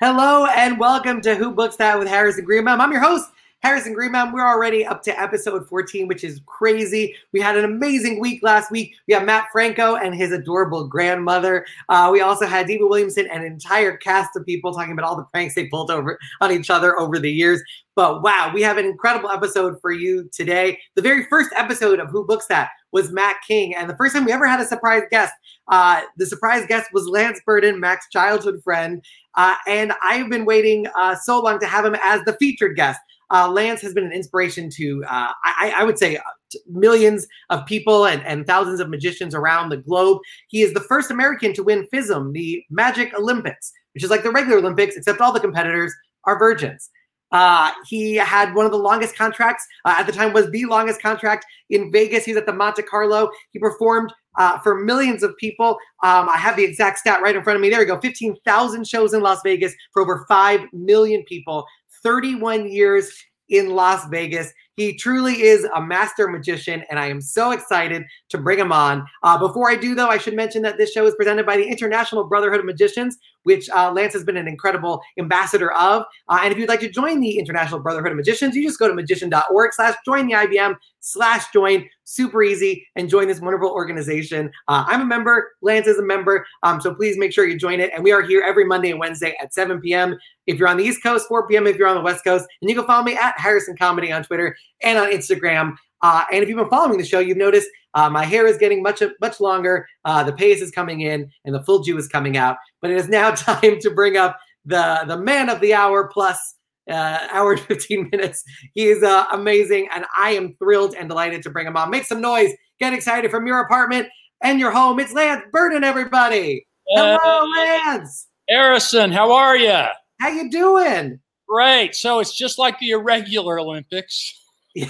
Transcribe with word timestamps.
Hello 0.00 0.46
and 0.46 0.80
welcome 0.80 1.20
to 1.20 1.36
Who 1.36 1.52
Books 1.52 1.76
That 1.76 1.96
with 1.96 2.08
Harrison 2.08 2.44
Greenbaum. 2.44 2.80
I'm 2.80 2.90
your 2.90 3.00
host, 3.00 3.30
Harrison 3.60 3.92
Greenbaum. 3.92 4.32
We're 4.32 4.44
already 4.44 4.84
up 4.84 5.04
to 5.04 5.18
episode 5.18 5.68
14, 5.68 6.08
which 6.08 6.24
is 6.24 6.40
crazy. 6.46 7.14
We 7.32 7.40
had 7.40 7.56
an 7.56 7.64
amazing 7.64 8.18
week 8.18 8.42
last 8.42 8.72
week. 8.72 8.96
We 9.06 9.14
have 9.14 9.24
Mat 9.24 9.46
Franco 9.52 9.94
and 9.94 10.12
his 10.12 10.32
adorable 10.32 10.88
grandmother. 10.88 11.64
Uh, 11.88 12.10
we 12.12 12.22
also 12.22 12.44
had 12.44 12.66
Diva 12.66 12.84
Williamson 12.84 13.28
and 13.28 13.44
an 13.44 13.52
entire 13.52 13.96
cast 13.96 14.34
of 14.34 14.44
people 14.44 14.74
talking 14.74 14.92
about 14.92 15.04
all 15.04 15.16
the 15.16 15.26
pranks 15.32 15.54
they 15.54 15.68
pulled 15.68 15.92
over 15.92 16.18
on 16.40 16.50
each 16.50 16.70
other 16.70 16.98
over 16.98 17.20
the 17.20 17.30
years. 17.30 17.62
But 17.94 18.22
wow, 18.22 18.50
we 18.52 18.62
have 18.62 18.78
an 18.78 18.86
incredible 18.86 19.30
episode 19.30 19.80
for 19.80 19.92
you 19.92 20.28
today. 20.32 20.80
The 20.96 21.02
very 21.02 21.24
first 21.26 21.50
episode 21.56 22.00
of 22.00 22.10
Who 22.10 22.26
Books 22.26 22.46
That 22.48 22.70
was 22.90 23.12
Mac 23.12 23.46
King, 23.46 23.76
and 23.76 23.88
the 23.88 23.96
first 23.96 24.14
time 24.14 24.24
we 24.24 24.32
ever 24.32 24.46
had 24.46 24.60
a 24.60 24.66
surprise 24.66 25.02
guest. 25.12 25.32
Uh, 25.68 26.02
the 26.16 26.26
surprise 26.26 26.66
guest 26.66 26.90
was 26.92 27.06
Lance 27.06 27.40
Burton, 27.46 27.80
Mac's 27.80 28.08
childhood 28.10 28.60
friend, 28.62 29.02
uh, 29.36 29.56
and 29.66 29.92
I've 30.02 30.28
been 30.28 30.44
waiting 30.44 30.86
uh, 30.96 31.16
so 31.16 31.40
long 31.40 31.58
to 31.60 31.66
have 31.66 31.84
him 31.84 31.96
as 32.02 32.22
the 32.24 32.34
featured 32.34 32.76
guest. 32.76 33.00
Uh, 33.30 33.48
Lance 33.50 33.80
has 33.80 33.94
been 33.94 34.04
an 34.04 34.12
inspiration 34.12 34.68
to, 34.70 35.02
uh, 35.04 35.32
I, 35.42 35.74
I, 35.78 35.84
would 35.84 35.98
say, 35.98 36.16
uh, 36.16 36.22
millions 36.68 37.26
of 37.50 37.64
people 37.66 38.06
and, 38.06 38.22
and 38.24 38.46
thousands 38.46 38.80
of 38.80 38.90
magicians 38.90 39.34
around 39.34 39.70
the 39.70 39.78
globe. 39.78 40.20
He 40.48 40.62
is 40.62 40.74
the 40.74 40.80
first 40.80 41.10
American 41.10 41.52
to 41.54 41.62
win 41.62 41.88
FISM, 41.92 42.32
the 42.32 42.62
Magic 42.70 43.14
Olympics, 43.18 43.72
which 43.94 44.04
is 44.04 44.10
like 44.10 44.22
the 44.22 44.30
regular 44.30 44.58
Olympics, 44.58 44.96
except 44.96 45.20
all 45.20 45.32
the 45.32 45.40
competitors 45.40 45.92
are 46.24 46.38
virgins. 46.38 46.90
Uh, 47.32 47.72
he 47.88 48.14
had 48.14 48.54
one 48.54 48.64
of 48.64 48.70
the 48.70 48.78
longest 48.78 49.16
contracts 49.16 49.66
uh, 49.84 49.96
at 49.98 50.06
the 50.06 50.12
time 50.12 50.32
was 50.32 50.48
the 50.50 50.66
longest 50.66 51.02
contract 51.02 51.44
in 51.70 51.90
Vegas. 51.90 52.24
He's 52.24 52.36
at 52.36 52.46
the 52.46 52.52
Monte 52.52 52.82
Carlo. 52.82 53.30
He 53.50 53.58
performed 53.58 54.12
uh, 54.36 54.58
for 54.60 54.80
millions 54.80 55.22
of 55.22 55.36
people. 55.36 55.78
Um, 56.02 56.28
I 56.28 56.36
have 56.36 56.56
the 56.56 56.64
exact 56.64 56.98
stat 56.98 57.22
right 57.22 57.36
in 57.36 57.42
front 57.42 57.56
of 57.56 57.62
me. 57.62 57.70
There 57.70 57.78
we 57.78 57.84
go. 57.84 58.00
15,000 58.00 58.86
shows 58.86 59.14
in 59.14 59.20
Las 59.20 59.40
Vegas 59.44 59.74
for 59.92 60.02
over 60.02 60.24
5 60.28 60.60
million 60.72 61.22
people. 61.24 61.66
31 62.02 62.68
years 62.70 63.10
in 63.48 63.70
Las 63.70 64.06
Vegas. 64.08 64.52
He 64.76 64.96
truly 64.96 65.42
is 65.42 65.64
a 65.74 65.80
master 65.80 66.28
magician, 66.28 66.82
and 66.90 66.98
I 66.98 67.06
am 67.06 67.20
so 67.20 67.52
excited 67.52 68.02
to 68.30 68.38
bring 68.38 68.58
him 68.58 68.72
on. 68.72 69.06
Uh, 69.22 69.38
before 69.38 69.70
I 69.70 69.76
do, 69.76 69.94
though, 69.94 70.08
I 70.08 70.18
should 70.18 70.34
mention 70.34 70.62
that 70.62 70.78
this 70.78 70.92
show 70.92 71.06
is 71.06 71.14
presented 71.14 71.46
by 71.46 71.56
the 71.56 71.64
International 71.64 72.24
Brotherhood 72.24 72.60
of 72.60 72.66
Magicians, 72.66 73.16
which 73.44 73.70
uh, 73.70 73.90
Lance 73.92 74.12
has 74.12 74.24
been 74.24 74.36
an 74.36 74.48
incredible 74.48 75.00
ambassador 75.18 75.72
of. 75.72 76.04
Uh, 76.28 76.40
and 76.42 76.52
if 76.52 76.58
you'd 76.58 76.68
like 76.68 76.80
to 76.80 76.90
join 76.90 77.20
the 77.20 77.38
International 77.38 77.80
Brotherhood 77.80 78.10
of 78.10 78.16
Magicians, 78.16 78.54
you 78.54 78.62
just 78.62 78.78
go 78.78 78.88
to 78.88 78.94
magician.org 78.94 79.72
slash 79.72 79.94
join 80.04 80.26
the 80.26 80.34
IBM 80.34 80.76
slash 81.00 81.50
join. 81.52 81.88
Super 82.06 82.42
easy 82.42 82.86
and 82.96 83.08
join 83.08 83.28
this 83.28 83.40
wonderful 83.40 83.70
organization. 83.70 84.50
Uh, 84.68 84.84
I'm 84.86 85.00
a 85.00 85.06
member. 85.06 85.52
Lance 85.62 85.86
is 85.86 85.98
a 85.98 86.02
member. 86.02 86.46
Um, 86.62 86.80
so 86.80 86.94
please 86.94 87.16
make 87.16 87.32
sure 87.32 87.46
you 87.46 87.58
join 87.58 87.80
it. 87.80 87.90
And 87.94 88.04
we 88.04 88.12
are 88.12 88.20
here 88.20 88.42
every 88.46 88.64
Monday 88.64 88.90
and 88.90 89.00
Wednesday 89.00 89.34
at 89.40 89.54
7 89.54 89.80
p.m. 89.80 90.18
If 90.46 90.58
you're 90.58 90.68
on 90.68 90.76
the 90.76 90.84
East 90.84 91.02
Coast, 91.02 91.28
4 91.28 91.48
p.m. 91.48 91.66
if 91.66 91.76
you're 91.76 91.88
on 91.88 91.96
the 91.96 92.02
West 92.02 92.24
Coast. 92.24 92.46
And 92.60 92.68
you 92.68 92.76
can 92.76 92.86
follow 92.86 93.04
me 93.04 93.16
at 93.16 93.38
Harrison 93.38 93.76
Comedy 93.76 94.12
on 94.12 94.22
Twitter 94.24 94.56
and 94.82 94.98
on 94.98 95.10
Instagram. 95.10 95.74
Uh, 96.02 96.24
and 96.30 96.42
if 96.42 96.48
you've 96.48 96.58
been 96.58 96.68
following 96.68 96.98
the 96.98 97.04
show, 97.04 97.18
you've 97.18 97.38
noticed 97.38 97.68
uh, 97.94 98.10
my 98.10 98.24
hair 98.24 98.46
is 98.46 98.58
getting 98.58 98.82
much 98.82 99.02
much 99.20 99.40
longer. 99.40 99.86
Uh, 100.04 100.22
the 100.24 100.32
pace 100.32 100.60
is 100.60 100.70
coming 100.70 101.00
in, 101.00 101.30
and 101.44 101.54
the 101.54 101.62
full 101.62 101.82
Jew 101.82 101.96
is 101.96 102.08
coming 102.08 102.36
out. 102.36 102.56
But 102.80 102.90
it 102.90 102.96
is 102.96 103.08
now 103.08 103.30
time 103.34 103.78
to 103.80 103.90
bring 103.90 104.16
up 104.16 104.38
the 104.64 105.04
the 105.06 105.18
man 105.18 105.48
of 105.48 105.60
the 105.60 105.74
hour 105.74 106.08
plus 106.08 106.56
uh, 106.90 107.26
hour 107.32 107.52
and 107.52 107.60
15 107.60 108.10
minutes. 108.12 108.44
He 108.74 108.86
is 108.86 109.02
uh, 109.02 109.26
amazing, 109.32 109.88
and 109.94 110.04
I 110.16 110.30
am 110.30 110.54
thrilled 110.56 110.94
and 110.94 111.08
delighted 111.08 111.42
to 111.44 111.50
bring 111.50 111.66
him 111.66 111.76
on. 111.76 111.90
Make 111.90 112.04
some 112.04 112.20
noise. 112.20 112.52
Get 112.80 112.92
excited 112.92 113.30
from 113.30 113.46
your 113.46 113.60
apartment 113.60 114.08
and 114.42 114.58
your 114.58 114.70
home. 114.70 114.98
It's 115.00 115.12
Lance 115.12 115.44
Burton, 115.52 115.84
everybody. 115.84 116.66
Hello, 116.88 117.46
Lance. 117.56 118.28
Harrison, 118.48 119.10
how 119.10 119.32
are 119.32 119.56
you? 119.56 119.84
How 120.20 120.28
you 120.28 120.50
doing? 120.50 121.18
Great. 121.48 121.94
So 121.94 122.18
it's 122.18 122.36
just 122.36 122.58
like 122.58 122.78
the 122.78 122.90
irregular 122.90 123.58
Olympics. 123.58 124.43
Yeah, 124.76 124.88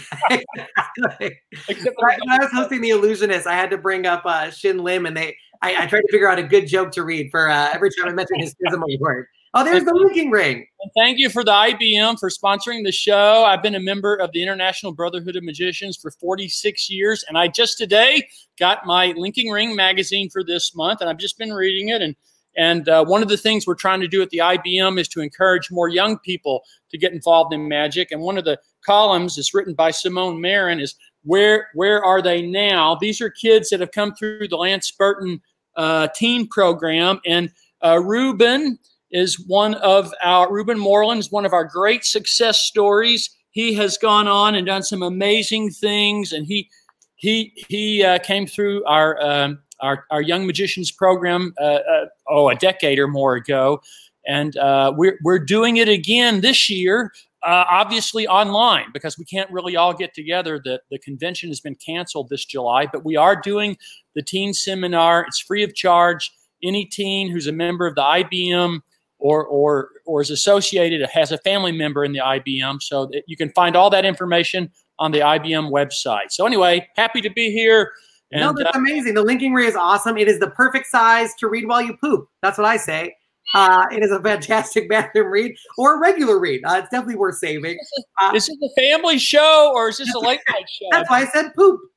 exactly. 1.69 1.95
when 1.99 2.31
I 2.31 2.39
was 2.39 2.51
hosting 2.55 2.81
the 2.81 2.91
Illusionist, 2.91 3.47
I 3.47 3.55
had 3.55 3.71
to 3.71 3.79
bring 3.79 4.07
up 4.07 4.23
uh, 4.25 4.51
Shin 4.51 4.79
Lim, 4.79 5.05
and 5.05 5.17
they 5.17 5.37
I, 5.63 5.83
I, 5.83 5.87
tried 5.87 6.01
to 6.01 6.09
figure 6.11 6.29
out 6.29 6.39
a 6.39 6.43
good 6.43 6.67
joke 6.67 6.91
to 6.93 7.05
read 7.05 7.29
for 7.31 7.51
uh, 7.51 7.69
every 7.73 7.91
time 7.91 8.09
I 8.09 8.13
mentioned 8.13 8.41
his 8.41 8.55
physical 8.65 8.89
word. 8.99 9.27
Oh, 9.53 9.63
there's 9.63 9.85
the 9.85 9.95
linking 9.95 10.31
ring. 10.31 10.67
And 10.81 10.91
thank 10.97 11.19
you 11.19 11.31
for 11.31 11.45
the 11.45 11.53
IBM 11.53 12.19
for 12.19 12.29
sponsoring 12.29 12.83
the 12.83 12.91
show. 12.91 13.45
I've 13.45 13.63
been 13.63 13.77
a 13.77 13.81
member 13.81 14.17
of 14.17 14.33
the 14.33 14.43
International 14.43 14.93
Brotherhood 14.93 15.37
of 15.37 15.45
Magicians 15.45 15.97
for 15.97 16.11
46 16.11 16.91
years, 16.91 17.25
and 17.29 17.39
I 17.39 17.49
just 17.49 17.79
today 17.79 18.27
got 18.59 18.87
my 18.87 19.13
Linking 19.17 19.51
Ring 19.51 19.77
magazine 19.77 20.29
for 20.31 20.43
this 20.43 20.75
month, 20.75 21.03
and 21.03 21.11
I've 21.11 21.19
just 21.19 21.39
been 21.39 21.53
reading 21.53 21.91
it 21.91 22.01
and 22.03 22.17
and 22.57 22.89
uh, 22.89 23.05
one 23.05 23.23
of 23.23 23.29
the 23.29 23.37
things 23.37 23.67
we're 23.67 23.75
trying 23.75 24.01
to 24.01 24.09
do 24.09 24.23
at 24.23 24.31
the 24.31 24.39
IBM 24.39 24.99
is 24.99 25.09
to 25.09 25.21
encourage 25.21 25.71
more 25.71 25.89
young 25.89 26.19
people 26.19 26.63
to 26.91 26.99
get 26.99 27.13
involved 27.13 27.53
in 27.53 27.69
magic. 27.69 28.13
And 28.13 28.21
one 28.21 28.39
of 28.39 28.45
the 28.45 28.59
columns 28.85 29.39
is 29.39 29.55
written 29.55 29.75
by 29.75 29.91
Simone 29.91 30.41
Marin 30.41 30.81
is 30.81 30.95
where 31.25 31.69
where 31.75 32.05
are 32.05 32.21
they 32.21 32.43
now? 32.43 32.95
These 32.95 33.21
are 33.21 33.31
kids 33.31 33.71
that 33.71 33.81
have 33.81 33.93
come 33.93 34.15
through 34.15 34.49
the 34.49 34.57
Lance 34.57 34.91
Burton 34.91 35.41
uh, 35.77 36.09
teen 36.15 36.47
program, 36.49 37.21
and 37.27 37.51
uh, 37.83 38.01
Ruben 38.01 38.79
is 39.11 39.41
one 39.47 39.75
of 39.75 40.13
our 40.23 40.53
Ruben 40.53 40.79
Moreland 40.79 41.21
is 41.21 41.33
one 41.33 41.47
of 41.47 41.53
our 41.53 41.65
great 41.65 42.05
success 42.05 42.61
stories. 42.61 43.31
He 43.51 43.75
has 43.75 43.97
gone 43.97 44.29
on 44.29 44.55
and 44.55 44.67
done 44.67 44.83
some 44.83 45.03
amazing 45.03 45.71
things, 45.71 46.33
and 46.33 46.47
he 46.47 46.69
he 47.17 47.53
he 47.69 48.05
uh, 48.05 48.19
came 48.19 48.47
through 48.47 48.85
our 48.85 49.21
um, 49.23 49.61
our, 49.81 50.05
our 50.11 50.23
Young 50.23 50.47
Magicians 50.47 50.91
program, 50.91 51.55
uh, 51.61 51.65
uh, 51.65 52.07
oh, 52.29 52.49
a 52.49 52.55
decade 52.55 52.99
or 52.99 53.09
more 53.09 53.35
ago. 53.35 53.81
And 54.27 54.57
uh, 54.57 54.93
we're, 54.97 55.19
we're 55.23 55.39
doing 55.39 55.77
it 55.77 55.89
again 55.89 56.41
this 56.41 56.71
year, 56.71 57.13
uh, 57.45 57.65
obviously 57.69 58.27
online, 58.27 58.87
because 58.93 59.19
we 59.19 59.25
can't 59.25 59.51
really 59.51 59.77
all 59.77 59.93
get 59.93 60.15
together. 60.15 60.61
The, 60.63 60.81
the 60.91 60.99
convention 60.99 61.51
has 61.51 61.61
been 61.61 61.77
canceled 61.77 62.29
this 62.31 62.45
July, 62.45 62.87
but 62.91 63.05
we 63.05 63.17
are 63.17 63.37
doing 63.41 63.77
the 64.15 64.23
teen 64.23 64.55
seminar. 64.55 65.25
It's 65.27 65.41
free 65.41 65.63
of 65.63 65.75
charge. 65.75 66.33
Any 66.63 66.87
teen 66.87 67.31
who's 67.31 67.47
a 67.47 67.53
member 67.53 67.87
of 67.87 67.95
the 67.95 68.03
IBM 68.03 68.81
or, 69.19 69.45
or, 69.47 69.91
or 70.07 70.23
is 70.23 70.31
associated 70.31 71.07
has 71.09 71.33
a 71.33 71.39
family 71.39 71.73
member 71.73 72.05
in 72.05 72.13
the 72.13 72.21
IBM. 72.21 72.83
So 72.83 73.11
you 73.27 73.37
can 73.37 73.51
find 73.51 73.77
all 73.77 73.91
that 73.91 74.05
information 74.05 74.71
on 74.99 75.13
the 75.13 75.21
IBM 75.21 75.71
website. 75.71 76.31
So, 76.31 76.47
anyway, 76.47 76.89
happy 76.97 77.21
to 77.21 77.31
be 77.31 77.51
here. 77.51 77.93
And, 78.33 78.41
no, 78.41 78.53
that's 78.53 78.77
uh, 78.77 78.79
amazing. 78.79 79.15
The 79.15 79.23
linking 79.23 79.53
ring 79.53 79.69
is 79.69 79.77
awesome. 79.77 80.17
It 80.17 80.29
is 80.29 80.39
the 80.39 80.51
perfect 80.51 80.87
size 80.87 81.35
to 81.39 81.49
read 81.49 81.67
while 81.67 81.83
you 81.83 81.97
poop. 81.97 82.29
That's 82.43 82.59
what 82.59 82.67
I 82.67 82.77
say. 82.77 83.17
Uh, 83.55 83.87
it 83.93 84.03
is 84.03 84.11
a 84.11 84.21
fantastic 84.21 84.89
bathroom 84.91 85.29
read 85.29 85.57
or 85.79 85.97
a 85.97 86.01
regular 86.01 86.39
read. 86.39 86.61
Uh, 86.65 86.81
it's 86.83 86.91
definitely 86.91 87.17
worth 87.17 87.37
saving. 87.37 87.79
Uh, 88.21 88.33
is 88.35 88.47
this 88.47 88.59
a 88.63 88.81
family 88.81 89.19
show 89.19 89.73
or 89.75 89.89
is 89.89 89.99
this 89.99 90.13
a 90.15 90.19
late 90.19 90.41
night 90.51 90.69
show? 90.69 90.87
That's 90.91 91.09
why 91.09 91.23
I 91.23 91.27
said 91.27 91.53
poop. 91.55 91.81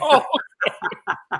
Oh. 0.00 0.24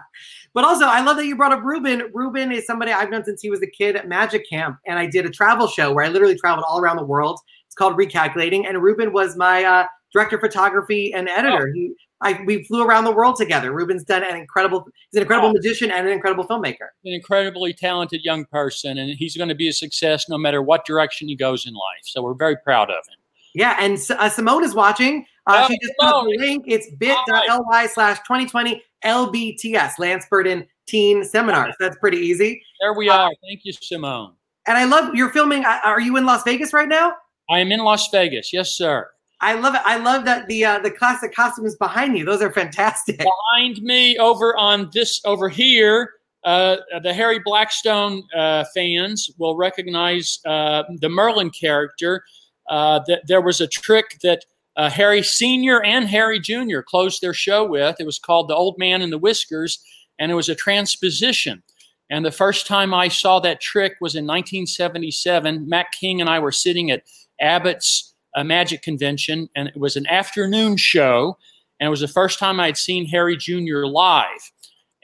but 0.54 0.64
also, 0.64 0.84
I 0.84 1.00
love 1.00 1.16
that 1.16 1.24
you 1.24 1.36
brought 1.36 1.52
up 1.52 1.64
Ruben. 1.64 2.10
Ruben 2.12 2.52
is 2.52 2.66
somebody 2.66 2.92
I've 2.92 3.08
known 3.08 3.24
since 3.24 3.40
he 3.40 3.48
was 3.48 3.62
a 3.62 3.66
kid 3.66 3.96
at 3.96 4.08
Magic 4.08 4.48
Camp, 4.48 4.78
and 4.86 4.98
I 4.98 5.06
did 5.06 5.24
a 5.24 5.30
travel 5.30 5.66
show 5.66 5.90
where 5.92 6.04
I 6.04 6.08
literally 6.08 6.36
traveled 6.36 6.66
all 6.68 6.78
around 6.78 6.96
the 6.96 7.04
world. 7.04 7.40
It's 7.66 7.74
called 7.74 7.96
Recalculating, 7.96 8.68
and 8.68 8.80
Ruben 8.82 9.12
was 9.14 9.36
my 9.36 9.64
uh, 9.64 9.86
director 10.12 10.36
of 10.36 10.42
photography 10.42 11.14
and 11.14 11.30
editor. 11.30 11.68
Oh. 11.68 11.72
He 11.72 11.94
I, 12.22 12.42
we 12.46 12.64
flew 12.64 12.82
around 12.82 13.04
the 13.04 13.12
world 13.12 13.36
together. 13.36 13.72
Ruben's 13.72 14.04
done 14.04 14.22
an 14.24 14.36
incredible, 14.36 14.86
he's 15.10 15.16
an 15.18 15.22
incredible 15.22 15.52
magician 15.52 15.90
and 15.90 16.06
an 16.06 16.12
incredible 16.12 16.46
filmmaker. 16.46 16.88
An 17.04 17.12
incredibly 17.12 17.72
talented 17.74 18.22
young 18.24 18.46
person, 18.46 18.98
and 18.98 19.10
he's 19.18 19.36
going 19.36 19.50
to 19.50 19.54
be 19.54 19.68
a 19.68 19.72
success 19.72 20.28
no 20.28 20.38
matter 20.38 20.62
what 20.62 20.86
direction 20.86 21.28
he 21.28 21.36
goes 21.36 21.66
in 21.66 21.74
life. 21.74 22.02
So 22.04 22.22
we're 22.22 22.34
very 22.34 22.56
proud 22.56 22.90
of 22.90 22.96
him. 22.96 23.18
Yeah, 23.54 23.76
and 23.80 23.98
uh, 24.10 24.28
Simone 24.28 24.64
is 24.64 24.74
watching. 24.74 25.26
Uh, 25.46 25.62
oh, 25.64 25.66
she 25.68 25.78
just 25.80 25.94
put 25.98 26.10
the 26.10 26.36
link. 26.38 26.64
It's 26.66 26.90
bit.ly 26.96 27.86
slash 27.86 28.18
2020 28.18 28.82
LBTS, 29.04 29.92
Lance 29.98 30.26
Burton 30.28 30.66
Teen 30.86 31.24
Seminars. 31.24 31.74
That's 31.80 31.96
pretty 31.96 32.18
easy. 32.18 32.62
There 32.80 32.92
we 32.92 33.08
are. 33.08 33.28
Uh, 33.28 33.34
Thank 33.46 33.60
you, 33.64 33.72
Simone. 33.72 34.34
And 34.66 34.76
I 34.76 34.84
love 34.84 35.14
you're 35.14 35.30
filming. 35.30 35.64
Uh, 35.64 35.78
are 35.84 36.00
you 36.00 36.16
in 36.16 36.26
Las 36.26 36.42
Vegas 36.42 36.72
right 36.72 36.88
now? 36.88 37.14
I 37.48 37.60
am 37.60 37.70
in 37.70 37.80
Las 37.80 38.10
Vegas. 38.10 38.52
Yes, 38.52 38.72
sir. 38.72 39.08
I 39.40 39.54
love 39.54 39.74
it. 39.74 39.82
I 39.84 39.98
love 39.98 40.24
that 40.24 40.46
the 40.48 40.64
uh, 40.64 40.78
the 40.78 40.90
classic 40.90 41.34
costumes 41.34 41.76
behind 41.76 42.16
you. 42.16 42.24
Those 42.24 42.40
are 42.40 42.52
fantastic. 42.52 43.18
Behind 43.52 43.82
me, 43.82 44.16
over 44.18 44.56
on 44.56 44.88
this 44.94 45.20
over 45.26 45.48
here, 45.48 46.12
uh, 46.44 46.76
the 47.02 47.12
Harry 47.12 47.38
Blackstone 47.38 48.22
uh, 48.34 48.64
fans 48.74 49.30
will 49.38 49.56
recognize 49.56 50.40
uh, 50.46 50.84
the 51.00 51.08
Merlin 51.08 51.50
character. 51.50 52.24
Uh, 52.68 53.00
that 53.06 53.24
there 53.28 53.40
was 53.40 53.60
a 53.60 53.66
trick 53.68 54.18
that 54.24 54.44
uh, 54.76 54.90
Harry 54.90 55.22
Senior 55.22 55.84
and 55.84 56.08
Harry 56.08 56.40
Junior 56.40 56.82
closed 56.82 57.20
their 57.22 57.34
show 57.34 57.64
with. 57.64 57.96
It 58.00 58.06
was 58.06 58.18
called 58.18 58.48
"The 58.48 58.56
Old 58.56 58.78
Man 58.78 59.02
in 59.02 59.10
the 59.10 59.18
Whiskers," 59.18 59.78
and 60.18 60.32
it 60.32 60.34
was 60.34 60.48
a 60.48 60.54
transposition. 60.54 61.62
And 62.08 62.24
the 62.24 62.32
first 62.32 62.66
time 62.66 62.94
I 62.94 63.08
saw 63.08 63.40
that 63.40 63.60
trick 63.60 63.94
was 64.00 64.14
in 64.14 64.24
1977. 64.24 65.68
Mac 65.68 65.92
King 65.92 66.20
and 66.20 66.30
I 66.30 66.38
were 66.38 66.52
sitting 66.52 66.90
at 66.90 67.02
Abbott's 67.40 68.14
a 68.36 68.44
magic 68.44 68.82
convention, 68.82 69.48
and 69.56 69.68
it 69.68 69.76
was 69.76 69.96
an 69.96 70.06
afternoon 70.06 70.76
show. 70.76 71.36
And 71.80 71.88
it 71.88 71.90
was 71.90 72.00
the 72.00 72.08
first 72.08 72.38
time 72.38 72.60
I'd 72.60 72.76
seen 72.76 73.06
Harry 73.06 73.36
Jr. 73.36 73.84
live. 73.86 74.52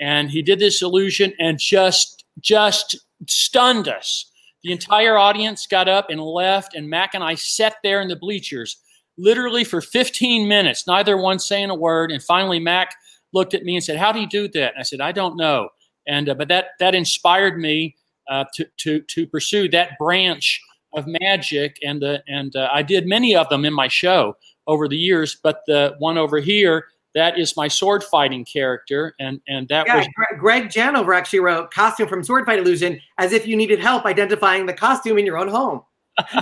And 0.00 0.30
he 0.30 0.42
did 0.42 0.58
this 0.58 0.82
illusion 0.82 1.32
and 1.38 1.58
just 1.58 2.24
just 2.40 2.98
stunned 3.26 3.88
us. 3.88 4.30
The 4.62 4.72
entire 4.72 5.16
audience 5.16 5.66
got 5.66 5.88
up 5.88 6.08
and 6.08 6.20
left, 6.20 6.74
and 6.74 6.88
Mac 6.88 7.14
and 7.14 7.24
I 7.24 7.34
sat 7.34 7.76
there 7.82 8.00
in 8.00 8.08
the 8.08 8.16
bleachers 8.16 8.76
literally 9.18 9.64
for 9.64 9.80
15 9.80 10.48
minutes, 10.48 10.86
neither 10.86 11.16
one 11.16 11.38
saying 11.38 11.70
a 11.70 11.74
word. 11.74 12.10
And 12.10 12.22
finally, 12.22 12.58
Mac 12.58 12.94
looked 13.32 13.54
at 13.54 13.64
me 13.64 13.74
and 13.76 13.84
said, 13.84 13.98
"How 13.98 14.12
do 14.12 14.20
you 14.20 14.28
do 14.28 14.48
that?" 14.48 14.72
And 14.74 14.80
I 14.80 14.82
said, 14.82 15.00
"I 15.00 15.12
don't 15.12 15.36
know." 15.36 15.68
And 16.06 16.28
uh, 16.28 16.34
but 16.34 16.48
that 16.48 16.68
that 16.80 16.94
inspired 16.94 17.58
me 17.58 17.96
uh, 18.30 18.44
to 18.54 18.66
to 18.78 19.00
to 19.00 19.26
pursue 19.26 19.68
that 19.70 19.98
branch 19.98 20.60
of 20.94 21.06
magic, 21.06 21.78
and 21.82 22.00
the 22.02 22.22
and 22.26 22.54
uh, 22.56 22.68
I 22.72 22.82
did 22.82 23.06
many 23.06 23.34
of 23.34 23.48
them 23.48 23.64
in 23.64 23.72
my 23.72 23.88
show 23.88 24.36
over 24.66 24.88
the 24.88 24.96
years. 24.96 25.36
But 25.42 25.62
the 25.66 25.94
one 25.98 26.18
over 26.18 26.38
here 26.38 26.86
that 27.14 27.38
is 27.38 27.56
my 27.56 27.68
sword 27.68 28.02
fighting 28.02 28.44
character, 28.44 29.14
and 29.18 29.40
and 29.46 29.68
that 29.68 29.86
yeah, 29.86 29.98
was 29.98 30.08
Greg 30.38 30.68
Janover 30.68 31.16
actually 31.16 31.40
wrote 31.40 31.70
costume 31.70 32.08
from 32.08 32.24
Sword 32.24 32.46
Fight 32.46 32.58
Illusion 32.58 33.00
as 33.18 33.32
if 33.32 33.46
you 33.46 33.56
needed 33.56 33.80
help 33.80 34.06
identifying 34.06 34.66
the 34.66 34.72
costume 34.72 35.18
in 35.18 35.26
your 35.26 35.38
own 35.38 35.48
home. 35.48 35.82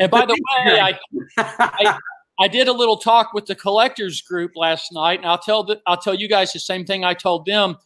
and 0.00 0.10
by 0.10 0.26
the 0.26 0.32
way, 0.66 0.80
I, 0.80 0.98
I, 1.38 1.98
I 2.40 2.48
did 2.48 2.68
a 2.68 2.72
little 2.72 2.96
talk 2.96 3.32
with 3.32 3.46
the 3.46 3.54
collectors 3.54 4.20
group 4.20 4.52
last 4.56 4.92
night, 4.92 5.20
and 5.20 5.28
I'll 5.28 5.38
tell 5.38 5.64
the, 5.64 5.80
I'll 5.86 5.96
tell 5.96 6.14
you 6.14 6.28
guys 6.28 6.52
the 6.52 6.60
same 6.60 6.84
thing 6.84 7.04
I 7.04 7.14
told 7.14 7.46
them. 7.46 7.76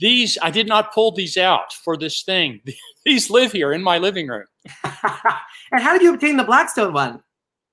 These 0.00 0.36
I 0.42 0.50
did 0.50 0.66
not 0.66 0.92
pull 0.92 1.12
these 1.12 1.36
out 1.36 1.72
for 1.72 1.96
this 1.96 2.22
thing. 2.22 2.60
These 3.04 3.30
live 3.30 3.52
here 3.52 3.72
in 3.72 3.82
my 3.82 3.98
living 3.98 4.26
room. 4.26 4.46
and 4.84 5.80
how 5.80 5.92
did 5.92 6.02
you 6.02 6.12
obtain 6.12 6.36
the 6.36 6.44
Blackstone 6.44 6.92
one? 6.92 7.22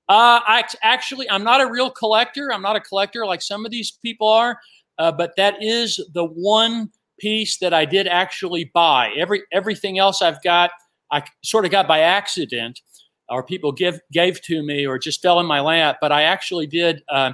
Uh, 0.09 0.41
I 0.45 0.63
actually, 0.83 1.29
I'm 1.29 1.43
not 1.43 1.61
a 1.61 1.65
real 1.65 1.89
collector. 1.89 2.51
I'm 2.51 2.61
not 2.61 2.75
a 2.75 2.81
collector 2.81 3.25
like 3.25 3.41
some 3.41 3.65
of 3.65 3.71
these 3.71 3.89
people 3.89 4.27
are, 4.27 4.59
uh, 4.99 5.11
but 5.11 5.33
that 5.37 5.55
is 5.61 5.99
the 6.13 6.25
one 6.25 6.91
piece 7.19 7.57
that 7.59 7.73
I 7.73 7.85
did 7.85 8.07
actually 8.07 8.69
buy. 8.73 9.11
Every 9.17 9.43
everything 9.51 9.97
else 9.97 10.21
I've 10.21 10.43
got, 10.43 10.71
I 11.11 11.23
sort 11.43 11.65
of 11.65 11.71
got 11.71 11.87
by 11.87 11.99
accident, 11.99 12.81
or 13.29 13.43
people 13.43 13.71
give 13.71 13.99
gave 14.11 14.41
to 14.41 14.61
me, 14.61 14.85
or 14.85 14.99
just 14.99 15.21
fell 15.21 15.39
in 15.39 15.45
my 15.45 15.61
lap. 15.61 15.97
But 16.01 16.11
I 16.11 16.23
actually 16.23 16.67
did. 16.67 17.01
Uh, 17.09 17.31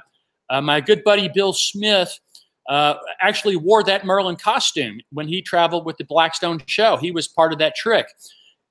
uh 0.49 0.61
my 0.61 0.79
good 0.79 1.03
buddy 1.03 1.27
Bill 1.27 1.53
Smith 1.53 2.19
uh, 2.69 2.95
actually 3.19 3.55
wore 3.55 3.83
that 3.83 4.05
Merlin 4.05 4.35
costume 4.35 5.01
when 5.11 5.27
he 5.27 5.41
traveled 5.41 5.85
with 5.85 5.97
the 5.97 6.05
Blackstone 6.05 6.61
show. 6.67 6.95
He 6.97 7.11
was 7.11 7.27
part 7.27 7.51
of 7.51 7.59
that 7.59 7.75
trick. 7.75 8.07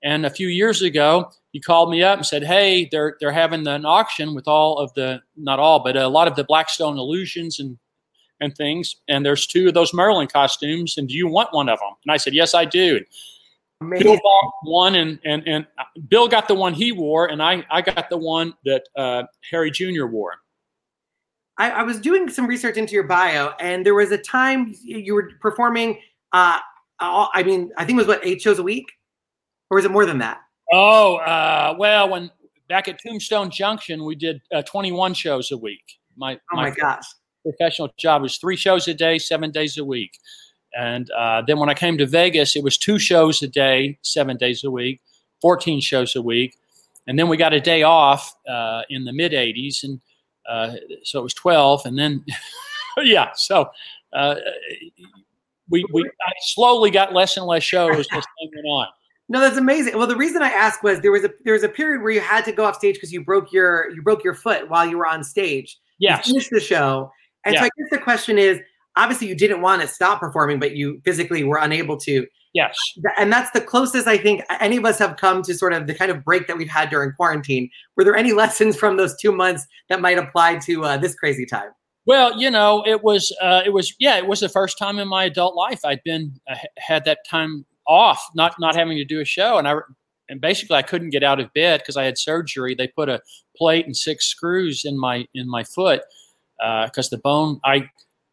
And 0.04 0.24
a 0.24 0.30
few 0.30 0.46
years 0.46 0.82
ago, 0.82 1.30
he 1.52 1.60
called 1.60 1.90
me 1.90 2.04
up 2.04 2.18
and 2.18 2.26
said, 2.26 2.44
"Hey, 2.44 2.88
they're 2.90 3.16
they're 3.18 3.32
having 3.32 3.66
an 3.66 3.84
auction 3.84 4.34
with 4.34 4.46
all 4.46 4.78
of 4.78 4.94
the 4.94 5.20
not 5.36 5.58
all, 5.58 5.80
but 5.80 5.96
a 5.96 6.06
lot 6.06 6.28
of 6.28 6.36
the 6.36 6.44
Blackstone 6.44 6.96
illusions 6.96 7.58
and 7.58 7.76
and 8.40 8.56
things. 8.56 8.94
And 9.08 9.26
there's 9.26 9.48
two 9.48 9.66
of 9.66 9.74
those 9.74 9.92
Merlin 9.92 10.28
costumes. 10.28 10.96
And 10.96 11.08
do 11.08 11.14
you 11.14 11.26
want 11.26 11.52
one 11.52 11.68
of 11.68 11.80
them?" 11.80 11.94
And 12.04 12.12
I 12.12 12.16
said, 12.16 12.34
"Yes, 12.34 12.54
I 12.54 12.64
do." 12.64 13.00
Amazing. 13.80 14.06
Bill 14.06 14.20
bought 14.22 14.52
one, 14.62 14.94
and 14.94 15.18
and 15.24 15.42
and 15.48 15.66
Bill 16.06 16.28
got 16.28 16.46
the 16.46 16.54
one 16.54 16.74
he 16.74 16.92
wore, 16.92 17.26
and 17.26 17.42
I 17.42 17.66
I 17.68 17.82
got 17.82 18.08
the 18.10 18.18
one 18.18 18.54
that 18.64 18.84
uh, 18.94 19.24
Harry 19.50 19.72
Jr. 19.72 20.06
wore. 20.06 20.34
I, 21.58 21.70
I, 21.70 21.82
was 21.82 21.98
doing 22.00 22.28
some 22.30 22.46
research 22.46 22.76
into 22.76 22.94
your 22.94 23.04
bio, 23.04 23.52
and 23.60 23.84
there 23.84 23.94
was 23.94 24.12
a 24.12 24.18
time 24.18 24.74
you 24.82 25.14
were 25.14 25.30
performing. 25.40 25.98
Uh, 26.32 26.58
I 27.00 27.42
mean, 27.44 27.70
I 27.76 27.84
think 27.84 27.96
it 27.96 28.00
was 28.02 28.06
what 28.06 28.24
eight 28.24 28.40
shows 28.40 28.58
a 28.58 28.62
week, 28.62 28.86
or 29.70 29.78
is 29.78 29.84
it 29.84 29.90
more 29.90 30.06
than 30.06 30.18
that? 30.18 30.38
Oh, 30.72 31.16
uh, 31.16 31.74
well, 31.78 32.08
when 32.08 32.30
back 32.68 32.88
at 32.88 33.00
Tombstone 33.02 33.50
Junction, 33.50 34.04
we 34.04 34.14
did 34.14 34.40
uh, 34.54 34.62
21 34.62 35.14
shows 35.14 35.50
a 35.50 35.56
week. 35.56 35.98
My 36.16 36.34
oh 36.34 36.56
my, 36.56 36.70
my 36.70 36.74
gosh, 36.74 37.04
professional 37.42 37.90
job 37.98 38.22
was 38.22 38.36
three 38.36 38.56
shows 38.56 38.86
a 38.88 38.94
day, 38.94 39.18
seven 39.18 39.50
days 39.50 39.78
a 39.78 39.84
week. 39.84 40.12
And 40.76 41.10
uh, 41.10 41.42
then 41.46 41.58
when 41.58 41.68
I 41.68 41.74
came 41.74 41.98
to 41.98 42.06
Vegas, 42.06 42.54
it 42.54 42.62
was 42.62 42.76
two 42.76 42.98
shows 42.98 43.42
a 43.42 43.48
day, 43.48 43.98
seven 44.02 44.36
days 44.36 44.64
a 44.64 44.70
week, 44.70 45.00
14 45.40 45.80
shows 45.80 46.14
a 46.14 46.22
week. 46.22 46.56
And 47.06 47.18
then 47.18 47.28
we 47.28 47.36
got 47.38 47.54
a 47.54 47.60
day 47.60 47.82
off 47.82 48.34
uh, 48.46 48.82
in 48.90 49.04
the 49.04 49.12
mid 49.12 49.32
80s. 49.32 49.82
And 49.82 50.00
uh, 50.48 50.72
so 51.04 51.20
it 51.20 51.22
was 51.22 51.34
12. 51.34 51.86
And 51.86 51.98
then, 51.98 52.24
yeah, 52.98 53.30
so 53.34 53.70
uh, 54.12 54.36
we, 55.68 55.84
we 55.92 56.02
I 56.02 56.32
slowly 56.40 56.90
got 56.90 57.12
less 57.12 57.36
and 57.36 57.46
less 57.46 57.62
shows 57.62 57.98
as 57.98 58.06
time 58.06 58.24
went 58.54 58.66
on. 58.66 58.86
No, 59.30 59.40
that's 59.40 59.58
amazing. 59.58 59.96
Well, 59.96 60.06
the 60.06 60.16
reason 60.16 60.42
I 60.42 60.48
asked 60.48 60.82
was 60.82 61.00
there 61.00 61.12
was 61.12 61.22
a 61.22 61.30
there 61.44 61.52
was 61.52 61.62
a 61.62 61.68
period 61.68 62.02
where 62.02 62.12
you 62.12 62.20
had 62.20 62.46
to 62.46 62.52
go 62.52 62.64
off 62.64 62.76
stage 62.76 62.94
because 62.94 63.12
you 63.12 63.22
broke 63.22 63.52
your 63.52 63.90
you 63.90 64.00
broke 64.00 64.24
your 64.24 64.32
foot 64.32 64.70
while 64.70 64.88
you 64.88 64.96
were 64.96 65.06
on 65.06 65.22
stage. 65.22 65.78
Yes. 65.98 66.26
You 66.26 66.32
finished 66.32 66.50
the 66.50 66.60
show. 66.60 67.12
And 67.44 67.54
yeah. 67.54 67.60
so 67.60 67.66
I 67.66 67.68
guess 67.76 67.90
the 67.90 67.98
question 67.98 68.38
is 68.38 68.58
obviously 68.96 69.28
you 69.28 69.34
didn't 69.34 69.60
want 69.60 69.82
to 69.82 69.88
stop 69.88 70.20
performing, 70.20 70.58
but 70.58 70.76
you 70.76 71.00
physically 71.04 71.44
were 71.44 71.58
unable 71.58 71.98
to. 71.98 72.26
Yes. 72.54 72.76
And 73.18 73.32
that's 73.32 73.50
the 73.50 73.60
closest 73.60 74.06
I 74.06 74.16
think 74.16 74.42
any 74.60 74.78
of 74.78 74.84
us 74.84 74.98
have 74.98 75.16
come 75.16 75.42
to 75.42 75.54
sort 75.54 75.72
of 75.72 75.86
the 75.86 75.94
kind 75.94 76.10
of 76.10 76.24
break 76.24 76.46
that 76.46 76.56
we've 76.56 76.68
had 76.68 76.90
during 76.90 77.12
quarantine. 77.12 77.70
Were 77.96 78.04
there 78.04 78.16
any 78.16 78.32
lessons 78.42 78.76
from 78.76 78.96
those 78.96 79.16
two 79.20 79.32
months 79.32 79.66
that 79.88 80.00
might 80.00 80.18
apply 80.18 80.56
to 80.66 80.84
uh, 80.84 80.96
this 80.96 81.14
crazy 81.14 81.46
time? 81.46 81.70
Well, 82.06 82.40
you 82.40 82.50
know, 82.50 82.82
it 82.86 83.04
was, 83.04 83.36
uh, 83.42 83.62
it 83.66 83.70
was, 83.70 83.94
yeah, 83.98 84.16
it 84.16 84.26
was 84.26 84.40
the 84.40 84.48
first 84.48 84.78
time 84.78 84.98
in 84.98 85.06
my 85.08 85.24
adult 85.24 85.54
life 85.54 85.80
I'd 85.84 86.02
been 86.04 86.40
uh, 86.50 86.56
had 86.78 87.04
that 87.04 87.18
time 87.28 87.66
off, 87.88 88.24
not 88.34 88.54
not 88.60 88.76
having 88.76 88.96
to 88.98 89.04
do 89.04 89.20
a 89.20 89.24
show, 89.24 89.58
and 89.58 89.66
I 89.66 89.74
and 90.28 90.40
basically 90.40 90.76
I 90.76 90.82
couldn't 90.82 91.10
get 91.10 91.24
out 91.24 91.40
of 91.40 91.52
bed 91.54 91.80
because 91.80 91.96
I 91.96 92.04
had 92.04 92.18
surgery. 92.18 92.74
They 92.74 92.86
put 92.86 93.08
a 93.08 93.20
plate 93.56 93.86
and 93.86 93.96
six 93.96 94.26
screws 94.26 94.84
in 94.84 94.98
my 94.98 95.26
in 95.34 95.48
my 95.50 95.64
foot 95.64 96.02
because 96.58 97.06
uh, 97.06 97.10
the 97.10 97.18
bone 97.18 97.60
I 97.64 97.88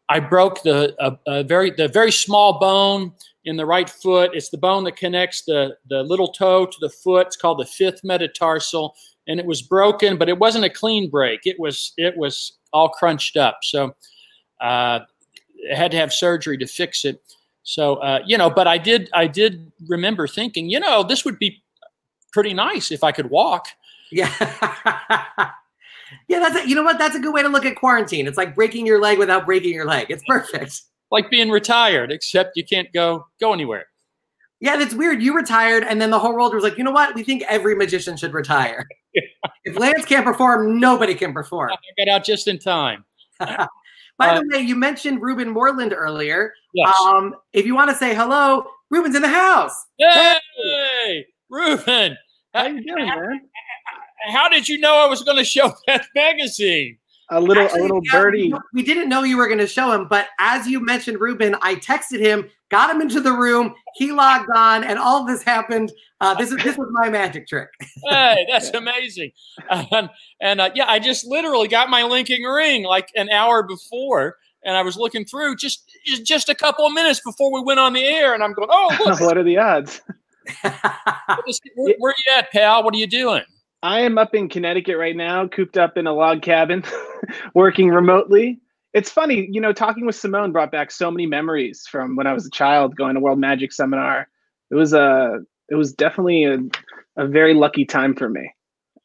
I 0.08 0.20
broke 0.20 0.62
the 0.62 0.94
a, 1.00 1.18
a 1.26 1.42
very 1.42 1.70
the 1.70 1.88
very 1.88 2.12
small 2.12 2.58
bone 2.58 3.12
in 3.46 3.56
the 3.56 3.64
right 3.64 3.88
foot. 3.88 4.32
It's 4.34 4.50
the 4.50 4.58
bone 4.58 4.84
that 4.84 4.96
connects 4.96 5.42
the 5.42 5.76
the 5.88 6.02
little 6.02 6.28
toe 6.28 6.66
to 6.66 6.76
the 6.80 6.90
foot. 6.90 7.28
It's 7.28 7.36
called 7.36 7.60
the 7.60 7.64
fifth 7.64 8.02
metatarsal, 8.04 8.94
and 9.26 9.40
it 9.40 9.46
was 9.46 9.62
broken, 9.62 10.18
but 10.18 10.28
it 10.28 10.38
wasn't 10.38 10.64
a 10.64 10.70
clean 10.70 11.08
break. 11.08 11.40
It 11.44 11.58
was 11.58 11.92
it 11.96 12.16
was 12.16 12.58
all 12.72 12.90
crunched 12.90 13.36
up. 13.36 13.58
So 13.62 13.94
uh, 14.60 15.00
I 15.00 15.74
had 15.74 15.90
to 15.92 15.96
have 15.96 16.12
surgery 16.12 16.58
to 16.58 16.66
fix 16.66 17.04
it. 17.04 17.22
So 17.62 17.94
uh, 17.96 18.20
you 18.26 18.36
know, 18.36 18.50
but 18.50 18.66
I 18.66 18.78
did 18.78 19.08
I 19.14 19.28
did 19.28 19.72
remember 19.88 20.26
thinking, 20.26 20.68
you 20.68 20.80
know, 20.80 21.02
this 21.02 21.24
would 21.24 21.38
be 21.38 21.62
pretty 22.32 22.52
nice 22.52 22.90
if 22.90 23.02
I 23.02 23.12
could 23.12 23.30
walk. 23.30 23.68
Yeah. 24.10 24.32
yeah, 26.28 26.40
that's 26.40 26.56
a, 26.56 26.68
you 26.68 26.74
know 26.74 26.82
what? 26.82 26.98
That's 26.98 27.16
a 27.16 27.20
good 27.20 27.32
way 27.32 27.42
to 27.42 27.48
look 27.48 27.64
at 27.64 27.76
quarantine. 27.76 28.26
It's 28.26 28.36
like 28.36 28.54
breaking 28.54 28.86
your 28.86 29.00
leg 29.00 29.18
without 29.18 29.46
breaking 29.46 29.72
your 29.72 29.86
leg. 29.86 30.06
It's 30.10 30.22
perfect. 30.28 30.82
Like 31.10 31.30
being 31.30 31.50
retired, 31.50 32.10
except 32.10 32.56
you 32.56 32.64
can't 32.64 32.92
go 32.92 33.26
go 33.40 33.52
anywhere. 33.52 33.86
Yeah, 34.60 34.76
that's 34.76 34.94
weird. 34.94 35.22
You 35.22 35.34
retired, 35.34 35.84
and 35.84 36.00
then 36.00 36.10
the 36.10 36.18
whole 36.18 36.32
world 36.34 36.54
was 36.54 36.64
like, 36.64 36.78
you 36.78 36.84
know 36.84 36.90
what? 36.90 37.14
We 37.14 37.22
think 37.22 37.42
every 37.48 37.74
magician 37.76 38.16
should 38.16 38.32
retire. 38.32 38.86
if 39.64 39.78
Lance 39.78 40.04
can't 40.06 40.24
perform, 40.24 40.80
nobody 40.80 41.14
can 41.14 41.32
perform. 41.32 41.70
I 41.72 42.04
got 42.04 42.10
out 42.10 42.24
just 42.24 42.48
in 42.48 42.58
time. 42.58 43.04
By 43.38 44.28
uh, 44.28 44.40
the 44.40 44.48
way, 44.50 44.62
you 44.62 44.74
mentioned 44.76 45.20
Ruben 45.20 45.50
Moreland 45.50 45.92
earlier. 45.92 46.54
Yes. 46.72 46.94
Um, 47.02 47.34
if 47.52 47.66
you 47.66 47.74
want 47.74 47.90
to 47.90 47.96
say 47.96 48.14
hello, 48.14 48.66
Ruben's 48.90 49.14
in 49.14 49.22
the 49.22 49.28
house. 49.28 49.74
Hey, 49.98 50.36
hey. 50.62 51.26
Ruben. 51.50 52.16
How 52.54 52.66
you 52.66 52.82
doing, 52.82 53.06
man? 53.06 53.40
How 54.28 54.48
did 54.48 54.68
you 54.68 54.78
know 54.78 54.96
I 54.96 55.06
was 55.06 55.22
going 55.22 55.36
to 55.36 55.44
show 55.44 55.72
that 55.86 56.06
magazine? 56.14 56.98
A 57.30 57.40
little, 57.40 57.64
Actually, 57.64 57.80
a 57.80 57.82
little 57.82 58.00
yeah, 58.04 58.12
birdie. 58.12 58.54
We 58.72 58.84
didn't 58.84 59.08
know 59.08 59.24
you 59.24 59.36
were 59.36 59.48
going 59.48 59.58
to 59.58 59.66
show 59.66 59.90
him, 59.90 60.06
but 60.06 60.28
as 60.38 60.68
you 60.68 60.78
mentioned, 60.78 61.20
Ruben, 61.20 61.56
I 61.60 61.74
texted 61.74 62.20
him, 62.20 62.48
got 62.68 62.88
him 62.88 63.00
into 63.00 63.20
the 63.20 63.32
room. 63.32 63.74
He 63.96 64.12
logged 64.12 64.48
on, 64.54 64.84
and 64.84 64.96
all 64.96 65.24
this 65.24 65.42
happened. 65.42 65.90
Uh, 66.20 66.34
this 66.34 66.52
is 66.52 66.62
this 66.62 66.76
was 66.76 66.88
my 66.92 67.08
magic 67.08 67.48
trick. 67.48 67.68
hey, 68.08 68.46
that's 68.48 68.70
amazing. 68.70 69.32
Um, 69.68 70.08
and 70.40 70.60
uh, 70.60 70.70
yeah, 70.76 70.86
I 70.88 71.00
just 71.00 71.26
literally 71.26 71.66
got 71.66 71.90
my 71.90 72.04
linking 72.04 72.44
ring 72.44 72.84
like 72.84 73.08
an 73.16 73.28
hour 73.30 73.64
before, 73.64 74.36
and 74.64 74.76
I 74.76 74.82
was 74.82 74.96
looking 74.96 75.24
through 75.24 75.56
just 75.56 75.90
just 76.22 76.48
a 76.48 76.54
couple 76.54 76.86
of 76.86 76.92
minutes 76.92 77.20
before 77.20 77.52
we 77.52 77.60
went 77.60 77.80
on 77.80 77.92
the 77.92 78.04
air, 78.04 78.34
and 78.34 78.42
I'm 78.44 78.52
going, 78.52 78.68
oh, 78.70 78.96
look. 79.04 79.20
what 79.20 79.36
are 79.36 79.42
the 79.42 79.58
odds? 79.58 80.00
where, 80.62 81.94
where 81.98 82.12
are 82.12 82.14
you 82.24 82.34
at, 82.36 82.52
pal? 82.52 82.84
What 82.84 82.94
are 82.94 82.98
you 82.98 83.08
doing? 83.08 83.42
I 83.82 84.00
am 84.00 84.18
up 84.18 84.34
in 84.34 84.48
Connecticut 84.48 84.96
right 84.96 85.16
now, 85.16 85.46
cooped 85.46 85.76
up 85.76 85.96
in 85.96 86.06
a 86.06 86.12
log 86.12 86.42
cabin, 86.42 86.82
working 87.54 87.88
remotely. 87.88 88.60
It's 88.94 89.10
funny, 89.10 89.48
you 89.50 89.60
know, 89.60 89.72
talking 89.72 90.06
with 90.06 90.16
Simone 90.16 90.52
brought 90.52 90.72
back 90.72 90.90
so 90.90 91.10
many 91.10 91.26
memories 91.26 91.86
from 91.90 92.16
when 92.16 92.26
I 92.26 92.32
was 92.32 92.46
a 92.46 92.50
child 92.50 92.96
going 92.96 93.14
to 93.14 93.20
World 93.20 93.38
Magic 93.38 93.72
Seminar. 93.72 94.28
It 94.70 94.74
was 94.74 94.94
a, 94.94 95.40
it 95.68 95.74
was 95.74 95.92
definitely 95.92 96.44
a, 96.44 96.58
a 97.16 97.26
very 97.26 97.52
lucky 97.52 97.84
time 97.84 98.14
for 98.14 98.28
me. 98.28 98.50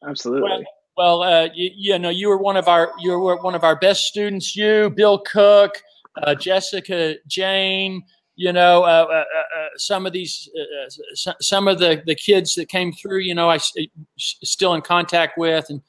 Absolutely. 0.08 0.64
Well, 0.96 1.20
well 1.20 1.22
uh, 1.22 1.48
you, 1.54 1.70
you, 1.74 1.98
know, 1.98 2.08
you 2.08 2.28
were 2.28 2.38
one 2.38 2.56
of 2.56 2.68
our, 2.68 2.92
you 3.00 3.18
were 3.18 3.36
one 3.36 3.54
of 3.54 3.64
our 3.64 3.76
best 3.76 4.06
students. 4.06 4.56
You, 4.56 4.88
Bill 4.88 5.18
Cook, 5.18 5.82
uh, 6.22 6.34
Jessica 6.34 7.16
Jane, 7.26 8.02
you 8.42 8.52
know, 8.52 8.82
uh, 8.82 9.06
uh, 9.08 9.14
uh, 9.14 9.60
uh 9.60 9.68
some 9.76 10.04
of 10.04 10.12
these, 10.12 10.50
uh, 10.58 11.32
some 11.40 11.68
of 11.68 11.78
the, 11.78 12.02
the 12.06 12.14
kids 12.16 12.56
that 12.56 12.68
came 12.68 12.92
through, 12.92 13.20
you 13.20 13.36
know, 13.36 13.48
I 13.48 13.58
still 14.18 14.74
in 14.74 14.80
contact 14.80 15.38
with 15.38 15.70
and, 15.70 15.80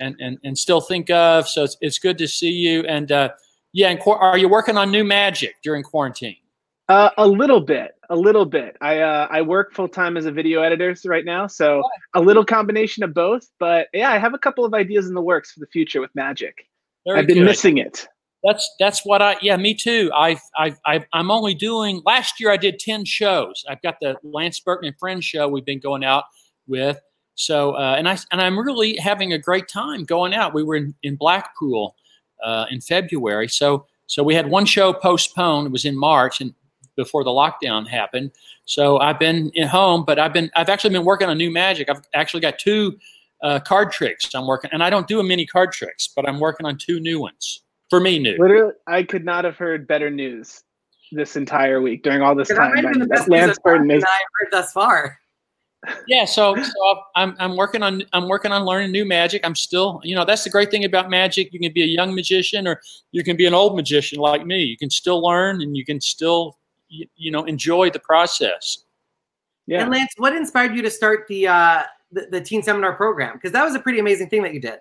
and, 0.00 0.16
and, 0.18 0.36
and 0.42 0.58
still 0.58 0.80
think 0.80 1.08
of. 1.10 1.48
So 1.48 1.62
it's, 1.62 1.76
it's 1.80 2.00
good 2.00 2.18
to 2.18 2.26
see 2.26 2.50
you. 2.50 2.82
And 2.86 3.10
yeah, 3.72 3.90
and 3.90 4.00
are 4.04 4.36
you 4.36 4.48
working 4.48 4.76
on 4.76 4.90
new 4.90 5.04
magic 5.04 5.54
during 5.62 5.84
quarantine? 5.84 6.36
a 6.88 7.28
little 7.28 7.60
bit, 7.60 7.92
A 8.08 8.16
little 8.16 8.44
bit. 8.44 8.76
I 8.80 8.98
uh, 8.98 9.28
I 9.30 9.42
work 9.42 9.72
full 9.72 9.88
time 9.88 10.16
as 10.16 10.26
a 10.26 10.32
video 10.32 10.62
editor 10.62 10.92
right 11.04 11.24
now, 11.24 11.46
so 11.46 11.80
a 12.14 12.20
little 12.20 12.44
combination 12.44 13.04
of 13.04 13.14
both. 13.14 13.46
But 13.60 13.86
yeah, 13.94 14.10
I 14.10 14.18
have 14.18 14.34
a 14.34 14.38
couple 14.38 14.64
of 14.64 14.74
ideas 14.74 15.06
in 15.06 15.14
the 15.14 15.22
works 15.22 15.52
for 15.52 15.60
the 15.60 15.68
future 15.68 16.00
with 16.00 16.12
magic. 16.16 16.66
Very 17.06 17.20
I've 17.20 17.28
been 17.28 17.38
good. 17.38 17.44
missing 17.44 17.78
it. 17.78 18.08
That's 18.42 18.74
that's 18.78 19.04
what 19.04 19.20
I 19.20 19.36
yeah 19.42 19.56
me 19.56 19.74
too. 19.74 20.10
I've 20.14 20.40
I've, 20.56 20.78
I've 20.86 21.04
I'm 21.12 21.30
only 21.30 21.54
doing 21.54 22.00
last 22.06 22.40
year 22.40 22.50
I 22.50 22.56
did 22.56 22.78
ten 22.78 23.04
shows. 23.04 23.64
I've 23.68 23.82
got 23.82 23.96
the 24.00 24.16
Lance 24.22 24.60
Burton 24.60 24.88
and 24.88 24.98
Friends 24.98 25.24
show 25.24 25.48
we've 25.48 25.64
been 25.64 25.80
going 25.80 26.04
out 26.04 26.24
with. 26.66 26.98
So 27.34 27.72
uh, 27.72 27.96
and 27.98 28.08
I 28.08 28.18
and 28.32 28.40
I'm 28.40 28.58
really 28.58 28.96
having 28.96 29.32
a 29.32 29.38
great 29.38 29.68
time 29.68 30.04
going 30.04 30.34
out. 30.34 30.54
We 30.54 30.62
were 30.62 30.76
in, 30.76 30.94
in 31.02 31.16
Blackpool 31.16 31.94
uh, 32.42 32.66
in 32.70 32.80
February. 32.80 33.48
So 33.48 33.86
so 34.06 34.22
we 34.22 34.34
had 34.34 34.48
one 34.48 34.64
show 34.64 34.92
postponed. 34.94 35.66
It 35.66 35.72
was 35.72 35.84
in 35.84 35.96
March 35.96 36.40
and 36.40 36.54
before 36.96 37.24
the 37.24 37.30
lockdown 37.30 37.86
happened. 37.86 38.30
So 38.64 38.98
I've 38.98 39.18
been 39.18 39.50
at 39.58 39.68
home, 39.68 40.04
but 40.06 40.18
I've 40.18 40.32
been 40.32 40.50
I've 40.56 40.70
actually 40.70 40.94
been 40.94 41.04
working 41.04 41.28
on 41.28 41.36
new 41.36 41.50
magic. 41.50 41.90
I've 41.90 42.02
actually 42.14 42.40
got 42.40 42.58
two 42.58 42.98
uh, 43.42 43.60
card 43.60 43.92
tricks 43.92 44.34
I'm 44.34 44.46
working, 44.46 44.70
and 44.72 44.82
I 44.82 44.88
don't 44.88 45.06
do 45.06 45.20
a 45.20 45.22
many 45.22 45.44
card 45.44 45.72
tricks, 45.72 46.08
but 46.14 46.26
I'm 46.26 46.40
working 46.40 46.64
on 46.64 46.78
two 46.78 47.00
new 47.00 47.20
ones 47.20 47.62
for 47.90 48.00
me 48.00 48.18
new. 48.18 48.36
Literally, 48.38 48.72
I 48.86 49.02
could 49.02 49.24
not 49.24 49.44
have 49.44 49.56
heard 49.56 49.86
better 49.86 50.10
news 50.10 50.62
this 51.12 51.36
entire 51.36 51.80
week 51.82 52.02
during 52.02 52.22
all 52.22 52.34
this 52.34 52.48
time. 52.48 52.72
might 52.74 52.84
have 52.84 52.92
been 52.92 53.00
the 53.00 53.06
That 53.06 53.16
best 53.16 53.28
news 53.28 53.40
Lance 53.40 53.58
Burton 53.62 53.88
that 53.88 53.96
is 53.96 54.04
I've 54.04 54.10
heard 54.40 54.48
thus 54.52 54.72
far. 54.72 55.18
yeah 56.06 56.26
so 56.26 56.54
so 56.62 57.02
i'm 57.16 57.34
i'm 57.38 57.56
working 57.56 57.82
on 57.82 58.02
i'm 58.12 58.28
working 58.28 58.52
on 58.52 58.66
learning 58.66 58.92
new 58.92 59.02
magic 59.06 59.40
i'm 59.46 59.54
still 59.54 59.98
you 60.04 60.14
know 60.14 60.26
that's 60.26 60.44
the 60.44 60.50
great 60.50 60.70
thing 60.70 60.84
about 60.84 61.08
magic 61.08 61.50
you 61.54 61.58
can 61.58 61.72
be 61.72 61.82
a 61.82 61.86
young 61.86 62.14
magician 62.14 62.68
or 62.68 62.78
you 63.12 63.24
can 63.24 63.34
be 63.34 63.46
an 63.46 63.54
old 63.54 63.74
magician 63.74 64.18
like 64.18 64.44
me 64.44 64.62
you 64.62 64.76
can 64.76 64.90
still 64.90 65.22
learn 65.22 65.62
and 65.62 65.74
you 65.78 65.82
can 65.82 65.98
still 65.98 66.58
you, 66.90 67.06
you 67.16 67.30
know 67.30 67.44
enjoy 67.44 67.88
the 67.88 67.98
process 67.98 68.84
yeah. 69.66 69.82
And 69.82 69.90
Lance, 69.92 70.12
what 70.16 70.34
inspired 70.34 70.74
you 70.74 70.82
to 70.82 70.90
start 70.90 71.26
the 71.28 71.46
uh, 71.46 71.82
the, 72.10 72.26
the 72.30 72.40
teen 72.40 72.60
seminar 72.60 72.94
program? 72.94 73.34
Because 73.34 73.52
that 73.52 73.64
was 73.64 73.76
a 73.76 73.78
pretty 73.78 74.00
amazing 74.00 74.28
thing 74.28 74.42
that 74.42 74.52
you 74.52 74.60
did. 74.60 74.80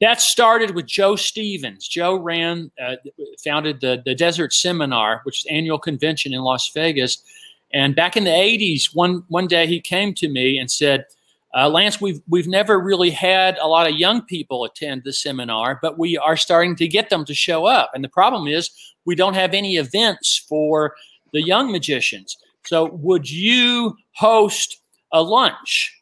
That 0.00 0.20
started 0.20 0.74
with 0.74 0.86
joe 0.86 1.16
stevens. 1.16 1.88
Joe 1.88 2.16
ran 2.16 2.70
uh, 2.82 2.96
founded 3.44 3.80
the 3.80 4.02
the 4.04 4.14
desert 4.14 4.52
seminar 4.52 5.20
which 5.24 5.44
is 5.44 5.46
annual 5.50 5.78
convention 5.78 6.32
in 6.32 6.40
las 6.42 6.70
vegas. 6.74 7.22
And 7.72 7.94
back 7.94 8.16
in 8.16 8.24
the 8.24 8.30
80s 8.30 8.94
one 8.94 9.24
one 9.28 9.46
day 9.46 9.66
he 9.66 9.80
came 9.80 10.14
to 10.14 10.28
me 10.28 10.58
and 10.58 10.70
said 10.70 11.06
uh, 11.56 11.68
lance 11.68 12.00
we've 12.00 12.20
we've 12.28 12.48
never 12.48 12.78
really 12.78 13.10
had 13.10 13.58
a 13.58 13.66
lot 13.66 13.88
of 13.88 13.96
young 13.96 14.22
people 14.22 14.64
attend 14.64 15.02
the 15.04 15.12
seminar 15.12 15.78
but 15.80 15.98
we 15.98 16.16
are 16.16 16.36
starting 16.36 16.76
to 16.76 16.88
get 16.88 17.10
them 17.10 17.24
to 17.24 17.34
show 17.34 17.66
up. 17.66 17.90
And 17.94 18.04
the 18.04 18.08
problem 18.08 18.46
is 18.46 18.70
we 19.04 19.14
don't 19.14 19.34
have 19.34 19.54
any 19.54 19.76
events 19.76 20.44
for 20.48 20.94
the 21.32 21.42
young 21.42 21.72
magicians. 21.72 22.36
So 22.64 22.90
would 22.92 23.30
you 23.30 23.96
host 24.12 24.80
a 25.12 25.22
lunch 25.22 25.97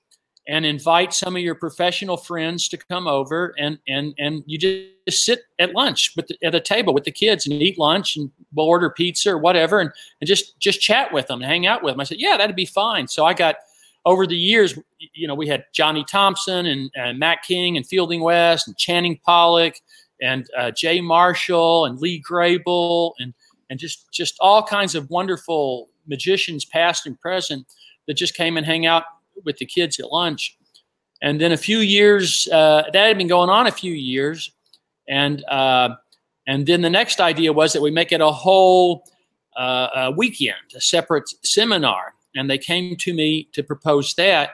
and 0.49 0.65
invite 0.65 1.13
some 1.13 1.35
of 1.35 1.43
your 1.43 1.55
professional 1.55 2.17
friends 2.17 2.69
to 2.69 2.77
come 2.77 3.07
over 3.07 3.55
and 3.59 3.79
and 3.89 4.15
and 4.19 4.45
you 4.47 4.59
just 4.59 5.25
sit 5.25 5.41
at 5.59 5.73
lunch 5.73 6.13
with 6.17 6.27
the, 6.29 6.37
at 6.45 6.55
a 6.55 6.61
table 6.61 6.95
with 6.95 7.05
the 7.05 7.11
kids 7.11 7.47
and 7.47 7.61
eat 7.63 7.79
lunch 7.79 8.17
and 8.17 8.31
we'll 8.55 8.67
order 8.67 8.91
pizza 8.91 9.31
or 9.31 9.39
whatever 9.39 9.81
and, 9.81 9.91
and 10.21 10.29
just 10.29 10.59
just 10.59 10.81
chat 10.81 11.13
with 11.13 11.27
them 11.27 11.43
and 11.43 11.51
hang 11.51 11.67
out 11.67 11.83
with 11.83 11.95
them. 11.95 12.01
I 12.01 12.05
said, 12.05 12.21
yeah, 12.21 12.37
that'd 12.37 12.57
be 12.57 12.67
fine. 12.67 13.09
So 13.09 13.25
I 13.25 13.35
got 13.35 13.57
over 14.05 14.27
the 14.27 14.37
years, 14.37 14.79
you 15.15 15.27
know, 15.27 15.35
we 15.35 15.49
had 15.49 15.65
Johnny 15.73 16.05
Thompson 16.05 16.67
and, 16.67 16.91
and 16.95 17.19
Mac 17.19 17.43
King 17.43 17.77
and 17.77 17.85
Fielding 17.85 18.21
West 18.21 18.69
and 18.69 18.77
Channing 18.77 19.19
Pollock 19.25 19.75
and 20.23 20.47
uh, 20.57 20.71
Jay 20.71 21.01
Marshall 21.01 21.87
and 21.87 21.99
Lee 21.99 22.19
Grabel 22.19 23.15
and 23.19 23.35
and 23.69 23.81
just 23.81 24.13
just 24.13 24.37
all 24.41 24.63
kinds 24.63 24.95
of 24.95 25.11
wonderful 25.11 25.89
magicians, 26.07 26.65
past 26.65 27.05
and 27.05 27.21
present, 27.21 27.67
that 28.07 28.15
just 28.15 28.37
came 28.37 28.57
and 28.57 28.65
hang 28.65 28.87
out 28.87 29.03
with 29.45 29.59
the 29.59 29.67
kids 29.67 29.99
at 29.99 30.13
lunch. 30.13 30.57
And 31.23 31.41
then 31.41 31.53
a 31.53 31.57
few 31.57 31.79
years 31.79 32.49
uh, 32.53 32.85
that 32.93 33.07
had 33.07 33.19
been 33.19 33.29
going 33.29 33.49
on 33.49 33.67
a 33.67 33.73
few 33.73 33.93
years, 33.93 34.53
and 35.09 35.43
uh, 35.47 35.97
and 36.47 36.67
then 36.67 36.83
the 36.83 36.91
next 36.91 37.21
idea 37.21 37.53
was 37.53 37.73
that 37.73 37.81
we 37.81 37.91
make 37.91 38.13
it 38.13 38.21
a 38.21 38.31
whole 38.31 39.09
uh, 39.57 39.89
a 39.97 40.11
weekend, 40.11 40.57
a 40.75 40.81
separate 40.81 41.25
seminar. 41.43 42.15
And 42.35 42.51
they 42.51 42.59
came 42.59 42.97
to 42.97 43.15
me 43.15 43.49
to 43.53 43.63
propose 43.63 44.13
that, 44.15 44.51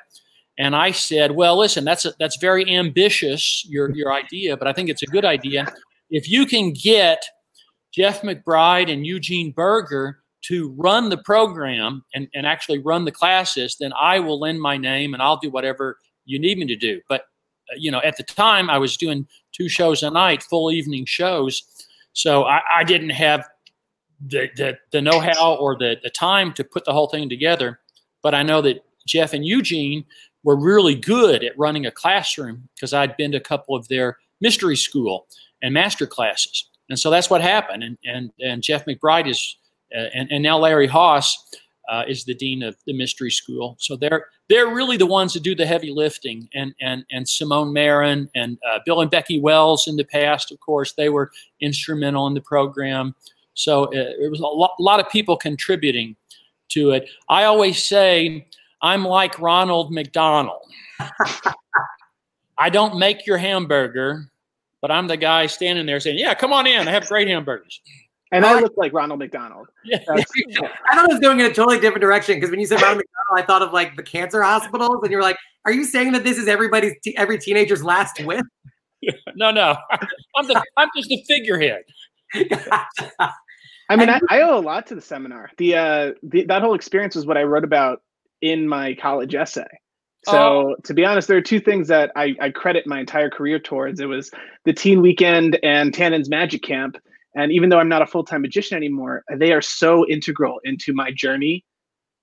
and 0.57 0.77
I 0.77 0.93
said, 0.93 1.33
"Well, 1.33 1.59
listen, 1.59 1.85
that's 1.85 2.05
a, 2.05 2.15
that's 2.21 2.37
very 2.37 2.65
ambitious 2.73 3.67
your 3.69 3.91
your 3.91 4.13
idea, 4.13 4.57
but 4.57 4.69
I 4.69 4.73
think 4.73 4.89
it's 4.89 5.03
a 5.03 5.07
good 5.07 5.25
idea. 5.25 5.67
If 6.11 6.31
you 6.31 6.47
can 6.47 6.73
get 6.73 7.25
Jeff 7.93 8.23
McBride 8.23 8.91
and 8.91 9.05
Eugene 9.05 9.51
Burger." 9.51 10.22
To 10.43 10.75
run 10.77 11.09
the 11.09 11.19
program 11.19 12.05
and, 12.15 12.29
and 12.35 12.47
actually 12.47 12.79
run 12.79 13.05
the 13.05 13.13
classes, 13.13 13.77
then 13.79 13.93
I 13.99 14.19
will 14.21 14.41
lend 14.41 14.61
my 14.61 14.77
name 14.77 15.15
and 15.15 15.23
I'll 15.23 15.37
do 15.37 15.51
whatever 15.51 15.99
you 16.25 16.39
need 16.39 16.59
me 16.59 16.67
to 16.67 16.77
do. 16.77 17.01
But, 17.09 17.23
uh, 17.73 17.77
you 17.77 17.91
know, 17.91 18.01
at 18.03 18.17
the 18.17 18.23
time 18.23 18.69
I 18.69 18.79
was 18.79 18.97
doing 18.97 19.27
two 19.53 19.69
shows 19.69 20.03
a 20.03 20.11
night, 20.11 20.43
full 20.43 20.71
evening 20.71 21.07
shows. 21.07 21.63
So 22.13 22.45
I, 22.45 22.61
I 22.75 22.85
didn't 22.85 23.11
have 23.11 23.49
the, 24.25 24.49
the, 24.57 24.79
the 24.91 25.01
know 25.01 25.21
how 25.21 25.55
or 25.57 25.77
the, 25.77 25.97
the 26.03 26.11
time 26.11 26.53
to 26.55 26.65
put 26.65 26.85
the 26.85 26.93
whole 26.93 27.09
thing 27.09 27.29
together. 27.29 27.81
But 28.23 28.35
I 28.35 28.43
know 28.43 28.61
that 28.63 28.85
Jeff 29.07 29.33
and 29.33 29.45
Eugene 29.45 30.05
were 30.45 30.57
really 30.57 30.95
good 30.95 31.45
at 31.45 31.57
running 31.57 31.87
a 31.87 31.91
classroom 31.91 32.69
because 32.75 32.93
I'd 32.93 33.17
been 33.17 33.33
to 33.33 33.39
a 33.39 33.41
couple 33.41 33.77
of 33.77 33.87
their 33.89 34.19
mystery 34.41 34.77
school 34.77 35.27
and 35.63 35.73
master 35.73 36.07
classes. 36.07 36.69
And 36.89 36.99
so 36.99 37.11
that's 37.11 37.31
what 37.31 37.41
happened. 37.41 37.85
And, 37.85 37.99
and, 38.05 38.33
and 38.41 38.63
Jeff 38.63 38.85
McBride 38.85 39.29
is 39.29 39.57
and, 40.15 40.31
and 40.31 40.43
now 40.43 40.59
Larry 40.59 40.87
Hass 40.87 41.37
uh, 41.89 42.05
is 42.09 42.25
the 42.25 42.35
dean 42.35 42.63
of 42.63 42.77
the 42.87 42.93
mystery 42.93 43.31
school. 43.31 43.77
So 43.79 43.97
they're 43.97 44.27
they're 44.49 44.69
really 44.69 44.97
the 44.97 45.07
ones 45.07 45.33
that 45.35 45.43
do 45.43 45.55
the 45.55 45.67
heavy 45.67 45.91
lifting. 45.91 46.49
And 46.55 46.75
and 46.81 47.05
and 47.11 47.29
Simone 47.29 47.73
Marin 47.73 48.31
and 48.35 48.59
uh, 48.69 48.79
Bill 48.85 49.01
and 49.01 49.11
Becky 49.11 49.41
Wells 49.41 49.87
in 49.87 49.97
the 49.97 50.05
past, 50.05 50.53
of 50.53 50.61
course, 50.61 50.93
they 50.93 51.09
were 51.09 51.31
instrumental 51.61 52.27
in 52.27 52.35
the 52.35 52.41
program. 52.41 53.15
So 53.55 53.85
it, 53.85 54.17
it 54.21 54.31
was 54.31 54.41
a 54.41 54.83
lot 54.83 55.01
of 55.01 55.09
people 55.11 55.37
contributing 55.37 56.17
to 56.71 56.93
it. 56.93 57.09
I 57.29 57.45
always 57.45 57.83
say 57.85 58.47
I'm 58.81 59.05
like 59.05 59.39
Ronald 59.39 59.93
McDonald. 59.93 60.63
I 62.59 62.71
don't 62.71 62.99
make 62.99 63.27
your 63.27 63.39
hamburger, 63.39 64.31
but 64.81 64.91
I'm 64.91 65.09
the 65.09 65.17
guy 65.17 65.47
standing 65.47 65.85
there 65.85 66.01
saying, 66.01 66.19
"Yeah, 66.19 66.35
come 66.35 66.53
on 66.53 66.67
in. 66.67 66.89
I 66.89 66.91
have 66.91 67.07
great 67.07 67.29
hamburgers." 67.29 67.81
And 68.33 68.45
Oh, 68.45 68.49
I 68.49 68.53
I- 68.57 68.61
look 68.61 68.73
like 68.77 68.93
Ronald 68.93 69.21
McDonald. 69.21 69.69
Yeah. 69.85 69.99
I 70.09 70.95
thought 70.95 71.05
it 71.05 71.13
was 71.13 71.21
going 71.21 71.39
in 71.41 71.47
a 71.47 71.55
totally 71.55 71.79
different 71.79 72.01
direction 72.03 72.37
because 72.37 72.51
when 72.51 72.59
you 72.61 72.67
said 72.67 72.81
Ronald 72.81 72.99
McDonald, 72.99 73.37
I 73.37 73.43
thought 73.47 73.63
of 73.63 73.73
like 73.73 73.95
the 73.97 74.03
cancer 74.03 74.43
hospitals, 74.43 75.01
and 75.03 75.11
you're 75.13 75.23
like, 75.23 75.37
"Are 75.65 75.73
you 75.73 75.85
saying 75.85 76.13
that 76.13 76.25
this 76.25 76.39
is 76.39 76.49
everybody's 76.49 76.95
te- 77.03 77.17
every 77.17 77.39
teenager's 77.39 77.85
last 77.85 78.21
whip?" 78.25 78.45
No, 79.35 79.51
no, 79.51 79.77
I'm 80.37 80.47
the 80.47 80.63
I'm 80.77 80.89
just 80.97 81.09
the 81.09 81.23
figurehead. 81.27 81.83
I 83.89 83.97
mean, 83.97 84.09
I, 84.09 84.21
I 84.31 84.41
owe 84.43 84.57
a 84.57 84.61
lot 84.61 84.87
to 84.87 84.95
the 84.95 85.01
seminar. 85.01 85.51
The, 85.59 85.75
uh, 85.75 86.13
the 86.23 86.45
that 86.45 86.63
whole 86.63 86.75
experience 86.75 87.17
was 87.17 87.27
what 87.27 87.37
I 87.37 87.43
wrote 87.43 87.65
about 87.65 88.03
in 88.41 88.69
my 88.69 88.95
college 88.95 89.35
essay. 89.35 89.67
So 90.25 90.77
to 90.85 90.95
be 90.95 91.05
honest, 91.05 91.27
there 91.27 91.37
are 91.37 91.43
two 91.43 91.59
things 91.59 91.89
that 91.89 92.13
I, 92.15 92.37
I 92.41 92.51
credit 92.51 92.87
my 92.87 93.01
entire 93.01 93.29
career 93.29 93.59
towards. 93.59 93.99
It 93.99 94.07
was 94.07 94.31
the 94.65 94.73
teen 94.73 95.03
weekend 95.03 95.59
and 95.65 95.93
Tannen's 95.93 96.29
Magic 96.31 96.63
Camp. 96.63 96.97
And 97.35 97.51
even 97.53 97.69
though 97.69 97.79
I'm 97.79 97.89
not 97.89 98.03
a 98.03 98.07
full 98.07 98.25
time 98.25 98.43
magician 98.43 98.77
anymore, 98.77 99.25
they 99.35 99.53
are 99.53 99.63
so 99.63 100.07
integral 100.09 100.61
into 100.65 100.93
my 100.93 101.11
journey 101.11 101.65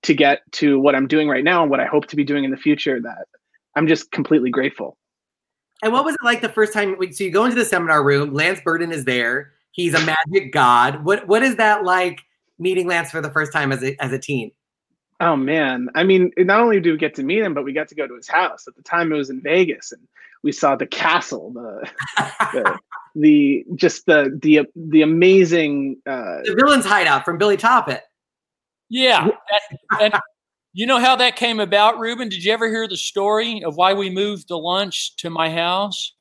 to 0.02 0.14
get 0.14 0.40
to 0.52 0.78
what 0.78 0.94
I'm 0.94 1.06
doing 1.06 1.28
right 1.28 1.44
now 1.44 1.62
and 1.62 1.70
what 1.70 1.80
I 1.80 1.86
hope 1.86 2.06
to 2.06 2.16
be 2.16 2.24
doing 2.24 2.44
in 2.44 2.50
the 2.50 2.56
future 2.56 3.00
that 3.00 3.26
I'm 3.74 3.86
just 3.86 4.10
completely 4.12 4.50
grateful. 4.50 4.96
And 5.82 5.92
what 5.92 6.04
was 6.04 6.14
it 6.14 6.24
like 6.24 6.42
the 6.42 6.48
first 6.48 6.72
time? 6.72 6.96
So 7.12 7.24
you 7.24 7.30
go 7.30 7.44
into 7.44 7.56
the 7.56 7.64
seminar 7.64 8.04
room. 8.04 8.32
Lance 8.34 8.60
Burton 8.62 8.92
is 8.92 9.04
there. 9.04 9.52
He's 9.72 9.94
a 9.94 10.00
magic 10.04 10.52
god. 10.52 11.04
What 11.04 11.26
what 11.26 11.42
is 11.42 11.56
that 11.56 11.84
like 11.84 12.20
meeting 12.58 12.86
Lance 12.86 13.10
for 13.10 13.20
the 13.20 13.30
first 13.30 13.52
time 13.52 13.72
as 13.72 13.82
a 13.82 14.00
as 14.02 14.12
a 14.12 14.18
teen? 14.18 14.52
Oh 15.20 15.36
man. 15.36 15.88
I 15.94 16.04
mean, 16.04 16.32
not 16.38 16.60
only 16.60 16.80
do 16.80 16.92
we 16.92 16.98
get 16.98 17.14
to 17.16 17.22
meet 17.22 17.42
him, 17.42 17.54
but 17.54 17.64
we 17.64 17.72
got 17.72 17.88
to 17.88 17.94
go 17.94 18.06
to 18.06 18.14
his 18.14 18.28
house. 18.28 18.66
At 18.66 18.76
the 18.76 18.82
time 18.82 19.12
it 19.12 19.16
was 19.16 19.30
in 19.30 19.40
Vegas 19.40 19.92
and 19.92 20.02
we 20.42 20.52
saw 20.52 20.76
the 20.76 20.86
castle, 20.86 21.52
the 21.52 21.88
the, 22.52 22.78
the 23.14 23.64
just 23.74 24.06
the 24.06 24.38
the 24.42 24.66
the 24.74 25.02
amazing 25.02 25.96
uh 26.06 26.38
the 26.44 26.54
villain's 26.56 26.86
hideout 26.86 27.24
from 27.24 27.38
Billy 27.38 27.56
Toppet. 27.56 28.00
Yeah, 28.88 29.28
that, 29.50 30.00
and 30.00 30.14
you 30.72 30.86
know 30.86 30.98
how 30.98 31.16
that 31.16 31.36
came 31.36 31.60
about, 31.60 31.98
Ruben? 31.98 32.28
Did 32.28 32.44
you 32.44 32.52
ever 32.52 32.68
hear 32.68 32.88
the 32.88 32.96
story 32.96 33.62
of 33.64 33.76
why 33.76 33.94
we 33.94 34.10
moved 34.10 34.48
the 34.48 34.58
lunch 34.58 35.16
to 35.16 35.30
my 35.30 35.50
house? 35.50 36.14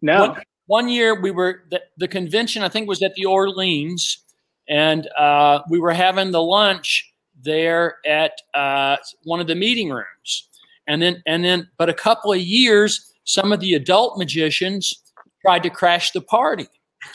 no. 0.00 0.20
One, 0.20 0.42
one 0.66 0.88
year 0.88 1.20
we 1.20 1.30
were 1.30 1.64
the, 1.70 1.82
the 1.96 2.06
convention. 2.06 2.62
I 2.62 2.68
think 2.68 2.88
was 2.88 3.02
at 3.02 3.14
the 3.14 3.24
Orleans, 3.24 4.18
and 4.68 5.08
uh, 5.18 5.60
we 5.70 5.78
were 5.78 5.92
having 5.92 6.30
the 6.30 6.42
lunch 6.42 7.10
there 7.42 7.96
at 8.06 8.32
uh, 8.54 8.96
one 9.24 9.40
of 9.40 9.46
the 9.46 9.54
meeting 9.54 9.90
rooms, 9.90 10.48
and 10.86 11.00
then 11.00 11.22
and 11.26 11.44
then, 11.44 11.68
but 11.78 11.88
a 11.88 11.94
couple 11.94 12.32
of 12.32 12.40
years, 12.40 13.12
some 13.24 13.50
of 13.50 13.60
the 13.60 13.74
adult 13.74 14.18
magicians 14.18 15.02
tried 15.48 15.62
to 15.62 15.70
crash 15.70 16.10
the 16.10 16.20
party 16.20 16.66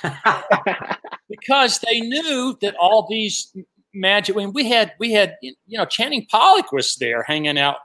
because 1.29 1.77
they 1.87 1.99
knew 1.99 2.57
that 2.61 2.73
all 2.79 3.05
these 3.07 3.55
magic. 3.93 4.35
When 4.35 4.53
we 4.53 4.67
had 4.67 4.91
we 4.97 5.11
had 5.11 5.37
you 5.41 5.53
know 5.77 5.85
Channing 5.85 6.25
Pollock 6.31 6.71
was 6.71 6.95
there 6.95 7.21
hanging 7.21 7.59
out, 7.59 7.75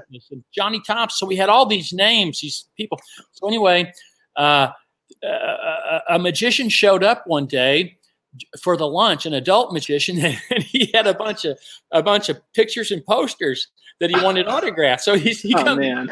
Johnny 0.54 0.80
Thompson. 0.86 1.18
So 1.18 1.26
we 1.26 1.36
had 1.36 1.50
all 1.50 1.66
these 1.66 1.92
names, 1.92 2.40
these 2.40 2.64
people. 2.78 2.98
So 3.32 3.46
anyway, 3.46 3.92
uh, 4.36 4.68
a, 5.22 6.00
a 6.08 6.18
magician 6.18 6.70
showed 6.70 7.04
up 7.04 7.26
one 7.26 7.44
day 7.44 7.98
for 8.62 8.78
the 8.78 8.88
lunch, 8.88 9.26
an 9.26 9.34
adult 9.34 9.70
magician, 9.70 10.18
and 10.50 10.62
he 10.62 10.90
had 10.94 11.06
a 11.06 11.12
bunch 11.12 11.44
of 11.44 11.58
a 11.90 12.02
bunch 12.02 12.30
of 12.30 12.40
pictures 12.54 12.90
and 12.90 13.04
posters 13.04 13.68
that 14.00 14.08
he 14.08 14.18
wanted 14.24 14.48
autographed. 14.48 15.02
So 15.02 15.14
he's 15.14 15.42
he 15.42 15.54
oh, 15.54 15.62
comes, 15.62 15.78
man. 15.78 16.08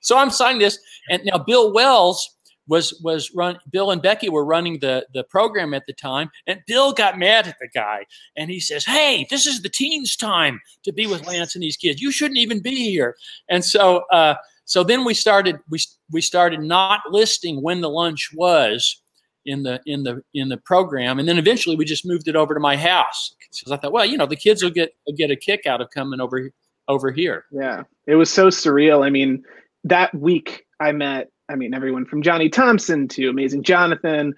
so 0.00 0.16
I'm 0.16 0.30
signing 0.30 0.60
this, 0.60 0.78
and 1.10 1.20
now 1.26 1.36
Bill 1.36 1.74
Wells 1.74 2.38
was 2.68 2.98
was 3.02 3.30
run. 3.34 3.58
Bill 3.70 3.90
and 3.90 4.02
Becky 4.02 4.28
were 4.28 4.44
running 4.44 4.78
the 4.78 5.06
the 5.12 5.24
program 5.24 5.74
at 5.74 5.84
the 5.86 5.92
time, 5.92 6.30
and 6.46 6.60
Bill 6.66 6.92
got 6.92 7.18
mad 7.18 7.46
at 7.46 7.56
the 7.60 7.68
guy, 7.68 8.06
and 8.36 8.50
he 8.50 8.60
says, 8.60 8.84
"Hey, 8.84 9.26
this 9.30 9.46
is 9.46 9.62
the 9.62 9.68
teens' 9.68 10.16
time 10.16 10.60
to 10.84 10.92
be 10.92 11.06
with 11.06 11.26
Lance 11.26 11.54
and 11.54 11.62
these 11.62 11.76
kids. 11.76 12.00
You 12.00 12.12
shouldn't 12.12 12.38
even 12.38 12.60
be 12.60 12.90
here." 12.90 13.16
And 13.48 13.64
so, 13.64 14.04
uh, 14.12 14.36
so 14.64 14.84
then 14.84 15.04
we 15.04 15.14
started 15.14 15.58
we 15.70 15.80
we 16.10 16.20
started 16.20 16.60
not 16.60 17.00
listing 17.10 17.62
when 17.62 17.80
the 17.80 17.90
lunch 17.90 18.30
was 18.34 19.02
in 19.44 19.62
the 19.62 19.80
in 19.86 20.04
the 20.04 20.22
in 20.34 20.48
the 20.48 20.56
program, 20.58 21.18
and 21.18 21.28
then 21.28 21.38
eventually 21.38 21.76
we 21.76 21.84
just 21.84 22.06
moved 22.06 22.28
it 22.28 22.36
over 22.36 22.54
to 22.54 22.60
my 22.60 22.76
house 22.76 23.34
because 23.38 23.72
I 23.72 23.76
thought, 23.76 23.92
well, 23.92 24.06
you 24.06 24.16
know, 24.16 24.26
the 24.26 24.36
kids 24.36 24.62
will 24.62 24.70
get 24.70 24.94
will 25.06 25.14
get 25.14 25.30
a 25.30 25.36
kick 25.36 25.66
out 25.66 25.80
of 25.80 25.90
coming 25.90 26.20
over 26.20 26.50
over 26.88 27.10
here. 27.10 27.44
Yeah, 27.50 27.82
it 28.06 28.14
was 28.14 28.30
so 28.30 28.48
surreal. 28.48 29.04
I 29.04 29.10
mean, 29.10 29.44
that 29.84 30.14
week 30.14 30.66
I 30.80 30.92
met, 30.92 31.30
I 31.52 31.54
mean, 31.54 31.74
everyone 31.74 32.06
from 32.06 32.22
Johnny 32.22 32.48
Thompson 32.48 33.06
to 33.08 33.28
Amazing 33.28 33.62
Jonathan. 33.62 34.34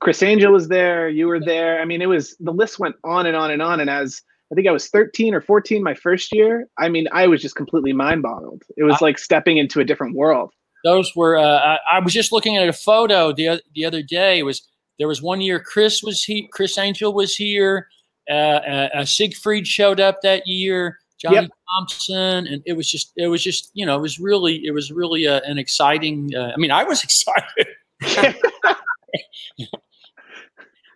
Criss 0.00 0.22
Angel 0.22 0.52
was 0.52 0.68
there. 0.68 1.08
You 1.08 1.26
were 1.26 1.40
there. 1.40 1.80
I 1.80 1.84
mean, 1.84 2.00
it 2.00 2.06
was 2.06 2.36
the 2.38 2.52
list 2.52 2.78
went 2.78 2.94
on 3.04 3.26
and 3.26 3.36
on 3.36 3.50
and 3.50 3.60
on. 3.60 3.80
And 3.80 3.90
as 3.90 4.22
I 4.50 4.54
think 4.54 4.68
I 4.68 4.70
was 4.70 4.88
13 4.88 5.34
or 5.34 5.40
14 5.40 5.82
my 5.82 5.94
first 5.94 6.32
year, 6.32 6.68
I 6.78 6.88
mean, 6.88 7.08
I 7.12 7.26
was 7.26 7.42
just 7.42 7.56
completely 7.56 7.92
mind 7.92 8.22
boggled. 8.22 8.62
It 8.76 8.84
was 8.84 9.00
like 9.00 9.18
stepping 9.18 9.58
into 9.58 9.80
a 9.80 9.84
different 9.84 10.16
world. 10.16 10.52
Those 10.84 11.12
were. 11.14 11.36
Uh, 11.36 11.58
I, 11.58 11.78
I 11.94 11.98
was 12.00 12.12
just 12.12 12.32
looking 12.32 12.56
at 12.56 12.68
a 12.68 12.72
photo 12.72 13.32
the 13.32 13.62
the 13.74 13.84
other 13.84 14.02
day. 14.02 14.38
It 14.38 14.44
was 14.44 14.66
there 14.98 15.08
was 15.08 15.22
one 15.22 15.40
year 15.40 15.60
Criss 15.60 16.02
was 16.02 16.22
he 16.22 16.48
Criss 16.52 16.78
Angel 16.78 17.12
was 17.12 17.36
here. 17.36 17.88
Uh, 18.30 18.34
uh, 18.34 18.88
uh 18.94 19.04
Siegfried 19.04 19.66
showed 19.66 20.00
up 20.00 20.22
that 20.22 20.46
year. 20.46 20.98
Johnny 21.22 21.36
yep. 21.36 21.50
Thompson, 21.78 22.46
and 22.48 22.62
it 22.66 22.72
was 22.72 22.90
just 22.90 23.12
it 23.16 23.28
was 23.28 23.42
just 23.42 23.70
you 23.74 23.86
know 23.86 23.96
it 23.96 24.02
was 24.02 24.18
really 24.18 24.66
it 24.66 24.72
was 24.72 24.90
really 24.90 25.24
a, 25.24 25.36
uh, 25.36 25.40
an 25.44 25.56
exciting. 25.56 26.34
Uh, 26.34 26.50
I 26.52 26.56
mean, 26.56 26.72
I 26.72 26.82
was 26.84 27.04
excited. 27.04 27.66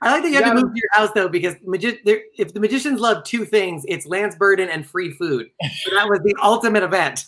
I 0.03 0.13
like 0.13 0.23
that 0.23 0.29
you 0.29 0.35
have 0.35 0.47
yeah. 0.47 0.53
to 0.53 0.55
move 0.55 0.75
to 0.75 0.81
your 0.81 0.91
house 0.93 1.11
though, 1.15 1.29
because 1.29 1.55
magi- 1.65 1.99
if 2.05 2.53
the 2.53 2.61
magicians 2.61 3.01
love 3.01 3.25
two 3.25 3.45
things, 3.45 3.85
it's 3.89 4.05
Lance 4.07 4.35
Burton 4.35 4.69
and 4.69 4.87
free 4.87 5.11
food. 5.13 5.49
So 5.85 5.95
that 5.95 6.09
was 6.09 6.21
the 6.25 6.35
ultimate 6.43 6.83
event. 6.83 7.25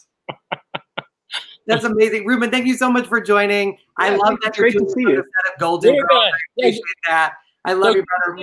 That's 1.66 1.84
amazing, 1.84 2.26
Ruben. 2.26 2.50
Thank 2.50 2.66
you 2.66 2.74
so 2.74 2.90
much 2.90 3.06
for 3.06 3.20
joining. 3.20 3.72
Yeah, 3.72 3.76
I 3.98 4.16
love 4.16 4.38
that 4.42 4.56
you're 4.56 4.70
doing 4.70 4.86
the 4.86 4.92
set 4.94 5.54
of 5.54 5.60
Golden. 5.60 5.96
Girl. 5.96 6.06
I 6.10 6.30
appreciate 6.58 6.82
that. 7.08 7.34
I 7.64 7.74
love 7.74 7.94
you, 7.94 8.04
brother. 8.04 8.38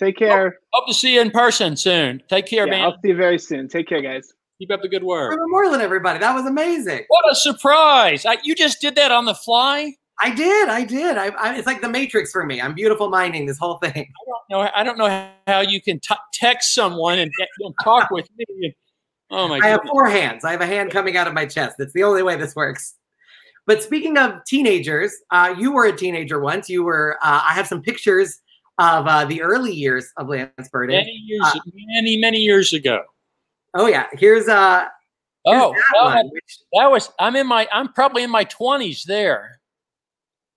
Take 0.00 0.16
care. 0.16 0.44
Hope, 0.44 0.54
hope, 0.72 0.86
to 0.88 0.94
see 0.94 1.14
you 1.14 1.20
in 1.20 1.30
person 1.30 1.76
soon. 1.76 2.22
Take 2.30 2.46
care, 2.46 2.64
yeah, 2.64 2.70
man. 2.70 2.84
I'll 2.84 2.98
see 3.02 3.08
you 3.08 3.16
very 3.16 3.38
soon. 3.38 3.68
Take 3.68 3.86
care, 3.86 4.00
guys. 4.00 4.32
Keep 4.58 4.70
up 4.70 4.80
the 4.80 4.88
good 4.88 5.04
work. 5.04 5.30
Ruben 5.30 5.50
Moreland, 5.50 5.82
everybody. 5.82 6.18
That 6.18 6.34
was 6.34 6.46
amazing. 6.46 7.04
What 7.08 7.30
a 7.30 7.34
surprise. 7.34 8.24
I, 8.24 8.38
you 8.42 8.54
just 8.54 8.80
did 8.80 8.94
that 8.94 9.12
on 9.12 9.26
the 9.26 9.34
fly? 9.34 9.92
I 10.22 10.34
did. 10.34 10.70
I 10.70 10.84
did. 10.84 11.18
I, 11.18 11.26
I, 11.38 11.56
it's 11.56 11.66
like 11.66 11.82
the 11.82 11.88
Matrix 11.88 12.32
for 12.32 12.46
me. 12.46 12.62
I'm 12.62 12.72
beautiful 12.72 13.10
minding 13.10 13.44
this 13.44 13.58
whole 13.58 13.76
thing. 13.76 13.92
I 13.94 14.24
don't 14.26 14.50
know. 14.50 14.70
I 14.74 14.82
don't 14.82 14.96
know 14.96 15.28
how 15.46 15.60
you 15.60 15.82
can 15.82 16.00
t- 16.00 16.14
text 16.32 16.74
someone 16.74 17.18
and, 17.18 17.30
and 17.60 17.74
talk 17.84 18.10
with 18.10 18.26
me. 18.38 18.74
Oh 19.30 19.48
my! 19.48 19.60
God. 19.60 19.66
I 19.66 19.70
goodness. 19.72 19.82
have 19.84 19.90
four 19.90 20.08
hands. 20.08 20.44
I 20.46 20.52
have 20.52 20.62
a 20.62 20.66
hand 20.66 20.90
coming 20.90 21.18
out 21.18 21.26
of 21.26 21.34
my 21.34 21.44
chest. 21.44 21.76
That's 21.78 21.92
the 21.92 22.04
only 22.04 22.22
way 22.22 22.36
this 22.36 22.56
works. 22.56 22.94
But 23.66 23.82
speaking 23.82 24.16
of 24.16 24.42
teenagers, 24.46 25.14
uh, 25.30 25.54
you 25.58 25.72
were 25.72 25.84
a 25.84 25.92
teenager 25.94 26.40
once. 26.40 26.70
You 26.70 26.84
were. 26.84 27.18
Uh, 27.22 27.42
I 27.44 27.52
have 27.52 27.66
some 27.66 27.82
pictures 27.82 28.40
of 28.80 29.06
uh, 29.06 29.24
the 29.26 29.42
early 29.42 29.72
years 29.72 30.10
of 30.16 30.28
Lance 30.28 30.68
Burton. 30.72 30.96
Many 30.96 31.22
years, 31.26 31.42
uh, 31.44 31.58
many 31.74 32.16
many 32.16 32.38
years 32.38 32.72
ago. 32.72 33.02
Oh 33.74 33.86
yeah, 33.86 34.06
here's 34.12 34.48
uh. 34.48 34.86
Here's 35.46 35.62
oh, 35.62 35.72
that, 35.72 36.26
that, 36.74 36.90
was. 36.90 37.10
I'm 37.18 37.34
in 37.34 37.46
my. 37.46 37.66
I'm 37.72 37.92
probably 37.94 38.22
in 38.22 38.30
my 38.30 38.44
20s 38.44 39.04
there. 39.04 39.58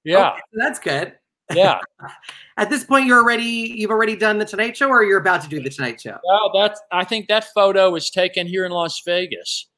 Yeah, 0.03 0.31
okay, 0.31 0.41
that's 0.53 0.77
good. 0.77 1.13
Yeah. 1.53 1.79
At 2.57 2.69
this 2.69 2.83
point, 2.83 3.05
you're 3.05 3.21
already. 3.21 3.43
You've 3.43 3.91
already 3.91 4.17
done 4.17 4.39
the 4.39 4.45
Tonight 4.45 4.75
Show, 4.75 4.89
or 4.89 5.03
you're 5.03 5.19
about 5.19 5.41
to 5.43 5.47
do 5.47 5.61
the 5.61 5.69
Tonight 5.69 6.01
Show. 6.01 6.17
Well, 6.25 6.51
that's. 6.53 6.81
I 6.91 7.05
think 7.05 7.27
that 7.29 7.45
photo 7.53 7.91
was 7.91 8.09
taken 8.09 8.45
here 8.45 8.65
in 8.65 8.71
Las 8.71 9.01
Vegas. 9.05 9.69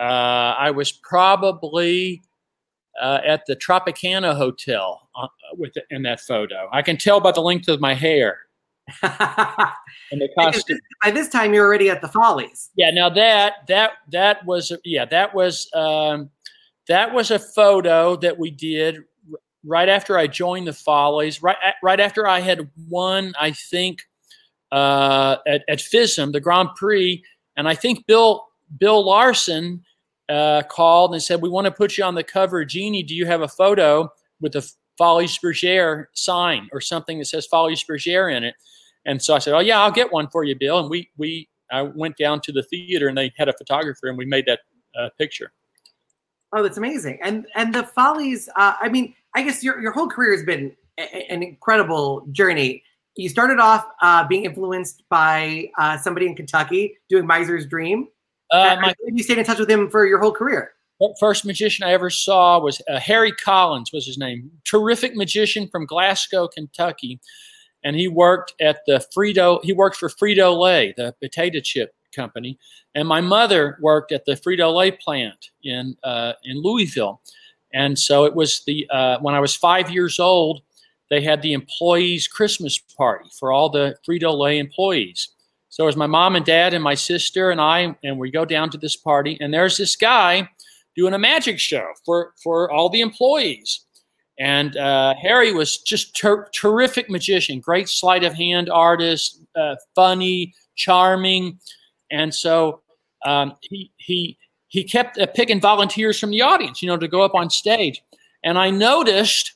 Uh, 0.00 0.54
I 0.58 0.70
was 0.70 0.92
probably 0.92 2.22
uh, 3.00 3.20
at 3.26 3.44
the 3.46 3.56
Tropicana 3.56 4.36
Hotel 4.36 5.07
uh, 5.22 5.26
with 5.56 5.74
the, 5.74 5.82
in 5.90 6.02
that 6.02 6.20
photo. 6.20 6.68
I 6.72 6.82
can 6.82 6.96
tell 6.96 7.20
by 7.20 7.32
the 7.32 7.40
length 7.40 7.68
of 7.68 7.80
my 7.80 7.94
hair 7.94 8.38
and 9.02 10.20
the 10.20 10.28
costume. 10.38 10.78
By 11.02 11.10
this 11.10 11.28
time, 11.28 11.52
you're 11.52 11.66
already 11.66 11.90
at 11.90 12.00
the 12.00 12.08
Follies. 12.08 12.70
Yeah. 12.76 12.90
Now 12.90 13.08
that 13.10 13.66
that 13.68 13.92
that 14.12 14.44
was 14.46 14.72
yeah 14.84 15.04
that 15.06 15.34
was 15.34 15.70
um, 15.74 16.30
that 16.88 17.12
was 17.12 17.30
a 17.30 17.38
photo 17.38 18.16
that 18.16 18.38
we 18.38 18.50
did 18.50 19.04
right 19.64 19.88
after 19.88 20.18
I 20.18 20.26
joined 20.26 20.66
the 20.66 20.72
Follies. 20.72 21.42
Right 21.42 21.56
right 21.82 22.00
after 22.00 22.26
I 22.26 22.40
had 22.40 22.70
won, 22.88 23.34
I 23.38 23.52
think 23.52 24.00
uh, 24.72 25.36
at 25.46 25.64
at 25.68 25.78
FISM 25.78 26.32
the 26.32 26.40
Grand 26.40 26.70
Prix, 26.76 27.22
and 27.56 27.68
I 27.68 27.74
think 27.74 28.06
Bill 28.06 28.46
Bill 28.78 29.04
Larson 29.04 29.84
uh, 30.28 30.62
called 30.62 31.12
and 31.12 31.22
said, 31.22 31.42
"We 31.42 31.48
want 31.48 31.66
to 31.66 31.70
put 31.70 31.98
you 31.98 32.04
on 32.04 32.14
the 32.14 32.24
cover. 32.24 32.64
Genii, 32.64 33.02
do 33.02 33.14
you 33.14 33.26
have 33.26 33.42
a 33.42 33.48
photo 33.48 34.10
with 34.40 34.52
the 34.52 34.70
Folies 34.98 35.38
Bergère 35.38 36.06
sign 36.12 36.68
or 36.72 36.80
something 36.80 37.18
that 37.18 37.26
says 37.26 37.46
Folies 37.46 37.84
Bergère 37.84 38.34
in 38.34 38.44
it?" 38.44 38.54
And 39.06 39.22
so 39.22 39.34
I 39.34 39.38
said, 39.38 39.54
"Oh 39.54 39.60
yeah, 39.60 39.80
I'll 39.80 39.92
get 39.92 40.12
one 40.12 40.28
for 40.28 40.44
you, 40.44 40.56
Bill." 40.58 40.80
And 40.80 40.90
we 40.90 41.10
we 41.16 41.48
I 41.70 41.82
went 41.82 42.16
down 42.16 42.40
to 42.42 42.52
the 42.52 42.62
theater 42.62 43.08
and 43.08 43.16
they 43.16 43.32
had 43.36 43.48
a 43.48 43.52
photographer 43.52 44.08
and 44.08 44.18
we 44.18 44.26
made 44.26 44.46
that 44.46 44.60
uh, 44.98 45.10
picture. 45.18 45.52
Oh, 46.52 46.62
that's 46.62 46.78
amazing! 46.78 47.18
And 47.22 47.46
and 47.54 47.74
the 47.74 47.84
Follies. 47.84 48.48
Uh, 48.56 48.74
I 48.80 48.88
mean, 48.88 49.14
I 49.34 49.42
guess 49.42 49.62
your 49.62 49.80
your 49.80 49.92
whole 49.92 50.08
career 50.08 50.32
has 50.32 50.44
been 50.44 50.74
a, 50.98 51.30
an 51.30 51.42
incredible 51.42 52.26
journey. 52.32 52.82
You 53.16 53.28
started 53.28 53.58
off 53.58 53.86
uh, 54.00 54.26
being 54.28 54.44
influenced 54.44 55.02
by 55.08 55.70
uh, 55.78 55.98
somebody 55.98 56.26
in 56.26 56.36
Kentucky 56.36 56.96
doing 57.08 57.26
Miser's 57.26 57.66
Dream 57.66 58.08
uh, 58.50 58.76
my, 58.80 58.94
you 59.06 59.22
stayed 59.22 59.38
in 59.38 59.44
touch 59.44 59.58
with 59.58 59.70
him 59.70 59.90
for 59.90 60.06
your 60.06 60.18
whole 60.18 60.32
career. 60.32 60.72
First 61.20 61.44
magician 61.44 61.86
I 61.86 61.92
ever 61.92 62.10
saw 62.10 62.58
was 62.58 62.82
uh, 62.88 62.98
Harry 62.98 63.32
Collins 63.32 63.92
was 63.92 64.06
his 64.06 64.18
name. 64.18 64.50
Terrific 64.64 65.14
magician 65.14 65.68
from 65.68 65.86
Glasgow, 65.86 66.48
Kentucky, 66.48 67.20
and 67.84 67.94
he 67.94 68.08
worked 68.08 68.54
at 68.60 68.80
the 68.86 69.04
Frito. 69.16 69.62
He 69.62 69.72
worked 69.72 69.96
for 69.96 70.08
Frito 70.08 70.58
Lay, 70.58 70.94
the 70.96 71.14
potato 71.22 71.60
chip 71.60 71.94
company, 72.14 72.58
and 72.94 73.06
my 73.06 73.20
mother 73.20 73.78
worked 73.80 74.10
at 74.10 74.24
the 74.24 74.32
Frito 74.32 74.74
Lay 74.74 74.90
plant 74.90 75.50
in 75.62 75.96
uh, 76.02 76.32
in 76.44 76.62
Louisville. 76.62 77.20
And 77.72 77.98
so 77.98 78.24
it 78.24 78.34
was 78.34 78.62
the 78.66 78.86
uh, 78.90 79.18
when 79.20 79.34
I 79.34 79.40
was 79.40 79.54
five 79.54 79.90
years 79.90 80.18
old, 80.18 80.62
they 81.10 81.22
had 81.22 81.42
the 81.42 81.52
employees' 81.52 82.26
Christmas 82.26 82.78
party 82.78 83.30
for 83.38 83.52
all 83.52 83.68
the 83.68 83.96
Frito 84.06 84.36
Lay 84.36 84.58
employees. 84.58 85.28
So 85.68 85.84
it 85.84 85.86
was 85.86 85.96
my 85.96 86.06
mom 86.06 86.34
and 86.34 86.44
dad 86.44 86.74
and 86.74 86.82
my 86.82 86.94
sister 86.94 87.50
and 87.50 87.60
I, 87.60 87.96
and 88.02 88.18
we 88.18 88.32
go 88.32 88.44
down 88.44 88.70
to 88.70 88.78
this 88.78 88.96
party, 88.96 89.38
and 89.40 89.54
there's 89.54 89.76
this 89.76 89.94
guy 89.94 90.48
doing 90.98 91.14
a 91.14 91.18
magic 91.18 91.58
show 91.58 91.86
for 92.04 92.34
for 92.42 92.70
all 92.70 92.90
the 92.90 93.00
employees. 93.00 93.86
And 94.40 94.76
uh, 94.76 95.14
Harry 95.20 95.52
was 95.52 95.78
just 95.78 96.16
ter- 96.16 96.48
terrific 96.50 97.08
magician, 97.08 97.60
great 97.60 97.88
sleight 97.88 98.22
of 98.22 98.34
hand 98.34 98.68
artist, 98.68 99.40
uh, 99.56 99.76
funny, 99.94 100.54
charming, 100.76 101.58
and 102.10 102.34
so 102.34 102.82
um, 103.24 103.54
he 103.62 103.92
he 103.96 104.38
he 104.68 104.84
kept 104.84 105.18
uh, 105.18 105.26
picking 105.26 105.60
volunteers 105.60 106.18
from 106.18 106.30
the 106.30 106.42
audience, 106.42 106.82
you 106.82 106.88
know, 106.88 106.96
to 106.96 107.08
go 107.08 107.22
up 107.22 107.34
on 107.34 107.48
stage. 107.48 108.02
And 108.44 108.58
I 108.58 108.70
noticed 108.70 109.54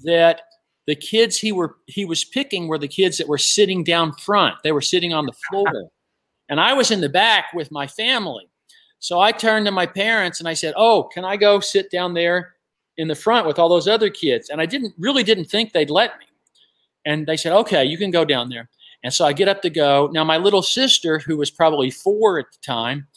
that 0.00 0.42
the 0.86 0.96
kids 0.96 1.38
he 1.38 1.52
were 1.52 1.76
he 1.86 2.04
was 2.04 2.24
picking 2.24 2.66
were 2.66 2.78
the 2.78 2.88
kids 2.88 3.16
that 3.18 3.28
were 3.28 3.38
sitting 3.38 3.84
down 3.84 4.12
front. 4.14 4.56
They 4.64 4.72
were 4.72 4.80
sitting 4.80 5.12
on 5.12 5.26
the 5.26 5.32
floor. 5.48 5.90
And 6.48 6.60
I 6.60 6.72
was 6.72 6.90
in 6.90 7.00
the 7.00 7.08
back 7.08 7.52
with 7.54 7.70
my 7.70 7.86
family. 7.86 8.49
So 9.00 9.18
I 9.18 9.32
turned 9.32 9.66
to 9.66 9.72
my 9.72 9.86
parents 9.86 10.38
and 10.38 10.48
I 10.48 10.54
said, 10.54 10.74
"Oh, 10.76 11.04
can 11.04 11.24
I 11.24 11.36
go 11.36 11.58
sit 11.58 11.90
down 11.90 12.14
there 12.14 12.54
in 12.98 13.08
the 13.08 13.14
front 13.14 13.46
with 13.46 13.58
all 13.58 13.68
those 13.68 13.88
other 13.88 14.10
kids?" 14.10 14.50
And 14.50 14.60
I 14.60 14.66
didn't 14.66 14.94
really 14.98 15.24
didn't 15.24 15.46
think 15.46 15.72
they'd 15.72 15.90
let 15.90 16.18
me. 16.18 16.26
And 17.06 17.26
they 17.26 17.36
said, 17.36 17.52
"Okay, 17.52 17.84
you 17.84 17.98
can 17.98 18.10
go 18.10 18.24
down 18.24 18.50
there." 18.50 18.68
And 19.02 19.12
so 19.12 19.24
I 19.24 19.32
get 19.32 19.48
up 19.48 19.62
to 19.62 19.70
go. 19.70 20.10
Now 20.12 20.22
my 20.22 20.36
little 20.36 20.62
sister, 20.62 21.18
who 21.18 21.38
was 21.38 21.50
probably 21.50 21.90
4 21.90 22.38
at 22.38 22.52
the 22.52 22.58
time, 22.62 23.08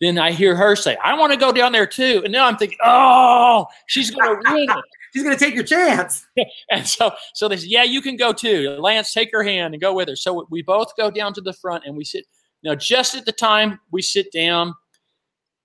then 0.00 0.18
I 0.18 0.32
hear 0.32 0.56
her 0.56 0.74
say, 0.74 0.96
"I 1.04 1.14
want 1.14 1.32
to 1.32 1.38
go 1.38 1.52
down 1.52 1.72
there 1.72 1.86
too." 1.86 2.22
And 2.24 2.32
now 2.32 2.46
I'm 2.46 2.56
thinking, 2.56 2.78
"Oh, 2.82 3.66
she's 3.86 4.10
going 4.10 4.42
to 4.44 4.50
ruin 4.50 4.70
it." 4.70 4.84
She's 5.12 5.22
gonna 5.22 5.36
take 5.36 5.54
your 5.54 5.64
chance. 5.64 6.26
and 6.70 6.86
so, 6.86 7.12
so 7.34 7.48
they 7.48 7.56
said, 7.58 7.68
"Yeah, 7.68 7.84
you 7.84 8.00
can 8.00 8.16
go 8.16 8.32
too." 8.32 8.70
Lance, 8.80 9.12
take 9.12 9.30
her 9.32 9.42
hand 9.42 9.74
and 9.74 9.80
go 9.80 9.94
with 9.94 10.08
her. 10.08 10.16
So 10.16 10.46
we 10.50 10.62
both 10.62 10.96
go 10.96 11.10
down 11.10 11.34
to 11.34 11.40
the 11.42 11.52
front 11.52 11.84
and 11.86 11.96
we 11.96 12.04
sit. 12.04 12.26
Now, 12.62 12.74
just 12.74 13.14
at 13.14 13.26
the 13.26 13.32
time 13.32 13.78
we 13.90 14.02
sit 14.02 14.32
down, 14.32 14.74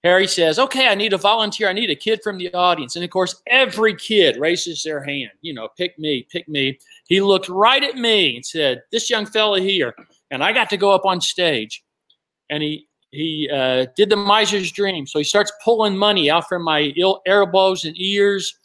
Harry 0.04 0.28
says, 0.28 0.58
Okay, 0.58 0.88
I 0.88 0.96
need 0.96 1.14
a 1.14 1.18
volunteer. 1.18 1.70
I 1.70 1.74
need 1.74 1.90
a 1.90 1.96
kid 1.96 2.22
from 2.24 2.38
the 2.38 2.54
audience. 2.54 2.96
And 2.96 3.06
of 3.06 3.12
course, 3.12 3.42
every 3.48 3.96
kid 3.96 4.38
raises 4.38 4.84
their 4.84 5.04
hand, 5.04 5.32
you 5.42 5.54
know, 5.54 5.70
pick 5.78 5.98
me, 6.00 6.28
pick 6.32 6.48
me. 6.48 6.80
He 7.08 7.22
looked 7.22 7.50
right 7.50 7.84
at 7.84 7.96
me 7.96 8.38
and 8.38 8.46
said, 8.46 8.82
This 8.92 9.10
young 9.10 9.26
fella 9.26 9.60
here. 9.60 9.94
And 10.32 10.44
I 10.44 10.54
got 10.54 10.70
to 10.70 10.78
go 10.78 10.92
up 10.92 11.06
on 11.06 11.22
stage. 11.22 11.84
And 12.50 12.64
he, 12.64 12.88
he 13.12 13.50
uh, 13.54 13.88
did 13.96 14.10
the 14.10 14.18
miser's 14.18 14.72
dream. 14.72 15.06
So 15.06 15.20
he 15.20 15.26
starts 15.26 15.52
pulling 15.64 15.96
money 15.96 16.32
out 16.32 16.48
from 16.48 16.64
my 16.64 16.94
elbows 17.26 17.86
and 17.86 17.96
ears. 18.00 18.58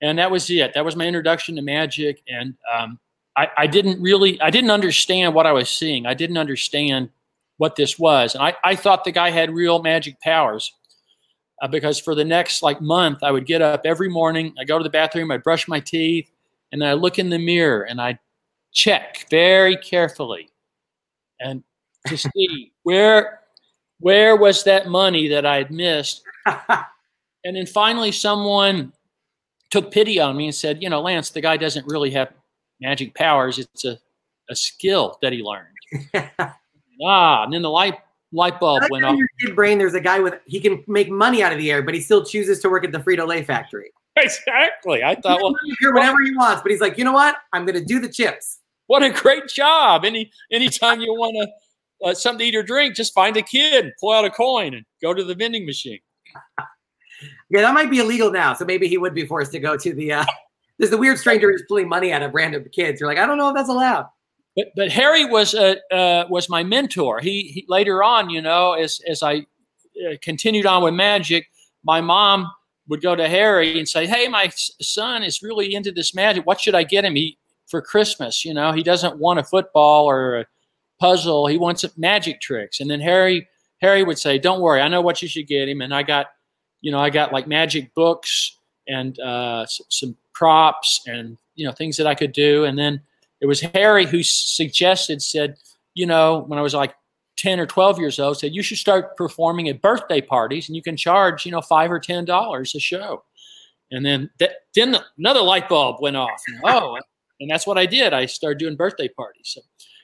And 0.00 0.18
that 0.18 0.30
was 0.30 0.48
it. 0.50 0.74
That 0.74 0.84
was 0.84 0.96
my 0.96 1.06
introduction 1.06 1.56
to 1.56 1.62
magic. 1.62 2.22
And 2.28 2.54
um, 2.76 2.98
I, 3.36 3.48
I 3.56 3.66
didn't 3.66 4.00
really, 4.02 4.40
I 4.40 4.50
didn't 4.50 4.70
understand 4.70 5.34
what 5.34 5.46
I 5.46 5.52
was 5.52 5.70
seeing. 5.70 6.06
I 6.06 6.14
didn't 6.14 6.36
understand 6.36 7.08
what 7.62 7.76
this 7.76 7.96
was. 7.96 8.34
And 8.34 8.42
I, 8.42 8.56
I 8.64 8.74
thought 8.74 9.04
the 9.04 9.12
guy 9.12 9.30
had 9.30 9.54
real 9.54 9.80
magic 9.80 10.20
powers 10.20 10.72
uh, 11.62 11.68
because 11.68 12.00
for 12.00 12.16
the 12.16 12.24
next 12.24 12.60
like 12.60 12.80
month, 12.80 13.22
I 13.22 13.30
would 13.30 13.46
get 13.46 13.62
up 13.62 13.82
every 13.84 14.08
morning, 14.08 14.52
I 14.58 14.64
go 14.64 14.78
to 14.78 14.82
the 14.82 14.90
bathroom, 14.90 15.30
I 15.30 15.36
brush 15.36 15.68
my 15.68 15.78
teeth, 15.78 16.28
and 16.72 16.82
then 16.82 16.88
I 16.88 16.94
look 16.94 17.20
in 17.20 17.30
the 17.30 17.38
mirror 17.38 17.82
and 17.82 18.00
I 18.00 18.18
check 18.72 19.26
very 19.30 19.76
carefully 19.76 20.48
and 21.38 21.62
to 22.08 22.16
see 22.36 22.72
where 22.82 23.42
where 24.00 24.34
was 24.34 24.64
that 24.64 24.88
money 24.88 25.28
that 25.28 25.46
I 25.46 25.58
had 25.58 25.70
missed. 25.70 26.24
and 26.46 27.54
then 27.54 27.66
finally 27.66 28.10
someone 28.10 28.92
took 29.70 29.92
pity 29.92 30.18
on 30.18 30.36
me 30.36 30.46
and 30.46 30.54
said, 30.54 30.82
you 30.82 30.90
know, 30.90 31.00
Lance, 31.00 31.30
the 31.30 31.40
guy 31.40 31.56
doesn't 31.58 31.86
really 31.86 32.10
have 32.10 32.32
magic 32.80 33.14
powers. 33.14 33.60
It's 33.60 33.84
a, 33.84 34.00
a 34.50 34.56
skill 34.56 35.16
that 35.22 35.32
he 35.32 35.44
learned. 35.44 35.68
ah, 37.04 37.44
and 37.44 37.52
then 37.52 37.62
the 37.62 37.70
light 37.70 37.98
light 38.32 38.58
bulb 38.58 38.82
went 38.90 39.04
off. 39.04 39.12
In 39.12 39.18
your 39.18 39.28
kid 39.40 39.54
brain, 39.54 39.78
there's 39.78 39.94
a 39.94 40.00
guy 40.00 40.18
with 40.18 40.38
he 40.46 40.60
can 40.60 40.82
make 40.86 41.10
money 41.10 41.42
out 41.42 41.52
of 41.52 41.58
the 41.58 41.70
air, 41.70 41.82
but 41.82 41.94
he 41.94 42.00
still 42.00 42.24
chooses 42.24 42.60
to 42.60 42.68
work 42.68 42.84
at 42.84 42.92
the 42.92 42.98
Frito 42.98 43.26
Lay 43.26 43.42
factory. 43.42 43.90
Exactly. 44.14 45.02
I 45.02 45.14
thought, 45.14 45.40
well, 45.40 45.54
here 45.80 45.94
whenever 45.94 46.20
he 46.22 46.36
wants, 46.36 46.60
but 46.60 46.70
he's 46.70 46.82
like, 46.82 46.98
you 46.98 47.04
know 47.04 47.14
what? 47.14 47.36
I'm 47.54 47.64
going 47.64 47.78
to 47.78 47.84
do 47.84 47.98
the 47.98 48.10
chips. 48.10 48.58
What 48.86 49.02
a 49.02 49.08
great 49.08 49.48
job! 49.48 50.04
Any 50.04 50.30
anytime 50.52 51.00
you 51.00 51.14
want 51.14 51.34
to 51.40 51.48
uh, 52.06 52.14
something 52.14 52.40
to 52.40 52.44
eat 52.44 52.54
or 52.54 52.62
drink, 52.62 52.94
just 52.94 53.14
find 53.14 53.36
a 53.38 53.42
kid, 53.42 53.92
pull 53.98 54.12
out 54.12 54.26
a 54.26 54.30
coin, 54.30 54.74
and 54.74 54.84
go 55.00 55.14
to 55.14 55.24
the 55.24 55.34
vending 55.34 55.64
machine. 55.64 56.00
yeah, 57.50 57.62
that 57.62 57.74
might 57.74 57.90
be 57.90 58.00
illegal 58.00 58.30
now, 58.30 58.52
so 58.52 58.64
maybe 58.64 58.88
he 58.88 58.98
would 58.98 59.14
be 59.14 59.26
forced 59.26 59.52
to 59.52 59.58
go 59.58 59.76
to 59.76 59.94
the. 59.94 60.12
Uh, 60.12 60.24
there's 60.78 60.90
the 60.90 60.98
weird 60.98 61.18
stranger 61.18 61.50
who's 61.50 61.64
pulling 61.68 61.88
money 61.88 62.12
out 62.12 62.22
of 62.22 62.34
random 62.34 62.66
kids. 62.72 63.00
You're 63.00 63.08
like, 63.08 63.18
I 63.18 63.26
don't 63.26 63.38
know 63.38 63.48
if 63.48 63.54
that's 63.54 63.68
allowed. 63.68 64.06
But 64.56 64.66
but 64.76 64.90
Harry 64.90 65.24
was 65.24 65.54
uh, 65.54 65.76
uh, 65.90 66.24
was 66.28 66.48
my 66.48 66.62
mentor. 66.62 67.20
He, 67.20 67.42
he, 67.54 67.64
later 67.68 68.02
on, 68.02 68.30
you 68.30 68.42
know, 68.42 68.72
as 68.74 69.00
as 69.08 69.22
I 69.22 69.46
uh, 70.06 70.16
continued 70.20 70.66
on 70.66 70.82
with 70.82 70.94
magic, 70.94 71.46
my 71.84 72.00
mom 72.00 72.50
would 72.88 73.00
go 73.00 73.16
to 73.16 73.28
Harry 73.28 73.78
and 73.78 73.88
say, 73.88 74.06
"Hey, 74.06 74.28
my 74.28 74.50
son 74.80 75.22
is 75.22 75.42
really 75.42 75.74
into 75.74 75.90
this 75.92 76.14
magic. 76.14 76.46
What 76.46 76.60
should 76.60 76.74
I 76.74 76.84
get 76.84 77.04
him? 77.04 77.14
He 77.14 77.38
for 77.66 77.80
Christmas, 77.80 78.44
you 78.44 78.52
know, 78.52 78.72
he 78.72 78.82
doesn't 78.82 79.18
want 79.18 79.38
a 79.38 79.44
football 79.44 80.04
or 80.04 80.40
a 80.40 80.46
puzzle. 81.00 81.46
He 81.46 81.56
wants 81.56 81.84
magic 81.96 82.40
tricks." 82.40 82.80
And 82.80 82.90
then 82.90 83.00
Harry 83.00 83.48
Harry 83.80 84.04
would 84.04 84.18
say, 84.18 84.38
"Don't 84.38 84.60
worry, 84.60 84.82
I 84.82 84.88
know 84.88 85.00
what 85.00 85.22
you 85.22 85.28
should 85.28 85.46
get 85.46 85.68
him." 85.68 85.80
And 85.80 85.94
I 85.94 86.02
got, 86.02 86.26
you 86.82 86.92
know, 86.92 86.98
I 86.98 87.08
got 87.08 87.32
like 87.32 87.46
magic 87.46 87.94
books 87.94 88.58
and 88.86 89.18
uh, 89.20 89.64
some 89.66 90.16
props 90.34 91.00
and 91.06 91.38
you 91.54 91.66
know 91.66 91.72
things 91.72 91.96
that 91.96 92.06
I 92.06 92.14
could 92.14 92.32
do, 92.32 92.64
and 92.64 92.78
then 92.78 93.00
it 93.42 93.46
was 93.46 93.60
Harry 93.60 94.06
who 94.06 94.22
suggested, 94.22 95.20
said, 95.20 95.56
you 95.94 96.06
know, 96.06 96.44
when 96.46 96.60
I 96.60 96.62
was 96.62 96.74
like 96.74 96.94
10 97.38 97.58
or 97.58 97.66
12 97.66 97.98
years 97.98 98.20
old, 98.20 98.38
said, 98.38 98.54
you 98.54 98.62
should 98.62 98.78
start 98.78 99.16
performing 99.16 99.68
at 99.68 99.82
birthday 99.82 100.20
parties 100.20 100.68
and 100.68 100.76
you 100.76 100.82
can 100.82 100.96
charge, 100.96 101.44
you 101.44 101.50
know, 101.50 101.60
five 101.60 101.90
or 101.90 101.98
$10 101.98 102.74
a 102.74 102.78
show. 102.78 103.24
And 103.90 104.06
then, 104.06 104.30
that, 104.38 104.52
then 104.76 104.96
another 105.18 105.42
light 105.42 105.68
bulb 105.68 105.96
went 106.00 106.16
off. 106.16 106.40
And, 106.46 106.60
oh, 106.64 106.96
and 107.40 107.50
that's 107.50 107.66
what 107.66 107.78
I 107.78 107.84
did. 107.84 108.14
I 108.14 108.26
started 108.26 108.58
doing 108.58 108.76
birthday 108.76 109.08
parties. 109.08 109.50
So 109.54 109.60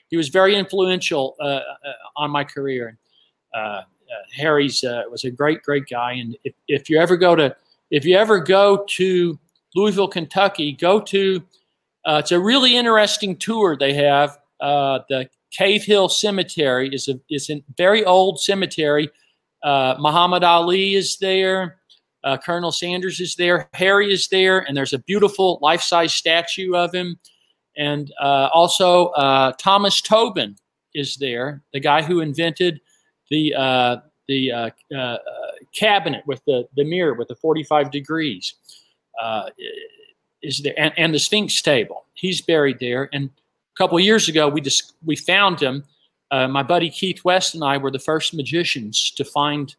he 0.09 0.17
was 0.17 0.27
very 0.27 0.55
influential 0.55 1.37
uh, 1.39 1.43
uh, 1.45 1.61
on 2.17 2.31
my 2.31 2.43
career. 2.43 2.97
Uh, 3.55 3.57
uh, 3.57 3.83
Harry's 4.35 4.83
uh, 4.83 5.03
was 5.09 5.23
a 5.23 5.31
great, 5.31 5.63
great 5.63 5.87
guy. 5.89 6.11
And 6.13 6.37
if, 6.43 6.53
if 6.67 6.89
you 6.89 6.99
ever 6.99 7.15
go 7.15 7.37
to, 7.37 7.55
if 7.89 8.03
you 8.03 8.17
ever 8.17 8.41
go 8.41 8.83
to 8.85 9.39
Louisville, 9.75 10.09
Kentucky, 10.09 10.73
go 10.73 10.99
to 10.99 11.41
uh, 12.09 12.17
it's 12.17 12.31
a 12.31 12.39
really 12.39 12.75
interesting 12.75 13.35
tour 13.37 13.77
they 13.77 13.93
have. 13.93 14.35
Uh, 14.59 14.99
the 15.09 15.29
Cave 15.51 15.83
Hill 15.83 16.09
Cemetery 16.09 16.89
is 16.91 17.07
a 17.07 17.19
is 17.29 17.51
a 17.51 17.63
very 17.77 18.03
old 18.03 18.41
cemetery. 18.41 19.11
Uh, 19.63 19.95
Muhammad 19.99 20.43
Ali 20.43 20.95
is 20.95 21.17
there. 21.17 21.77
Uh, 22.23 22.35
Colonel 22.37 22.71
Sanders 22.71 23.19
is 23.19 23.35
there. 23.35 23.69
Harry 23.73 24.11
is 24.11 24.27
there, 24.29 24.59
and 24.59 24.75
there's 24.75 24.91
a 24.91 24.97
beautiful 24.97 25.59
life 25.61 25.81
size 25.81 26.11
statue 26.11 26.73
of 26.73 26.93
him. 26.95 27.19
And 27.77 28.11
uh, 28.19 28.49
also 28.51 29.09
uh, 29.09 29.51
Thomas 29.59 30.01
Tobin 30.01 30.55
is 30.95 31.15
there, 31.17 31.61
the 31.73 31.79
guy 31.79 32.01
who 32.01 32.21
invented 32.21 32.81
the 33.29 34.01
the 34.27 34.73
cabinet 35.75 36.23
with 36.25 36.43
the 36.45 36.67
the 36.75 36.85
mirror 36.85 37.13
with 37.13 37.27
the 37.27 37.35
45 37.35 37.91
degrees 37.91 38.55
is 40.41 40.59
there, 40.59 40.73
and, 40.77 40.93
and 40.97 41.13
the 41.13 41.19
Sphinx 41.19 41.61
table. 41.61 42.05
He's 42.13 42.41
buried 42.41 42.79
there. 42.79 43.09
And 43.13 43.29
a 43.29 43.77
couple 43.77 43.99
years 43.99 44.27
ago, 44.27 44.47
we 44.47 44.61
just 44.61 44.93
we 45.05 45.15
found 45.15 45.59
him. 45.59 45.83
Uh, 46.31 46.47
my 46.47 46.61
buddy 46.61 46.89
Keith 46.89 47.25
West 47.25 47.55
and 47.55 47.63
I 47.63 47.77
were 47.77 47.91
the 47.91 47.99
first 47.99 48.33
magicians 48.33 49.11
to 49.11 49.25
find 49.25 49.75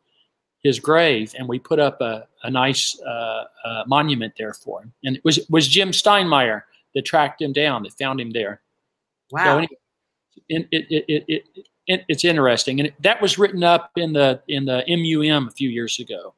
his 0.62 0.78
grave, 0.78 1.34
and 1.38 1.48
we 1.48 1.58
put 1.58 1.78
up 1.78 2.00
a, 2.00 2.26
a 2.42 2.50
nice 2.50 3.00
uh, 3.00 3.44
uh, 3.64 3.84
monument 3.86 4.34
there 4.36 4.52
for 4.52 4.82
him. 4.82 4.92
And 5.04 5.16
it 5.16 5.24
was 5.24 5.40
was 5.48 5.68
Jim 5.68 5.90
Steinmeyer 5.90 6.62
that 6.94 7.04
tracked 7.04 7.40
him 7.40 7.52
down, 7.52 7.84
that 7.84 7.92
found 7.92 8.20
him 8.20 8.30
there. 8.30 8.60
Wow. 9.30 9.60
So 9.60 9.66
it, 10.48 10.66
it, 10.70 10.86
it, 10.90 11.24
it, 11.28 11.44
it, 11.86 12.04
it's 12.08 12.24
interesting, 12.24 12.80
and 12.80 12.92
that 13.00 13.22
was 13.22 13.38
written 13.38 13.64
up 13.64 13.90
in 13.96 14.12
the 14.12 14.42
in 14.48 14.64
the 14.64 14.84
MUM 14.88 15.48
a 15.48 15.50
few 15.50 15.68
years 15.68 15.98
ago. 15.98 16.34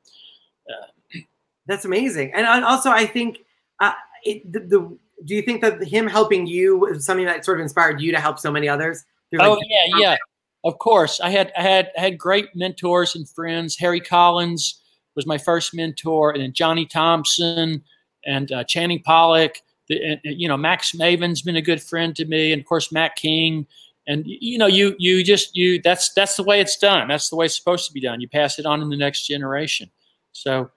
Uh, 0.68 1.18
That's 1.66 1.84
amazing, 1.84 2.32
and 2.34 2.46
also 2.64 2.90
I 2.90 3.06
think 3.06 3.40
uh, 3.80 3.92
it, 4.24 4.52
the, 4.52 4.60
the, 4.60 4.98
do 5.24 5.34
you 5.34 5.42
think 5.42 5.60
that 5.62 5.82
him 5.82 6.06
helping 6.06 6.46
you 6.46 6.78
was 6.78 7.04
something 7.04 7.26
that 7.26 7.44
sort 7.44 7.58
of 7.58 7.62
inspired 7.62 8.00
you 8.00 8.12
to 8.12 8.20
help 8.20 8.38
so 8.38 8.50
many 8.50 8.68
others? 8.68 9.04
Like, 9.32 9.48
oh 9.48 9.58
yeah, 9.68 9.98
yeah. 9.98 10.16
Of 10.64 10.78
course, 10.78 11.20
I 11.20 11.30
had 11.30 11.52
I 11.56 11.62
had 11.62 11.90
I 11.96 12.00
had 12.00 12.18
great 12.18 12.54
mentors 12.54 13.16
and 13.16 13.28
friends. 13.28 13.76
Harry 13.78 14.00
Collins 14.00 14.80
was 15.14 15.26
my 15.26 15.38
first 15.38 15.74
mentor, 15.74 16.30
and 16.32 16.42
then 16.42 16.52
Johnny 16.52 16.86
Thompson 16.86 17.82
and 18.26 18.52
uh, 18.52 18.64
Channing 18.64 19.02
Pollock. 19.02 19.58
The, 19.88 20.02
and, 20.04 20.20
you 20.24 20.48
know, 20.48 20.56
Max 20.56 20.94
Maven's 20.94 21.42
been 21.42 21.56
a 21.56 21.62
good 21.62 21.82
friend 21.82 22.14
to 22.16 22.24
me, 22.24 22.52
and 22.52 22.60
of 22.60 22.66
course 22.66 22.92
Mac 22.92 23.16
King. 23.16 23.66
And 24.06 24.24
you 24.26 24.58
know, 24.58 24.66
you 24.66 24.94
you 24.98 25.24
just 25.24 25.56
you 25.56 25.80
that's 25.80 26.12
that's 26.12 26.36
the 26.36 26.42
way 26.42 26.60
it's 26.60 26.76
done. 26.76 27.08
That's 27.08 27.30
the 27.30 27.36
way 27.36 27.46
it's 27.46 27.56
supposed 27.56 27.86
to 27.86 27.92
be 27.92 28.00
done. 28.00 28.20
You 28.20 28.28
pass 28.28 28.58
it 28.58 28.66
on 28.66 28.82
in 28.82 28.90
the 28.90 28.96
next 28.96 29.26
generation. 29.26 29.90
So, 30.32 30.70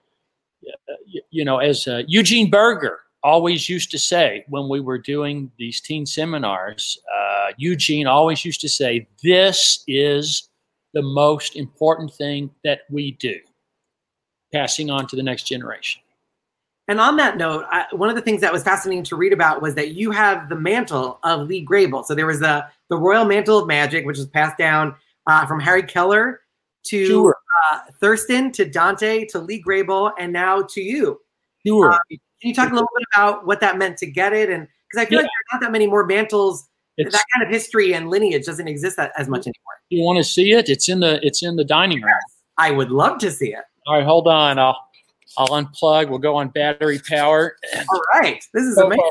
you, 1.06 1.22
you 1.30 1.44
know, 1.44 1.58
as 1.58 1.88
uh, 1.88 2.02
Eugene 2.06 2.50
Burger 2.50 3.00
always 3.22 3.68
used 3.68 3.90
to 3.90 3.98
say 3.98 4.44
when 4.48 4.68
we 4.68 4.80
were 4.80 4.98
doing 4.98 5.50
these 5.58 5.80
teen 5.80 6.06
seminars, 6.06 6.98
uh, 7.14 7.48
Eugene 7.56 8.06
always 8.06 8.44
used 8.44 8.60
to 8.60 8.68
say, 8.68 9.08
This 9.22 9.82
is 9.86 10.48
the 10.94 11.02
most 11.02 11.56
important 11.56 12.12
thing 12.14 12.50
that 12.64 12.80
we 12.90 13.12
do, 13.12 13.36
passing 14.52 14.90
on 14.90 15.06
to 15.08 15.16
the 15.16 15.22
next 15.22 15.44
generation. 15.44 16.02
And 16.88 17.00
on 17.00 17.16
that 17.16 17.36
note, 17.36 17.64
I, 17.68 17.86
one 17.92 18.08
of 18.08 18.14
the 18.14 18.22
things 18.22 18.40
that 18.42 18.52
was 18.52 18.62
fascinating 18.62 19.02
to 19.04 19.16
read 19.16 19.32
about 19.32 19.60
was 19.60 19.74
that 19.74 19.94
you 19.94 20.12
have 20.12 20.48
the 20.48 20.54
mantle 20.54 21.18
of 21.24 21.48
Lee 21.48 21.62
Grabel. 21.62 22.04
So 22.04 22.14
there 22.14 22.26
was 22.26 22.40
the 22.40 22.64
the 22.88 22.96
Royal 22.96 23.24
Mantle 23.24 23.58
of 23.58 23.66
Magic, 23.66 24.06
which 24.06 24.18
was 24.18 24.26
passed 24.26 24.56
down 24.56 24.94
uh, 25.26 25.44
from 25.46 25.58
Harry 25.58 25.82
Kellar 25.82 26.38
to 26.84 27.06
sure. 27.06 27.36
uh, 27.72 27.80
Thurston 28.00 28.52
to 28.52 28.64
Dante 28.64 29.24
to 29.26 29.40
Lee 29.40 29.58
Grabel, 29.58 30.12
and 30.18 30.32
now 30.32 30.62
to 30.62 30.80
you. 30.80 31.20
Sure. 31.66 31.92
Uh, 31.92 31.98
can 32.40 32.48
you 32.48 32.54
talk 32.54 32.70
a 32.70 32.74
little 32.74 32.88
bit 32.96 33.06
about 33.14 33.46
what 33.46 33.60
that 33.60 33.78
meant 33.78 33.98
to 33.98 34.06
get 34.06 34.32
it? 34.32 34.50
And 34.50 34.68
because 34.88 35.06
I 35.06 35.08
feel 35.08 35.18
yeah. 35.18 35.22
like 35.22 35.30
there's 35.30 35.60
not 35.60 35.66
that 35.66 35.72
many 35.72 35.86
more 35.86 36.04
mantles. 36.04 36.68
It's, 36.98 37.12
that 37.12 37.24
kind 37.34 37.44
of 37.44 37.50
history 37.50 37.92
and 37.92 38.08
lineage 38.08 38.46
doesn't 38.46 38.68
exist 38.68 38.96
that, 38.96 39.12
as 39.18 39.28
much 39.28 39.42
anymore. 39.42 39.74
You 39.90 40.02
want 40.02 40.16
to 40.16 40.24
see 40.24 40.52
it? 40.52 40.70
It's 40.70 40.88
in 40.88 41.00
the 41.00 41.24
it's 41.24 41.42
in 41.42 41.56
the 41.56 41.64
dining 41.64 42.00
room. 42.00 42.08
Yes, 42.08 42.36
I 42.56 42.70
would 42.70 42.90
love 42.90 43.18
to 43.18 43.30
see 43.30 43.52
it. 43.52 43.64
All 43.86 43.96
right, 43.96 44.04
hold 44.04 44.26
on. 44.28 44.58
I'll 44.58 44.78
I'll 45.36 45.48
unplug. 45.48 46.08
We'll 46.08 46.18
go 46.18 46.36
on 46.36 46.48
battery 46.48 46.98
power. 47.06 47.56
All 47.76 48.02
right, 48.14 48.42
this 48.54 48.64
is 48.64 48.78
amazing. 48.78 49.02
Our, 49.04 49.10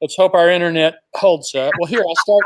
let's 0.00 0.16
hope 0.16 0.34
our 0.34 0.48
internet 0.48 1.00
holds 1.14 1.54
up. 1.54 1.72
Well, 1.78 1.86
here 1.86 2.00
I'll 2.00 2.16
start. 2.16 2.44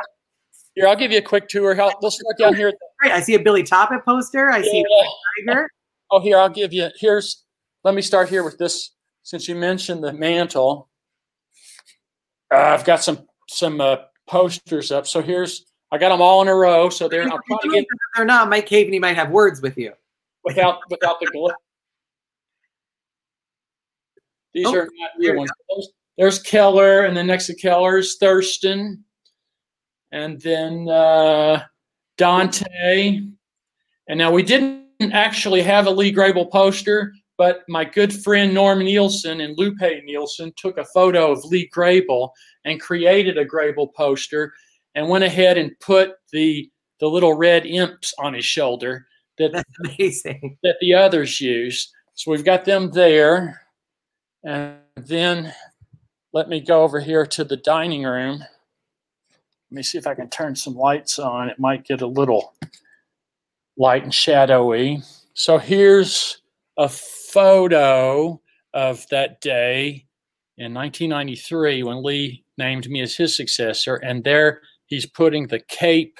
Here, 0.75 0.89
I'll 0.89 0.97
give 0.97 1.13
you 1.13 1.19
a 1.19 1.23
quick 1.23 1.49
tour. 1.49 1.75
Help. 1.75 1.95
We'll 2.03 2.11
start 2.11 2.37
down 2.39 2.55
here. 2.55 2.73
Great. 2.99 3.13
I 3.13 3.21
see 3.21 3.35
a 3.35 3.39
Billy 3.39 3.63
Toppet 3.63 4.05
poster. 4.05 4.51
I 4.51 4.63
see 4.63 4.79
yeah. 4.79 5.07
a 5.47 5.53
tiger. 5.53 5.69
Oh, 6.11 6.21
here 6.21 6.39
I'll 6.39 6.49
give 6.49 6.73
you. 6.73 6.89
Here's. 6.99 7.45
Let 7.85 7.95
me 7.95 8.03
start 8.03 8.29
here 8.29 8.43
with 8.43 8.59
this 8.59 8.91
since 9.23 9.49
you 9.49 9.55
mentioned 9.55 10.03
the 10.03 10.13
mantle, 10.13 10.89
uh, 12.53 12.59
I've 12.59 12.85
got 12.85 13.03
some 13.03 13.27
some 13.49 13.81
uh, 13.81 13.97
posters 14.29 14.91
up. 14.91 15.07
So 15.07 15.23
here's 15.23 15.67
I 15.91 15.99
got 15.99 16.09
them 16.09 16.23
all 16.23 16.43
in 16.43 16.49
a 16.49 16.55
row. 16.55 16.89
So 16.89 17.09
they're 17.09 17.31
I'll 17.31 17.39
to 17.63 17.69
get 17.71 17.85
they're 18.17 18.25
not. 18.25 18.49
Mike 18.49 18.67
Caveney 18.67 18.99
might 18.99 19.17
have 19.17 19.31
words 19.31 19.61
with 19.61 19.77
you. 19.77 19.93
without 20.45 20.79
without 20.91 21.21
the 21.21 21.27
glue. 21.27 21.51
These 24.55 24.67
Oh, 24.67 24.75
are 24.77 24.89
not 24.99 25.11
real 25.19 25.37
ones. 25.37 25.51
There's, 25.69 25.89
there's 26.19 26.43
Kellar, 26.43 27.07
and 27.07 27.17
then 27.17 27.27
next 27.27 27.47
to 27.47 27.57
Kellar 27.57 27.99
is 27.99 28.17
Thurston, 28.17 29.03
and 30.11 30.41
then 30.41 30.89
uh, 30.89 31.63
Dante. 32.19 33.21
And 34.09 34.19
now 34.19 34.31
we 34.31 34.43
didn't 34.43 34.85
actually 35.13 35.63
have 35.63 35.87
a 35.87 35.91
Lee 35.91 36.11
Grabel 36.11 36.47
poster, 36.47 37.15
but 37.43 37.65
my 37.69 37.85
good 37.85 38.13
friend 38.13 38.55
Norm 38.55 38.79
Nielsen 38.79 39.41
and 39.41 39.59
Lupe 39.59 39.81
Nielsen 40.05 40.53
took 40.55 40.79
a 40.79 40.85
photo 40.85 41.33
of 41.33 41.45
Lee 41.45 41.69
Grabel 41.73 42.33
and 42.65 42.81
created 42.81 43.37
a 43.37 43.45
Grabel 43.45 43.89
poster, 43.89 44.53
and 44.95 45.09
went 45.09 45.25
ahead 45.25 45.59
and 45.59 45.77
put 45.81 46.13
the 46.31 46.71
the 47.01 47.09
little 47.09 47.35
red 47.35 47.67
imps 47.67 48.15
on 48.21 48.33
his 48.33 48.45
shoulder 48.45 49.09
that 49.39 49.51
That's 49.51 49.69
amazing. 49.85 50.57
that 50.63 50.77
the 50.81 50.95
others 50.95 51.41
use. 51.41 51.93
So 52.15 52.31
we've 52.31 52.45
got 52.45 52.65
them 52.65 52.93
there. 52.93 53.61
And 54.45 54.77
then 54.95 55.53
let 56.33 56.49
me 56.49 56.61
go 56.61 56.85
over 56.85 57.01
here 57.01 57.27
to 57.27 57.43
the 57.43 57.57
dining 57.57 58.05
room. 58.05 58.39
Let 58.39 58.49
me 59.73 59.83
see 59.83 59.99
if 59.99 60.07
I 60.07 60.15
can 60.15 60.31
turn 60.31 60.55
some 60.55 60.77
lights 60.77 61.19
on. 61.19 61.49
It 61.49 61.59
might 61.59 61.85
get 61.85 62.03
a 62.03 62.07
little 62.07 62.55
light 63.77 64.05
and 64.05 64.15
shadowy. 64.15 65.03
So 65.35 65.59
here's 65.59 66.39
a 66.77 66.89
photo 67.33 68.41
of 68.75 69.07
that 69.11 69.41
day 69.41 70.07
in 70.59 70.75
1993 70.75 71.83
when 71.83 72.03
Lee 72.03 72.45
named 72.59 72.89
me 72.89 73.01
as 73.01 73.17
his 73.17 73.35
successor. 73.35 73.97
And 73.97 74.25
there 74.25 74.61
he's 74.87 75.07
putting 75.07 75.47
the 75.47 75.61
cape 75.61 76.19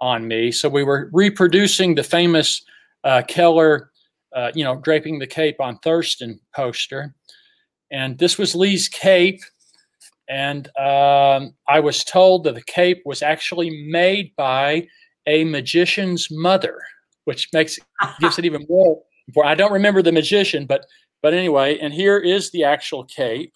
on 0.00 0.28
me. 0.28 0.52
So 0.52 0.68
we 0.68 0.84
were 0.84 1.08
reproducing 1.12 1.94
the 1.94 2.04
famous 2.04 2.62
uh, 3.04 3.22
Kellar, 3.26 3.90
uh, 4.34 4.52
you 4.54 4.64
know, 4.64 4.76
draping 4.76 5.18
the 5.18 5.26
cape 5.26 5.56
on 5.60 5.78
Thurston 5.78 6.38
poster. 6.54 7.14
And 7.90 8.18
this 8.18 8.38
was 8.38 8.54
Lee's 8.54 8.88
cape. 8.88 9.40
And 10.28 10.68
um, 10.78 11.54
I 11.68 11.80
was 11.80 12.04
told 12.04 12.44
that 12.44 12.54
the 12.54 12.62
cape 12.62 13.02
was 13.04 13.22
actually 13.22 13.86
made 13.88 14.34
by 14.36 14.86
a 15.26 15.44
magician's 15.44 16.28
mother, 16.30 16.80
which 17.24 17.48
makes 17.52 17.78
gives 18.20 18.38
it 18.38 18.44
even 18.44 18.66
more. 18.68 19.02
I 19.44 19.54
don't 19.54 19.72
remember 19.72 20.02
the 20.02 20.12
magician, 20.12 20.66
but 20.66 20.86
but 21.22 21.34
anyway, 21.34 21.78
and 21.78 21.92
here 21.92 22.18
is 22.18 22.50
the 22.50 22.64
actual 22.64 23.04
cape. 23.04 23.54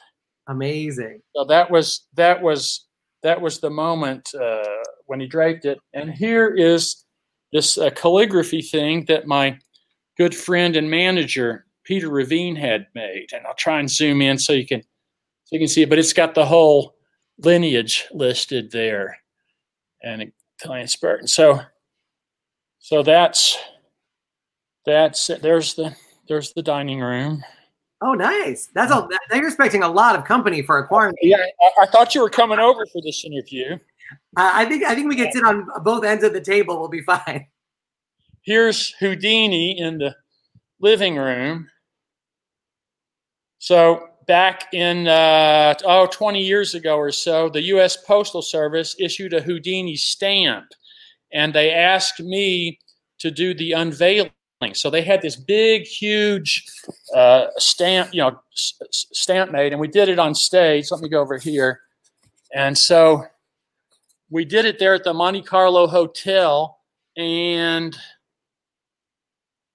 Amazing. 0.48 1.20
So 1.34 1.44
that 1.44 1.70
was 1.70 2.06
that 2.14 2.40
was 2.40 2.86
that 3.22 3.40
was 3.40 3.58
the 3.58 3.70
moment 3.70 4.32
uh, 4.34 4.64
when 5.06 5.20
he 5.20 5.26
draped 5.26 5.64
it. 5.64 5.78
And 5.94 6.10
here 6.10 6.54
is 6.54 7.04
this 7.52 7.78
uh, 7.78 7.90
calligraphy 7.90 8.62
thing 8.62 9.04
that 9.06 9.26
my 9.26 9.58
good 10.16 10.34
friend 10.34 10.76
and 10.76 10.90
manager 10.90 11.66
Peter 11.84 12.08
Ravine 12.08 12.56
had 12.56 12.86
made, 12.94 13.28
and 13.32 13.46
I'll 13.46 13.54
try 13.54 13.78
and 13.78 13.90
zoom 13.90 14.20
in 14.20 14.38
so 14.38 14.52
you 14.52 14.66
can 14.66 14.82
so 14.82 15.54
you 15.54 15.58
can 15.58 15.68
see 15.68 15.82
it. 15.82 15.88
But 15.88 15.98
it's 15.98 16.12
got 16.12 16.34
the 16.34 16.44
whole 16.44 16.96
lineage 17.38 18.06
listed 18.12 18.72
there, 18.72 19.18
and 20.02 20.32
Italian 20.60 20.88
Spartan. 20.88 21.28
So 21.28 21.60
so 22.78 23.02
that's 23.02 23.56
that's 24.86 25.26
there's 25.42 25.74
the 25.74 25.94
there's 26.28 26.52
the 26.52 26.62
dining 26.62 27.00
room. 27.00 27.44
Oh, 28.02 28.12
nice. 28.12 28.68
That's 28.74 28.92
all. 28.92 29.08
That, 29.08 29.20
you're 29.34 29.48
expecting 29.48 29.82
a 29.82 29.88
lot 29.88 30.16
of 30.16 30.24
company 30.24 30.62
for 30.62 30.78
a 30.78 30.86
quarantine. 30.86 31.30
Yeah, 31.30 31.44
I, 31.60 31.84
I 31.84 31.86
thought 31.86 32.14
you 32.14 32.20
were 32.20 32.30
coming 32.30 32.58
over 32.58 32.84
for 32.86 33.00
this 33.02 33.24
interview. 33.24 33.78
Uh, 34.36 34.50
I 34.54 34.64
think 34.66 34.84
I 34.84 34.94
think 34.94 35.08
we 35.08 35.16
can 35.16 35.32
sit 35.32 35.44
on 35.44 35.66
both 35.82 36.04
ends 36.04 36.22
of 36.22 36.32
the 36.32 36.40
table. 36.40 36.78
We'll 36.78 36.88
be 36.88 37.02
fine. 37.02 37.46
here's 38.46 38.94
Houdini 39.00 39.78
in 39.78 39.98
the 39.98 40.14
living 40.80 41.16
room. 41.16 41.68
So 43.58 44.08
back 44.26 44.72
in 44.72 45.08
uh, 45.08 45.74
oh 45.84 46.06
20 46.06 46.42
years 46.42 46.74
ago 46.74 46.96
or 46.96 47.10
so, 47.10 47.48
the 47.48 47.62
U.S. 47.62 47.96
Postal 47.96 48.42
Service 48.42 48.96
issued 48.98 49.34
a 49.34 49.42
Houdini 49.42 49.96
stamp, 49.96 50.66
and 51.32 51.52
they 51.52 51.72
asked 51.72 52.20
me 52.20 52.78
to 53.18 53.30
do 53.30 53.52
the 53.52 53.72
unveiling. 53.72 54.30
So 54.72 54.88
they 54.88 55.02
had 55.02 55.20
this 55.20 55.36
big, 55.36 55.86
huge 55.86 56.64
uh, 57.14 57.48
stamp, 57.58 58.14
you 58.14 58.22
know, 58.22 58.40
stamp 58.54 59.52
made, 59.52 59.72
and 59.72 59.80
we 59.80 59.88
did 59.88 60.08
it 60.08 60.18
on 60.18 60.34
stage. 60.34 60.90
Let 60.90 61.02
me 61.02 61.10
go 61.10 61.20
over 61.20 61.36
here, 61.36 61.82
and 62.54 62.76
so 62.76 63.24
we 64.30 64.46
did 64.46 64.64
it 64.64 64.78
there 64.78 64.94
at 64.94 65.04
the 65.04 65.12
Monte 65.12 65.42
Carlo 65.42 65.86
Hotel, 65.86 66.78
and 67.18 67.96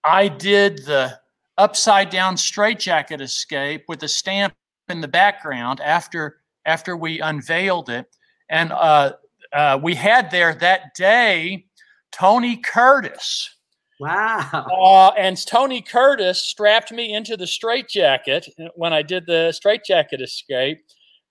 I 0.03 0.27
did 0.27 0.77
the 0.85 1.19
upside 1.59 2.09
down 2.09 2.35
straitjacket 2.35 3.21
escape 3.21 3.85
with 3.87 4.01
a 4.01 4.07
stamp 4.07 4.55
in 4.89 4.99
the 4.99 5.07
background 5.07 5.79
after 5.79 6.37
after 6.65 6.97
we 6.97 7.21
unveiled 7.21 7.89
it, 7.89 8.07
and 8.49 8.71
uh, 8.71 9.11
uh, 9.53 9.79
we 9.81 9.93
had 9.93 10.31
there 10.31 10.55
that 10.55 10.95
day 10.95 11.65
Tony 12.11 12.57
Curtis. 12.57 13.57
Wow. 14.01 14.65
Uh, 14.81 15.11
and 15.15 15.37
Tony 15.45 15.79
Curtis 15.79 16.41
strapped 16.41 16.91
me 16.91 17.13
into 17.13 17.37
the 17.37 17.45
straitjacket 17.45 18.47
when 18.73 18.93
I 18.93 19.03
did 19.03 19.27
the 19.27 19.51
straitjacket 19.51 20.21
escape, 20.21 20.79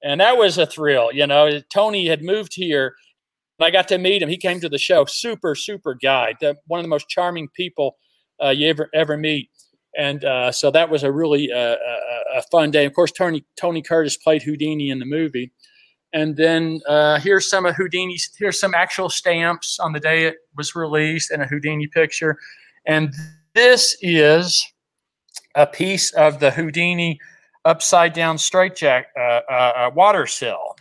and 0.04 0.20
that 0.20 0.36
was 0.36 0.56
a 0.56 0.66
thrill. 0.66 1.10
You 1.12 1.26
know, 1.26 1.60
Tony 1.72 2.06
had 2.06 2.22
moved 2.22 2.54
here. 2.54 2.94
and 3.58 3.66
I 3.66 3.70
got 3.70 3.88
to 3.88 3.98
meet 3.98 4.22
him. 4.22 4.28
He 4.28 4.36
came 4.36 4.60
to 4.60 4.68
the 4.68 4.78
show. 4.78 5.04
Super, 5.04 5.56
super 5.56 5.96
guy. 6.00 6.34
The, 6.40 6.54
one 6.68 6.78
of 6.78 6.84
the 6.84 6.88
most 6.88 7.08
charming 7.08 7.48
people 7.48 7.96
uh, 8.40 8.50
you 8.50 8.68
ever 8.68 8.88
ever 8.94 9.16
meet. 9.16 9.50
And 9.98 10.24
uh, 10.24 10.52
so 10.52 10.70
that 10.70 10.90
was 10.90 11.02
a 11.02 11.10
really 11.10 11.50
uh, 11.52 11.74
a, 11.74 12.38
a 12.38 12.42
fun 12.52 12.70
day. 12.70 12.84
Of 12.84 12.94
course, 12.94 13.10
Tony 13.10 13.44
Tony 13.56 13.82
Curtis 13.82 14.16
played 14.16 14.44
Houdini 14.44 14.90
in 14.90 15.00
the 15.00 15.06
movie. 15.06 15.50
And 16.12 16.36
then 16.36 16.80
uh, 16.88 17.20
here's 17.20 17.48
some 17.48 17.66
of 17.66 17.76
Houdini's. 17.76 18.30
Here's 18.36 18.58
some 18.58 18.74
actual 18.74 19.08
stamps 19.08 19.78
on 19.78 19.92
the 19.92 20.00
day 20.00 20.26
it 20.26 20.36
was 20.56 20.74
released, 20.74 21.30
and 21.30 21.42
a 21.42 21.46
Houdini 21.46 21.86
picture. 21.86 22.36
And 22.86 23.14
this 23.54 23.96
is 24.00 24.66
a 25.54 25.66
piece 25.66 26.12
of 26.14 26.40
the 26.40 26.50
Houdini 26.50 27.18
upside 27.64 28.12
down 28.12 28.38
straitjacket 28.38 29.10
uh, 29.16 29.40
uh, 29.50 29.52
uh, 29.52 29.90
water 29.94 30.26
cell. 30.26 30.76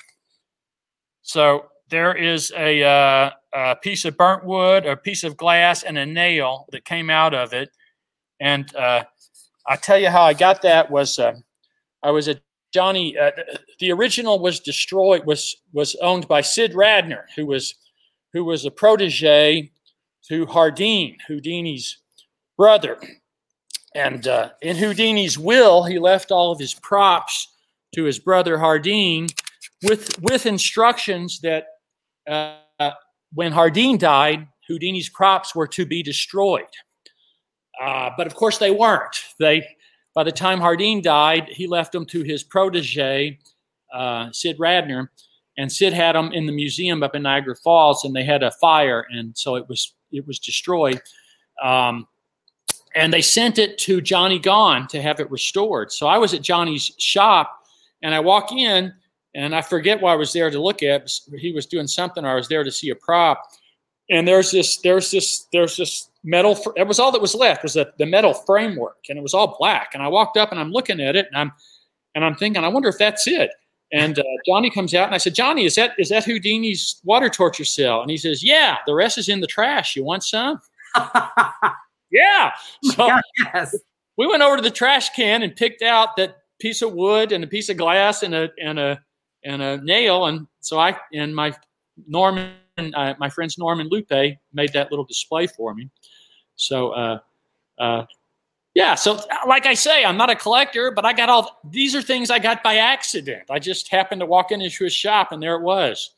So 1.21 1.67
there 1.89 2.15
is 2.15 2.51
a, 2.57 2.83
uh, 2.83 3.31
a 3.53 3.75
piece 3.75 4.05
of 4.05 4.17
burnt 4.17 4.45
wood, 4.45 4.85
a 4.85 4.95
piece 4.95 5.23
of 5.23 5.37
glass, 5.37 5.83
and 5.83 5.97
a 5.97 6.05
nail 6.05 6.65
that 6.71 6.85
came 6.85 7.09
out 7.09 7.33
of 7.33 7.53
it. 7.53 7.69
And 8.39 8.73
uh, 8.75 9.03
I 9.67 9.75
tell 9.75 9.97
you 9.97 10.09
how 10.09 10.23
I 10.23 10.33
got 10.33 10.61
that 10.61 10.89
was 10.89 11.19
uh, 11.19 11.33
I 12.01 12.11
was 12.11 12.27
at 12.27 12.41
Johnny. 12.73 13.17
Uh, 13.17 13.31
the 13.79 13.91
original 13.91 14.39
was 14.39 14.59
destroyed. 14.59 15.25
was 15.25 15.55
was 15.73 15.95
owned 16.01 16.27
by 16.27 16.41
Sid 16.41 16.73
Radner, 16.73 17.23
who 17.35 17.45
was 17.45 17.75
who 18.33 18.45
was 18.45 18.65
a 18.65 18.71
protege 18.71 19.71
to 20.27 20.45
Hardeen, 20.45 21.15
Houdini's 21.27 21.97
brother. 22.57 22.99
And 23.95 24.27
uh, 24.27 24.51
in 24.61 24.77
Houdini's 24.77 25.37
will, 25.37 25.83
he 25.83 25.97
left 25.97 26.31
all 26.31 26.51
of 26.51 26.59
his 26.59 26.75
props 26.75 27.47
to 27.95 28.03
his 28.03 28.19
brother 28.19 28.57
Hardeen, 28.57 29.33
with 29.83 30.19
with 30.21 30.45
instructions 30.45 31.39
that 31.41 31.65
uh, 32.27 32.57
when 33.33 33.51
Hardeen 33.51 33.97
died, 33.97 34.47
Houdini's 34.69 35.09
props 35.09 35.55
were 35.55 35.67
to 35.67 35.85
be 35.85 36.03
destroyed. 36.03 36.65
Uh, 37.81 38.11
but 38.17 38.27
of 38.27 38.35
course, 38.35 38.57
they 38.57 38.71
weren't. 38.71 39.15
They 39.39 39.65
by 40.13 40.23
the 40.23 40.31
time 40.31 40.59
Hardeen 40.59 41.01
died, 41.01 41.47
he 41.49 41.67
left 41.67 41.91
them 41.91 42.05
to 42.07 42.23
his 42.23 42.43
protege, 42.43 43.37
uh, 43.93 44.29
Sid 44.31 44.57
Radner, 44.57 45.07
and 45.57 45.71
Sid 45.71 45.93
had 45.93 46.15
them 46.15 46.31
in 46.31 46.45
the 46.45 46.51
museum 46.51 47.03
up 47.03 47.15
in 47.15 47.23
Niagara 47.23 47.55
Falls, 47.55 48.05
and 48.05 48.15
they 48.15 48.23
had 48.23 48.43
a 48.43 48.51
fire, 48.51 49.05
and 49.11 49.37
so 49.37 49.55
it 49.55 49.67
was 49.67 49.93
it 50.11 50.25
was 50.25 50.39
destroyed. 50.39 51.01
Um, 51.61 52.07
and 52.95 53.13
they 53.13 53.21
sent 53.21 53.59
it 53.59 53.77
to 53.79 54.01
Johnny 54.01 54.39
Gaughan 54.39 54.87
to 54.87 55.01
have 55.01 55.19
it 55.19 55.29
restored. 55.29 55.91
So 55.91 56.07
I 56.07 56.17
was 56.17 56.33
at 56.33 56.41
Johnny's 56.41 56.91
shop, 56.97 57.63
and 58.01 58.15
I 58.15 58.19
walk 58.19 58.51
in, 58.51 58.93
and 59.35 59.55
I 59.55 59.61
forget 59.61 60.01
why 60.01 60.13
I 60.13 60.15
was 60.15 60.33
there 60.33 60.49
to 60.49 60.59
look 60.59 60.81
at. 60.81 61.11
He 61.37 61.51
was 61.51 61.65
doing 61.65 61.87
something, 61.87 62.25
or 62.25 62.29
I 62.29 62.35
was 62.35 62.47
there 62.47 62.63
to 62.63 62.71
see 62.71 62.89
a 62.89 62.95
prop. 62.95 63.43
And 64.09 64.27
there's 64.27 64.51
this, 64.51 64.77
there's 64.77 65.11
this, 65.11 65.47
there's 65.53 65.77
this 65.77 66.09
metal. 66.23 66.57
It 66.75 66.87
was 66.87 66.99
all 66.99 67.11
that 67.11 67.21
was 67.21 67.35
left 67.35 67.63
was 67.63 67.73
the, 67.73 67.93
the 67.97 68.05
metal 68.05 68.33
framework, 68.33 68.97
and 69.09 69.17
it 69.17 69.21
was 69.21 69.33
all 69.33 69.55
black. 69.59 69.91
And 69.93 70.01
I 70.01 70.07
walked 70.07 70.37
up, 70.37 70.51
and 70.51 70.59
I'm 70.59 70.71
looking 70.71 70.99
at 70.99 71.15
it, 71.15 71.27
and 71.27 71.37
I'm, 71.37 71.51
and 72.15 72.25
I'm 72.25 72.35
thinking, 72.35 72.63
I 72.63 72.69
wonder 72.69 72.89
if 72.89 72.97
that's 72.97 73.27
it. 73.27 73.51
And 73.91 74.17
uh, 74.17 74.23
Johnny 74.45 74.69
comes 74.69 74.93
out, 74.93 75.05
and 75.05 75.15
I 75.15 75.19
said, 75.19 75.35
Johnny, 75.35 75.65
is 75.65 75.75
that 75.75 75.93
is 75.97 76.09
that 76.09 76.25
Houdini's 76.25 77.01
water 77.03 77.29
torture 77.29 77.65
cell? 77.65 78.01
And 78.01 78.11
he 78.11 78.17
says, 78.17 78.43
Yeah. 78.43 78.77
The 78.85 78.93
rest 78.93 79.17
is 79.17 79.29
in 79.29 79.41
the 79.41 79.47
trash. 79.47 79.95
You 79.95 80.03
want 80.03 80.23
some? 80.23 80.59
Yeah. 82.11 82.51
So 82.83 83.09
yes. 83.53 83.75
we 84.17 84.27
went 84.27 84.41
over 84.41 84.55
to 84.55 84.61
the 84.61 84.71
trash 84.71 85.09
can 85.09 85.43
and 85.43 85.55
picked 85.55 85.81
out 85.81 86.15
that 86.17 86.37
piece 86.59 86.81
of 86.81 86.93
wood 86.93 87.31
and 87.31 87.43
a 87.43 87.47
piece 87.47 87.69
of 87.69 87.77
glass 87.77 88.23
and 88.23 88.33
a 88.33 88.49
and 88.61 88.79
a 88.79 88.99
and 89.43 89.61
a 89.61 89.77
nail, 89.77 90.25
and 90.25 90.47
so 90.59 90.79
I 90.79 90.97
and 91.13 91.35
my 91.35 91.55
Norman, 92.07 92.51
uh, 92.95 93.15
my 93.19 93.29
friends 93.29 93.57
Norman 93.57 93.87
Lupe 93.89 94.37
made 94.53 94.73
that 94.73 94.91
little 94.91 95.05
display 95.05 95.47
for 95.47 95.73
me. 95.73 95.89
So, 96.55 96.89
uh, 96.91 97.19
uh, 97.79 98.05
yeah. 98.73 98.95
So, 98.95 99.19
like 99.47 99.65
I 99.65 99.73
say, 99.73 100.05
I'm 100.05 100.17
not 100.17 100.29
a 100.29 100.35
collector, 100.35 100.91
but 100.91 101.05
I 101.05 101.13
got 101.13 101.29
all 101.29 101.59
these 101.69 101.95
are 101.95 102.01
things 102.01 102.29
I 102.29 102.39
got 102.39 102.63
by 102.63 102.77
accident. 102.77 103.43
I 103.49 103.59
just 103.59 103.89
happened 103.89 104.21
to 104.21 104.25
walk 104.25 104.51
into 104.51 104.85
a 104.85 104.89
shop, 104.89 105.31
and 105.31 105.41
there 105.41 105.55
it 105.55 105.61
was. 105.61 106.11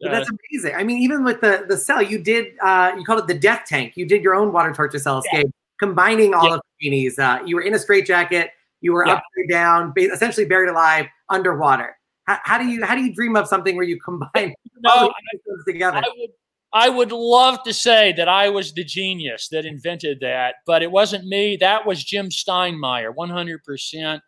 But 0.00 0.10
that's 0.10 0.28
amazing. 0.28 0.74
I 0.74 0.84
mean, 0.84 0.98
even 0.98 1.24
with 1.24 1.40
the 1.40 1.64
the 1.68 1.76
cell, 1.76 2.02
you 2.02 2.18
did 2.22 2.58
uh, 2.62 2.92
you 2.96 3.04
called 3.04 3.20
it 3.20 3.26
the 3.26 3.38
death 3.38 3.64
tank. 3.66 3.96
You 3.96 4.06
did 4.06 4.22
your 4.22 4.34
own 4.34 4.52
water 4.52 4.72
torture 4.72 4.98
cell 4.98 5.18
escape, 5.18 5.46
yeah. 5.46 5.50
combining 5.78 6.34
all 6.34 6.48
yeah. 6.48 6.54
of 6.54 6.60
the 6.60 6.84
genies. 6.84 7.18
Uh, 7.18 7.38
you 7.46 7.56
were 7.56 7.62
in 7.62 7.74
a 7.74 7.78
straitjacket. 7.78 8.50
You 8.80 8.92
were 8.92 9.06
yeah. 9.06 9.14
upside 9.14 9.48
down, 9.48 9.94
essentially 9.96 10.44
buried 10.44 10.68
alive 10.68 11.06
underwater. 11.30 11.96
How, 12.26 12.38
how, 12.44 12.58
do 12.58 12.66
you 12.66 12.84
how 12.84 12.94
do 12.94 13.02
you 13.02 13.14
dream 13.14 13.36
of 13.36 13.46
something 13.46 13.76
where 13.76 13.84
you 13.84 14.00
combine 14.00 14.54
no, 14.80 15.12
the 15.46 15.72
together? 15.72 15.98
I 15.98 16.10
would, 16.16 16.30
I 16.72 16.88
would 16.88 17.12
love 17.12 17.62
to 17.64 17.72
say 17.72 18.12
that 18.16 18.28
I 18.28 18.48
was 18.48 18.72
the 18.72 18.84
genius 18.84 19.48
that 19.48 19.64
invented 19.64 20.20
that, 20.20 20.56
but 20.66 20.82
it 20.82 20.90
wasn't 20.90 21.24
me. 21.24 21.56
That 21.56 21.86
was 21.86 22.02
Jim 22.02 22.30
Steinmeyer, 22.30 23.14
100%. 23.14 24.20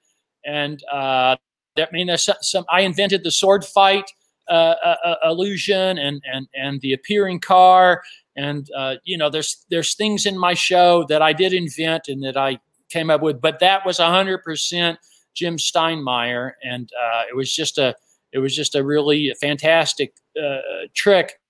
And 0.45 0.81
uh, 0.93 1.37
that 1.75 1.89
I 1.89 1.93
mean, 1.93 2.17
some, 2.17 2.65
I 2.71 2.83
invented 2.83 3.25
the 3.25 3.33
sword 3.33 3.65
fight 3.65 4.11
uh, 4.49 4.75
uh, 4.85 4.97
uh, 5.05 5.17
illusion 5.25 5.99
and 5.99 6.23
and 6.33 6.47
and 6.55 6.81
the 6.81 6.93
appearing 6.93 7.41
car. 7.41 8.03
And 8.37 8.71
uh, 8.77 8.97
you 9.05 9.19
know, 9.19 9.29
there's 9.29 9.65
there's 9.71 9.97
things 9.97 10.25
in 10.25 10.39
my 10.39 10.55
show 10.55 11.05
that 11.09 11.23
I 11.23 11.33
did 11.33 11.53
invent 11.53 12.07
and 12.07 12.23
that 12.23 12.37
I 12.37 12.61
came 12.89 13.11
up 13.11 13.23
with, 13.23 13.41
but 13.41 13.59
that 13.59 13.85
was 13.85 13.99
100% 13.99 14.97
Jim 15.37 15.57
Steinmeyer, 15.57 16.53
and 16.64 16.90
uh, 17.01 17.22
it 17.31 17.37
was 17.37 17.53
just 17.53 17.79
a 17.79 17.94
it 18.33 18.38
was 18.38 18.55
just 18.55 18.75
a 18.75 18.85
really 18.85 19.35
fantastic 19.40 20.14
uh, 20.40 20.59
trick. 20.94 21.40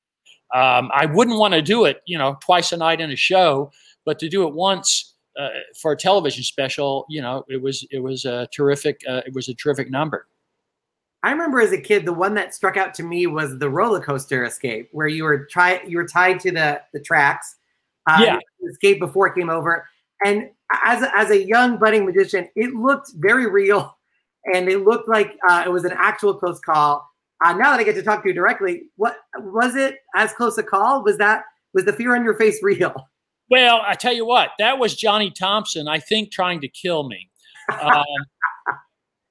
Um, 0.55 0.91
I 0.95 1.07
wouldn't 1.07 1.39
want 1.39 1.55
to 1.55 1.63
do 1.63 1.85
it, 1.85 2.03
you 2.07 2.17
know, 2.17 2.37
twice 2.41 2.73
a 2.73 2.77
night 2.77 3.01
in 3.01 3.11
a 3.11 3.17
show, 3.17 3.73
but 4.05 4.19
to 4.21 4.29
do 4.29 4.47
it 4.47 4.55
once 4.55 5.15
uh, 5.39 5.49
for 5.81 5.93
a 5.93 5.97
television 5.97 6.45
special, 6.45 7.05
you 7.09 7.21
know, 7.21 7.45
it 7.49 7.61
was 7.61 7.87
it 7.91 8.01
was 8.01 8.25
a 8.25 8.49
terrific 8.55 9.01
uh, 9.09 9.23
it 9.27 9.35
was 9.35 9.49
a 9.49 9.55
terrific 9.55 9.91
number. 9.91 10.27
I 11.23 11.33
remember 11.33 11.61
as 11.61 11.73
a 11.73 11.81
kid, 11.81 12.07
the 12.07 12.13
one 12.13 12.35
that 12.35 12.55
struck 12.55 12.77
out 12.77 12.95
to 12.95 13.03
me 13.03 13.27
was 13.27 13.59
the 13.59 13.69
roller 13.69 14.01
coaster 14.01 14.45
escape, 14.45 14.89
where 14.93 15.09
you 15.09 15.25
were 15.25 15.47
try 15.47 15.83
you 15.87 15.97
were 15.97 16.07
tied 16.07 16.41
to 16.41 16.53
the 16.53 16.81
the 16.93 17.01
tracks. 17.01 17.57
Uh, 18.09 18.21
yeah, 18.23 18.39
escape 18.71 19.01
before 19.01 19.27
it 19.27 19.35
came 19.35 19.51
over, 19.51 19.89
and 20.25 20.51
as 20.85 21.09
as 21.15 21.31
a 21.31 21.47
young 21.47 21.79
budding 21.79 22.05
magician, 22.05 22.49
it 22.57 22.75
looked 22.75 23.13
very 23.17 23.49
real, 23.49 23.97
and 24.53 24.69
it 24.69 24.79
looked 24.85 25.09
like 25.09 25.37
uh, 25.49 25.63
it 25.65 25.71
was 25.71 25.85
an 25.85 25.93
actual 25.97 26.35
close 26.35 26.59
call. 26.61 27.09
Uh, 27.45 27.53
now 27.53 27.71
that 27.71 27.81
I 27.81 27.85
get 27.85 27.95
to 27.97 28.03
talk 28.03 28.23
to 28.23 28.29
you 28.29 28.35
directly, 28.35 28.85
what 28.97 29.19
was 29.39 29.77
it 29.77 29.97
as 30.15 30.33
close 30.33 30.57
a 30.59 30.63
call? 30.63 31.05
Was 31.05 31.19
that 31.19 31.45
was 31.75 31.85
the 31.85 31.93
fear 31.93 32.17
on 32.17 32.25
your 32.25 32.35
face 32.35 32.63
real? 32.63 32.95
Well, 33.51 33.81
I 33.87 33.95
tell 33.95 34.13
you 34.13 34.27
what, 34.27 34.51
that 34.59 34.79
was 34.79 34.97
Johnny 34.97 35.31
Thompson. 35.31 35.87
I 35.87 36.01
think 36.01 36.33
trying 36.33 36.61
to 36.63 36.69
kill 36.69 37.09
me. 37.09 37.29
Um, 37.81 38.03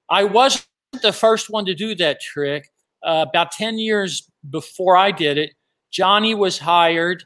I 0.09 0.23
wasn't 0.23 0.65
the 1.01 1.11
first 1.11 1.49
one 1.49 1.65
to 1.65 1.73
do 1.73 1.95
that 1.95 2.21
trick. 2.21 2.69
Uh, 3.03 3.25
about 3.27 3.51
ten 3.51 3.77
years 3.77 4.29
before 4.49 4.95
I 4.95 5.11
did 5.11 5.37
it, 5.37 5.51
Johnny 5.91 6.33
was 6.33 6.57
hired 6.57 7.23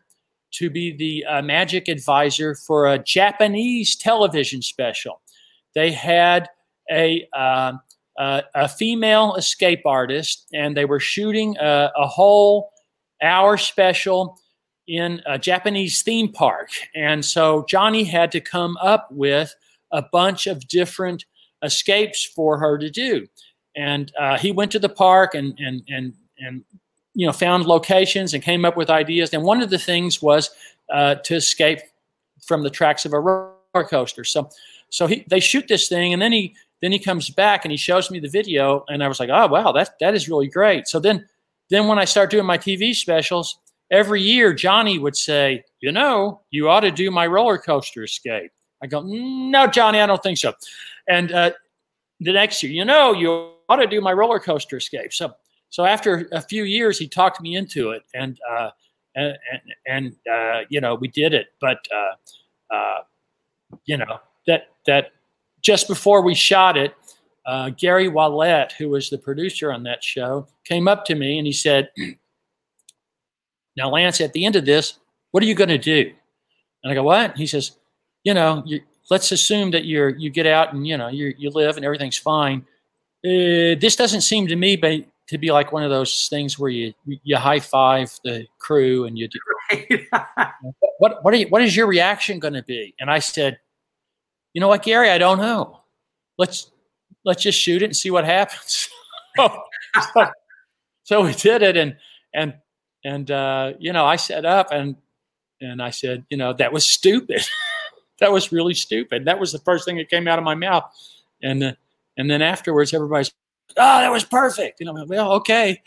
to 0.51 0.69
be 0.69 0.95
the 0.95 1.25
uh, 1.25 1.41
magic 1.41 1.87
advisor 1.87 2.55
for 2.55 2.87
a 2.87 2.99
Japanese 2.99 3.95
television 3.95 4.61
special. 4.61 5.21
They 5.75 5.91
had 5.91 6.49
a 6.91 7.27
uh, 7.33 7.73
uh, 8.17 8.41
a 8.53 8.67
female 8.67 9.35
escape 9.35 9.85
artist, 9.85 10.45
and 10.53 10.75
they 10.75 10.83
were 10.83 10.99
shooting 10.99 11.55
a, 11.57 11.89
a, 11.95 12.05
whole 12.05 12.69
hour 13.23 13.55
special 13.55 14.37
in 14.87 15.21
a 15.25 15.39
Japanese 15.39 16.01
theme 16.01 16.29
park. 16.29 16.69
And 16.93 17.23
so 17.23 17.65
Johnny 17.69 18.03
had 18.03 18.29
to 18.33 18.41
come 18.41 18.75
up 18.77 19.07
with 19.09 19.55
a 19.91 20.03
bunch 20.11 20.47
of 20.47 20.67
different 20.67 21.23
escapes 21.63 22.25
for 22.25 22.59
her 22.59 22.77
to 22.77 22.89
do. 22.89 23.25
And 23.77 24.11
uh, 24.19 24.37
he 24.37 24.51
went 24.51 24.71
to 24.73 24.79
the 24.79 24.89
park 24.89 25.33
and 25.33 25.57
and 25.57 25.81
and 25.87 26.13
and 26.39 26.65
you 27.19 27.25
know 27.25 27.33
found 27.33 27.65
locations 27.65 28.33
and 28.33 28.41
came 28.41 28.63
up 28.63 28.77
with 28.77 28.89
ideas. 28.89 29.33
And 29.33 29.43
one 29.43 29.61
of 29.61 29.69
the 29.69 29.77
things 29.77 30.21
was 30.21 30.51
uh, 30.89 31.15
to 31.15 31.35
escape 31.35 31.79
from 32.41 32.63
the 32.63 32.69
tracks 32.69 33.03
of 33.03 33.11
a 33.11 33.19
roller 33.19 33.53
coaster. 33.89 34.23
So 34.23 34.49
so 34.87 35.05
he 35.05 35.25
they 35.27 35.41
shoot 35.41 35.67
this 35.67 35.89
thing, 35.89 36.13
and 36.13 36.21
then 36.21 36.31
he 36.31 36.55
then 36.81 36.93
he 36.93 36.99
comes 36.99 37.29
back 37.29 37.65
and 37.65 37.73
he 37.73 37.77
shows 37.77 38.09
me 38.09 38.19
the 38.19 38.29
video, 38.29 38.85
and 38.87 39.03
I 39.03 39.09
was 39.09 39.19
like, 39.19 39.29
oh 39.29 39.47
wow, 39.47 39.73
that 39.73 39.99
that 39.99 40.15
is 40.15 40.29
really 40.29 40.47
great. 40.47 40.87
So 40.87 40.97
then 40.97 41.27
then 41.69 41.89
when 41.89 41.99
I 41.99 42.05
start 42.05 42.29
doing 42.29 42.45
my 42.45 42.57
TV 42.57 42.95
specials, 42.95 43.59
every 43.91 44.21
year 44.21 44.53
Johnny 44.53 44.97
would 44.97 45.17
say, 45.17 45.65
you 45.81 45.91
know, 45.91 46.39
you 46.51 46.69
ought 46.69 46.81
to 46.87 46.91
do 46.91 47.11
my 47.11 47.27
roller 47.27 47.57
coaster 47.57 48.03
escape. 48.03 48.51
I 48.81 48.87
go, 48.87 49.01
no, 49.05 49.67
Johnny, 49.67 49.99
I 49.99 50.05
don't 50.05 50.23
think 50.23 50.37
so. 50.37 50.53
And 51.09 51.33
uh, 51.33 51.51
the 52.21 52.31
next 52.31 52.63
year, 52.63 52.71
you 52.71 52.85
know, 52.85 53.11
you 53.11 53.51
ought 53.67 53.75
to 53.75 53.87
do 53.87 53.99
my 53.99 54.13
roller 54.13 54.39
coaster 54.39 54.77
escape. 54.77 55.11
So 55.11 55.33
so 55.69 55.85
after 55.85 56.27
a 56.31 56.41
few 56.41 56.63
years, 56.63 56.97
he 56.97 57.07
talked 57.07 57.41
me 57.41 57.55
into 57.55 57.91
it, 57.91 58.03
and 58.13 58.39
uh, 58.49 58.69
and 59.15 59.37
and, 59.87 60.15
uh, 60.31 60.61
you 60.69 60.81
know 60.81 60.95
we 60.95 61.07
did 61.07 61.33
it. 61.33 61.47
But 61.61 61.85
uh, 61.93 62.73
uh, 62.73 62.99
you 63.85 63.97
know 63.97 64.19
that 64.47 64.69
that 64.87 65.11
just 65.61 65.87
before 65.87 66.21
we 66.21 66.33
shot 66.33 66.77
it, 66.77 66.95
uh, 67.45 67.69
Gary 67.69 68.09
Ouellet, 68.09 68.71
who 68.73 68.89
was 68.89 69.09
the 69.09 69.17
producer 69.17 69.71
on 69.71 69.83
that 69.83 70.03
show, 70.03 70.47
came 70.63 70.87
up 70.87 71.05
to 71.05 71.15
me 71.15 71.37
and 71.37 71.45
he 71.45 71.53
said, 71.53 71.91
"Now, 73.77 73.89
Lance, 73.89 74.21
at 74.21 74.33
the 74.33 74.45
end 74.45 74.55
of 74.55 74.65
this, 74.65 74.97
what 75.31 75.43
are 75.43 75.47
you 75.47 75.55
going 75.55 75.69
to 75.69 75.77
do?" 75.77 76.11
And 76.83 76.91
I 76.91 76.95
go, 76.95 77.03
"What?" 77.03 77.37
He 77.37 77.45
says, 77.45 77.73
"You 78.23 78.33
know, 78.33 78.63
you, 78.65 78.81
let's 79.11 79.31
assume 79.31 79.69
that 79.71 79.85
you're 79.85 80.09
you 80.09 80.31
get 80.31 80.47
out 80.47 80.73
and 80.73 80.87
you 80.87 80.97
know 80.97 81.09
you 81.09 81.35
you 81.37 81.51
live 81.51 81.75
and 81.75 81.85
everything's 81.85 82.17
fine." 82.17 82.65
Uh, 83.23 83.75
this 83.81 83.97
doesn't 83.97 84.21
seem 84.21 84.47
to 84.47 84.55
me 84.55 84.77
but 84.77 85.01
to 85.29 85.37
be 85.37 85.51
like 85.51 85.71
one 85.71 85.83
of 85.83 85.91
those 85.91 86.27
things 86.27 86.57
where 86.57 86.71
you 86.71 86.93
you 87.05 87.37
high 87.37 87.59
five 87.59 88.11
the 88.23 88.47
crew 88.57 89.05
and 89.05 89.17
you 89.17 89.27
do 89.27 89.39
what 90.97 91.23
what, 91.23 91.39
you, 91.39 91.47
what 91.47 91.61
is 91.61 91.75
your 91.75 91.87
reaction 91.87 92.39
going 92.39 92.55
to 92.55 92.63
be? 92.63 92.95
And 92.99 93.11
I 93.11 93.19
said, 93.19 93.59
you 94.53 94.61
know 94.61 94.67
what, 94.67 94.83
Gary, 94.83 95.09
I 95.11 95.19
don't 95.19 95.37
know. 95.37 95.81
Let's 96.37 96.71
let's 97.25 97.43
just 97.43 97.59
shoot 97.59 97.81
it 97.81 97.85
and 97.85 97.95
see 97.95 98.09
what 98.09 98.25
happens. 98.25 98.89
so, 99.37 100.27
so, 101.03 101.23
we 101.23 101.33
did 101.33 101.61
it, 101.61 101.77
and 101.77 101.95
and 102.33 102.55
and 103.05 103.29
uh, 103.29 103.73
you 103.79 103.93
know 103.93 104.05
I 104.05 104.15
set 104.15 104.45
up 104.45 104.69
and 104.71 104.95
and 105.61 105.81
I 105.81 105.91
said, 105.91 106.25
you 106.29 106.37
know, 106.37 106.53
that 106.53 106.73
was 106.73 106.89
stupid. 106.89 107.41
that 108.19 108.31
was 108.31 108.51
really 108.51 108.73
stupid. 108.73 109.25
That 109.25 109.39
was 109.39 109.51
the 109.51 109.59
first 109.59 109.85
thing 109.85 109.97
that 109.97 110.09
came 110.09 110.27
out 110.27 110.39
of 110.39 110.45
my 110.45 110.55
mouth, 110.55 110.85
and 111.43 111.63
uh, 111.63 111.73
and 112.17 112.31
then 112.31 112.41
afterwards, 112.41 112.93
everybody's 112.95 113.31
oh, 113.77 113.99
that 113.99 114.11
was 114.11 114.23
perfect. 114.23 114.79
You 114.79 114.87
know, 114.87 115.05
well, 115.07 115.31
okay. 115.33 115.81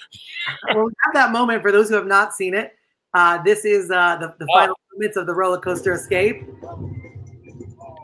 well, 0.74 0.84
we 0.84 0.92
have 1.04 1.14
that 1.14 1.32
moment 1.32 1.62
for 1.62 1.72
those 1.72 1.88
who 1.88 1.94
have 1.94 2.06
not 2.06 2.34
seen 2.34 2.54
it. 2.54 2.72
Uh, 3.14 3.42
this 3.42 3.64
is 3.64 3.90
uh, 3.90 4.16
the, 4.16 4.34
the 4.38 4.46
oh. 4.50 4.58
final 4.58 4.78
moments 4.94 5.16
of 5.16 5.26
the 5.26 5.34
roller 5.34 5.58
coaster 5.58 5.92
escape. 5.92 6.44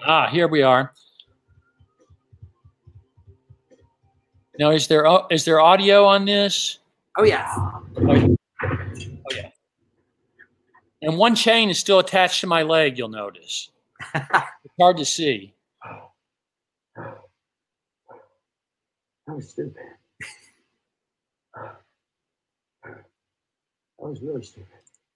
Ah, 0.06 0.28
here 0.28 0.48
we 0.48 0.62
are. 0.62 0.92
Now, 4.58 4.70
is 4.70 4.88
there 4.88 5.06
is 5.30 5.44
there 5.44 5.60
audio 5.60 6.04
on 6.04 6.24
this? 6.24 6.78
Oh 7.16 7.22
yes. 7.22 7.48
Oh, 7.56 7.84
oh 8.00 8.36
yeah. 9.32 9.50
And 11.02 11.16
one 11.16 11.36
chain 11.36 11.70
is 11.70 11.78
still 11.78 12.00
attached 12.00 12.40
to 12.40 12.48
my 12.48 12.62
leg. 12.62 12.98
You'll 12.98 13.08
notice. 13.08 13.70
it's 14.14 14.74
hard 14.80 14.96
to 14.96 15.04
see. 15.04 15.54
That 19.28 19.36
was 19.36 19.50
stupid. 19.50 19.76
that 21.54 22.96
was 23.98 24.22
really 24.22 24.42
stupid. 24.42 24.68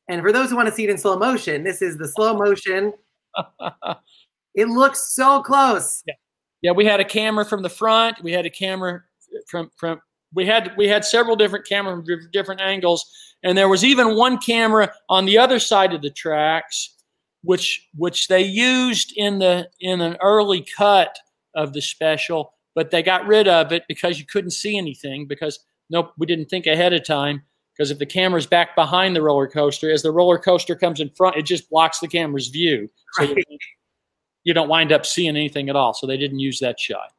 And 0.08 0.20
for 0.20 0.32
those 0.32 0.50
who 0.50 0.56
want 0.56 0.68
to 0.68 0.74
see 0.74 0.84
it 0.84 0.90
in 0.90 0.98
slow 0.98 1.16
motion, 1.16 1.64
this 1.64 1.80
is 1.80 1.96
the 1.96 2.06
slow 2.06 2.36
motion. 2.36 2.92
it 4.54 4.68
looks 4.68 5.14
so 5.14 5.40
close. 5.40 6.02
Yeah. 6.06 6.14
yeah, 6.60 6.72
we 6.72 6.84
had 6.84 7.00
a 7.00 7.06
camera 7.06 7.46
from 7.46 7.62
the 7.62 7.70
front. 7.70 8.22
We 8.22 8.32
had 8.32 8.44
a 8.44 8.50
camera 8.50 9.02
from 9.48 9.70
from. 9.78 10.02
We 10.34 10.44
had 10.44 10.72
we 10.76 10.88
had 10.88 11.06
several 11.06 11.34
different 11.34 11.66
cameras 11.66 12.06
from 12.06 12.30
different 12.32 12.60
angles, 12.60 13.10
and 13.42 13.56
there 13.56 13.70
was 13.70 13.82
even 13.82 14.14
one 14.14 14.36
camera 14.36 14.92
on 15.08 15.24
the 15.24 15.38
other 15.38 15.58
side 15.58 15.94
of 15.94 16.02
the 16.02 16.10
tracks, 16.10 16.96
which 17.44 17.88
which 17.96 18.28
they 18.28 18.42
used 18.42 19.14
in 19.16 19.38
the 19.38 19.70
in 19.80 20.02
an 20.02 20.18
early 20.20 20.66
cut 20.76 21.16
of 21.54 21.72
the 21.72 21.80
special 21.80 22.52
but 22.74 22.90
they 22.90 23.02
got 23.02 23.26
rid 23.26 23.48
of 23.48 23.72
it 23.72 23.84
because 23.88 24.18
you 24.18 24.26
couldn't 24.26 24.50
see 24.50 24.76
anything 24.76 25.26
because 25.26 25.58
nope, 25.90 26.12
we 26.18 26.26
didn't 26.26 26.46
think 26.46 26.66
ahead 26.66 26.92
of 26.92 27.04
time. 27.04 27.42
Because 27.76 27.90
if 27.90 27.98
the 27.98 28.06
camera's 28.06 28.46
back 28.46 28.74
behind 28.76 29.16
the 29.16 29.22
roller 29.22 29.48
coaster, 29.48 29.90
as 29.90 30.02
the 30.02 30.10
roller 30.10 30.38
coaster 30.38 30.74
comes 30.74 31.00
in 31.00 31.08
front, 31.10 31.36
it 31.36 31.42
just 31.42 31.70
blocks 31.70 32.00
the 32.00 32.08
camera's 32.08 32.48
view. 32.48 32.90
So 33.12 33.24
right. 33.24 33.46
you, 34.44 34.52
don't 34.52 34.68
wind 34.68 34.92
up 34.92 35.06
seeing 35.06 35.36
anything 35.36 35.70
at 35.70 35.76
all. 35.76 35.94
So 35.94 36.06
they 36.06 36.18
didn't 36.18 36.40
use 36.40 36.60
that 36.60 36.78
shot. 36.78 37.12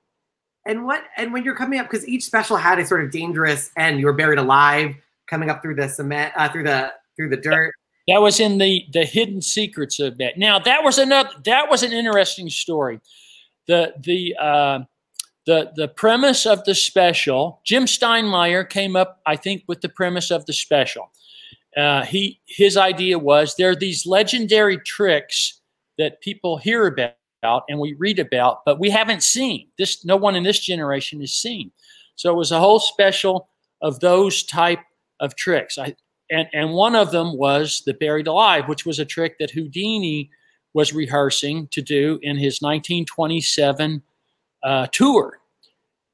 and 0.68 0.86
what 0.86 1.04
and 1.18 1.34
when 1.34 1.44
you're 1.44 1.56
coming 1.56 1.80
up 1.80 1.90
because 1.90 2.08
each 2.08 2.24
special 2.24 2.58
had 2.58 2.78
a 2.78 2.86
sort 2.86 3.04
of 3.04 3.12
dangerous 3.12 3.72
end. 3.78 4.00
you 4.00 4.06
were 4.06 4.14
buried 4.14 4.40
alive 4.40 4.96
coming 5.28 5.50
up 5.50 5.62
through 5.62 5.76
the 5.76 5.90
cement 5.90 6.34
uh, 6.36 6.50
through 6.50 6.64
the 6.64 6.94
through 7.16 7.30
the 7.30 7.38
dirt. 7.38 7.74
That 8.08 8.22
was 8.22 8.40
in 8.40 8.60
the 8.60 8.86
the 8.94 9.06
hidden 9.06 9.42
secrets 9.42 10.00
of 10.00 10.18
that. 10.20 10.38
Now 10.38 10.60
that 10.60 10.84
was 10.84 11.00
another 11.00 11.32
that 11.46 11.70
was 11.70 11.82
an 11.82 11.94
interesting 11.94 12.50
story. 12.50 13.00
The 13.68 13.94
the 14.00 14.36
uh, 14.40 14.80
the 15.46 15.72
the 15.76 15.88
premise 15.88 16.46
of 16.46 16.64
the 16.66 16.76
special. 16.76 17.62
Jim 17.64 17.86
Steinmeyer 17.86 18.68
came 18.70 18.96
up, 18.96 19.22
I 19.26 19.36
think, 19.36 19.64
with 19.68 19.82
the 19.82 19.90
premise 19.90 20.32
of 20.32 20.46
the 20.46 20.54
special. 20.54 21.12
Uh, 21.76 22.04
he 22.04 22.40
his 22.46 22.78
idea 22.78 23.18
was 23.18 23.56
there 23.56 23.72
are 23.72 23.76
these 23.76 24.06
legendary 24.06 24.78
tricks 24.78 25.60
that 25.98 26.22
people 26.22 26.58
hear 26.58 26.88
about 26.88 27.16
and 27.68 27.80
we 27.80 27.94
read 27.94 28.20
about, 28.20 28.60
but 28.66 28.80
we 28.80 28.90
haven't 28.90 29.24
seen. 29.24 29.68
This 29.78 30.06
no 30.06 30.16
one 30.16 30.36
in 30.36 30.44
this 30.44 30.60
generation 30.60 31.20
has 31.20 31.34
seen. 31.34 31.72
So 32.16 32.32
it 32.32 32.38
was 32.38 32.52
a 32.52 32.60
whole 32.60 32.80
special 32.80 33.50
of 33.82 34.00
those 34.00 34.44
type 34.44 34.80
of 35.20 35.36
tricks. 35.36 35.78
I, 35.78 35.96
and, 36.30 36.48
and 36.54 36.72
one 36.72 36.96
of 36.96 37.12
them 37.12 37.38
was 37.38 37.84
the 37.86 37.94
buried 37.94 38.28
alive, 38.28 38.68
which 38.68 38.86
was 38.86 39.00
a 39.00 39.06
trick 39.06 39.38
that 39.40 39.52
Houdini 39.52 40.30
was 40.74 40.94
rehearsing 40.94 41.68
to 41.68 41.82
do 41.82 42.20
in 42.22 42.38
his 42.38 42.62
1927 42.62 44.02
uh, 44.64 44.88
tour. 44.92 45.40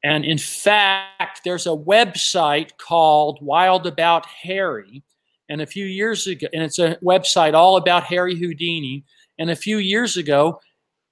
And 0.04 0.24
in 0.24 0.38
fact, 0.38 1.42
there's 1.44 1.68
a 1.68 1.72
website 1.72 2.78
called 2.78 3.40
Wild 3.42 3.86
About 3.86 4.26
Harry. 4.26 5.04
And 5.50 5.62
a 5.62 5.66
few 5.66 5.86
years 5.86 6.28
ago, 6.28 6.48
and 6.54 6.64
it's 6.64 6.80
a 6.80 6.96
website 6.98 7.54
all 7.54 7.76
about 7.76 8.04
Harry 8.04 8.36
Houdini. 8.36 9.04
And 9.38 9.50
a 9.50 9.56
few 9.56 9.78
years 9.78 10.16
ago, 10.16 10.62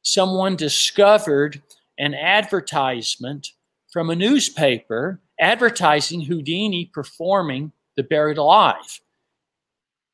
someone 0.03 0.55
discovered 0.55 1.61
an 1.97 2.13
advertisement 2.13 3.51
from 3.91 4.09
a 4.09 4.15
newspaper 4.15 5.19
advertising 5.39 6.21
Houdini 6.21 6.85
performing 6.93 7.71
the 7.95 8.03
buried 8.03 8.37
alive. 8.37 9.01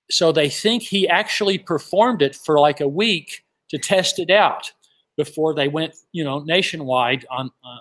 So 0.10 0.32
they 0.32 0.50
think 0.50 0.84
he 0.84 1.08
actually 1.08 1.58
performed 1.58 2.22
it 2.22 2.36
for 2.36 2.60
like 2.60 2.82
a 2.82 2.88
week 2.88 3.44
to 3.70 3.78
test 3.78 4.20
it 4.20 4.30
out 4.30 4.72
before 5.18 5.54
they 5.54 5.68
went, 5.68 5.96
you 6.12 6.24
know, 6.24 6.40
nationwide 6.40 7.26
on 7.30 7.52
uh, 7.64 7.78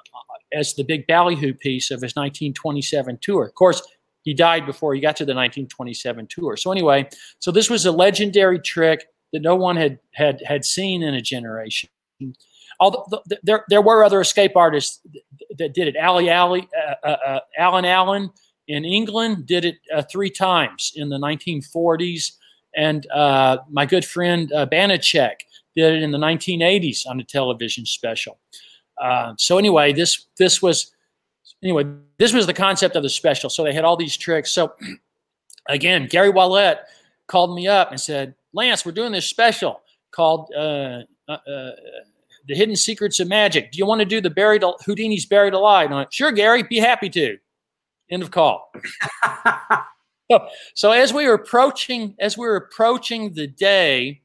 as 0.52 0.74
the 0.74 0.84
big 0.84 1.06
ballyhoo 1.06 1.54
piece 1.54 1.90
of 1.90 2.02
his 2.02 2.14
1927 2.14 3.18
tour. 3.20 3.44
Of 3.44 3.54
course, 3.54 3.82
he 4.22 4.34
died 4.34 4.66
before 4.66 4.94
he 4.94 5.00
got 5.00 5.16
to 5.16 5.24
the 5.24 5.34
1927 5.34 6.26
tour. 6.28 6.56
So 6.56 6.70
anyway, 6.70 7.08
so 7.38 7.50
this 7.50 7.68
was 7.68 7.86
a 7.86 7.92
legendary 7.92 8.60
trick 8.60 9.06
that 9.32 9.42
no 9.42 9.56
one 9.56 9.76
had 9.76 9.98
had 10.12 10.42
had 10.46 10.64
seen 10.64 11.02
in 11.02 11.14
a 11.14 11.20
generation. 11.20 11.90
Although 12.78 13.22
there 13.42 13.64
there 13.68 13.82
were 13.82 14.04
other 14.04 14.20
escape 14.20 14.56
artists 14.56 15.00
that 15.58 15.74
did 15.74 15.88
it. 15.88 15.96
Ali 15.96 16.30
Ali, 16.30 16.68
uh, 16.76 17.06
uh, 17.06 17.16
uh 17.26 17.40
Alan 17.58 17.84
Allen 17.84 18.30
in 18.68 18.84
England 18.84 19.46
did 19.46 19.64
it 19.64 19.76
uh, 19.94 20.02
three 20.02 20.30
times 20.30 20.92
in 20.94 21.08
the 21.08 21.18
1940s, 21.18 22.32
and 22.76 23.06
uh, 23.10 23.58
my 23.70 23.86
good 23.86 24.04
friend 24.04 24.52
uh, 24.52 24.66
Banachek 24.66 25.34
did 25.76 25.94
it 25.94 26.02
in 26.02 26.10
the 26.10 26.18
1980s 26.18 27.06
on 27.06 27.20
a 27.20 27.24
television 27.24 27.86
special. 27.86 28.38
Uh, 29.00 29.34
so 29.38 29.58
anyway, 29.58 29.92
this 29.92 30.26
this 30.38 30.60
was 30.62 30.92
anyway 31.62 31.84
this 32.18 32.32
was 32.32 32.46
the 32.46 32.54
concept 32.54 32.96
of 32.96 33.02
the 33.02 33.10
special. 33.10 33.50
So 33.50 33.64
they 33.64 33.72
had 33.72 33.84
all 33.84 33.96
these 33.96 34.16
tricks. 34.16 34.50
So 34.50 34.74
again, 35.68 36.06
Gary 36.06 36.30
Ouellet 36.30 36.78
called 37.26 37.54
me 37.54 37.68
up 37.68 37.90
and 37.90 38.00
said, 38.00 38.34
"Lance, 38.52 38.84
we're 38.84 38.92
doing 38.92 39.12
this 39.12 39.26
special 39.26 39.82
called." 40.10 40.52
Uh, 40.56 41.02
uh, 41.28 41.32
uh 41.32 41.70
the 42.48 42.54
Hidden 42.54 42.76
Secrets 42.76 43.20
of 43.20 43.28
Magic. 43.28 43.72
Do 43.72 43.78
you 43.78 43.86
want 43.86 44.00
to 44.00 44.04
do 44.04 44.20
the 44.20 44.30
buried 44.30 44.62
Houdini's 44.62 45.26
Buried 45.26 45.54
Alive? 45.54 45.86
And 45.86 45.94
I 45.94 45.98
went, 45.98 46.12
sure, 46.12 46.32
Gary, 46.32 46.62
be 46.62 46.78
happy 46.78 47.08
to. 47.10 47.38
End 48.10 48.22
of 48.22 48.30
call. 48.30 48.72
so, 50.30 50.48
so 50.74 50.90
as 50.90 51.12
we 51.12 51.26
were 51.26 51.34
approaching, 51.34 52.14
as 52.18 52.36
we 52.36 52.46
were 52.46 52.56
approaching 52.56 53.32
the 53.34 53.46
day, 53.46 54.21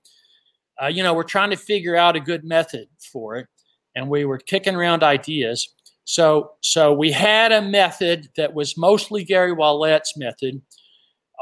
uh, 0.81 0.87
you 0.87 1.03
know, 1.03 1.13
we're 1.13 1.23
trying 1.23 1.49
to 1.49 1.55
figure 1.55 1.95
out 1.95 2.15
a 2.15 2.19
good 2.19 2.43
method 2.43 2.87
for 2.99 3.37
it, 3.37 3.47
and 3.95 4.09
we 4.09 4.25
were 4.25 4.37
kicking 4.37 4.75
around 4.75 5.03
ideas. 5.03 5.69
So, 6.05 6.53
so 6.61 6.93
we 6.93 7.11
had 7.11 7.51
a 7.51 7.61
method 7.61 8.29
that 8.37 8.53
was 8.53 8.77
mostly 8.77 9.23
Gary 9.23 9.51
Ouellet's 9.51 10.15
method 10.15 10.61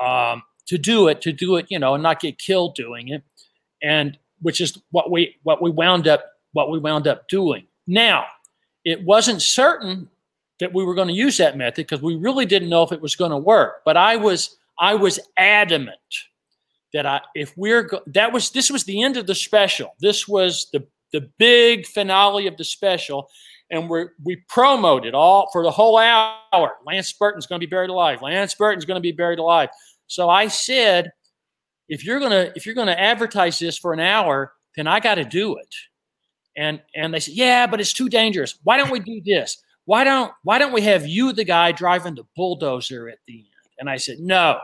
um, 0.01 0.41
to 0.67 0.77
do 0.77 1.07
it, 1.07 1.21
to 1.21 1.31
do 1.31 1.57
it, 1.57 1.67
you 1.69 1.77
know, 1.77 1.93
and 1.93 2.03
not 2.03 2.19
get 2.19 2.39
killed 2.39 2.75
doing 2.75 3.09
it, 3.09 3.23
and 3.83 4.17
which 4.41 4.61
is 4.61 4.77
what 4.91 5.11
we 5.11 5.35
what 5.43 5.61
we 5.61 5.69
wound 5.69 6.07
up 6.07 6.25
what 6.53 6.71
we 6.71 6.79
wound 6.79 7.07
up 7.07 7.27
doing. 7.27 7.67
Now, 7.87 8.25
it 8.83 9.03
wasn't 9.03 9.41
certain 9.41 10.09
that 10.59 10.73
we 10.73 10.83
were 10.83 10.95
going 10.95 11.09
to 11.09 11.13
use 11.13 11.37
that 11.37 11.57
method 11.57 11.85
because 11.87 12.01
we 12.01 12.15
really 12.15 12.45
didn't 12.45 12.69
know 12.69 12.83
if 12.83 12.91
it 12.91 13.01
was 13.01 13.15
going 13.15 13.31
to 13.31 13.37
work. 13.37 13.81
But 13.83 13.97
I 13.97 14.15
was 14.15 14.57
I 14.79 14.95
was 14.95 15.19
adamant 15.37 15.97
that 16.95 17.05
I 17.05 17.21
if 17.35 17.53
we're 17.55 17.89
that 18.07 18.31
was 18.31 18.49
this 18.49 18.71
was 18.71 18.85
the 18.85 19.03
end 19.03 19.17
of 19.17 19.27
the 19.27 19.35
special. 19.35 19.95
This 19.99 20.27
was 20.27 20.67
the 20.73 20.87
the 21.13 21.29
big 21.37 21.85
finale 21.85 22.47
of 22.47 22.57
the 22.57 22.63
special, 22.63 23.29
and 23.69 23.89
we 23.89 24.05
we 24.23 24.37
promoted 24.49 25.13
all 25.13 25.49
for 25.51 25.63
the 25.63 25.71
whole 25.71 25.97
hour. 25.97 26.71
Lance 26.87 27.13
Burton's 27.13 27.45
going 27.45 27.59
to 27.59 27.67
be 27.67 27.69
buried 27.69 27.89
alive. 27.89 28.21
Lance 28.21 28.55
Burton's 28.55 28.85
going 28.85 28.95
to 28.95 29.01
be 29.01 29.11
buried 29.11 29.39
alive. 29.39 29.69
So 30.07 30.29
I 30.29 30.47
said, 30.47 31.11
if 31.89 32.03
you're 32.03 32.19
gonna 32.19 32.51
if 32.55 32.65
you're 32.65 32.75
gonna 32.75 32.93
advertise 32.93 33.59
this 33.59 33.77
for 33.77 33.93
an 33.93 33.99
hour, 33.99 34.53
then 34.75 34.87
I 34.87 34.99
got 35.01 35.15
to 35.15 35.25
do 35.25 35.57
it. 35.57 35.75
And 36.57 36.81
and 36.95 37.13
they 37.13 37.19
said, 37.19 37.33
yeah, 37.33 37.67
but 37.67 37.81
it's 37.81 37.93
too 37.93 38.09
dangerous. 38.09 38.57
Why 38.63 38.77
don't 38.77 38.91
we 38.91 38.99
do 38.99 39.21
this? 39.23 39.61
why 39.85 40.03
don't 40.03 40.31
why 40.43 40.57
don't 40.57 40.73
we 40.73 40.81
have 40.81 41.07
you 41.07 41.31
the 41.31 41.43
guy 41.43 41.71
driving 41.71 42.15
the 42.15 42.23
bulldozer 42.35 43.07
at 43.07 43.19
the 43.27 43.37
end 43.37 43.71
and 43.79 43.89
i 43.89 43.95
said 43.95 44.17
no 44.19 44.59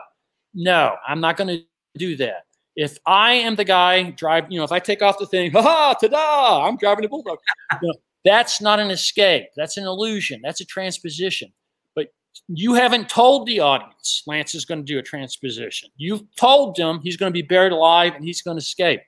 no 0.52 0.96
i'm 1.06 1.20
not 1.20 1.36
going 1.36 1.48
to 1.48 1.64
do 1.96 2.16
that. 2.16 2.46
If 2.74 2.98
i 3.04 3.34
am 3.34 3.56
the 3.56 3.64
guy 3.64 4.10
driving, 4.10 4.52
you 4.52 4.58
know 4.58 4.64
if 4.64 4.72
i 4.72 4.78
take 4.78 5.02
off 5.02 5.18
the 5.18 5.26
thing 5.26 5.50
ha 5.52 5.60
ha 5.60 5.94
ta-da 5.94 6.66
i'm 6.66 6.78
driving 6.78 7.02
the 7.02 7.08
bulldozer 7.08 7.38
you 7.82 7.88
know, 7.88 7.94
that's 8.24 8.60
not 8.60 8.78
an 8.78 8.90
escape. 8.90 9.46
That's 9.56 9.76
an 9.76 9.84
illusion. 9.84 10.40
That's 10.42 10.60
a 10.60 10.64
transposition. 10.64 11.52
But 11.94 12.08
you 12.48 12.74
haven't 12.74 13.08
told 13.08 13.46
the 13.46 13.60
audience 13.60 14.22
lance 14.26 14.54
is 14.54 14.64
going 14.64 14.80
to 14.80 14.84
do 14.84 14.98
a 14.98 15.02
transposition. 15.02 15.90
You've 15.96 16.22
told 16.36 16.76
them 16.76 17.00
he's 17.02 17.16
going 17.16 17.30
to 17.30 17.34
be 17.34 17.42
buried 17.42 17.72
alive 17.72 18.14
and 18.14 18.24
he's 18.24 18.42
going 18.42 18.56
to 18.56 18.62
escape. 18.62 19.00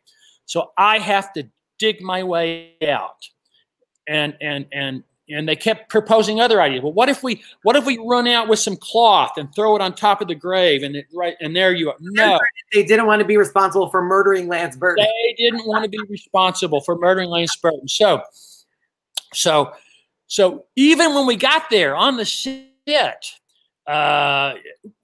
So 0.47 0.73
i 0.77 0.99
have 0.99 1.33
to 1.35 1.49
dig 1.79 2.01
my 2.01 2.23
way 2.23 2.75
out. 2.87 3.17
And 4.09 4.37
and 4.41 4.67
and 4.73 5.03
and 5.29 5.49
they 5.49 5.57
kept 5.57 5.89
proposing 5.89 6.41
other 6.41 6.61
ideas. 6.61 6.83
Well, 6.83 6.93
what 6.93 7.09
if 7.09 7.23
we 7.23 7.43
what 7.63 7.77
if 7.77 7.87
we 7.87 7.99
run 7.99 8.27
out 8.27 8.49
with 8.49 8.59
some 8.59 8.77
cloth 8.77 9.33
and 9.37 9.53
throw 9.55 9.75
it 9.77 9.83
on 9.83 9.95
top 9.95 10.21
of 10.21 10.29
the 10.29 10.35
grave 10.35 10.83
and 10.83 10.97
it 10.97 11.07
right 11.15 11.37
and 11.41 11.55
there 11.57 11.73
you 11.73 11.91
are. 11.91 11.97
No. 12.01 12.39
They 12.73 12.85
didn't 12.85 13.07
want 13.07 13.21
to 13.21 13.25
be 13.25 13.37
responsible 13.37 13.89
for 13.91 14.03
murdering 14.03 14.49
Lance 14.49 14.77
Burton. 14.77 15.05
They 15.05 15.35
didn't 15.39 15.67
want 15.67 15.85
to 15.85 15.89
be 15.89 16.01
responsible 16.09 16.81
for 16.83 16.97
murdering 16.99 17.31
Lance 17.31 17.57
Burton. 17.57 17.89
So 17.89 18.23
so 19.33 19.73
so 20.27 20.67
even 20.77 21.15
when 21.15 21.27
we 21.27 21.37
got 21.37 21.71
there 21.71 21.95
on 21.97 22.17
the 22.17 22.25
set, 22.25 23.31
uh, 23.87 24.55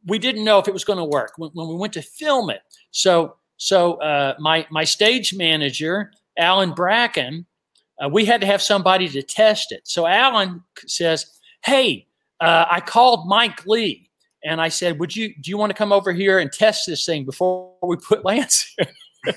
we 0.06 0.18
didn't 0.18 0.44
know 0.44 0.58
if 0.58 0.66
it 0.66 0.72
was 0.72 0.84
going 0.84 0.98
to 0.98 1.04
work 1.04 1.32
when, 1.36 1.50
when 1.52 1.68
we 1.68 1.76
went 1.76 1.92
to 1.94 2.02
film 2.02 2.50
it. 2.50 2.60
So 2.90 3.36
so 3.56 3.94
uh, 3.94 4.34
my 4.38 4.66
my 4.70 4.84
stage 4.84 5.34
manager, 5.34 6.12
Alan 6.36 6.72
Bracken, 6.72 7.46
uh, 8.02 8.08
we 8.08 8.24
had 8.24 8.40
to 8.40 8.46
have 8.46 8.62
somebody 8.62 9.08
to 9.08 9.22
test 9.22 9.72
it. 9.72 9.86
So 9.86 10.06
Alan 10.06 10.62
says, 10.86 11.26
Hey, 11.64 12.06
uh, 12.40 12.66
I 12.70 12.80
called 12.80 13.28
Mike 13.28 13.66
Lee 13.66 14.10
and 14.44 14.60
I 14.60 14.68
said, 14.68 14.98
Would 14.98 15.14
you, 15.14 15.34
do 15.40 15.50
you 15.50 15.58
want 15.58 15.70
to 15.70 15.76
come 15.76 15.92
over 15.92 16.12
here 16.12 16.38
and 16.38 16.50
test 16.50 16.86
this 16.86 17.04
thing 17.04 17.24
before 17.24 17.74
we 17.82 17.96
put 17.96 18.24
Lance 18.24 18.74
and 19.26 19.34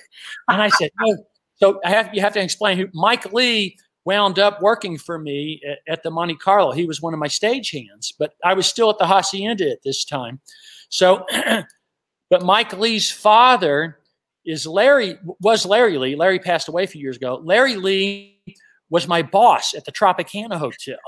I 0.48 0.70
said, 0.70 0.92
No. 1.00 1.18
So 1.58 1.80
I 1.86 1.90
have, 1.90 2.10
you 2.14 2.22
have 2.22 2.34
to 2.34 2.42
explain 2.42 2.78
who 2.78 2.88
Mike 2.94 3.32
Lee 3.32 3.78
wound 4.06 4.40
up 4.40 4.62
working 4.62 4.98
for 4.98 5.18
me 5.18 5.62
at, 5.70 5.80
at 5.88 6.04
the 6.04 6.12
Monte 6.12 6.36
Carlo. 6.36 6.72
He 6.72 6.86
was 6.86 7.02
one 7.02 7.14
of 7.14 7.20
my 7.20 7.28
stage 7.28 7.72
hands, 7.72 8.14
but 8.18 8.34
I 8.44 8.54
was 8.54 8.68
still 8.68 8.90
at 8.90 8.98
the 8.98 9.08
Hacienda 9.08 9.70
at 9.72 9.84
this 9.84 10.04
time. 10.04 10.42
So, 10.90 11.26
but 12.30 12.44
Mike 12.44 12.78
Lee's 12.78 13.10
father 13.10 14.00
is 14.46 14.68
Larry, 14.68 15.18
was 15.40 15.66
Larry 15.66 15.98
Lee. 15.98 16.16
Larry 16.16 16.40
passed 16.40 16.68
away 16.68 16.84
a 16.84 16.88
few 16.88 17.02
years 17.02 17.16
ago. 17.16 17.40
Larry 17.44 17.78
Lee 17.78 18.33
was 18.94 19.08
my 19.08 19.24
boss 19.24 19.74
at 19.74 19.86
the 19.86 19.92
Tropicana 19.92 20.56
Hotel. 20.56 21.00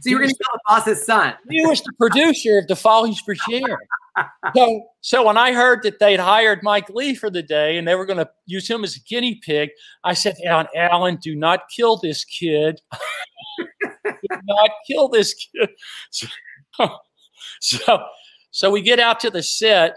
So 0.00 0.08
you 0.08 0.16
were 0.16 0.22
going 0.22 0.30
to 0.30 0.36
tell 0.42 0.52
the 0.54 0.60
boss's 0.66 1.04
son. 1.04 1.34
He 1.50 1.66
was 1.66 1.82
the 1.82 1.92
producer 1.98 2.58
of 2.58 2.66
the 2.66 2.74
Folies 2.74 3.18
Bergère. 3.22 3.76
So, 4.56 4.82
so 5.02 5.26
when 5.26 5.36
I 5.36 5.52
heard 5.52 5.82
that 5.82 5.98
they'd 5.98 6.18
hired 6.18 6.62
Mike 6.62 6.88
Lee 6.88 7.14
for 7.14 7.30
the 7.30 7.42
day 7.42 7.76
and 7.76 7.86
they 7.86 7.94
were 7.94 8.06
going 8.06 8.18
to 8.18 8.28
use 8.46 8.68
him 8.68 8.84
as 8.84 8.96
a 8.96 9.00
guinea 9.00 9.40
pig, 9.42 9.68
I 10.02 10.14
said, 10.14 10.36
Alan, 10.44 10.66
Alan 10.74 11.16
do 11.16 11.34
not 11.34 11.60
kill 11.74 11.98
this 11.98 12.24
kid. 12.24 12.80
do 13.58 14.18
not 14.44 14.70
kill 14.86 15.08
this 15.08 15.34
kid. 15.34 15.70
So, 16.10 16.26
so, 17.60 18.04
so 18.50 18.70
we 18.70 18.80
get 18.80 18.98
out 18.98 19.20
to 19.20 19.30
the 19.30 19.42
set 19.42 19.96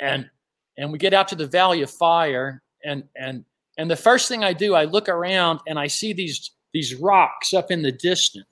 and 0.00 0.28
and 0.76 0.90
we 0.90 0.98
get 0.98 1.14
out 1.14 1.28
to 1.28 1.36
the 1.36 1.46
Valley 1.46 1.82
of 1.82 1.90
Fire 1.90 2.62
and 2.84 3.04
and 3.14 3.44
and 3.76 3.90
the 3.90 3.96
first 3.96 4.28
thing 4.28 4.44
I 4.44 4.52
do, 4.52 4.74
I 4.74 4.84
look 4.84 5.08
around 5.08 5.60
and 5.66 5.78
I 5.78 5.86
see 5.86 6.12
these 6.12 6.50
these 6.72 6.94
rocks 6.96 7.54
up 7.54 7.70
in 7.70 7.82
the 7.82 7.92
distance. 7.92 8.46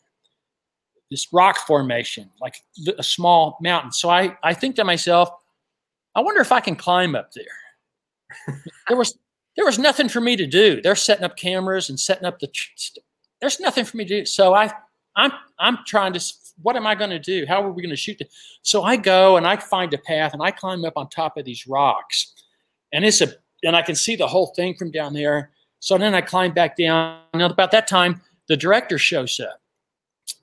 this 1.10 1.32
rock 1.32 1.58
formation, 1.66 2.30
like 2.40 2.54
a 2.98 3.02
small 3.02 3.58
mountain. 3.60 3.92
So 3.92 4.08
I, 4.08 4.36
I 4.42 4.54
think 4.54 4.76
to 4.76 4.84
myself, 4.84 5.28
I 6.14 6.20
wonder 6.20 6.40
if 6.40 6.52
I 6.52 6.60
can 6.60 6.76
climb 6.76 7.14
up 7.14 7.32
there. 7.32 8.56
there 8.88 8.96
was 8.96 9.18
there 9.56 9.64
was 9.66 9.78
nothing 9.78 10.08
for 10.08 10.20
me 10.20 10.36
to 10.36 10.46
do. 10.46 10.80
They're 10.80 10.96
setting 10.96 11.24
up 11.24 11.36
cameras 11.36 11.90
and 11.90 12.00
setting 12.00 12.24
up 12.24 12.38
the. 12.38 12.48
There's 13.40 13.60
nothing 13.60 13.84
for 13.84 13.96
me 13.96 14.04
to 14.04 14.20
do. 14.20 14.26
So 14.26 14.54
I 14.54 14.72
I'm 15.16 15.32
I'm 15.58 15.78
trying 15.86 16.12
to. 16.14 16.34
What 16.62 16.76
am 16.76 16.86
I 16.86 16.94
going 16.94 17.10
to 17.10 17.18
do? 17.18 17.44
How 17.46 17.62
are 17.62 17.72
we 17.72 17.82
going 17.82 17.90
to 17.90 17.96
shoot? 17.96 18.20
it? 18.20 18.30
So 18.62 18.82
I 18.82 18.96
go 18.96 19.36
and 19.36 19.46
I 19.46 19.56
find 19.56 19.92
a 19.94 19.98
path 19.98 20.32
and 20.32 20.42
I 20.42 20.50
climb 20.50 20.84
up 20.84 20.94
on 20.96 21.08
top 21.08 21.36
of 21.36 21.44
these 21.44 21.66
rocks, 21.66 22.32
and 22.92 23.04
it's 23.04 23.20
a 23.20 23.34
and 23.64 23.76
I 23.76 23.82
can 23.82 23.94
see 23.94 24.16
the 24.16 24.26
whole 24.26 24.48
thing 24.48 24.74
from 24.74 24.90
down 24.90 25.12
there. 25.12 25.50
So 25.80 25.98
then 25.98 26.14
I 26.14 26.20
climb 26.20 26.52
back 26.52 26.76
down. 26.76 27.20
And 27.32 27.42
about 27.42 27.70
that 27.72 27.86
time, 27.86 28.20
the 28.48 28.56
director 28.56 28.98
shows 28.98 29.40
up, 29.40 29.60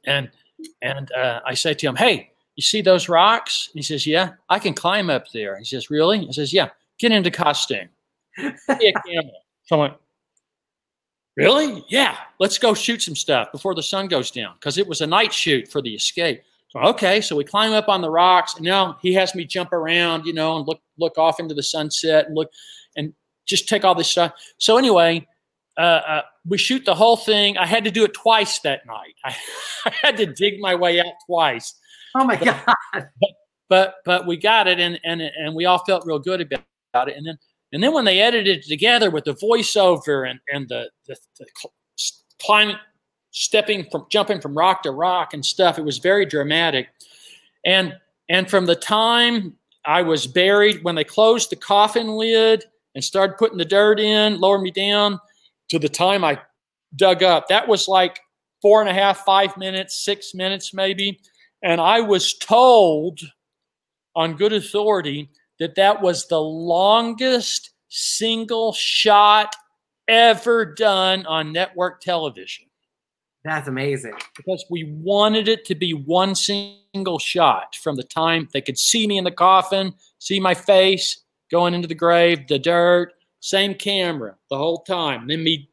and 0.06 0.30
and 0.82 1.12
uh, 1.14 1.42
I 1.46 1.54
say 1.54 1.74
to 1.74 1.88
him, 1.88 1.96
"Hey, 1.96 2.32
you 2.56 2.62
see 2.62 2.82
those 2.82 3.10
rocks?" 3.10 3.70
He 3.74 3.82
says, 3.82 4.06
"Yeah, 4.06 4.34
I 4.50 4.60
can 4.60 4.74
climb 4.74 5.10
up 5.10 5.32
there." 5.32 5.58
He 5.58 5.66
says, 5.66 5.90
"Really?" 5.90 6.26
He 6.26 6.34
says, 6.34 6.54
"Yeah, 6.54 6.70
get 7.00 7.12
into 7.12 7.32
costume." 7.32 7.90
Be 8.38 8.54
a 8.68 8.94
camera. 9.06 9.32
So 9.66 9.76
I 9.76 9.80
went, 9.80 9.94
Really? 11.40 11.86
Yeah. 11.88 12.18
Let's 12.40 12.58
go 12.58 12.74
shoot 12.74 13.02
some 13.02 13.16
stuff 13.16 13.52
before 13.54 13.74
the 13.74 13.82
sun 13.82 14.08
goes 14.08 14.30
down 14.30 14.56
because 14.56 14.78
it 14.78 14.86
was 14.86 15.00
a 15.00 15.08
night 15.08 15.32
shoot 15.32 15.70
for 15.72 15.82
the 15.82 15.96
escape. 15.96 16.44
So 16.70 16.80
okay, 16.82 17.20
so 17.20 17.36
we 17.36 17.44
climb 17.44 17.74
up 17.74 17.90
on 17.90 18.02
the 18.02 18.12
rocks, 18.12 18.56
and 18.56 18.64
now 18.64 18.98
he 19.02 19.14
has 19.16 19.34
me 19.34 19.44
jump 19.44 19.74
around, 19.74 20.26
you 20.26 20.34
know, 20.34 20.58
and 20.58 20.68
look 20.68 20.82
look 20.98 21.18
off 21.18 21.40
into 21.40 21.56
the 21.56 21.64
sunset 21.64 22.28
and 22.28 22.36
look 22.36 22.52
and 22.96 23.14
just 23.48 23.68
take 23.68 23.84
all 23.84 23.96
this 23.96 24.10
stuff. 24.10 24.34
So 24.60 24.78
anyway, 24.78 25.28
uh, 25.78 25.82
uh, 25.82 26.22
we 26.48 26.58
shoot 26.58 26.86
the 26.86 26.94
whole 26.94 27.18
thing. 27.18 27.58
I 27.58 27.66
had 27.66 27.84
to 27.86 27.92
do 27.92 28.04
it 28.04 28.14
twice 28.14 28.60
that 28.60 28.86
night. 28.86 29.16
I, 29.26 29.36
I 29.86 29.94
had 30.02 30.18
to 30.18 30.28
dig 30.28 30.60
my 30.60 30.76
way 30.76 31.00
out 31.00 31.14
twice. 31.26 31.74
Oh 32.16 32.24
my 32.24 32.36
but, 32.36 32.46
god! 32.46 32.76
But, 32.94 33.32
but 33.70 33.96
but 34.06 34.28
we 34.28 34.38
got 34.38 34.68
it, 34.68 34.80
and 34.80 35.00
and 35.04 35.22
and 35.22 35.56
we 35.56 35.66
all 35.66 35.84
felt 35.86 36.06
real 36.06 36.20
good 36.20 36.42
about 36.42 37.10
it. 37.10 37.18
And 37.18 37.26
then 37.26 37.38
and 37.72 37.82
then 37.82 37.94
when 37.94 38.06
they 38.06 38.20
edited 38.20 38.60
it 38.60 38.68
together 38.68 39.10
with 39.10 39.24
the 39.24 39.34
voiceover 39.34 40.30
and 40.30 40.40
and 40.54 40.68
the 40.70 40.90
the, 41.08 41.16
the 41.40 41.46
climbing, 42.42 42.76
stepping 43.40 43.90
from 43.90 44.06
jumping 44.10 44.42
from 44.42 44.58
rock 44.58 44.84
to 44.84 44.92
rock 44.92 45.34
and 45.34 45.46
stuff, 45.46 45.80
it 45.80 45.86
was 45.86 45.98
very 45.98 46.26
dramatic. 46.26 46.90
And 47.66 47.96
and 48.28 48.50
from 48.50 48.66
the 48.66 48.76
time 48.76 49.56
I 49.86 50.02
was 50.02 50.28
buried, 50.28 50.84
when 50.84 50.96
they 50.96 51.06
closed 51.06 51.50
the 51.50 51.56
coffin 51.56 52.10
lid 52.10 52.66
and 52.96 53.04
started 53.04 53.38
putting 53.38 53.58
the 53.58 53.66
dirt 53.66 54.00
in, 54.00 54.40
lowered 54.42 54.62
me 54.62 54.72
down, 54.72 55.20
to 55.70 55.80
the 55.80 55.88
time 55.88 56.26
I 56.26 56.42
dug 56.98 57.24
up, 57.24 57.48
that 57.48 57.68
was 57.68 57.88
like 57.88 58.20
four 58.62 58.82
and 58.82 58.90
a 58.90 58.94
half, 58.94 59.24
five 59.24 59.56
minutes, 59.56 60.04
six 60.04 60.36
minutes 60.36 60.74
maybe. 60.74 61.22
And 61.64 61.80
I 61.80 62.02
was 62.02 62.38
told 62.38 63.22
on 64.16 64.36
good 64.36 64.52
authority 64.52 65.30
that 65.60 65.76
that 65.76 66.02
was 66.02 66.28
the 66.28 66.42
longest 66.42 67.72
single 67.88 68.74
shot 68.74 69.56
ever 70.10 70.66
done 70.66 71.26
on 71.26 71.54
network 71.54 72.02
television. 72.02 72.69
That's 73.46 73.68
amazing. 73.68 74.16
Because 74.36 74.66
we 74.70 74.84
wanted 74.84 75.48
it 75.48 75.66
to 75.66 75.76
be 75.76 75.94
one 75.94 76.36
single 76.36 77.20
shot 77.20 77.76
from 77.76 77.96
the 77.96 78.04
time 78.04 78.50
they 78.54 78.62
could 78.62 78.78
see 78.78 79.08
me 79.08 79.18
in 79.18 79.24
the 79.24 79.32
coffin, 79.32 79.94
see 80.20 80.40
my 80.40 80.54
face 80.54 81.22
going 81.50 81.74
into 81.74 81.88
the 81.88 81.96
grave, 81.96 82.48
the 82.48 82.60
dirt, 82.60 83.14
same 83.40 83.74
camera 83.74 84.36
the 84.50 84.58
whole 84.58 84.84
time. 84.84 85.28
Then 85.28 85.44
me, 85.44 85.70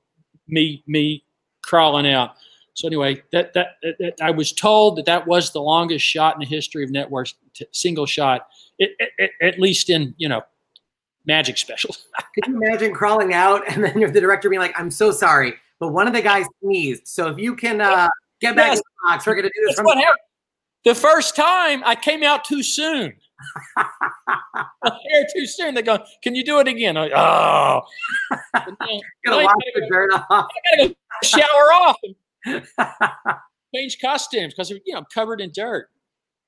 me, 0.46 0.84
me 0.86 1.24
crawling 1.62 2.06
out. 2.06 2.36
So 2.74 2.86
anyway, 2.86 3.22
that, 3.32 3.54
that, 3.54 3.76
that 3.82 4.14
I 4.20 4.30
was 4.30 4.52
told 4.52 4.96
that 4.98 5.06
that 5.06 5.26
was 5.26 5.50
the 5.52 5.62
longest 5.62 6.04
shot 6.04 6.34
in 6.34 6.40
the 6.40 6.46
history 6.46 6.84
of 6.84 6.90
networks, 6.90 7.34
t- 7.54 7.66
single 7.72 8.06
shot, 8.06 8.48
it, 8.78 8.90
it, 9.18 9.30
at 9.40 9.58
least 9.58 9.88
in 9.88 10.14
you 10.18 10.28
know 10.28 10.42
magic 11.24 11.56
specials. 11.56 12.06
Could 12.34 12.48
you 12.48 12.56
imagine 12.62 12.92
crawling 12.92 13.32
out 13.32 13.62
and 13.68 13.82
then 13.82 13.98
the 14.12 14.20
director 14.20 14.50
being 14.50 14.60
like, 14.60 14.78
"I'm 14.78 14.90
so 14.90 15.10
sorry, 15.10 15.54
but 15.79 15.89
one 15.89 16.07
of 16.07 16.14
the 16.14 16.22
guys 16.22 16.47
sneezed, 16.62 17.07
so 17.07 17.29
if 17.29 17.39
you 17.39 17.55
can 17.55 17.81
uh, 17.81 18.09
get 18.41 18.57
back 18.57 18.70
yes. 18.70 18.79
in 18.79 18.83
the 18.83 19.11
box, 19.11 19.27
we're 19.27 19.35
going 19.35 19.45
to 19.45 19.51
do 19.55 19.66
this." 19.66 19.77
That's 19.77 19.89
happened. 19.89 20.18
The 20.85 20.95
first 20.95 21.35
time 21.35 21.83
I 21.85 21.97
came 21.97 22.22
out 22.22 22.45
too 22.45 22.62
soon. 22.62 23.12
Hair 23.77 25.27
too 25.35 25.47
soon. 25.47 25.74
They 25.74 25.83
go, 25.83 25.99
"Can 26.22 26.35
you 26.35 26.45
do 26.45 26.61
it 26.61 26.68
again?" 26.68 26.97
I'm 26.97 27.11
like, 27.11 27.12
oh, 27.14 27.83
then, 28.55 29.01
gotta 29.24 29.45
wash 29.45 29.55
the 29.74 29.87
dirt 29.91 30.12
off. 30.12 30.24
I 30.31 30.77
gotta 30.77 30.89
go 30.89 30.95
shower 31.22 31.72
off 31.72 31.97
and 32.05 32.64
change 33.74 33.99
costumes 34.01 34.55
because 34.55 34.70
you 34.70 34.81
know 34.89 34.99
I'm 34.99 35.07
covered 35.12 35.41
in 35.41 35.51
dirt. 35.53 35.89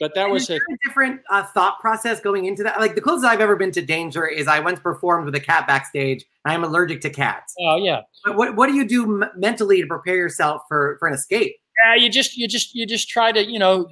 But 0.01 0.15
that 0.15 0.31
was 0.31 0.49
a 0.49 0.61
different 0.87 1.21
uh, 1.29 1.43
thought 1.43 1.81
process 1.81 2.21
going 2.21 2.45
into 2.45 2.63
that. 2.63 2.79
Like 2.79 2.95
the 2.95 3.01
closest 3.01 3.27
I've 3.27 3.41
ever 3.41 3.57
been 3.57 3.73
to 3.73 3.83
danger 3.83 4.29
is 4.29 4.47
I 4.47 4.61
once 4.61 4.79
performed 4.79 5.25
with 5.25 5.35
a 5.35 5.41
cat 5.41 5.67
backstage. 5.67 6.25
I 6.49 6.55
am 6.55 6.65
allergic 6.65 7.01
to 7.03 7.11
cats. 7.11 7.55
Oh 7.61 7.77
yeah. 7.77 8.01
But 8.25 8.37
what 8.37 8.57
what 8.57 8.69
do 8.69 8.75
you 8.75 8.87
do 8.87 9.23
m- 9.23 9.31
mentally 9.37 9.81
to 9.81 9.87
prepare 9.87 10.17
yourself 10.17 10.63
for 10.69 10.97
for 10.99 11.09
an 11.09 11.15
escape? 11.15 11.57
Yeah, 11.85 11.95
you 11.95 12.11
just 12.11 12.37
you 12.37 12.49
just 12.49 12.75
you 12.75 12.87
just 12.87 13.09
try 13.09 13.33
to 13.33 13.45
you 13.45 13.59
know 13.59 13.89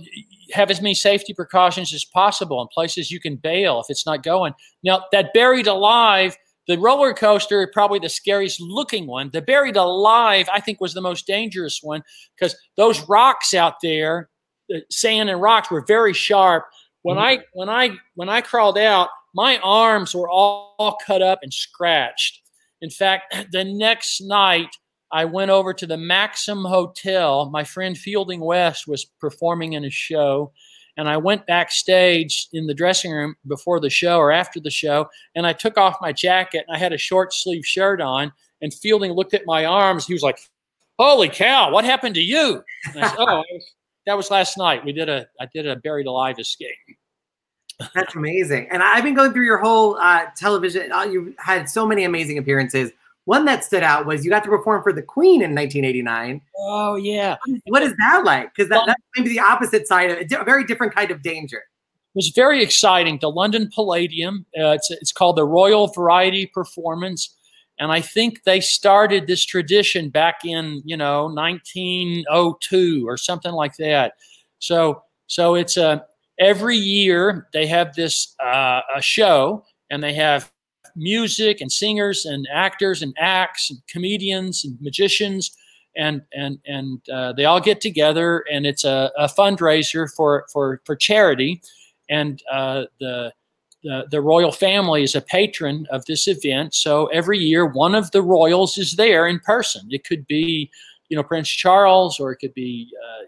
have 0.52 0.70
as 0.70 0.80
many 0.80 0.94
safety 0.94 1.34
precautions 1.34 1.92
as 1.92 2.04
possible 2.04 2.60
in 2.60 2.68
places 2.72 3.10
you 3.10 3.20
can 3.20 3.36
bail 3.36 3.80
if 3.80 3.86
it's 3.88 4.06
not 4.06 4.22
going. 4.22 4.54
Now 4.82 5.04
that 5.12 5.32
buried 5.34 5.66
alive, 5.66 6.36
the 6.66 6.78
roller 6.78 7.14
coaster 7.14 7.68
probably 7.72 7.98
the 7.98 8.08
scariest 8.08 8.60
looking 8.60 9.06
one. 9.06 9.30
The 9.32 9.42
buried 9.42 9.76
alive, 9.76 10.48
I 10.52 10.60
think, 10.60 10.80
was 10.80 10.94
the 10.94 11.00
most 11.00 11.26
dangerous 11.26 11.80
one 11.82 12.02
because 12.36 12.56
those 12.76 13.00
rocks 13.08 13.54
out 13.54 13.74
there 13.82 14.30
the 14.68 14.82
sand 14.90 15.30
and 15.30 15.40
rocks 15.40 15.70
were 15.70 15.84
very 15.86 16.12
sharp. 16.12 16.66
When 17.02 17.16
mm-hmm. 17.16 17.40
I 17.40 17.44
when 17.52 17.68
I 17.68 17.96
when 18.14 18.28
I 18.28 18.40
crawled 18.40 18.78
out, 18.78 19.10
my 19.34 19.58
arms 19.58 20.14
were 20.14 20.28
all, 20.28 20.74
all 20.78 20.98
cut 21.06 21.22
up 21.22 21.40
and 21.42 21.52
scratched. 21.52 22.42
In 22.82 22.90
fact, 22.90 23.34
the 23.52 23.64
next 23.64 24.20
night 24.20 24.76
I 25.12 25.24
went 25.24 25.50
over 25.50 25.72
to 25.72 25.86
the 25.86 25.96
Maxim 25.96 26.64
Hotel. 26.64 27.48
My 27.50 27.64
friend 27.64 27.96
Fielding 27.96 28.40
West 28.40 28.88
was 28.88 29.04
performing 29.04 29.74
in 29.74 29.84
a 29.84 29.90
show, 29.90 30.52
and 30.96 31.08
I 31.08 31.16
went 31.16 31.46
backstage 31.46 32.48
in 32.52 32.66
the 32.66 32.74
dressing 32.74 33.12
room 33.12 33.36
before 33.46 33.80
the 33.80 33.90
show 33.90 34.18
or 34.18 34.32
after 34.32 34.60
the 34.60 34.70
show, 34.70 35.08
and 35.34 35.46
I 35.46 35.52
took 35.52 35.78
off 35.78 35.98
my 36.00 36.12
jacket 36.12 36.64
and 36.66 36.76
I 36.76 36.78
had 36.78 36.92
a 36.92 36.98
short 36.98 37.32
sleeve 37.32 37.64
shirt 37.64 38.00
on. 38.00 38.32
And 38.62 38.72
Fielding 38.72 39.12
looked 39.12 39.34
at 39.34 39.44
my 39.44 39.66
arms. 39.66 40.06
He 40.06 40.14
was 40.14 40.22
like, 40.22 40.38
"Holy 40.98 41.28
cow! 41.28 41.70
What 41.70 41.84
happened 41.84 42.14
to 42.14 42.22
you?" 42.22 42.62
And 42.86 43.04
I 43.04 43.08
said, 43.08 43.16
"Oh, 43.20 43.44
that 44.06 44.16
was 44.16 44.30
last 44.30 44.56
night. 44.56 44.84
We 44.84 44.92
did 44.92 45.10
a 45.10 45.26
I 45.38 45.46
did 45.52 45.66
a 45.66 45.76
buried 45.76 46.06
alive 46.06 46.36
escape. 46.38 46.74
That's 47.94 48.14
amazing. 48.14 48.68
And 48.70 48.82
I've 48.82 49.04
been 49.04 49.14
going 49.14 49.32
through 49.32 49.44
your 49.44 49.58
whole 49.58 49.96
uh, 49.96 50.26
television. 50.36 50.90
Uh, 50.92 51.02
you 51.02 51.34
had 51.38 51.68
so 51.68 51.86
many 51.86 52.04
amazing 52.04 52.38
appearances. 52.38 52.90
One 53.26 53.44
that 53.46 53.64
stood 53.64 53.82
out 53.82 54.06
was 54.06 54.24
you 54.24 54.30
got 54.30 54.44
to 54.44 54.48
perform 54.48 54.82
for 54.82 54.92
the 54.92 55.02
Queen 55.02 55.42
in 55.42 55.54
1989. 55.54 56.40
Oh 56.58 56.94
yeah. 56.94 57.36
What 57.66 57.82
is 57.82 57.92
that 57.98 58.22
like? 58.24 58.54
Because 58.54 58.70
that, 58.70 58.84
that's 58.86 59.02
maybe 59.16 59.30
the 59.30 59.40
opposite 59.40 59.86
side 59.86 60.10
of 60.10 60.18
it. 60.18 60.32
A 60.32 60.44
very 60.44 60.64
different 60.64 60.94
kind 60.94 61.10
of 61.10 61.22
danger. 61.22 61.58
It 61.58 62.18
was 62.18 62.28
very 62.28 62.62
exciting. 62.62 63.18
The 63.20 63.30
London 63.30 63.68
Palladium. 63.74 64.46
Uh, 64.58 64.70
it's 64.70 64.90
it's 64.90 65.12
called 65.12 65.36
the 65.36 65.44
Royal 65.44 65.88
Variety 65.88 66.46
Performance. 66.46 67.36
And 67.78 67.92
I 67.92 68.00
think 68.00 68.44
they 68.44 68.60
started 68.60 69.26
this 69.26 69.44
tradition 69.44 70.08
back 70.08 70.44
in, 70.44 70.82
you 70.84 70.96
know, 70.96 71.26
1902 71.26 73.06
or 73.06 73.16
something 73.18 73.52
like 73.52 73.76
that. 73.76 74.14
So, 74.60 75.02
so 75.26 75.54
it's 75.54 75.76
a 75.76 76.06
every 76.38 76.76
year 76.76 77.48
they 77.52 77.66
have 77.66 77.94
this 77.94 78.34
uh, 78.42 78.80
a 78.94 79.02
show, 79.02 79.64
and 79.90 80.02
they 80.02 80.14
have 80.14 80.50
music 80.94 81.60
and 81.60 81.70
singers 81.70 82.24
and 82.24 82.48
actors 82.52 83.02
and 83.02 83.14
acts 83.18 83.70
and 83.70 83.80
comedians 83.88 84.64
and 84.64 84.80
magicians, 84.80 85.56
and 85.96 86.22
and 86.32 86.58
and 86.66 87.00
uh, 87.10 87.32
they 87.32 87.44
all 87.44 87.60
get 87.60 87.80
together, 87.80 88.44
and 88.50 88.66
it's 88.66 88.84
a, 88.84 89.10
a 89.16 89.26
fundraiser 89.26 90.10
for 90.14 90.46
for 90.52 90.80
for 90.84 90.96
charity, 90.96 91.60
and 92.08 92.42
uh, 92.50 92.84
the 93.00 93.32
the, 93.82 94.04
the 94.10 94.20
royal 94.20 94.50
family 94.50 95.04
is 95.04 95.14
a 95.14 95.20
patron 95.20 95.86
of 95.90 96.04
this 96.06 96.26
event. 96.26 96.74
So 96.74 97.06
every 97.06 97.38
year, 97.38 97.66
one 97.66 97.94
of 97.94 98.10
the 98.10 98.22
royals 98.22 98.78
is 98.78 98.92
there 98.92 99.28
in 99.28 99.38
person. 99.38 99.86
It 99.90 100.04
could 100.04 100.26
be, 100.26 100.70
you 101.08 101.16
know, 101.16 101.22
Prince 101.22 101.48
Charles, 101.48 102.18
or 102.18 102.32
it 102.32 102.38
could 102.38 102.54
be 102.54 102.90
uh, 103.00 103.22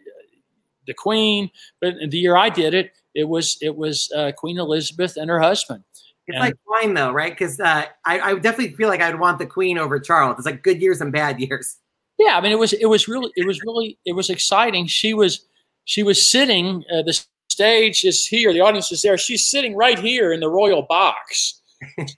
the 0.89 0.95
Queen. 0.95 1.51
But 1.81 1.95
the 2.11 2.19
year 2.19 2.37
I 2.37 2.49
did 2.49 2.75
it, 2.75 2.93
it 3.15 3.25
was 3.25 3.57
it 3.63 3.77
was 3.77 4.11
uh, 4.17 4.33
Queen 4.37 4.59
Elizabeth 4.59 5.17
and 5.17 5.31
her 5.31 5.41
husband. 5.41 5.85
It's 6.27 6.35
and, 6.35 6.41
like 6.41 6.55
wine, 6.67 6.95
though, 6.95 7.13
right? 7.13 7.33
Because 7.33 7.61
uh, 7.61 7.85
I, 8.05 8.21
I 8.21 8.35
definitely 8.35 8.75
feel 8.75 8.89
like 8.89 9.01
I'd 9.01 9.19
want 9.19 9.39
the 9.39 9.47
Queen 9.47 9.79
over 9.79 10.01
Charles. 10.01 10.37
It's 10.39 10.47
like 10.47 10.63
good 10.63 10.83
years 10.83 11.01
and 11.01 11.13
bad 11.13 11.41
years. 11.41 11.77
Yeah, 12.19 12.37
I 12.37 12.41
mean, 12.41 12.51
it 12.51 12.59
was 12.59 12.73
it 12.73 12.87
was 12.87 13.07
really 13.07 13.31
it 13.37 13.47
was 13.47 13.63
really 13.63 13.99
it 14.05 14.13
was 14.13 14.29
exciting. 14.29 14.89
She 14.89 15.15
was 15.15 15.47
she 15.85 16.03
was 16.03 16.31
sitting 16.31 16.85
uh, 16.93 17.03
the 17.03 17.19
stage 17.59 18.05
is 18.05 18.25
here, 18.25 18.53
the 18.53 18.61
audience 18.61 18.93
is 18.93 19.03
there. 19.03 19.19
She's 19.19 19.47
sitting 19.47 19.75
right 19.75 19.99
here 19.99 20.33
in 20.33 20.39
the 20.39 20.49
royal 20.49 20.83
box. 20.83 21.61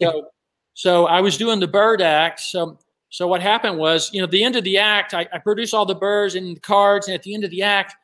So, 0.02 0.26
so 0.74 1.06
I 1.06 1.22
was 1.22 1.38
doing 1.38 1.60
the 1.60 1.66
bird 1.66 2.02
act. 2.02 2.40
So, 2.40 2.78
so 3.08 3.26
what 3.26 3.40
happened 3.40 3.78
was, 3.78 4.12
you 4.12 4.20
know, 4.20 4.26
the 4.26 4.44
end 4.44 4.56
of 4.56 4.64
the 4.64 4.76
act, 4.76 5.14
I, 5.14 5.26
I 5.32 5.38
produced 5.38 5.72
all 5.72 5.86
the 5.86 5.94
birds 5.94 6.34
and 6.34 6.56
the 6.56 6.60
cards, 6.60 7.08
and 7.08 7.14
at 7.14 7.22
the 7.22 7.34
end 7.34 7.44
of 7.44 7.50
the 7.50 7.62
act, 7.62 7.94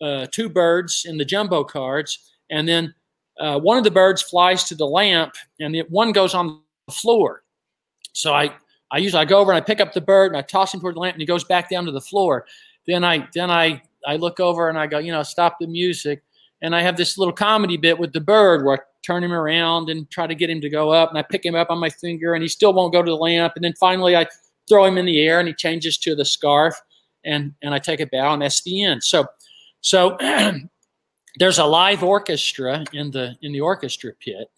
uh, 0.00 0.26
two 0.32 0.48
birds 0.48 1.04
in 1.08 1.16
the 1.16 1.24
jumbo 1.24 1.64
cards, 1.64 2.32
and 2.50 2.68
then 2.68 2.94
uh, 3.38 3.58
one 3.58 3.78
of 3.78 3.84
the 3.84 3.90
birds 3.90 4.22
flies 4.22 4.64
to 4.64 4.74
the 4.74 4.86
lamp, 4.86 5.34
and 5.60 5.74
the 5.74 5.82
one 5.88 6.12
goes 6.12 6.34
on 6.34 6.60
the 6.86 6.92
floor. 6.92 7.42
So 8.12 8.34
I 8.34 8.52
I 8.90 8.98
usually 8.98 9.22
I 9.22 9.24
go 9.24 9.38
over 9.38 9.52
and 9.52 9.56
I 9.56 9.64
pick 9.64 9.80
up 9.80 9.92
the 9.92 10.00
bird 10.00 10.32
and 10.32 10.36
I 10.36 10.42
toss 10.42 10.74
him 10.74 10.80
toward 10.80 10.96
the 10.96 11.00
lamp, 11.00 11.14
and 11.14 11.22
he 11.22 11.26
goes 11.26 11.44
back 11.44 11.70
down 11.70 11.84
to 11.86 11.92
the 11.92 12.00
floor. 12.00 12.46
Then 12.86 13.04
I 13.04 13.28
then 13.34 13.50
I 13.50 13.82
I 14.06 14.16
look 14.16 14.40
over 14.40 14.68
and 14.68 14.78
I 14.78 14.86
go, 14.86 14.98
you 14.98 15.12
know, 15.12 15.22
stop 15.22 15.56
the 15.60 15.66
music, 15.66 16.22
and 16.62 16.74
I 16.74 16.82
have 16.82 16.96
this 16.96 17.16
little 17.16 17.34
comedy 17.34 17.76
bit 17.76 17.98
with 17.98 18.12
the 18.12 18.20
bird 18.20 18.64
where 18.64 18.76
I 18.76 18.80
turn 19.02 19.24
him 19.24 19.32
around 19.32 19.88
and 19.88 20.10
try 20.10 20.26
to 20.26 20.34
get 20.34 20.50
him 20.50 20.60
to 20.60 20.68
go 20.68 20.90
up, 20.90 21.08
and 21.10 21.18
I 21.18 21.22
pick 21.22 21.44
him 21.44 21.54
up 21.54 21.70
on 21.70 21.78
my 21.78 21.90
finger, 21.90 22.34
and 22.34 22.42
he 22.42 22.48
still 22.48 22.74
won't 22.74 22.92
go 22.92 23.02
to 23.02 23.10
the 23.10 23.16
lamp, 23.16 23.54
and 23.56 23.64
then 23.64 23.74
finally 23.78 24.16
I 24.16 24.26
throw 24.68 24.84
him 24.84 24.98
in 24.98 25.06
the 25.06 25.20
air, 25.20 25.38
and 25.38 25.48
he 25.48 25.54
changes 25.54 25.96
to 25.98 26.14
the 26.14 26.24
scarf, 26.24 26.74
and 27.24 27.54
and 27.62 27.74
I 27.74 27.78
take 27.78 28.00
a 28.00 28.06
bow, 28.06 28.32
and 28.32 28.42
that's 28.42 28.62
the 28.62 28.82
end. 28.82 29.04
So 29.04 29.26
so 29.80 30.16
there's 31.38 31.58
a 31.58 31.64
live 31.64 32.02
orchestra 32.02 32.84
in 32.92 33.10
the 33.10 33.36
in 33.42 33.52
the 33.52 33.60
orchestra 33.60 34.12
pit, 34.20 34.48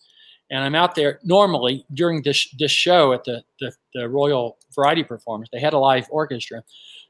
and 0.50 0.62
I'm 0.64 0.74
out 0.74 0.94
there 0.94 1.20
normally 1.22 1.84
during 1.94 2.22
this 2.22 2.48
this 2.58 2.72
show 2.72 3.12
at 3.12 3.24
the, 3.24 3.42
the 3.60 3.72
the 3.94 4.08
Royal 4.08 4.58
Variety 4.74 5.04
Performance. 5.04 5.48
They 5.52 5.60
had 5.60 5.74
a 5.74 5.78
live 5.78 6.06
orchestra, 6.10 6.62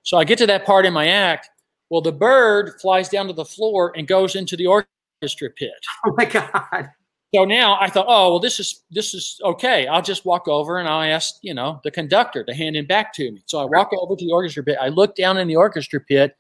so 0.03 0.17
I 0.17 0.25
get 0.25 0.39
to 0.39 0.47
that 0.47 0.65
part 0.65 0.87
in 0.87 0.93
my 0.93 1.09
act. 1.09 1.51
Well, 1.91 2.01
the 2.01 2.13
bird 2.13 2.81
flies 2.81 3.09
down 3.09 3.27
to 3.27 3.35
the 3.35 3.45
floor 3.45 3.93
and 3.97 4.09
goes 4.09 4.35
into 4.35 4.57
the 4.57 4.67
orchestra 4.67 5.51
pit. 5.51 5.73
Oh 6.05 6.15
my 6.17 6.25
God. 6.25 6.91
So 7.35 7.47
now 7.47 7.79
I 7.81 7.89
thought, 7.89 8.07
oh 8.09 8.33
well, 8.33 8.41
this 8.41 8.61
is 8.61 8.83
this 8.91 9.15
is 9.15 9.41
okay. 9.43 9.87
I'll 9.87 10.03
just 10.03 10.27
walk 10.27 10.49
over 10.49 10.79
and 10.79 10.89
I'll 10.89 11.03
ask 11.03 11.37
you 11.41 11.55
know 11.55 11.81
the 11.83 11.91
conductor 11.91 12.45
to 12.45 12.55
hand 12.55 12.77
him 12.77 12.87
back 12.87 13.15
to 13.15 13.31
me. 13.33 13.43
So 13.47 13.59
I 13.59 13.65
walk 13.65 13.91
over 13.97 14.17
to 14.17 14.25
the 14.25 14.33
orchestra 14.33 14.63
pit. 14.63 14.77
I 14.81 14.89
look 14.89 15.17
down 15.17 15.39
in 15.39 15.49
the 15.49 15.57
orchestra 15.57 16.01
pit. 16.01 16.37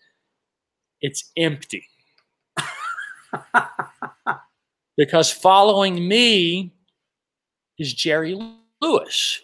It's 1.02 1.30
empty 1.36 1.84
because 4.96 5.30
following 5.30 6.06
me 6.06 6.72
is 7.78 7.92
Jerry 7.92 8.38
Lewis. 8.80 9.40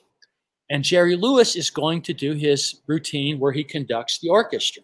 And 0.70 0.84
Jerry 0.84 1.16
Lewis 1.16 1.56
is 1.56 1.70
going 1.70 2.02
to 2.02 2.12
do 2.12 2.34
his 2.34 2.80
routine 2.86 3.38
where 3.38 3.52
he 3.52 3.64
conducts 3.64 4.18
the 4.18 4.28
orchestra. 4.28 4.82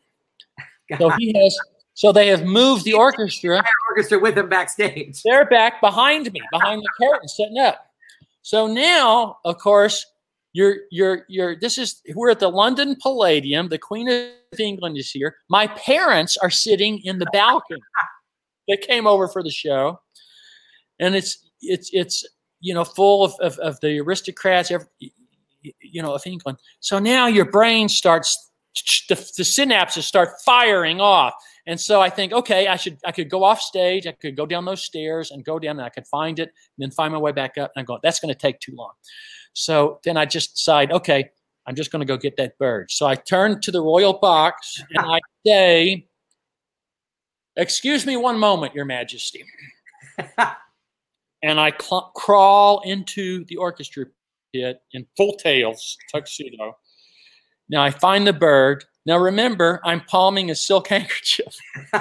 So 0.99 1.11
he 1.11 1.33
has 1.43 1.57
so 1.95 2.11
they 2.11 2.27
have 2.27 2.45
moved 2.45 2.85
the 2.85 2.95
orchestra. 2.95 3.63
orchestra 3.91 4.19
with 4.19 4.37
him 4.37 4.49
backstage. 4.49 5.23
They're 5.25 5.45
back 5.45 5.81
behind 5.81 6.33
me, 6.33 6.41
behind 6.51 6.83
the 6.83 6.91
curtain, 7.01 7.29
setting 7.29 7.59
up. 7.59 7.87
So 8.43 8.67
now, 8.67 9.39
of 9.45 9.59
course, 9.59 10.05
you're 10.55 10.77
you're 10.91 11.27
you're 11.29 11.57
this 11.57 11.77
is 11.77 12.01
we're 12.15 12.31
at 12.31 12.39
the 12.39 12.49
London 12.49 12.97
Palladium. 13.03 13.69
The 13.69 13.79
Queen 13.79 14.09
of 14.09 14.59
England 14.59 14.97
is 14.97 15.11
here. 15.11 15.37
My 15.51 15.67
parents 15.67 16.37
are 16.37 16.49
sitting 16.49 17.01
in 17.05 17.19
the 17.19 17.27
balcony. 17.33 17.81
they 18.69 18.77
came 18.77 19.07
over 19.07 19.29
for 19.29 19.43
the 19.43 19.51
show. 19.51 20.01
And 21.01 21.17
it's 21.17 21.51
it's 21.61 21.91
it's 21.93 22.25
you 22.61 22.73
know 22.73 22.85
full 22.85 23.25
of, 23.25 23.35
of, 23.41 23.59
of 23.59 23.81
the 23.81 23.99
aristocrats 23.99 24.71
every, 24.71 24.87
you 25.83 26.01
know 26.01 26.15
of 26.15 26.23
England. 26.25 26.59
So 26.79 27.01
now 27.01 27.27
your 27.27 27.51
brain 27.51 27.89
starts 27.89 28.53
the, 29.09 29.17
the 29.37 29.43
synapses 29.43 30.03
start 30.03 30.31
firing 30.45 31.01
off. 31.01 31.35
And 31.67 31.81
so 31.81 32.01
I 32.01 32.11
think, 32.11 32.33
okay, 32.33 32.69
I 32.69 32.77
should 32.77 32.99
I 33.05 33.11
could 33.11 33.29
go 33.29 33.43
off 33.43 33.61
stage, 33.61 34.07
I 34.07 34.13
could 34.13 34.37
go 34.37 34.47
down 34.47 34.67
those 34.67 34.85
stairs 34.85 35.33
and 35.33 35.45
go 35.45 35.59
down 35.59 35.79
and 35.79 35.87
I 35.87 35.89
could 35.89 36.07
find 36.07 36.39
it, 36.39 36.49
and 36.49 36.79
then 36.79 36.93
find 36.93 37.13
my 37.13 37.19
way 37.19 37.33
back 37.33 37.59
up. 37.59 37.73
And 37.75 37.83
I 37.83 37.85
go, 37.85 37.99
that's 38.05 38.21
going 38.21 38.33
to 38.33 38.39
take 38.39 38.61
too 38.61 38.75
long. 38.77 38.93
So 39.55 40.01
then 40.05 40.17
I 40.17 40.27
just 40.27 40.57
decide, 40.57 40.93
okay, 40.93 41.31
I'm 41.67 41.75
just 41.75 41.91
going 41.91 42.01
to 42.01 42.07
go 42.07 42.17
get 42.17 42.37
that 42.37 42.59
bird. 42.59 42.91
So 42.91 43.07
I 43.07 43.15
turn 43.15 43.61
to 43.63 43.71
the 43.73 43.81
royal 43.81 44.13
box 44.13 44.83
and 44.91 45.07
I 45.07 45.21
say, 45.47 46.07
Excuse 47.57 48.05
me 48.05 48.17
one 48.17 48.39
moment, 48.39 48.75
Your 48.75 48.85
Majesty. 48.85 49.45
and 51.43 51.61
I 51.61 51.73
cl- 51.81 52.11
crawl 52.17 52.81
into 52.85 53.45
the 53.45 53.57
orchestra 53.57 54.07
pit 54.53 54.81
in 54.93 55.07
full 55.17 55.35
tails, 55.35 55.97
tuxedo. 56.13 56.77
Now 57.69 57.85
I 57.85 57.91
find 57.91 58.27
the 58.27 58.33
bird. 58.33 58.85
Now 59.07 59.19
remember, 59.19 59.81
I'm 59.85 60.01
palming 60.01 60.51
a 60.51 60.55
silk 60.57 60.89
handkerchief. 60.89 61.57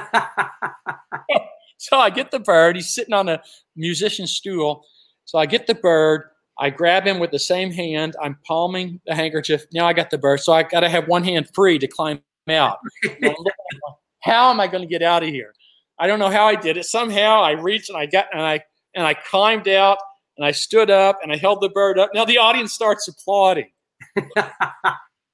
so 1.77 1.97
I 1.97 2.09
get 2.09 2.31
the 2.31 2.39
bird. 2.39 2.75
He's 2.75 2.93
sitting 2.93 3.13
on 3.13 3.29
a 3.29 3.41
musician's 3.75 4.31
stool. 4.31 4.85
So 5.25 5.37
I 5.37 5.45
get 5.45 5.67
the 5.67 5.75
bird. 5.75 6.23
I 6.59 6.69
grab 6.69 7.05
him 7.05 7.19
with 7.19 7.31
the 7.31 7.39
same 7.39 7.71
hand. 7.71 8.15
I'm 8.21 8.37
palming 8.45 9.01
the 9.05 9.15
handkerchief. 9.15 9.65
Now 9.73 9.87
I 9.87 9.93
got 9.93 10.11
the 10.11 10.17
bird. 10.17 10.39
So 10.39 10.53
I 10.53 10.63
got 10.63 10.81
to 10.81 10.89
have 10.89 11.07
one 11.07 11.23
hand 11.23 11.49
free 11.53 11.79
to 11.79 11.87
climb 11.87 12.21
out. 12.49 12.77
how 14.21 14.51
am 14.51 14.59
I 14.59 14.67
going 14.67 14.83
to 14.83 14.87
get 14.87 15.01
out 15.01 15.23
of 15.23 15.29
here? 15.29 15.53
I 15.99 16.07
don't 16.07 16.19
know 16.19 16.29
how 16.29 16.45
I 16.45 16.55
did 16.55 16.77
it. 16.77 16.85
Somehow 16.85 17.41
I 17.41 17.51
reached 17.51 17.89
and 17.89 17.97
I 17.97 18.05
got 18.05 18.27
and 18.31 18.41
I 18.41 18.61
and 18.95 19.05
I 19.05 19.13
climbed 19.13 19.67
out 19.67 19.97
and 20.37 20.45
I 20.45 20.51
stood 20.51 20.89
up 20.89 21.19
and 21.23 21.31
I 21.31 21.37
held 21.37 21.61
the 21.61 21.69
bird 21.69 21.99
up. 21.99 22.11
Now 22.13 22.25
the 22.25 22.37
audience 22.37 22.73
starts 22.73 23.07
applauding 23.07 23.69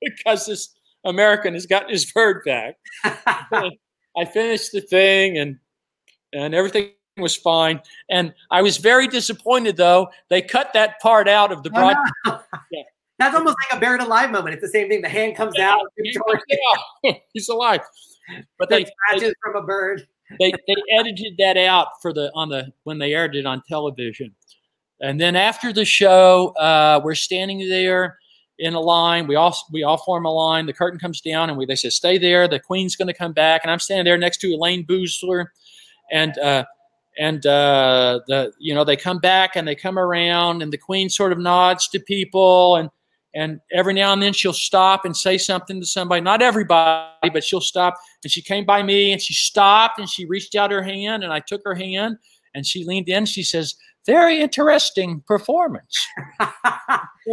because 0.01 0.45
this 0.45 0.69
American 1.05 1.53
has 1.53 1.65
gotten 1.65 1.89
his 1.89 2.11
bird 2.11 2.43
back. 2.45 2.75
I 3.03 4.25
finished 4.31 4.71
the 4.71 4.81
thing 4.81 5.37
and 5.37 5.57
and 6.33 6.53
everything 6.53 6.91
was 7.17 7.35
fine. 7.35 7.81
And 8.09 8.33
I 8.51 8.61
was 8.61 8.77
very 8.77 9.07
disappointed 9.07 9.77
though. 9.77 10.09
They 10.29 10.41
cut 10.41 10.73
that 10.73 10.99
part 11.01 11.27
out 11.27 11.51
of 11.51 11.63
the 11.63 11.69
broadcast. 11.71 12.13
No. 12.25 12.39
yeah. 12.71 12.83
That's 13.17 13.35
almost 13.35 13.57
like 13.69 13.77
a 13.77 13.81
buried 13.81 14.01
alive 14.01 14.31
moment. 14.31 14.53
It's 14.53 14.61
the 14.61 14.69
same 14.69 14.87
thing. 14.87 15.01
The 15.01 15.09
hand 15.09 15.35
comes 15.35 15.53
yeah, 15.57 15.71
out. 15.73 15.81
He's 17.33 17.49
alive. 17.49 17.81
But 18.57 18.69
they 18.69 18.83
they, 18.83 18.91
scratches 19.09 19.33
from 19.43 19.61
a 19.61 19.65
bird. 19.65 20.07
they 20.39 20.51
they 20.51 20.75
edited 20.91 21.35
that 21.37 21.57
out 21.57 22.01
for 22.01 22.13
the 22.13 22.31
on 22.33 22.47
the 22.47 22.71
when 22.83 22.97
they 22.97 23.13
aired 23.13 23.35
it 23.35 23.45
on 23.45 23.61
television. 23.67 24.33
And 25.01 25.19
then 25.19 25.35
after 25.35 25.73
the 25.73 25.85
show, 25.85 26.49
uh, 26.57 27.01
we're 27.03 27.15
standing 27.15 27.67
there 27.67 28.19
in 28.59 28.73
a 28.73 28.79
line. 28.79 29.27
We 29.27 29.35
all 29.35 29.57
we 29.71 29.83
all 29.83 29.97
form 29.97 30.25
a 30.25 30.31
line. 30.31 30.65
The 30.65 30.73
curtain 30.73 30.99
comes 30.99 31.21
down, 31.21 31.49
and 31.49 31.57
we 31.57 31.65
they 31.65 31.75
say, 31.75 31.89
"Stay 31.89 32.17
there." 32.17 32.47
The 32.47 32.59
Queen's 32.59 32.95
going 32.95 33.07
to 33.07 33.13
come 33.13 33.33
back, 33.33 33.61
and 33.63 33.71
I'm 33.71 33.79
standing 33.79 34.05
there 34.05 34.17
next 34.17 34.37
to 34.41 34.47
Elayne 34.47 34.85
Boosler, 34.85 35.47
and 36.11 36.37
uh, 36.37 36.65
and 37.19 37.45
uh, 37.45 38.21
the 38.27 38.51
you 38.59 38.73
know 38.73 38.83
they 38.83 38.95
come 38.95 39.19
back 39.19 39.55
and 39.55 39.67
they 39.67 39.75
come 39.75 39.99
around, 39.99 40.63
and 40.63 40.71
the 40.71 40.77
Queen 40.77 41.09
sort 41.09 41.31
of 41.31 41.37
nods 41.37 41.87
to 41.89 41.99
people, 41.99 42.77
and 42.77 42.89
and 43.35 43.59
every 43.71 43.93
now 43.93 44.13
and 44.13 44.23
then 44.23 44.33
she'll 44.33 44.53
stop 44.53 45.05
and 45.05 45.15
say 45.15 45.37
something 45.37 45.79
to 45.79 45.85
somebody. 45.85 46.21
Not 46.21 46.41
everybody, 46.41 47.29
but 47.31 47.43
she'll 47.43 47.61
stop. 47.61 47.95
And 48.23 48.31
she 48.31 48.41
came 48.41 48.65
by 48.65 48.81
me, 48.81 49.11
and 49.11 49.21
she 49.21 49.33
stopped, 49.33 49.99
and 49.99 50.09
she 50.09 50.25
reached 50.25 50.55
out 50.55 50.71
her 50.71 50.81
hand, 50.81 51.23
and 51.23 51.31
I 51.31 51.41
took 51.41 51.61
her 51.65 51.75
hand, 51.75 52.17
and 52.55 52.65
she 52.65 52.85
leaned 52.85 53.09
in. 53.09 53.25
She 53.25 53.43
says, 53.43 53.75
"Very 54.05 54.39
interesting 54.39 55.21
performance." 55.27 56.07
Very 56.39 56.49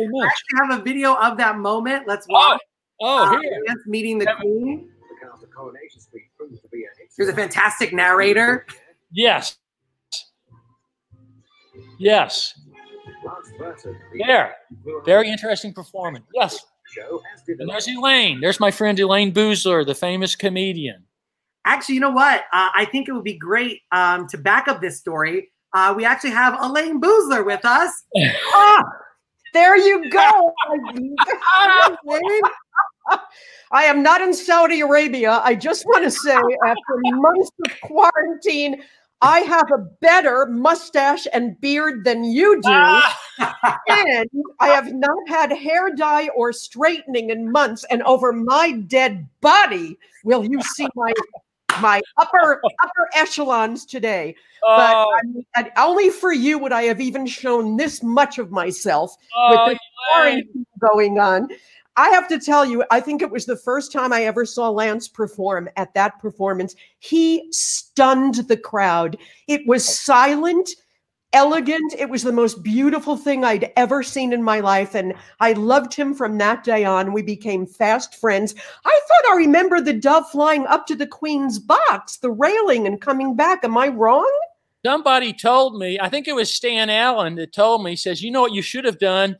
I 0.05 0.09
much. 0.11 0.27
actually 0.27 0.69
have 0.69 0.81
a 0.81 0.83
video 0.83 1.15
of 1.15 1.39
that 1.39 1.59
moment. 1.59 2.09
Let's 2.09 2.27
watch. 2.29 2.61
Oh, 3.01 3.25
uh, 3.25 3.41
here. 3.41 3.63
Lance 3.69 3.81
meeting 3.87 4.19
the 4.19 4.27
queen. 4.41 4.91
Because 5.09 5.41
the 5.41 5.47
coronation 5.47 6.01
speech 6.01 6.25
proved 6.37 6.61
to 6.61 6.69
be 6.71 6.79
an 6.79 7.07
There's 7.17 7.29
a 7.29 7.35
fantastic 7.35 7.93
narrator. 7.93 8.67
Yes. 9.13 9.57
Yes. 11.99 12.59
Lance 13.25 13.51
Burton, 13.59 13.97
the 14.13 14.25
There. 14.25 14.55
Very 15.05 15.29
interesting 15.29 15.73
performance. 15.73 16.27
Yes. 16.35 16.59
show 16.93 17.21
has 17.31 17.43
been 17.43 17.61
And 17.61 17.71
there's 17.71 17.87
Elayne. 17.87 18.41
There's 18.41 18.61
my 18.61 18.71
friend 18.71 18.99
Elayne 18.99 19.33
Boosler, 19.33 19.85
the 19.85 19.95
famous 19.95 20.37
comedian. 20.37 21.05
Actually, 21.65 21.97
you 21.97 22.01
know 22.01 22.11
what? 22.11 22.43
Uh, 22.53 22.71
I 22.75 22.87
think 22.91 23.09
it 23.09 23.13
would 23.13 23.25
be 23.25 23.37
great 23.37 23.81
um, 23.91 24.29
to 24.29 24.39
back 24.39 24.69
up 24.69 24.81
this 24.81 24.99
story. 24.99 25.51
Uh, 25.75 25.93
we 25.97 26.05
actually 26.05 26.31
have 26.31 26.55
Elayne 26.55 27.01
Boosler 27.01 27.45
with 27.45 27.65
us. 27.65 27.91
Ah, 28.53 28.85
there 29.53 29.77
you 29.77 30.11
go. 30.11 30.53
I 33.73 33.85
am 33.85 34.03
not 34.03 34.21
in 34.21 34.35
Saudi 34.35 34.81
Arabia. 34.81 35.41
I 35.43 35.55
just 35.55 35.87
want 35.87 36.05
to 36.05 36.11
say, 36.11 36.37
after 36.65 37.01
months 37.05 37.51
of 37.65 37.73
quarantine, 37.83 38.83
I 39.23 39.41
have 39.41 39.71
a 39.73 39.79
better 40.01 40.47
mustache 40.47 41.27
and 41.33 41.61
beard 41.61 42.05
than 42.05 42.25
you 42.25 42.57
do. 42.57 42.69
Ah! 42.71 43.21
And 43.89 44.29
I 44.61 44.69
have 44.69 44.93
not 44.93 45.29
had 45.29 45.53
hair 45.53 45.95
dye 45.95 46.29
or 46.35 46.53
straightening 46.53 47.31
in 47.31 47.53
months. 47.53 47.85
And 47.91 48.03
over 48.03 48.33
my 48.33 48.73
dead 48.73 49.29
body 49.41 49.99
will 50.25 50.45
you 50.45 50.61
see 50.63 50.89
my 50.97 51.13
my 51.81 52.01
upper 52.17 52.61
upper 52.83 53.09
echelons 53.15 53.85
today. 53.85 54.35
But 54.63 54.97
Oh, 54.97 55.15
I 55.15 55.27
mean, 55.27 55.47
and 55.55 55.71
only 55.77 56.11
for 56.11 56.33
you 56.33 56.59
would 56.59 56.73
I 56.73 56.85
have 56.85 57.01
even 57.01 57.27
shown 57.27 57.77
this 57.77 58.03
much 58.03 58.39
of 58.39 58.51
myself 58.51 59.15
oh, 59.37 59.51
with 59.51 59.75
the 59.75 59.79
quarantine 60.13 60.67
going 60.81 61.19
on. 61.19 61.49
I 61.97 62.09
have 62.11 62.29
to 62.29 62.39
tell 62.39 62.65
you, 62.65 62.85
I 62.91 63.01
think 63.01 63.23
it 63.23 63.31
was 63.31 63.47
the 63.47 63.57
first 63.57 63.93
time 63.93 64.13
I 64.13 64.25
ever 64.25 64.45
saw 64.45 64.69
Lance 64.69 65.09
perform 65.09 65.69
at 65.77 65.95
that 65.95 66.19
performance. 66.21 66.75
He 66.99 67.49
stunned 67.51 68.35
the 68.49 68.57
crowd. 68.57 69.17
It 69.49 69.67
was 69.67 69.85
silent 69.85 70.69
elegant. 71.37 71.95
It 71.99 72.09
was 72.09 72.23
the 72.23 72.33
most 72.33 72.63
beautiful 72.63 73.17
thing 73.17 73.45
I'd 73.45 73.71
ever 73.77 74.03
seen 74.03 74.33
in 74.33 74.43
my 74.43 74.61
life. 74.61 74.95
And 74.95 75.13
I 75.39 75.53
loved 75.53 75.93
him 75.93 76.15
from 76.15 76.39
that 76.39 76.65
day 76.65 76.85
on. 76.85 77.13
We 77.13 77.21
became 77.21 77.67
fast 77.67 78.15
friends. 78.15 78.55
I 78.85 79.01
thought 79.09 79.33
I 79.33 79.37
remember 79.37 79.81
the 79.81 79.93
dove 79.93 80.31
flying 80.31 80.67
up 80.67 80.87
to 80.87 80.97
the 80.97 81.07
queen's 81.07 81.59
box, 81.59 82.17
the 82.17 82.31
railing, 82.31 82.87
and 82.87 83.01
coming 83.01 83.37
back. 83.37 83.65
Am 83.65 83.77
I 83.77 83.89
wrong? 83.89 84.33
Somebody 84.85 85.35
told 85.35 85.79
me, 85.79 85.99
I 86.01 86.09
think 86.09 86.27
it 86.27 86.35
was 86.35 86.55
Stan 86.55 86.89
Allen 86.89 87.35
that 87.35 87.53
told 87.53 87.83
me, 87.83 87.97
says, 87.97 88.23
you 88.23 88.31
know 88.31 88.41
what 88.41 88.55
you 88.55 88.63
should 88.63 88.85
have 88.87 88.99
done 88.99 89.37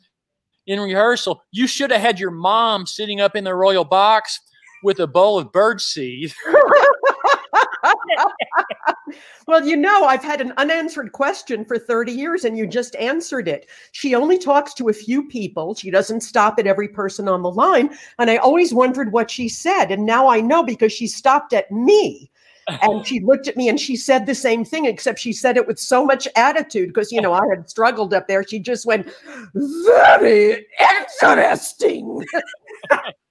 in 0.67 0.81
rehearsal? 0.81 1.43
You 1.53 1.67
should 1.67 1.91
have 1.91 2.01
had 2.01 2.19
your 2.19 2.31
mom 2.31 2.87
sitting 2.87 3.21
up 3.21 3.37
in 3.37 3.45
the 3.45 3.55
royal 3.55 3.85
box 3.85 4.41
with 4.83 5.01
a 5.01 5.07
bowl 5.07 5.39
of 5.39 5.53
bird 5.53 5.81
seed. 5.81 6.33
well, 9.47 9.67
you 9.67 9.77
know, 9.77 10.05
I've 10.05 10.23
had 10.23 10.41
an 10.41 10.53
unanswered 10.57 11.13
question 11.13 11.65
for 11.65 11.79
30 11.79 12.13
years 12.13 12.45
and 12.45 12.57
you 12.57 12.67
just 12.67 12.97
answered 12.97 13.49
it. 13.49 13.67
She 13.93 14.15
only 14.15 14.39
talks 14.39 14.75
to 14.75 14.89
a 14.89 14.93
few 14.93 15.27
people. 15.29 15.75
She 15.75 15.91
doesn't 15.91 16.21
stop 16.23 16.59
at 16.59 16.67
every 16.67 16.89
person 16.89 17.29
on 17.29 17.43
the 17.43 17.51
line. 17.51 17.97
And 18.19 18.31
I 18.31 18.37
always 18.37 18.75
wondered 18.75 19.13
what 19.13 19.31
she 19.31 19.49
said. 19.49 19.91
And 19.91 20.05
now 20.07 20.29
I 20.29 20.41
know 20.41 20.63
because 20.63 20.93
she 20.93 21.07
stopped 21.07 21.53
at 21.53 21.71
me. 21.71 22.31
And 22.69 23.07
she 23.07 23.21
looked 23.21 23.49
at 23.49 23.57
me 23.57 23.69
and 23.69 23.79
she 23.79 23.97
said 23.97 24.27
the 24.27 24.35
same 24.35 24.65
thing, 24.65 24.87
except 24.87 25.19
she 25.19 25.33
said 25.33 25.57
it 25.57 25.67
with 25.67 25.79
so 25.79 26.05
much 26.05 26.27
attitude 26.37 26.89
because, 26.89 27.13
you 27.13 27.21
know, 27.21 27.33
I 27.33 27.47
had 27.49 27.69
struggled 27.69 28.13
up 28.13 28.29
there. 28.29 28.43
She 28.47 28.59
just 28.59 28.87
went, 28.87 29.09
very 29.55 30.67
interesting. 31.15 32.25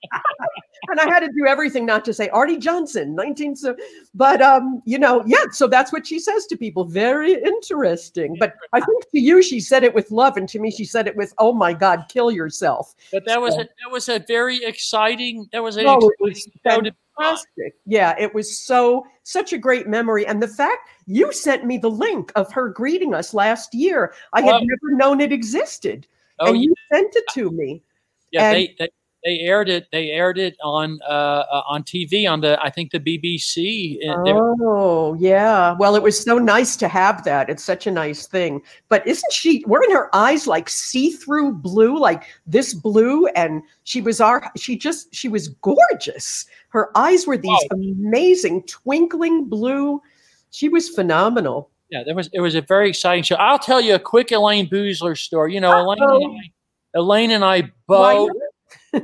and 0.97 1.09
I 1.09 1.13
had 1.13 1.19
to 1.21 1.27
do 1.27 1.45
everything 1.45 1.85
not 1.85 2.05
to 2.05 2.13
say 2.13 2.29
Arte 2.29 2.57
Johnson, 2.57 3.15
19. 3.15 3.55
So, 3.55 3.75
but 4.13 4.41
um, 4.41 4.81
you 4.85 4.97
know, 4.97 5.23
yeah. 5.25 5.45
So 5.51 5.67
that's 5.67 5.91
what 5.91 6.07
she 6.07 6.19
says 6.19 6.45
to 6.47 6.57
people. 6.57 6.85
Very 6.85 7.33
interesting. 7.33 8.37
But 8.39 8.53
I 8.71 8.79
think 8.79 9.03
to 9.11 9.19
you, 9.19 9.41
she 9.41 9.59
said 9.59 9.83
it 9.83 9.93
with 9.93 10.11
love, 10.11 10.37
and 10.37 10.47
to 10.49 10.59
me, 10.59 10.71
she 10.71 10.85
said 10.85 11.07
it 11.07 11.15
with, 11.15 11.33
"Oh 11.37 11.53
my 11.53 11.73
God, 11.73 12.05
kill 12.07 12.31
yourself." 12.31 12.95
But 13.11 13.25
that 13.25 13.41
was 13.41 13.55
a, 13.55 13.63
that 13.63 13.91
was 13.91 14.07
a 14.09 14.19
very 14.19 14.63
exciting. 14.63 15.49
That 15.51 15.61
was 15.61 15.77
a 15.77 15.83
no, 15.83 15.97
it 15.97 16.15
was 16.19 16.47
fantastic. 16.63 17.75
Yeah, 17.85 18.15
it 18.17 18.33
was 18.33 18.57
so 18.57 19.05
such 19.23 19.51
a 19.51 19.57
great 19.57 19.87
memory, 19.87 20.25
and 20.25 20.41
the 20.41 20.47
fact 20.47 20.89
you 21.07 21.31
sent 21.33 21.65
me 21.65 21.77
the 21.77 21.91
link 21.91 22.31
of 22.35 22.51
her 22.53 22.69
greeting 22.69 23.13
us 23.13 23.33
last 23.33 23.73
year, 23.73 24.13
I 24.33 24.41
had 24.41 24.61
never 24.61 24.95
known 24.95 25.19
it 25.19 25.33
existed, 25.33 26.07
oh, 26.39 26.47
and 26.47 26.63
you 26.63 26.73
sent 26.93 27.15
it 27.15 27.25
to 27.33 27.51
me. 27.51 27.83
Yeah, 28.31 28.51
and, 28.51 28.55
they, 28.55 28.75
they 28.79 28.89
they 29.26 29.39
aired 29.39 29.69
it. 29.69 29.88
They 29.91 30.11
aired 30.11 30.38
it 30.38 30.55
on 30.63 30.99
uh, 31.01 31.43
uh, 31.51 31.63
on 31.67 31.84
TV 31.84 32.30
on 32.30 32.41
the 32.41 32.61
I 32.63 32.69
think 32.69 32.91
the 32.91 32.99
BBC. 32.99 33.97
Oh 34.07 35.15
yeah. 35.19 35.76
Well, 35.80 35.95
it 35.95 36.03
was 36.03 36.21
so 36.21 36.38
nice 36.38 36.76
to 36.78 36.88
have 36.88 37.23
that. 37.23 37.49
It's 37.49 37.63
such 37.63 37.88
a 37.88 37.91
nice 37.91 38.28
thing. 38.28 38.61
But 38.88 39.05
isn't 39.07 39.34
she? 39.34 39.63
Weren't 39.65 39.91
her 39.91 40.15
eyes 40.15 40.45
like 40.45 40.69
see 40.69 41.09
through 41.09 41.53
blue, 41.53 41.97
like 41.99 42.26
this 42.45 42.76
blue? 42.76 43.26
And 43.30 43.63
she 43.84 43.99
was 43.99 44.21
our. 44.21 44.51
She 44.55 44.78
just 44.78 45.13
she 45.13 45.28
was 45.28 45.47
gorgeous. 45.47 46.45
Her 46.69 46.95
eyes 46.95 47.26
were 47.26 47.38
these 47.38 47.63
oh. 47.73 47.76
amazing 47.76 48.63
twinkling 48.67 49.45
blue. 49.49 50.03
She 50.51 50.69
was 50.69 50.88
phenomenal. 50.88 51.71
Yeah, 51.89 52.03
there 52.03 52.15
was 52.15 52.30
it 52.32 52.41
was 52.41 52.53
a 52.53 52.61
very 52.61 52.89
exciting 52.89 53.23
show. 53.23 53.36
I'll 53.38 53.57
tell 53.57 53.82
you 53.82 53.95
a 53.95 53.99
quick 53.99 54.28
Elayne 54.28 54.69
Boosler 54.69 55.17
story. 55.17 55.55
You 55.55 55.61
know, 55.61 55.71
Elayne. 55.71 55.97
and 56.01 56.39
I, 56.39 56.99
Elayne 56.99 57.32
and 57.32 57.43
I 57.43 57.71
both 57.88 58.30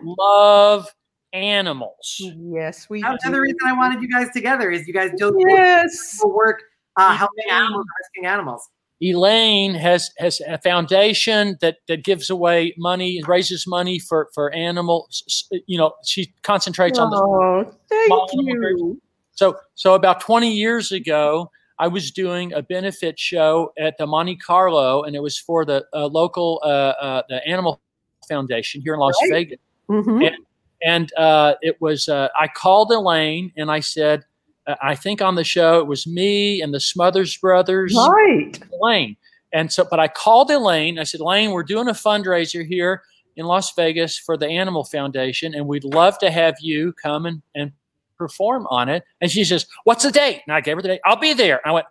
love 0.03 0.87
animals. 1.33 2.21
Yes, 2.37 2.89
we. 2.89 3.01
That's 3.01 3.23
another 3.23 3.41
reason 3.41 3.59
I 3.65 3.73
wanted 3.73 4.01
you 4.01 4.09
guys 4.09 4.31
together 4.31 4.69
is 4.69 4.87
you 4.87 4.93
guys 4.93 5.11
do 5.17 5.35
yes. 5.47 6.19
work 6.23 6.61
uh, 6.97 7.15
helping 7.15 7.49
animals, 7.49 7.85
rescuing 7.99 8.27
animals. 8.27 8.69
Elayne 9.03 9.73
has 9.73 10.11
has 10.19 10.41
a 10.41 10.59
foundation 10.59 11.57
that 11.61 11.77
that 11.87 12.03
gives 12.03 12.29
away 12.29 12.75
money, 12.77 13.21
raises 13.25 13.65
money 13.65 13.97
for 13.97 14.29
for 14.33 14.53
animals. 14.53 15.47
You 15.65 15.77
know, 15.77 15.93
she 16.05 16.33
concentrates 16.43 16.99
oh, 16.99 17.03
on 17.03 17.09
the. 17.09 17.17
Oh, 17.17 17.75
thank 17.89 18.31
you. 18.33 19.01
So 19.31 19.57
so 19.73 19.95
about 19.95 20.19
twenty 20.19 20.53
years 20.53 20.91
ago, 20.91 21.49
I 21.79 21.87
was 21.87 22.11
doing 22.11 22.53
a 22.53 22.61
benefit 22.61 23.17
show 23.17 23.73
at 23.79 23.97
the 23.97 24.05
Monte 24.05 24.35
Carlo, 24.37 25.01
and 25.01 25.15
it 25.15 25.23
was 25.23 25.39
for 25.39 25.65
the 25.65 25.83
uh, 25.93 26.05
local 26.05 26.61
uh, 26.63 26.67
uh, 26.67 27.23
the 27.27 27.45
Animal 27.47 27.81
Foundation 28.27 28.81
here 28.81 28.93
in 28.93 28.99
Las 28.99 29.15
right. 29.23 29.31
Vegas. 29.31 29.59
Mm-hmm. 29.89 30.21
And, 30.23 30.35
and 30.83 31.13
uh, 31.13 31.55
it 31.61 31.79
was, 31.81 32.07
uh, 32.09 32.29
I 32.39 32.47
called 32.47 32.89
Elayne 32.91 33.51
and 33.57 33.71
I 33.71 33.79
said, 33.79 34.25
uh, 34.67 34.75
I 34.81 34.95
think 34.95 35.21
on 35.21 35.35
the 35.35 35.43
show 35.43 35.79
it 35.79 35.87
was 35.87 36.07
me 36.07 36.61
and 36.61 36.73
the 36.73 36.79
Smothers 36.79 37.37
Brothers. 37.37 37.93
Right. 37.95 38.59
Elayne. 38.73 39.17
And 39.53 39.71
so, 39.71 39.85
but 39.89 39.99
I 39.99 40.07
called 40.07 40.49
Elayne. 40.49 40.99
I 40.99 41.03
said, 41.03 41.19
Elayne, 41.19 41.51
we're 41.51 41.63
doing 41.63 41.87
a 41.87 41.93
fundraiser 41.93 42.65
here 42.65 43.03
in 43.35 43.45
Las 43.45 43.73
Vegas 43.75 44.17
for 44.17 44.37
the 44.37 44.47
Animal 44.47 44.83
Foundation, 44.83 45.53
and 45.55 45.67
we'd 45.67 45.83
love 45.83 46.17
to 46.19 46.31
have 46.31 46.55
you 46.61 46.93
come 46.93 47.25
and, 47.25 47.41
and 47.55 47.71
perform 48.17 48.67
on 48.69 48.89
it. 48.89 49.03
And 49.19 49.31
she 49.31 49.43
says, 49.43 49.65
What's 49.83 50.03
the 50.03 50.11
date? 50.11 50.41
And 50.45 50.55
I 50.55 50.61
gave 50.61 50.75
her 50.75 50.81
the 50.81 50.89
date. 50.89 51.01
I'll 51.05 51.19
be 51.19 51.33
there. 51.33 51.59
And 51.63 51.71
I 51.71 51.73
went, 51.73 51.87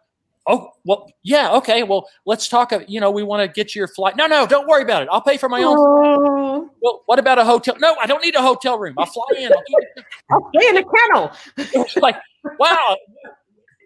Oh, 0.47 0.70
well, 0.84 1.11
yeah, 1.22 1.53
okay. 1.57 1.82
Well, 1.82 2.09
let's 2.24 2.49
talk. 2.49 2.72
You 2.88 3.01
know, 3.01 3.11
we 3.11 3.22
want 3.22 3.43
to 3.43 3.49
get 3.53 3.74
your 3.74 3.86
flight. 3.86 4.16
No, 4.16 4.26
no, 4.26 4.47
don't 4.47 4.66
worry 4.66 4.82
about 4.82 5.03
it. 5.03 5.09
I'll 5.12 5.20
pay 5.20 5.36
for 5.36 5.49
my 5.49 5.62
own. 5.62 5.76
Oh. 5.78 6.70
Well, 6.82 7.03
what 7.07 7.18
about 7.18 7.38
a 7.38 7.45
hotel? 7.45 7.76
No, 7.78 7.95
I 8.01 8.07
don't 8.07 8.24
need 8.24 8.34
a 8.34 8.43
hotel 8.43 8.78
room. 8.78 8.95
I'll 8.99 9.07
fly 9.07 9.24
in. 9.36 9.53
I'll, 10.30 10.51
stay 10.55 10.68
in 10.68 10.76
a 10.78 10.84
kennel. 10.84 11.32
like, 12.01 12.16
wow. 12.59 12.97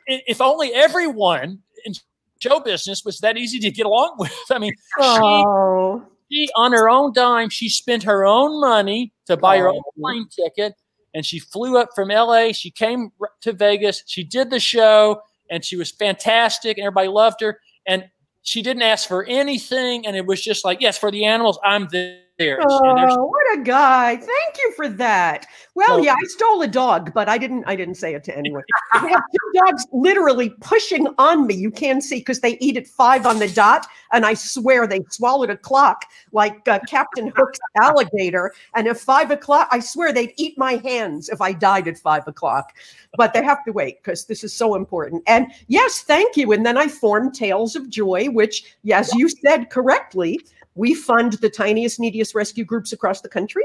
If 0.07 0.41
only 0.41 0.73
everyone 0.73 1.59
in 1.85 1.95
show 2.39 2.61
business 2.61 3.05
was 3.05 3.19
that 3.19 3.37
easy 3.37 3.59
to 3.59 3.71
get 3.71 3.87
along 3.87 4.15
with. 4.19 4.33
I 4.51 4.59
mean, 4.59 4.75
oh. 4.99 6.05
she, 6.31 6.47
she 6.47 6.49
on 6.55 6.73
her 6.73 6.89
own 6.89 7.13
dime, 7.13 7.49
she 7.49 7.69
spent 7.69 8.05
her 8.05 8.25
own 8.25 8.61
money 8.61 9.13
to 9.27 9.37
buy 9.37 9.59
oh. 9.59 9.61
her 9.61 9.69
own 9.71 9.83
oh. 9.85 10.01
plane 10.01 10.29
ticket, 10.29 10.75
and 11.15 11.27
she 11.27 11.41
flew 11.41 11.79
up 11.79 11.89
from 11.95 12.11
L.A. 12.11 12.53
She 12.53 12.71
came 12.71 13.11
to 13.41 13.53
Vegas. 13.53 14.05
She 14.07 14.23
did 14.23 14.51
the 14.51 14.61
show 14.61 15.21
and 15.51 15.65
she 15.65 15.77
was 15.77 15.91
fantastic 15.91 16.79
and 16.79 16.87
everybody 16.87 17.09
loved 17.09 17.41
her 17.41 17.59
and 17.87 18.05
she 18.43 18.63
didn't 18.63 18.83
ask 18.83 19.09
for 19.09 19.25
anything 19.25 20.07
and 20.07 20.17
it 20.17 20.27
was 20.27 20.43
just 20.43 20.65
like 20.65 20.81
yes 20.81 20.99
for 20.99 21.11
the 21.11 21.25
animals 21.25 21.59
i'm 21.65 21.89
there 21.91 22.24
oh, 22.67 23.25
what 23.27 23.59
a 23.59 23.63
guy. 23.63 24.17
Thank 24.17 24.59
you 24.59 24.73
for 24.75 24.89
that. 24.89 25.47
Well 25.75 25.99
so, 25.99 26.03
yeah 26.03 26.15
i 26.15 26.27
stole 26.27 26.63
a 26.63 26.69
dog 26.69 27.13
but 27.15 27.29
i 27.29 27.37
didn't 27.37 27.65
i 27.65 27.75
didn't 27.75 27.97
say 27.97 28.15
it 28.15 28.25
to 28.25 28.37
anyone. 28.39 28.63
I 28.93 29.09
have 29.09 29.23
two 29.31 29.61
dogs 29.61 29.87
literally 29.93 30.51
pushing 30.61 31.09
on 31.19 31.47
me. 31.47 31.55
You 31.55 31.71
can't 31.71 32.03
see 32.03 32.19
because 32.19 32.41
they 32.41 32.57
eat 32.59 32.77
at 32.77 32.87
five 32.87 33.27
on 33.27 33.39
the 33.39 33.49
dot 33.49 33.87
and 34.13 34.25
i 34.25 34.35
swear 34.35 34.87
they 34.87 35.01
swallowed 35.11 35.51
a 35.51 35.57
clock 35.57 36.05
like 36.33 36.67
uh, 36.69 36.81
captain 36.89 37.33
hook's 37.37 37.59
alligator. 37.81 38.53
And 38.75 38.89
at 38.89 38.99
five 38.99 39.31
o'clock 39.31 39.69
i 39.71 39.81
swear 39.81 40.13
they'd 40.13 40.33
eat 40.37 40.57
my 40.59 40.75
hands 40.77 41.29
if 41.29 41.41
i 41.41 41.53
died 41.53 41.89
at 41.89 41.99
five 41.99 42.27
o'clock. 42.27 42.75
But 43.17 43.33
they 43.33 43.45
have 43.45 43.65
to 43.65 43.73
wait 43.73 44.03
because 44.03 44.25
this 44.25 44.43
is 44.43 44.53
so 44.53 44.75
important. 44.75 45.23
And 45.29 45.47
yes, 45.69 46.01
thank 46.01 46.37
you. 46.37 46.51
And 46.51 46.67
then 46.67 46.77
I 46.77 46.89
formed 46.89 47.33
Tails 47.33 47.77
of 47.77 47.89
Joy, 47.89 48.27
which, 48.27 48.77
yes, 48.83 49.15
you 49.15 49.29
said 49.29 49.71
correctly, 49.71 50.41
we 50.75 50.95
fund 50.95 51.35
the 51.35 51.51
tiniest, 51.51 52.01
neediest 52.01 52.35
rescue 52.35 52.65
groups 52.65 52.93
across 52.93 53.21
the 53.21 53.29
country. 53.29 53.65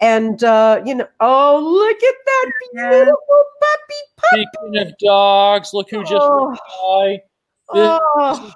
And 0.00 0.42
uh, 0.44 0.82
you 0.84 0.94
know, 0.94 1.08
oh, 1.20 1.60
look 1.62 2.02
at 2.02 2.14
that 2.26 2.52
beautiful 2.72 3.44
puppy 3.60 3.80
puppy. 4.20 4.46
Speaking 4.52 4.86
of 4.86 4.98
dogs, 4.98 5.70
look 5.72 5.90
who 5.90 6.02
just 6.02 6.14
oh. 6.14 6.56
by. 6.82 7.22
This, 7.72 8.00
oh. 8.02 8.52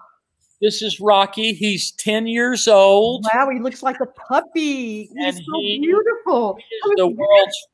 this 0.60 0.82
is 0.82 1.00
Rocky. 1.00 1.52
He's 1.52 1.92
10 1.92 2.26
years 2.26 2.66
old. 2.66 3.26
Wow, 3.32 3.50
he 3.50 3.60
looks 3.60 3.82
like 3.82 4.00
a 4.00 4.06
puppy. 4.06 5.04
He's 5.04 5.12
and 5.16 5.36
so 5.36 5.42
he, 5.60 5.80
beautiful. 5.80 6.56
He 6.56 6.76
is 6.76 6.92
the 6.96 7.08
world's 7.08 7.68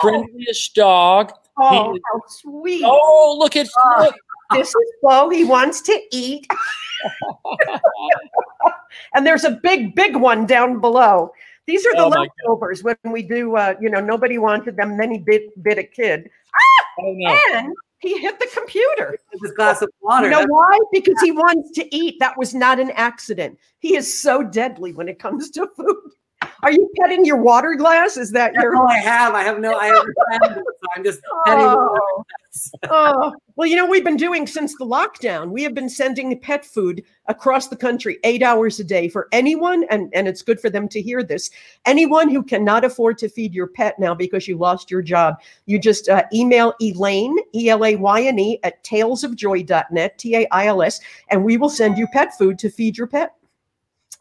friendliest 0.00 0.74
dog. 0.74 1.32
Oh, 1.58 1.94
he, 1.94 2.00
how 2.12 2.20
sweet. 2.28 2.82
Oh, 2.84 3.36
look 3.38 3.56
at 3.56 3.66
uh, 3.66 4.04
look. 4.04 4.14
This 4.52 4.68
is 4.68 4.92
Bo. 5.02 5.30
He 5.30 5.44
wants 5.44 5.80
to 5.82 6.00
eat. 6.12 6.46
and 9.14 9.26
there's 9.26 9.44
a 9.44 9.52
big, 9.62 9.94
big 9.94 10.16
one 10.16 10.46
down 10.46 10.80
below. 10.80 11.32
These 11.66 11.84
are 11.86 11.94
the 11.94 12.04
oh 12.04 12.08
leftovers 12.08 12.84
when 12.84 12.96
we 13.04 13.22
do, 13.22 13.56
uh, 13.56 13.74
you 13.80 13.90
know, 13.90 14.00
nobody 14.00 14.38
wanted 14.38 14.76
them, 14.76 14.96
then 14.96 15.10
he 15.10 15.18
bit, 15.18 15.62
bit 15.62 15.78
a 15.78 15.84
kid. 15.84 16.30
Ah! 16.54 16.84
Oh, 17.00 17.14
no. 17.16 17.38
And 17.54 17.74
he 17.98 18.18
hit 18.18 18.38
the 18.38 18.48
computer. 18.54 19.18
His 19.42 19.52
glass 19.52 19.82
of 19.82 19.90
water. 20.00 20.26
You 20.26 20.30
know 20.30 20.46
why? 20.46 20.78
Because 20.92 21.20
he 21.22 21.32
wants 21.32 21.72
to 21.72 21.94
eat. 21.94 22.16
That 22.20 22.38
was 22.38 22.54
not 22.54 22.78
an 22.78 22.90
accident. 22.92 23.58
He 23.80 23.96
is 23.96 24.20
so 24.20 24.42
deadly 24.42 24.92
when 24.92 25.08
it 25.08 25.18
comes 25.18 25.50
to 25.52 25.66
food. 25.76 26.12
Are 26.62 26.72
you 26.72 26.90
petting 26.98 27.24
your 27.24 27.36
water 27.36 27.74
glass? 27.74 28.16
Is 28.16 28.32
that 28.32 28.54
your? 28.54 28.76
all 28.76 28.88
I 28.88 28.98
have. 28.98 29.34
I 29.34 29.42
have 29.42 29.60
no. 29.60 29.76
I 29.76 29.86
have. 29.86 30.62
I'm 30.94 31.04
just 31.04 31.20
petting. 31.46 31.64
Oh, 31.64 32.24
oh, 32.90 33.34
well, 33.56 33.68
you 33.68 33.76
know, 33.76 33.86
we've 33.86 34.04
been 34.04 34.16
doing 34.16 34.46
since 34.46 34.76
the 34.76 34.84
lockdown. 34.84 35.50
We 35.50 35.62
have 35.62 35.74
been 35.74 35.88
sending 35.88 36.38
pet 36.40 36.64
food 36.64 37.02
across 37.26 37.68
the 37.68 37.76
country 37.76 38.18
eight 38.24 38.42
hours 38.42 38.80
a 38.80 38.84
day 38.84 39.08
for 39.08 39.28
anyone, 39.32 39.84
and, 39.90 40.12
and 40.14 40.28
it's 40.28 40.42
good 40.42 40.60
for 40.60 40.70
them 40.70 40.88
to 40.88 41.02
hear 41.02 41.22
this. 41.22 41.50
Anyone 41.84 42.30
who 42.30 42.42
cannot 42.42 42.84
afford 42.84 43.18
to 43.18 43.28
feed 43.28 43.54
your 43.54 43.66
pet 43.66 43.98
now 43.98 44.14
because 44.14 44.48
you 44.48 44.56
lost 44.56 44.90
your 44.90 45.02
job, 45.02 45.36
you 45.66 45.78
just 45.78 46.08
uh, 46.08 46.24
email 46.32 46.74
Elayne, 46.80 47.36
E 47.54 47.68
L 47.68 47.84
A 47.84 47.96
Y 47.96 48.22
N 48.22 48.38
E, 48.38 48.58
at 48.62 48.82
tailsofjoy.net, 48.84 50.18
T 50.18 50.36
A 50.36 50.46
I 50.50 50.66
L 50.66 50.82
S, 50.82 51.00
and 51.30 51.44
we 51.44 51.56
will 51.56 51.70
send 51.70 51.98
you 51.98 52.06
pet 52.08 52.36
food 52.36 52.58
to 52.58 52.70
feed 52.70 52.96
your 52.96 53.06
pet. 53.06 53.34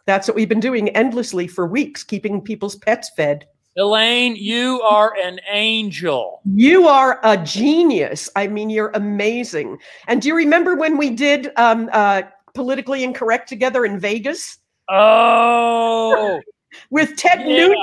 That's 0.05 0.27
what 0.27 0.35
we've 0.35 0.49
been 0.49 0.59
doing 0.59 0.89
endlessly 0.89 1.47
for 1.47 1.65
weeks, 1.65 2.03
keeping 2.03 2.41
people's 2.41 2.75
pets 2.75 3.09
fed. 3.15 3.47
Elayne, 3.77 4.35
you 4.37 4.81
are 4.83 5.13
an 5.17 5.39
angel. 5.51 6.41
You 6.53 6.87
are 6.87 7.19
a 7.23 7.35
genius. 7.37 8.29
I 8.35 8.47
mean, 8.47 8.69
you're 8.69 8.91
amazing. 8.93 9.79
And 10.07 10.21
do 10.21 10.29
you 10.29 10.35
remember 10.35 10.75
when 10.75 10.97
we 10.97 11.09
did 11.09 11.51
um, 11.57 11.89
uh, 11.91 12.21
politically 12.53 13.03
incorrect 13.03 13.49
together 13.49 13.83
in 13.85 13.99
Vegas 13.99 14.59
Oh, 14.89 16.39
with 16.89 17.17
Ted 17.17 17.39
Yeah. 17.41 17.67
Nugent? 17.67 17.77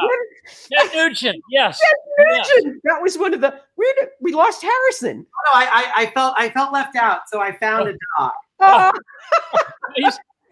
Ted 0.73 0.91
Nugent. 0.95 1.43
Yes. 1.51 1.79
Ted 2.19 2.27
Yes. 2.31 2.51
Nugent. 2.63 2.81
That 2.85 3.03
was 3.03 3.19
one 3.19 3.35
of 3.35 3.41
the. 3.41 3.61
We 3.77 3.93
we 4.21 4.33
lost 4.33 4.63
Harrison. 4.63 5.19
No, 5.19 5.51
I, 5.61 5.67
I, 5.97 6.03
I 6.03 6.07
felt 6.13 6.35
I 6.39 6.49
felt 6.51 6.73
left 6.73 6.97
out, 6.97 7.23
so 7.27 7.41
I 7.41 7.57
found 7.59 7.89
a 7.89 7.95
dog. 8.19 8.33
Uh, 8.61 8.93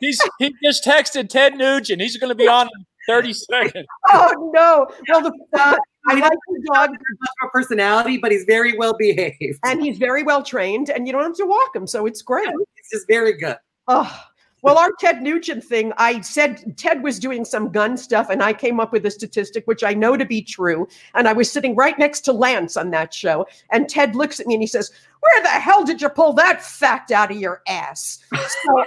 He's, 0.00 0.20
he's, 0.20 0.30
he 0.38 0.54
just 0.62 0.84
texted 0.84 1.28
Ted 1.28 1.56
Nugent. 1.56 2.00
He's 2.00 2.16
going 2.16 2.30
to 2.30 2.34
be 2.34 2.48
on 2.48 2.66
in 2.66 2.86
30 3.08 3.32
seconds. 3.32 3.86
oh 4.08 4.50
no! 4.54 4.86
Well, 5.08 5.22
the, 5.22 5.58
uh, 5.58 5.76
I 6.06 6.14
like 6.14 6.32
the 6.32 6.70
dog, 6.72 6.90
Much 6.90 7.30
a 7.42 7.48
personality, 7.48 8.18
but 8.18 8.32
he's 8.32 8.44
very 8.44 8.76
well 8.78 8.94
behaved. 8.96 9.58
and 9.64 9.82
he's 9.82 9.98
very 9.98 10.22
well 10.22 10.42
trained, 10.42 10.90
and 10.90 11.06
you 11.06 11.12
don't 11.12 11.22
have 11.22 11.36
to 11.36 11.46
walk 11.46 11.74
him, 11.74 11.86
so 11.86 12.06
it's 12.06 12.22
great. 12.22 12.48
He's 12.48 12.90
just 12.98 13.06
very 13.08 13.34
good. 13.34 13.56
Oh, 13.88 14.24
well, 14.62 14.76
our 14.76 14.90
Ted 14.98 15.22
Nugent 15.22 15.64
thing, 15.64 15.92
I 15.96 16.20
said 16.20 16.76
Ted 16.76 17.02
was 17.02 17.18
doing 17.18 17.44
some 17.44 17.72
gun 17.72 17.96
stuff, 17.96 18.28
and 18.28 18.42
I 18.42 18.52
came 18.52 18.78
up 18.78 18.92
with 18.92 19.06
a 19.06 19.10
statistic 19.10 19.66
which 19.66 19.82
I 19.82 19.94
know 19.94 20.16
to 20.16 20.26
be 20.26 20.42
true. 20.42 20.86
And 21.14 21.26
I 21.26 21.32
was 21.32 21.50
sitting 21.50 21.74
right 21.74 21.98
next 21.98 22.20
to 22.22 22.32
Lance 22.32 22.76
on 22.76 22.90
that 22.90 23.14
show. 23.14 23.46
And 23.72 23.88
Ted 23.88 24.14
looks 24.14 24.38
at 24.38 24.46
me 24.46 24.54
and 24.54 24.62
he 24.62 24.66
says, 24.66 24.90
Where 25.20 25.42
the 25.42 25.48
hell 25.48 25.84
did 25.84 26.02
you 26.02 26.10
pull 26.10 26.34
that 26.34 26.62
fact 26.62 27.10
out 27.10 27.30
of 27.30 27.38
your 27.38 27.62
ass? 27.66 28.18
So 28.36 28.84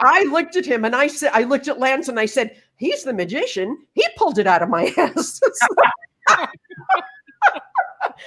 I 0.00 0.24
looked 0.24 0.56
at 0.56 0.66
him 0.66 0.84
and 0.84 0.94
I 0.94 1.06
said, 1.06 1.30
I 1.34 1.44
looked 1.44 1.68
at 1.68 1.78
Lance 1.78 2.08
and 2.08 2.18
I 2.18 2.26
said, 2.26 2.56
He's 2.76 3.04
the 3.04 3.12
magician. 3.12 3.78
He 3.92 4.06
pulled 4.16 4.38
it 4.38 4.46
out 4.46 4.62
of 4.62 4.68
my 4.68 4.92
ass. 4.96 5.40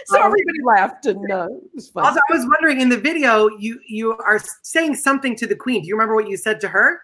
so 0.05 0.21
everybody 0.21 0.61
laughed 0.63 1.05
and 1.05 1.31
uh, 1.31 1.47
it 1.51 1.69
was 1.75 1.89
fun. 1.89 2.05
Also, 2.05 2.19
I 2.29 2.33
was 2.33 2.45
wondering 2.45 2.81
in 2.81 2.89
the 2.89 2.97
video, 2.97 3.49
you 3.57 3.79
you 3.87 4.13
are 4.17 4.41
saying 4.63 4.95
something 4.95 5.35
to 5.35 5.47
the 5.47 5.55
queen. 5.55 5.81
Do 5.81 5.87
you 5.87 5.95
remember 5.95 6.15
what 6.15 6.29
you 6.29 6.37
said 6.37 6.59
to 6.61 6.67
her, 6.69 7.01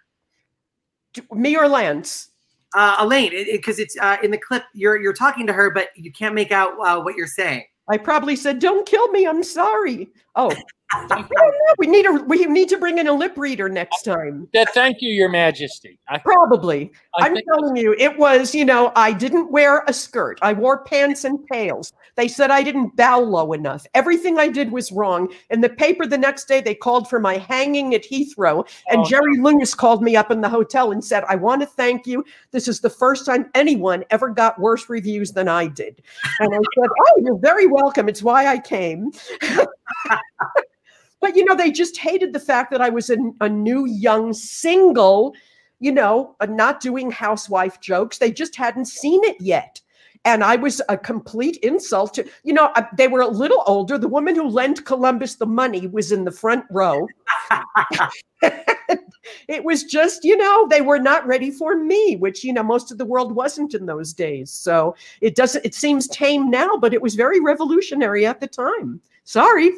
me 1.31 1.55
or 1.57 1.67
Lance? 1.67 2.29
uh, 2.73 2.97
Elayne? 3.03 3.45
Because 3.51 3.79
it's 3.79 3.97
uh, 3.99 4.17
in 4.23 4.31
the 4.31 4.37
clip. 4.37 4.63
You're 4.73 5.01
you're 5.01 5.13
talking 5.13 5.47
to 5.47 5.53
her, 5.53 5.69
but 5.69 5.89
you 5.95 6.11
can't 6.11 6.35
make 6.35 6.51
out 6.51 6.73
uh, 6.83 7.01
what 7.01 7.15
you're 7.15 7.27
saying. 7.27 7.63
I 7.89 7.97
probably 7.97 8.35
said, 8.35 8.59
"Don't 8.59 8.87
kill 8.87 9.07
me. 9.09 9.27
I'm 9.27 9.43
sorry." 9.43 10.09
Oh, 10.35 10.53
don't. 11.07 11.29
We 11.77 11.87
need 11.87 12.05
a 12.05 12.11
we 12.11 12.45
need 12.45 12.69
to 12.69 12.77
bring 12.77 12.97
in 12.97 13.07
a 13.07 13.13
lip 13.13 13.33
reader 13.37 13.69
next 13.69 14.03
time. 14.03 14.47
That, 14.53 14.73
thank 14.73 14.97
you, 15.01 15.09
Your 15.09 15.29
Majesty. 15.29 15.99
I, 16.07 16.19
Probably. 16.19 16.91
I 17.17 17.27
I'm 17.27 17.35
telling 17.51 17.75
you, 17.75 17.95
it 17.97 18.17
was. 18.17 18.53
You 18.53 18.65
know, 18.65 18.91
I 18.95 19.11
didn't 19.11 19.51
wear 19.51 19.83
a 19.87 19.93
skirt. 19.93 20.39
I 20.41 20.53
wore 20.53 20.83
pants 20.83 21.23
and 21.23 21.39
tails. 21.51 21.93
They 22.15 22.27
said 22.27 22.51
I 22.51 22.61
didn't 22.61 22.95
bow 22.95 23.19
low 23.19 23.53
enough. 23.53 23.85
Everything 23.93 24.37
I 24.37 24.47
did 24.47 24.71
was 24.71 24.91
wrong. 24.91 25.33
In 25.49 25.61
the 25.61 25.69
paper 25.69 26.05
the 26.05 26.17
next 26.17 26.47
day, 26.47 26.61
they 26.61 26.75
called 26.75 27.09
for 27.09 27.19
my 27.19 27.37
hanging 27.37 27.95
at 27.95 28.03
Heathrow, 28.03 28.67
and 28.89 29.01
Oh, 29.01 29.05
Jerry 29.05 29.37
Lewis 29.39 29.73
called 29.73 30.03
me 30.03 30.15
up 30.15 30.31
in 30.31 30.41
the 30.41 30.49
hotel 30.49 30.91
and 30.91 31.03
said, 31.03 31.23
"I 31.27 31.35
want 31.35 31.61
to 31.61 31.67
thank 31.67 32.05
you. 32.05 32.23
This 32.51 32.67
is 32.67 32.81
the 32.81 32.89
first 32.89 33.25
time 33.25 33.49
anyone 33.55 34.03
ever 34.09 34.29
got 34.29 34.59
worse 34.59 34.89
reviews 34.89 35.31
than 35.31 35.47
I 35.47 35.67
did." 35.67 36.01
And 36.39 36.53
I 36.53 36.57
said, 36.57 36.89
"Oh, 37.07 37.21
you're 37.23 37.39
very 37.39 37.67
welcome. 37.67 38.07
It's 38.07 38.23
why 38.23 38.47
I 38.47 38.59
came." 38.59 39.11
but 41.21 41.35
you 41.35 41.45
know, 41.45 41.55
they 41.55 41.71
just 41.71 41.97
hated 41.97 42.33
the 42.33 42.39
fact 42.39 42.71
that 42.71 42.81
I 42.81 42.89
was 42.89 43.09
a, 43.09 43.17
a 43.41 43.49
new, 43.49 43.85
young, 43.85 44.33
single, 44.33 45.33
you 45.79 45.91
know, 45.91 46.35
uh, 46.39 46.45
not 46.45 46.79
doing 46.79 47.11
housewife 47.11 47.79
jokes. 47.81 48.17
They 48.17 48.31
just 48.31 48.55
hadn't 48.55 48.85
seen 48.85 49.23
it 49.23 49.37
yet. 49.39 49.81
And 50.25 50.43
I 50.43 50.55
was 50.55 50.81
a 50.87 50.97
complete 50.97 51.57
insult 51.57 52.13
to, 52.13 52.29
you 52.43 52.53
know, 52.53 52.71
uh, 52.75 52.83
they 52.95 53.09
were 53.09 53.19
a 53.19 53.27
little 53.27 53.61
older. 53.67 53.97
The 53.97 54.07
woman 54.07 54.35
who 54.35 54.47
lent 54.47 54.85
Columbus 54.85 55.35
the 55.35 55.45
money 55.45 55.87
was 55.87 56.13
in 56.13 56.23
the 56.23 56.31
front 56.31 56.63
row. 56.71 57.07
it 59.49 59.65
was 59.65 59.83
just, 59.83 60.23
you 60.23 60.37
know, 60.37 60.67
they 60.69 60.79
were 60.79 60.99
not 60.99 61.27
ready 61.27 61.51
for 61.51 61.77
me, 61.77 62.15
which, 62.15 62.43
you 62.43 62.53
know, 62.53 62.63
most 62.63 62.89
of 62.89 62.97
the 62.97 63.05
world 63.05 63.35
wasn't 63.35 63.73
in 63.73 63.85
those 63.85 64.13
days. 64.13 64.49
So 64.49 64.95
it 65.19 65.35
doesn't, 65.35 65.65
it 65.65 65.75
seems 65.75 66.07
tame 66.07 66.49
now, 66.49 66.77
but 66.77 66.93
it 66.93 67.01
was 67.01 67.15
very 67.15 67.41
revolutionary 67.41 68.25
at 68.25 68.39
the 68.39 68.47
time. 68.47 69.01
Sorry. 69.25 69.71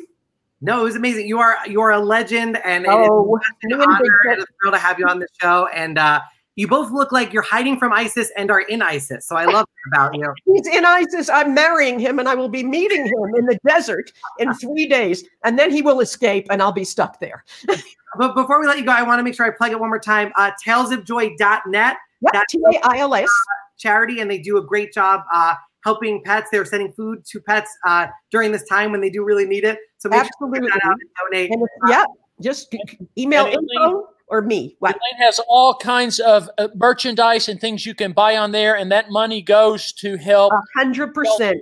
No, 0.65 0.81
it 0.81 0.83
was 0.83 0.95
amazing. 0.95 1.27
You 1.27 1.39
are 1.39 1.57
you 1.67 1.79
are 1.81 1.91
a 1.91 1.99
legend, 1.99 2.57
and 2.65 2.85
it 2.85 2.89
is 2.89 2.95
Oh, 3.09 3.35
an 3.35 3.41
me 3.69 3.73
and 3.73 3.79
Big 3.79 3.87
honor 3.89 4.31
and 4.33 4.41
a 4.41 4.45
thrill 4.59 4.71
to 4.73 4.77
have 4.79 4.97
you 4.99 5.05
on 5.07 5.19
the 5.19 5.27
show. 5.39 5.67
And 5.67 5.97
uh, 5.99 6.21
you 6.55 6.67
both 6.67 6.91
look 6.91 7.11
like 7.11 7.33
you're 7.33 7.43
hiding 7.43 7.77
from 7.77 7.93
ISIS 7.93 8.31
and 8.35 8.49
are 8.49 8.61
in 8.61 8.81
ISIS. 8.81 9.27
So 9.27 9.35
I 9.35 9.45
love 9.55 9.67
that 9.67 9.95
about 9.95 10.15
you. 10.17 10.33
He's 10.45 10.67
in 10.67 10.83
ISIS. 10.85 11.29
I'm 11.29 11.53
marrying 11.53 11.99
him, 11.99 12.17
and 12.17 12.27
I 12.27 12.33
will 12.35 12.49
be 12.49 12.63
meeting 12.63 13.05
him 13.05 13.35
in 13.37 13.45
the 13.45 13.59
desert 13.67 14.11
in 14.39 14.53
three 14.55 14.87
days, 14.87 15.23
and 15.43 15.59
then 15.59 15.69
he 15.71 15.81
will 15.83 15.99
escape, 15.99 16.47
and 16.49 16.61
I'll 16.61 16.71
be 16.71 16.83
stuck 16.85 17.19
there. 17.19 17.43
But 18.17 18.33
before 18.33 18.61
we 18.61 18.65
let 18.67 18.77
you 18.77 18.85
go, 18.85 18.93
I 18.93 19.03
want 19.03 19.19
to 19.19 19.23
make 19.23 19.35
sure 19.35 19.45
I 19.45 19.49
plug 19.49 19.71
it 19.73 19.79
one 19.79 19.89
more 19.89 19.99
time. 19.99 20.31
Uh, 20.37 20.49
tailsofjoy.net 20.65 21.97
Yep, 22.21 22.31
That's- 22.31 22.45
T 22.49 22.61
A 22.73 22.79
I 22.87 22.97
L 22.99 23.13
S. 23.13 23.29
charity, 23.77 24.21
and 24.21 24.31
they 24.31 24.37
do 24.37 24.57
a 24.57 24.61
great 24.63 24.93
job 24.93 25.21
uh, 25.33 25.55
helping 25.83 26.21
pets. 26.23 26.47
They're 26.51 26.63
sending 26.65 26.93
food 26.93 27.25
to 27.25 27.41
pets 27.41 27.69
uh, 27.85 28.07
during 28.31 28.51
this 28.53 28.63
time 28.69 28.91
when 28.91 29.01
they 29.01 29.09
do 29.09 29.23
really 29.25 29.45
need 29.45 29.65
it. 29.65 29.79
So 30.05 30.09
make 30.09 30.19
Absolutely. 30.21 30.59
you 30.59 30.69
check 30.69 30.81
that 30.83 30.87
out 30.87 30.97
and 30.99 31.09
donate. 31.31 31.51
And 31.51 31.61
it's, 31.63 31.73
yeah, 31.89 32.03
just 32.39 32.71
g- 32.71 32.79
g- 32.87 32.97
email 33.17 33.45
And 33.47 33.55
info 33.55 34.09
or 34.27 34.41
me. 34.43 34.75
What? 34.79 34.95
Elayne 34.95 35.17
has 35.17 35.39
all 35.47 35.73
kinds 35.75 36.19
of 36.19 36.47
uh, 36.59 36.67
merchandise 36.75 37.49
and 37.49 37.59
things 37.59 37.85
you 37.87 37.95
can 37.95 38.11
buy 38.11 38.37
on 38.37 38.51
there, 38.51 38.75
and 38.77 38.91
that 38.91 39.09
money 39.09 39.41
goes 39.41 39.91
to 39.93 40.15
help. 40.15 40.53
A 40.53 40.79
hundred 40.79 41.15
percent. 41.15 41.59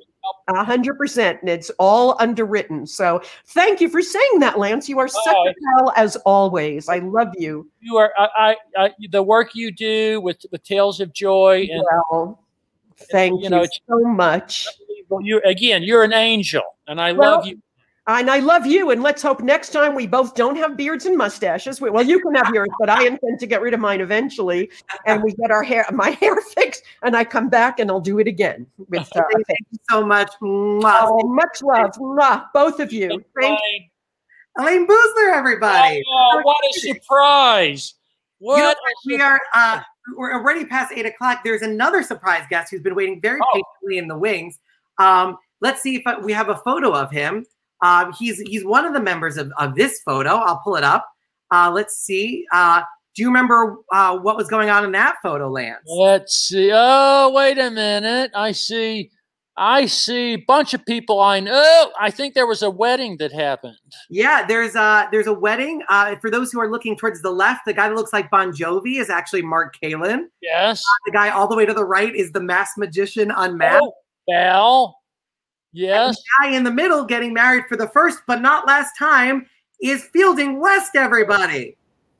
A 0.50 0.64
hundred 0.64 0.98
percent. 0.98 1.39
And 1.41 1.50
it's 1.50 1.70
all 1.80 2.18
underwritten. 2.20 2.86
So 2.86 3.22
thank 3.48 3.80
you 3.80 3.88
for 3.88 4.02
saying 4.02 4.39
that, 4.39 4.60
Lance. 4.60 4.89
You 4.89 5.00
are 5.00 5.08
such 5.08 5.24
Oh, 5.28 5.50
a 5.50 5.54
pal 5.80 5.94
as 5.96 6.18
always. 6.26 6.89
I 6.89 7.00
love 7.00 7.30
you. 7.38 7.70
You 7.80 7.96
are 7.98 8.12
I, 8.18 8.56
I, 8.78 8.86
I 8.86 8.91
the 9.10 9.24
work 9.24 9.56
you 9.56 9.72
do 9.72 10.20
with 10.20 10.38
with 10.52 10.64
Tails 10.64 11.00
of 11.00 11.14
Joy 11.14 11.70
and 11.72 11.82
Well, 12.12 12.44
thank 13.12 13.39
you 13.39 13.44
you, 13.44 13.50
know, 13.52 13.66
so 13.88 14.00
much. 14.00 14.68
you 15.22 15.41
again. 15.46 15.84
You're 15.84 16.04
an 16.04 16.14
angel, 16.14 16.64
and 16.88 17.00
I 17.00 17.14
Well, 17.14 17.38
love 17.38 17.46
you. 17.48 17.62
And 18.06 18.30
I 18.30 18.39
love 18.39 18.66
you. 18.66 18.91
And 18.91 19.01
let's 19.01 19.22
hope 19.22 19.39
next 19.41 19.70
time 19.70 19.95
we 19.95 20.06
both 20.08 20.36
don't 20.36 20.58
have 20.58 20.76
beards 20.76 21.06
and 21.06 21.18
mustaches. 21.18 21.80
We- 21.80 21.89
Well, 21.89 22.04
you 22.04 22.20
can 22.20 22.36
have 22.36 22.54
yours, 22.54 22.68
but 22.80 22.89
I 22.89 23.06
intend 23.08 23.39
to 23.39 23.47
get 23.47 23.62
rid 23.62 23.74
of 23.74 23.80
mine 23.80 24.01
eventually. 24.01 24.70
And 25.06 25.24
we 25.24 25.32
get 25.34 25.51
our 25.51 25.64
hair, 25.64 25.86
my 25.93 26.10
hair 26.22 26.36
fixed, 26.41 26.84
and 27.04 27.16
I 27.16 27.24
come 27.24 27.47
back 27.47 27.80
and 27.80 27.89
I'll 27.89 28.01
do 28.01 28.20
it 28.20 28.28
again. 28.28 28.68
With, 28.89 29.08
uh, 29.16 29.22
Thank 29.34 29.60
you 29.72 29.80
so 29.89 30.06
much. 30.06 30.32
Mwah. 30.41 30.99
oh, 31.04 31.28
much 31.30 31.62
love, 31.62 31.91
Mwah, 31.93 32.47
both 32.54 32.82
of 32.82 32.91
you. 32.91 33.24
Thank 33.39 33.58
Elayne. 33.60 33.89
Elayne 34.60 34.86
Boosler, 34.88 35.34
everybody. 35.34 36.04
Oh, 36.08 36.41
what 36.43 36.58
a 36.70 36.80
surprise! 36.80 37.93
What 38.39 38.58
You 38.58 38.64
know 38.64 38.70
a 38.70 38.74
what? 38.74 38.93
we 39.06 39.22
are 39.22 39.39
uh, 39.56 39.80
we're 40.18 40.34
already 40.34 40.66
past 40.66 40.91
eight 40.93 41.06
o'clock. 41.06 41.39
There's 41.45 41.62
another 41.62 42.04
surprise 42.04 42.43
guest 42.49 42.70
who's 42.70 42.82
been 42.82 42.93
waiting 42.95 43.22
very 43.22 43.39
Oh. 43.41 43.47
patiently 43.82 43.97
in 43.97 44.08
the 44.10 44.18
wings. 44.18 44.60
Um, 44.99 45.38
let's 45.62 45.82
see 45.82 45.95
if 45.95 46.04
I, 46.06 46.20
we 46.20 46.34
have 46.34 46.49
a 46.49 46.58
photo 46.58 46.91
of 46.93 47.10
him. 47.10 47.45
Um, 47.84 48.14
he's 48.18 48.40
he's 48.40 48.66
one 48.66 48.86
of 48.86 48.94
the 48.94 49.02
members 49.02 49.38
of, 49.38 49.52
of 49.60 49.76
this 49.76 50.02
photo. 50.04 50.32
I'll 50.32 50.62
pull 50.64 50.78
it 50.78 50.84
up. 50.84 51.08
Uh, 51.52 51.70
let's 51.72 51.98
see. 51.98 52.46
Uh, 52.52 52.82
do 53.16 53.22
you 53.22 53.28
remember 53.28 53.78
uh, 53.92 54.18
what 54.18 54.38
was 54.38 54.48
going 54.48 54.72
on 54.72 54.84
in 54.84 54.92
that 54.94 55.18
photo, 55.22 55.52
Lance? 55.52 55.84
Let's 55.86 56.34
see. 56.34 56.72
Oh, 56.74 57.32
wait 57.32 57.60
a 57.60 57.70
minute. 57.70 58.32
I 58.34 58.54
see. 58.54 59.12
I 59.56 59.86
see 59.86 60.34
a 60.34 60.38
bunch 60.38 60.74
of 60.74 60.84
people 60.84 61.20
I 61.20 61.40
know. 61.40 61.52
Oh, 61.54 61.92
I 62.00 62.10
think 62.10 62.34
there 62.34 62.48
was 62.48 62.64
a 62.64 62.72
wedding 62.72 63.18
that 63.18 63.32
happened. 63.32 63.78
Yeah, 64.10 64.44
there's 64.48 64.74
a 64.76 65.08
there's 65.12 65.28
a 65.28 65.34
wedding. 65.34 65.84
Uh, 65.90 66.16
for 66.16 66.32
those 66.32 66.52
who 66.52 66.60
are 66.60 66.72
looking 66.72 66.98
towards 66.98 67.22
the 67.22 67.30
left, 67.30 67.62
the 67.68 67.74
guy 67.74 67.88
that 67.88 67.94
looks 67.94 68.14
like 68.14 68.32
Bon 68.32 68.52
Jovi 68.52 69.00
is 69.00 69.12
actually 69.12 69.44
Mark 69.44 69.78
Kalin. 69.80 70.24
Yes. 70.42 70.82
The 71.06 71.12
guy 71.12 71.30
all 71.30 71.48
the 71.48 71.56
way 71.56 71.68
to 71.68 71.74
the 71.74 71.86
right 71.86 72.16
is 72.16 72.32
the 72.32 72.42
masked 72.42 72.80
magician 72.80 73.30
unmasked. 73.30 73.84
Oh, 73.84 73.94
Val. 74.28 74.98
Yes. 75.74 76.22
guy 76.42 76.50
in 76.52 76.64
the 76.64 76.72
middle 76.72 77.04
getting 77.04 77.34
married 77.34 77.66
for 77.68 77.76
the 77.76 77.88
first 77.90 78.20
but 78.28 78.42
not 78.42 78.68
last 78.68 78.92
time 78.98 79.48
is 79.82 80.04
Fielding 80.14 80.60
West, 80.60 80.92
everybody. 80.96 81.76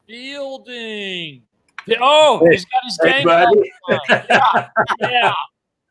Fielding. 0.08 1.44
Oh, 2.00 2.46
he's 2.50 2.66
got 2.66 2.84
his 2.84 3.00
gang 3.04 3.26
buddy. 3.26 3.72
colors 3.88 4.02
on. 4.10 4.70
Yeah, 5.00 5.10
yeah, 5.10 5.34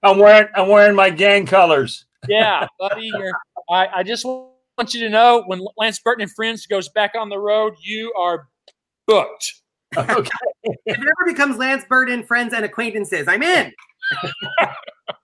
I'm 0.02 0.18
wearing 0.18 0.48
I'm 0.54 0.68
wearing 0.68 0.96
my 0.96 1.10
gang 1.10 1.46
colors. 1.46 2.06
yeah, 2.28 2.66
buddy. 2.78 3.06
You're, 3.06 3.32
I, 3.70 3.88
I 3.96 4.02
just 4.02 4.24
want 4.24 4.52
want 4.78 4.94
you 4.94 5.00
to 5.00 5.10
know 5.10 5.44
when 5.46 5.64
Lance 5.76 6.00
Burton 6.00 6.22
and 6.22 6.32
Friends 6.32 6.66
goes 6.66 6.88
back 6.88 7.12
on 7.16 7.28
the 7.28 7.38
road, 7.38 7.74
you 7.80 8.12
are 8.18 8.48
booked. 9.06 9.61
If 10.64 10.76
it 10.86 10.98
ever 11.00 11.26
becomes 11.26 11.56
Lance 11.58 11.84
Burton, 11.88 12.22
friends 12.24 12.54
and 12.54 12.64
acquaintances, 12.64 13.26
I'm 13.28 13.42
in. 13.42 13.72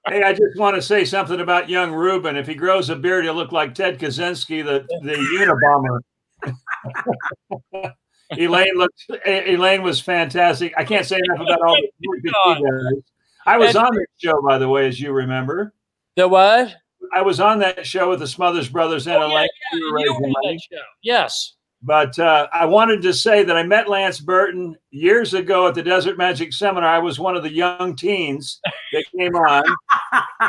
Hey, 0.09 0.23
I 0.23 0.33
just 0.33 0.57
want 0.59 0.75
to 0.75 0.81
say 0.81 1.05
something 1.05 1.39
about 1.41 1.69
young 1.69 1.93
Ruben. 1.93 2.35
If 2.37 2.47
he 2.47 2.55
grows 2.55 2.89
a 2.89 2.97
beard, 2.97 3.25
he'll 3.25 3.35
look 3.35 3.53
like 3.53 3.75
Ted 3.75 3.99
Kaczynski, 3.99 4.65
the 4.65 4.87
the 5.03 5.15
Unabomber. 6.43 7.93
Elayne 8.33 8.75
looked. 8.77 9.05
Elayne 9.27 9.83
was 9.83 10.01
fantastic. 10.01 10.73
I 10.79 10.85
can't 10.85 11.05
say 11.05 11.19
enough 11.23 11.41
about 11.41 11.61
all 11.61 11.77
the 11.77 12.09
work 12.09 12.21
that 12.23 12.35
she 12.57 12.63
does. 12.65 13.03
I 13.47 13.59
was 13.59 13.77
on 13.77 13.95
that 13.95 14.07
show, 14.17 14.41
by 14.43 14.57
the 14.59 14.69
way, 14.69 14.89
as 14.89 14.99
you 14.99 15.13
remember. 15.13 15.75
The 16.17 16.27
what? 16.27 16.75
I 17.15 17.21
was 17.23 17.39
on 17.39 17.59
that 17.61 17.87
show 17.87 18.09
with 18.11 18.21
the 18.21 18.27
Smothers 18.27 18.69
Brothers 18.69 19.07
and 19.07 19.17
Oh, 19.17 19.29
Elayne. 19.29 19.47
yeah, 19.73 19.79
We 19.79 19.93
were 19.93 20.01
you 20.01 20.15
were 20.15 20.27
on 20.27 20.33
that 20.55 20.61
show. 20.73 20.83
Yes. 21.03 21.55
But 21.83 22.19
uh, 22.19 22.49
I 22.53 22.65
wanted 22.65 23.03
to 23.03 23.15
say 23.15 23.45
that 23.45 23.57
I 23.57 23.63
met 23.63 23.89
Lance 23.89 24.19
Burton 24.19 24.77
years 24.91 25.35
ago 25.35 25.69
at 25.69 25.75
the 25.75 25.83
Desert 25.83 26.19
Magic 26.19 26.53
Seminar. 26.53 26.89
I 26.89 26.99
was 26.99 27.21
one 27.21 27.37
of 27.37 27.45
the 27.45 27.53
young 27.53 27.95
teens 27.95 28.61
that 28.93 29.05
came 29.17 29.37
on. 29.37 29.63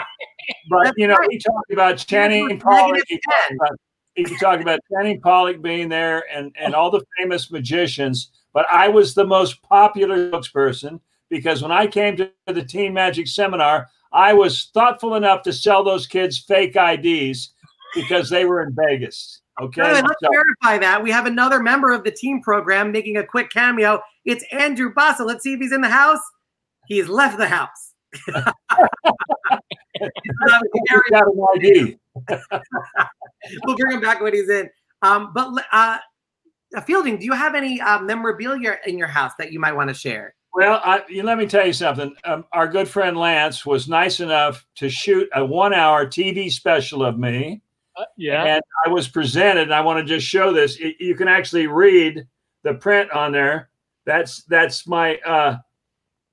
but 0.70 0.86
That's 0.86 0.98
you 0.98 1.08
know, 1.08 1.16
right. 1.16 1.28
he 1.30 1.38
talked 1.38 1.72
about 1.72 1.98
Channing 1.98 2.60
Pollock. 2.60 3.04
He 3.08 3.20
talked 3.20 3.54
about, 3.54 3.80
he 4.16 4.24
talked 4.38 4.62
about 4.64 4.80
Channing 4.92 5.22
Pollock 5.22 5.62
being 5.62 5.88
there 5.88 6.24
and 6.34 6.56
and 6.60 6.74
all 6.74 6.90
the 6.90 7.06
famous 7.18 7.52
magicians. 7.52 8.32
But 8.52 8.66
I 8.72 8.88
was 8.88 9.14
the 9.14 9.26
most 9.26 9.62
popular 9.62 10.32
spokesperson 10.32 11.00
because 11.30 11.62
when 11.62 11.72
I 11.72 11.86
came 11.86 12.18
to 12.18 12.32
the 12.48 12.64
Teen 12.64 12.92
Magic 12.92 13.28
Seminar, 13.28 13.88
I 14.12 14.34
was 14.34 14.72
thoughtful 14.74 15.14
enough 15.14 15.44
to 15.44 15.54
sell 15.54 15.84
those 15.84 16.08
kids 16.08 16.40
fake 16.40 16.76
IDs 16.76 17.54
because 17.94 18.30
they 18.30 18.46
were 18.46 18.64
in 18.64 18.76
Vegas. 18.76 19.42
Okay. 19.62 19.82
Way, 19.82 20.02
let's 20.02 20.16
So- 20.24 20.30
verify 20.32 20.78
that. 20.80 21.04
We 21.04 21.12
have 21.12 21.26
another 21.26 21.60
member 21.60 21.92
of 21.92 22.04
the 22.04 22.12
team 22.12 22.42
program 22.42 22.92
making 22.92 23.18
a 23.18 23.26
quick 23.26 23.50
cameo. 23.50 24.02
It's 24.26 24.44
Andrew 24.52 24.94
Basso. 24.94 25.26
Let's 25.26 25.44
see 25.44 25.54
if 25.54 25.60
he's 25.60 25.72
in 25.72 25.82
the 25.82 25.90
house. 25.90 26.22
He's 26.88 27.10
left 27.10 27.38
the 27.38 27.48
house. 27.48 27.94
Got 31.12 31.28
an 31.28 31.46
ID. 31.56 31.98
we'll 33.66 33.76
bring 33.76 33.96
him 33.96 34.02
back 34.02 34.22
when 34.22 34.34
he's 34.34 34.50
in. 34.50 34.70
Um, 35.02 35.32
but 35.34 35.66
uh, 35.72 35.98
uh, 36.76 36.82
Fielding, 36.82 37.18
do 37.18 37.26
you 37.26 37.34
have 37.34 37.56
any 37.56 37.80
uh, 37.82 38.00
memorabilia 38.02 38.78
in 38.86 38.98
your 38.98 39.08
house 39.08 39.34
that 39.40 39.52
you 39.52 39.60
might 39.60 39.74
want 39.74 39.90
to 39.90 39.94
share? 39.94 40.36
Well, 40.54 40.82
I, 40.84 41.04
you, 41.08 41.24
let 41.24 41.38
me 41.38 41.46
tell 41.46 41.66
you 41.66 41.74
something. 41.74 42.14
Um, 42.24 42.46
our 42.52 42.68
good 42.68 42.88
friend 42.88 43.16
Lance 43.18 43.66
was 43.66 43.88
nice 43.88 44.20
enough 44.20 44.66
to 44.76 44.90
shoot 44.90 45.30
a 45.34 45.46
one-hour 45.46 46.08
TV 46.08 46.52
special 46.52 47.04
of 47.06 47.20
me, 47.20 47.62
yeah. 48.18 48.44
and 48.46 48.62
I 48.86 48.90
was 48.90 49.08
presented. 49.08 49.64
And 49.64 49.74
I 49.74 49.82
want 49.82 50.00
to 50.00 50.06
just 50.06 50.26
show 50.26 50.54
this. 50.54 50.78
Y- 50.82 50.96
you 51.00 51.16
can 51.16 51.28
actually 51.28 51.68
read 51.68 52.28
the 52.64 52.74
print 52.74 53.12
on 53.12 53.32
there. 53.32 53.70
That's 54.06 54.44
that's 54.44 54.88
my. 54.88 55.18
Uh, 55.18 55.58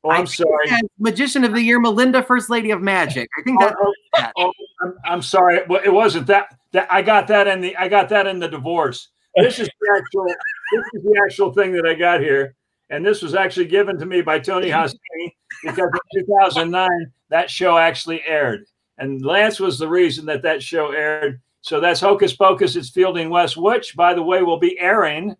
oh, 0.04 0.10
I 0.10 0.18
I'm 0.18 0.26
sorry. 0.26 0.70
Magician 0.98 1.44
of 1.44 1.52
the 1.52 1.62
Year, 1.62 1.78
Melinda, 1.80 2.22
First 2.22 2.50
Lady 2.50 2.70
of 2.70 2.80
Magic. 2.80 3.28
I 3.38 3.42
think 3.42 3.60
Oh, 3.60 3.92
that's 4.14 4.32
oh, 4.36 4.46
oh, 4.46 4.52
I'm, 4.82 4.94
I'm 5.04 5.22
sorry. 5.22 5.60
Well, 5.68 5.82
it 5.84 5.92
wasn't 5.92 6.26
that. 6.28 6.56
That 6.72 6.88
I 6.90 7.02
got 7.02 7.28
that 7.28 7.46
in 7.46 7.60
the. 7.60 7.76
I 7.76 7.88
got 7.88 8.08
that 8.10 8.26
in 8.26 8.38
the 8.38 8.48
divorce. 8.48 9.08
This 9.36 9.58
is 9.58 9.68
the 9.68 9.96
actual. 9.96 10.26
This 10.26 10.84
is 10.94 11.02
the 11.02 11.20
actual 11.24 11.52
thing 11.52 11.72
that 11.72 11.86
I 11.86 11.94
got 11.94 12.20
here, 12.20 12.54
and 12.90 13.04
this 13.04 13.22
was 13.22 13.34
actually 13.34 13.66
given 13.66 13.98
to 13.98 14.06
me 14.06 14.22
by 14.22 14.38
Tony 14.38 14.68
Hassini 14.68 15.34
because 15.62 15.90
in 16.14 16.24
2009 16.24 16.88
that 17.28 17.50
show 17.50 17.76
actually 17.76 18.22
aired, 18.24 18.64
and 18.98 19.24
Lance 19.24 19.60
was 19.60 19.78
the 19.78 19.88
reason 19.88 20.24
that 20.26 20.42
that 20.42 20.62
show 20.62 20.92
aired. 20.92 21.40
So 21.66 21.80
that's 21.80 22.00
Hocus 22.00 22.32
Pocus. 22.32 22.76
It's 22.76 22.90
Fielding 22.90 23.28
West, 23.28 23.56
which, 23.56 23.96
by 23.96 24.14
the 24.14 24.22
way, 24.22 24.40
will 24.40 24.58
be 24.58 24.78
airing 24.78 25.34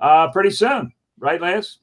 uh, 0.00 0.28
pretty 0.32 0.50
soon, 0.50 0.92
right, 1.20 1.40
Lance? 1.40 1.78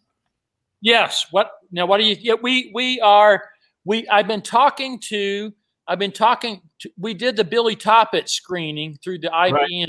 Yes. 0.81 1.27
What 1.31 1.51
now? 1.71 1.85
What 1.85 1.99
do 1.99 2.03
you? 2.03 2.17
Yeah, 2.19 2.33
we 2.41 2.69
we 2.73 2.99
are 2.99 3.41
we. 3.85 4.05
I've 4.09 4.27
been 4.27 4.41
talking 4.41 4.99
to. 5.07 5.53
I've 5.87 5.99
been 5.99 6.11
talking. 6.11 6.61
To, 6.81 6.91
we 6.97 7.13
did 7.13 7.37
the 7.37 7.45
Billy 7.45 7.77
Topit 7.77 8.27
screening 8.27 8.97
through 9.01 9.19
the 9.19 9.29
IBM 9.29 9.87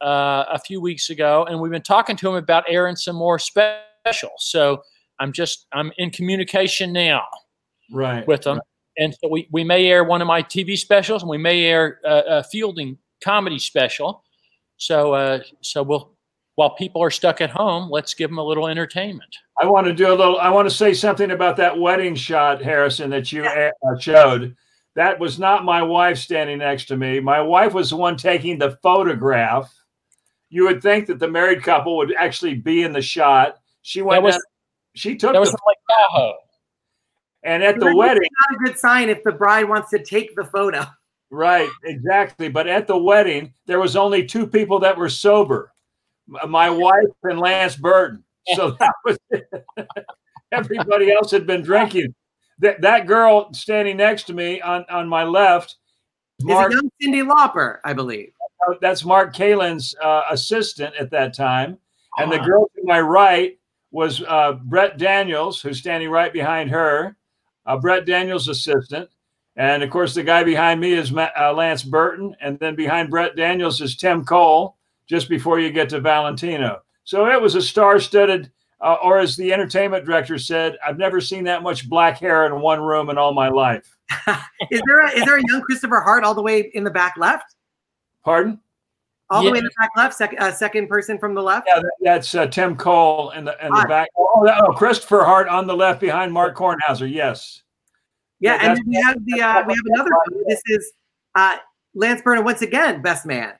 uh, 0.00 0.44
a 0.52 0.60
few 0.60 0.80
weeks 0.80 1.10
ago, 1.10 1.44
and 1.48 1.60
we've 1.60 1.72
been 1.72 1.82
talking 1.82 2.14
to 2.16 2.28
him 2.28 2.36
about 2.36 2.62
airing 2.68 2.94
some 2.94 3.16
more 3.16 3.40
specials. 3.40 3.82
So 4.38 4.80
I'm 5.18 5.32
just 5.32 5.66
I'm 5.72 5.90
in 5.98 6.10
communication 6.10 6.92
now 6.92 7.24
Right. 7.90 8.24
with 8.28 8.42
them, 8.42 8.60
and 8.98 9.14
so 9.14 9.28
we 9.28 9.48
we 9.50 9.64
may 9.64 9.86
air 9.86 10.04
one 10.04 10.20
of 10.20 10.28
my 10.28 10.42
TV 10.42 10.76
specials, 10.78 11.22
and 11.22 11.30
we 11.30 11.38
may 11.38 11.64
air 11.64 12.00
a, 12.04 12.22
a 12.26 12.44
Fielding 12.44 12.98
comedy 13.22 13.58
special. 13.58 14.24
So 14.76 15.14
uh, 15.14 15.40
so 15.60 15.82
we'll 15.82 16.12
while 16.56 16.70
people 16.70 17.02
are 17.02 17.10
stuck 17.10 17.40
at 17.40 17.50
home, 17.50 17.90
let's 17.90 18.14
give 18.14 18.28
them 18.28 18.38
a 18.38 18.44
little 18.44 18.68
entertainment. 18.68 19.36
I 19.60 19.66
want 19.66 19.86
to 19.86 19.94
do 19.94 20.08
a 20.08 20.14
little. 20.14 20.38
I 20.38 20.50
want 20.50 20.68
to 20.68 20.74
say 20.74 20.92
something 20.92 21.30
about 21.30 21.56
that 21.56 21.78
wedding 21.78 22.14
shot, 22.14 22.62
Harrison, 22.62 23.10
that 23.10 23.32
you 23.32 23.44
uh, 23.44 23.70
showed. 23.98 24.56
That 24.94 25.18
was 25.18 25.38
not 25.38 25.64
my 25.64 25.82
wife 25.82 26.18
standing 26.18 26.58
next 26.58 26.84
to 26.86 26.96
me. 26.98 27.18
My 27.20 27.40
wife 27.40 27.72
was 27.72 27.90
the 27.90 27.96
one 27.96 28.16
taking 28.16 28.58
the 28.58 28.78
photograph. 28.82 29.72
You 30.50 30.64
would 30.66 30.82
think 30.82 31.06
that 31.06 31.18
the 31.18 31.28
married 31.28 31.62
couple 31.62 31.96
would 31.96 32.14
actually 32.18 32.54
be 32.54 32.82
in 32.82 32.92
the 32.92 33.00
shot. 33.00 33.56
She 33.80 34.02
went. 34.02 34.16
That 34.18 34.22
was- 34.22 34.34
down- 34.34 34.42
she 34.94 35.16
took 35.16 35.32
That 35.32 35.40
was 35.40 35.50
the, 35.50 35.56
from 35.56 35.64
Lake 35.68 35.78
Tahoe. 35.88 36.34
And 37.44 37.62
at 37.62 37.80
the 37.80 37.86
It's 37.88 37.96
wedding, 37.96 38.28
not 38.50 38.60
a 38.60 38.64
good 38.64 38.78
sign 38.78 39.08
if 39.08 39.22
the 39.24 39.32
bride 39.32 39.68
wants 39.68 39.90
to 39.90 40.02
take 40.02 40.34
the 40.36 40.44
photo. 40.44 40.84
right? 41.30 41.68
Exactly. 41.84 42.48
But 42.48 42.66
at 42.68 42.86
the 42.86 42.96
wedding, 42.96 43.52
there 43.66 43.80
was 43.80 43.96
only 43.96 44.24
two 44.26 44.46
people 44.46 44.78
that 44.80 44.96
were 44.96 45.08
sober: 45.08 45.72
my 46.48 46.70
wife 46.70 47.08
and 47.24 47.40
Lance 47.40 47.76
Burton. 47.76 48.22
So 48.54 48.72
that 48.80 48.94
was 49.04 49.18
everybody 50.52 51.12
else 51.12 51.30
had 51.30 51.46
been 51.46 51.62
drinking. 51.62 52.14
That 52.58 52.80
that 52.82 53.06
girl 53.06 53.52
standing 53.54 53.96
next 53.96 54.24
to 54.24 54.34
me 54.34 54.60
on 54.60 54.84
on 54.90 55.08
my 55.08 55.24
left, 55.24 55.76
Is 56.40 56.44
Mark. 56.46 56.70
a 56.70 56.74
young 56.74 56.90
Cyndi 57.02 57.26
Lauper, 57.28 57.78
I 57.84 57.92
believe. 57.92 58.32
That's 58.80 59.04
Mark 59.04 59.34
Kalin's 59.34 59.94
uh, 60.00 60.22
assistant 60.30 60.94
at 60.96 61.10
that 61.10 61.34
time, 61.34 61.78
and 62.18 62.30
the 62.30 62.38
Ah. 62.40 62.44
girl 62.44 62.66
to 62.76 62.82
my 62.84 63.00
right 63.00 63.58
was 63.90 64.22
uh, 64.22 64.52
Brett 64.64 64.96
Daniels, 64.98 65.60
who's 65.60 65.78
standing 65.78 66.08
right 66.10 66.32
behind 66.32 66.70
her. 66.70 67.16
Uh, 67.66 67.78
Brett 67.78 68.06
Daniels' 68.06 68.48
assistant, 68.48 69.08
and 69.56 69.82
of 69.82 69.90
course 69.90 70.14
the 70.14 70.22
guy 70.22 70.42
behind 70.42 70.80
me 70.80 70.92
is 70.92 71.12
Ma- 71.12 71.30
uh, 71.38 71.52
Lance 71.52 71.82
Burton, 71.82 72.34
and 72.40 72.58
then 72.58 72.74
behind 72.74 73.10
Brett 73.10 73.36
Daniels 73.36 73.80
is 73.80 73.96
Tim 73.96 74.24
Cole. 74.24 74.76
Just 75.06 75.28
before 75.28 75.60
you 75.60 75.70
get 75.70 75.88
to 75.90 76.00
Valentino, 76.00 76.80
so 77.04 77.26
it 77.26 77.40
was 77.40 77.54
a 77.54 77.62
star-studded. 77.62 78.50
Uh, 78.80 78.96
or 79.00 79.18
as 79.18 79.36
the 79.36 79.52
entertainment 79.52 80.04
director 80.04 80.36
said, 80.38 80.76
I've 80.84 80.98
never 80.98 81.20
seen 81.20 81.44
that 81.44 81.62
much 81.62 81.88
black 81.88 82.18
hair 82.18 82.46
in 82.46 82.60
one 82.60 82.80
room 82.80 83.10
in 83.10 83.18
all 83.18 83.32
my 83.32 83.48
life. 83.48 83.96
Is 84.72 84.82
there 84.86 85.00
a, 85.06 85.10
is 85.12 85.24
there 85.24 85.38
a 85.38 85.42
young 85.48 85.62
Christopher 85.62 86.00
Hart 86.00 86.24
all 86.24 86.34
the 86.34 86.42
way 86.42 86.70
in 86.74 86.82
the 86.82 86.90
back 86.90 87.14
left? 87.16 87.54
Pardon? 88.24 88.58
All 89.32 89.42
the 89.42 89.50
way 89.50 89.56
Yeah. 89.56 89.60
in 89.60 89.64
the 89.64 89.70
back 89.78 89.90
left, 89.96 90.14
second 90.14 90.38
uh, 90.38 90.52
second 90.52 90.88
person 90.88 91.18
from 91.18 91.34
the 91.34 91.42
left. 91.42 91.66
Yeah, 91.68 91.80
that's 92.02 92.34
uh, 92.34 92.46
Tim 92.46 92.76
Cole 92.76 93.30
in 93.30 93.44
the 93.44 93.56
in 93.64 93.72
the 93.72 93.86
back. 93.88 94.08
Oh, 94.16 94.42
that- 94.44 94.60
oh, 94.60 94.72
Christopher 94.74 95.24
Hart 95.24 95.48
on 95.48 95.66
the 95.66 95.74
left 95.74 96.00
behind 96.00 96.32
Mark 96.32 96.56
Kornhauser. 96.56 97.10
Yes. 97.10 97.62
Yeah, 98.40 98.54
Yeah, 98.54 98.68
and 98.68 98.76
then 98.76 98.84
we 98.86 98.96
have 98.96 99.16
the 99.24 99.40
uh, 99.42 99.64
we 99.66 99.74
have 99.74 99.84
another. 99.86 100.10
one. 100.10 100.42
This 100.48 100.60
is 100.66 100.92
uh, 101.34 101.56
Lance 101.94 102.20
Burton 102.22 102.44
once 102.44 102.62
again, 102.62 103.00
best 103.02 103.24
man. 103.26 103.54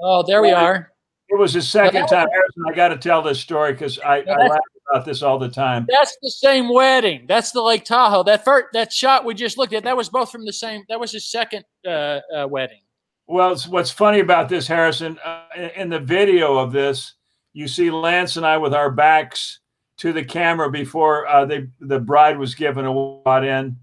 Oh, 0.00 0.22
there 0.26 0.42
we 0.42 0.52
are. 0.52 0.92
It 1.28 1.38
was 1.38 1.54
his 1.54 1.66
second 1.68 2.02
Well, 2.02 2.08
time. 2.08 2.28
Harrison, 2.30 2.62
I 2.68 2.72
got 2.74 2.88
to 2.88 2.96
tell 2.98 3.20
this 3.22 3.40
story 3.40 3.72
because 3.72 3.98
I, 3.98 4.16
I 4.18 4.22
that's- 4.22 4.50
laugh 4.50 4.60
about 4.92 5.04
this 5.04 5.22
all 5.22 5.38
the 5.40 5.48
time. 5.48 5.84
That's 5.88 6.16
the 6.22 6.30
same 6.30 6.68
wedding. 6.72 7.24
That's 7.26 7.50
the 7.50 7.60
Lake 7.62 7.84
Tahoe. 7.84 8.22
That 8.22 8.44
first 8.44 8.66
that 8.74 8.92
shot 8.92 9.24
we 9.24 9.34
just 9.34 9.58
looked 9.58 9.72
at. 9.72 9.82
That 9.84 9.96
was 9.96 10.08
both 10.08 10.30
from 10.30 10.44
the 10.44 10.52
same. 10.52 10.82
That 10.88 11.00
was 11.00 11.10
his 11.12 11.28
second 11.30 11.64
uh, 11.86 12.20
uh, 12.32 12.46
wedding. 12.48 12.80
Well, 13.28 13.52
it's, 13.52 13.66
what's 13.66 13.90
funny 13.90 14.20
about 14.20 14.48
this, 14.48 14.68
Harrison, 14.68 15.18
uh, 15.24 15.46
in, 15.56 15.70
in 15.70 15.88
the 15.90 15.98
video 15.98 16.56
of 16.58 16.72
this, 16.72 17.14
you 17.52 17.66
see 17.66 17.90
Lance 17.90 18.36
and 18.36 18.46
I 18.46 18.56
with 18.58 18.72
our 18.72 18.90
backs 18.90 19.60
to 19.98 20.12
the 20.12 20.24
camera 20.24 20.70
before 20.70 21.26
uh, 21.26 21.44
they, 21.44 21.66
the 21.80 21.98
bride 21.98 22.38
was 22.38 22.54
given 22.54 22.84
a 22.84 22.92
wad 22.92 23.44
in, 23.44 23.76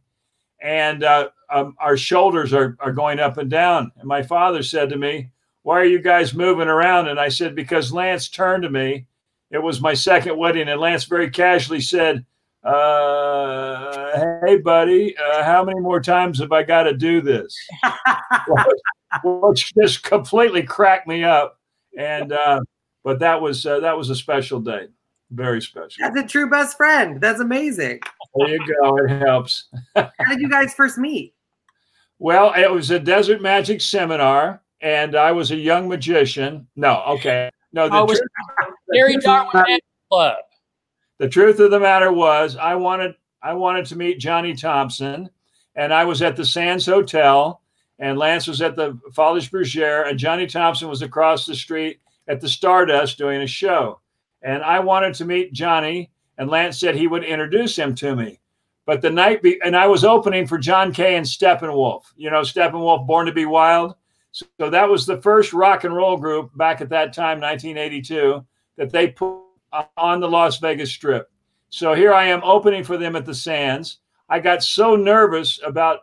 and 0.61 1.03
uh, 1.03 1.29
um, 1.49 1.75
our 1.79 1.97
shoulders 1.97 2.53
are, 2.53 2.77
are 2.79 2.91
going 2.91 3.19
up 3.19 3.37
and 3.37 3.49
down. 3.49 3.91
And 3.97 4.07
my 4.07 4.23
father 4.23 4.63
said 4.63 4.89
to 4.89 4.97
me, 4.97 5.31
"Why 5.63 5.79
are 5.79 5.85
you 5.85 5.99
guys 5.99 6.33
moving 6.33 6.67
around?" 6.67 7.07
And 7.07 7.19
I 7.19 7.29
said, 7.29 7.55
"Because 7.55 7.91
Lance 7.91 8.29
turned 8.29 8.63
to 8.63 8.69
me. 8.69 9.07
It 9.51 9.61
was 9.61 9.81
my 9.81 9.93
second 9.93 10.37
wedding, 10.37 10.69
and 10.69 10.79
Lance 10.79 11.03
very 11.05 11.29
casually 11.29 11.81
said." 11.81 12.25
Uh, 12.63 14.39
hey, 14.45 14.55
buddy, 14.57 15.17
uh, 15.17 15.43
how 15.43 15.65
many 15.65 15.81
more 15.81 15.99
times 15.99 16.39
have 16.39 16.53
I 16.53 16.63
got 16.63 16.83
to 16.83 16.93
do 16.93 17.19
this? 17.19 17.57
which 19.23 19.73
just 19.75 20.03
completely 20.03 20.63
cracked 20.63 21.07
me 21.07 21.23
up. 21.23 21.59
And 21.97 22.31
uh, 22.31 22.61
but 23.03 23.19
that 23.19 23.41
was 23.41 23.65
uh, 23.65 23.79
that 23.81 23.97
was 23.97 24.09
a 24.09 24.15
special 24.15 24.59
day, 24.59 24.87
very 25.31 25.61
special. 25.61 25.97
That's 25.99 26.17
a 26.17 26.27
true 26.27 26.49
best 26.49 26.77
friend. 26.77 27.21
That's 27.21 27.39
amazing. 27.39 27.99
There 28.35 28.47
you 28.49 28.65
go. 28.81 28.97
It 28.97 29.09
helps. 29.09 29.65
How 29.95 30.09
did 30.29 30.39
you 30.39 30.49
guys 30.49 30.73
first 30.73 30.97
meet? 30.97 31.33
Well, 32.19 32.53
it 32.55 32.71
was 32.71 32.89
a 32.89 32.99
Desert 32.99 33.41
Magic 33.41 33.81
seminar, 33.81 34.61
and 34.81 35.15
I 35.15 35.31
was 35.31 35.51
a 35.51 35.55
young 35.55 35.89
magician. 35.89 36.67
No, 36.75 37.03
okay, 37.07 37.49
no. 37.73 37.89
The, 37.89 37.95
I 37.95 38.01
was 38.01 38.19
truth, 38.19 38.75
Gary 38.93 39.17
Darwin 39.17 39.79
Club. 40.09 40.37
the 41.19 41.29
truth 41.29 41.59
of 41.59 41.71
the 41.71 41.79
matter 41.79 42.11
was, 42.11 42.55
I 42.55 42.75
wanted 42.75 43.15
I 43.41 43.53
wanted 43.53 43.85
to 43.87 43.97
meet 43.97 44.19
Johnny 44.19 44.55
Thompson, 44.55 45.29
and 45.75 45.93
I 45.93 46.05
was 46.05 46.21
at 46.21 46.37
the 46.37 46.45
Sands 46.45 46.85
Hotel, 46.85 47.61
and 47.99 48.17
Lance 48.17 48.47
was 48.47 48.61
at 48.61 48.75
the 48.75 48.99
Folies 49.13 49.49
Bergère, 49.49 50.09
and 50.09 50.19
Johnny 50.19 50.47
Thompson 50.47 50.89
was 50.89 51.01
across 51.01 51.45
the 51.45 51.55
street 51.55 51.99
at 52.27 52.41
the 52.41 52.49
Stardust 52.49 53.17
doing 53.17 53.41
a 53.41 53.47
show, 53.47 53.99
and 54.41 54.63
I 54.63 54.79
wanted 54.79 55.13
to 55.15 55.25
meet 55.25 55.53
Johnny, 55.53 56.11
and 56.37 56.49
Lance 56.49 56.79
said 56.79 56.95
he 56.95 57.07
would 57.07 57.23
introduce 57.23 57.75
him 57.75 57.95
to 57.95 58.15
me. 58.15 58.39
But 58.85 59.01
the 59.01 59.09
night, 59.09 59.41
be- 59.41 59.61
and 59.63 59.75
I 59.75 59.87
was 59.87 60.03
opening 60.03 60.45
for 60.45 60.57
John 60.57 60.91
Kay 60.91 61.15
and 61.15 61.25
Steppenwolf. 61.25 62.03
You 62.17 62.29
know, 62.29 62.41
Steppenwolf, 62.41 63.07
Born 63.07 63.25
to 63.27 63.31
Be 63.31 63.45
Wild. 63.45 63.95
So, 64.31 64.45
so 64.59 64.69
that 64.69 64.89
was 64.89 65.05
the 65.05 65.21
first 65.21 65.53
rock 65.53 65.83
and 65.83 65.95
roll 65.95 66.17
group 66.17 66.51
back 66.57 66.81
at 66.81 66.89
that 66.89 67.13
time, 67.13 67.39
1982, 67.39 68.45
that 68.77 68.91
they 68.91 69.09
put 69.09 69.43
on 69.95 70.19
the 70.19 70.27
Las 70.27 70.57
Vegas 70.57 70.91
Strip. 70.91 71.29
So 71.69 71.93
here 71.93 72.13
I 72.13 72.25
am 72.25 72.43
opening 72.43 72.83
for 72.83 72.97
them 72.97 73.15
at 73.15 73.25
the 73.25 73.33
Sands. 73.33 73.99
I 74.29 74.39
got 74.39 74.63
so 74.63 74.95
nervous 74.95 75.59
about 75.65 76.01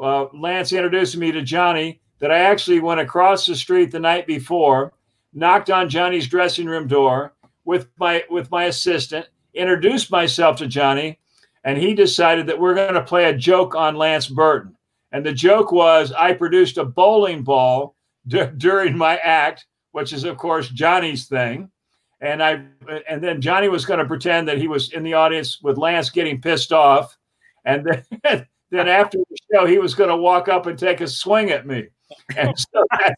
uh, 0.00 0.26
Lance 0.34 0.72
introducing 0.72 1.20
me 1.20 1.32
to 1.32 1.42
Johnny 1.42 2.00
that 2.18 2.30
I 2.30 2.38
actually 2.38 2.80
went 2.80 3.00
across 3.00 3.46
the 3.46 3.56
street 3.56 3.90
the 3.90 3.98
night 3.98 4.26
before, 4.26 4.92
knocked 5.32 5.70
on 5.70 5.88
Johnny's 5.88 6.28
dressing 6.28 6.66
room 6.66 6.86
door 6.86 7.34
with 7.64 7.88
my 7.98 8.24
with 8.30 8.50
my 8.50 8.64
assistant, 8.64 9.26
introduced 9.54 10.10
myself 10.10 10.56
to 10.58 10.66
Johnny, 10.66 11.18
and 11.64 11.78
he 11.78 11.94
decided 11.94 12.46
that 12.46 12.58
we're 12.58 12.74
going 12.74 12.94
to 12.94 13.02
play 13.02 13.24
a 13.24 13.36
joke 13.36 13.74
on 13.74 13.96
Lance 13.96 14.28
Burton. 14.28 14.76
And 15.12 15.26
the 15.26 15.32
joke 15.32 15.72
was 15.72 16.12
I 16.12 16.32
produced 16.32 16.78
a 16.78 16.84
bowling 16.84 17.42
ball 17.42 17.96
d- 18.26 18.46
during 18.56 18.96
my 18.96 19.16
act, 19.18 19.66
which 19.90 20.12
is 20.12 20.24
of 20.24 20.38
course 20.38 20.68
Johnny's 20.68 21.26
thing. 21.26 21.70
And 22.20 22.40
I 22.40 22.64
and 23.08 23.22
then 23.22 23.40
Johnny 23.40 23.68
was 23.68 23.84
going 23.84 23.98
to 23.98 24.06
pretend 24.06 24.46
that 24.46 24.58
he 24.58 24.68
was 24.68 24.92
in 24.92 25.02
the 25.02 25.14
audience 25.14 25.60
with 25.60 25.76
Lance 25.76 26.08
getting 26.08 26.40
pissed 26.40 26.72
off, 26.72 27.16
and 27.64 27.84
then 28.22 28.46
then 28.72 28.88
after 28.88 29.18
the 29.18 29.36
show 29.54 29.66
he 29.66 29.78
was 29.78 29.94
going 29.94 30.10
to 30.10 30.16
walk 30.16 30.48
up 30.48 30.66
and 30.66 30.76
take 30.78 31.00
a 31.00 31.06
swing 31.06 31.50
at 31.50 31.66
me. 31.66 31.86
And 32.36 32.58
so 32.74 32.84
that's, 32.98 33.14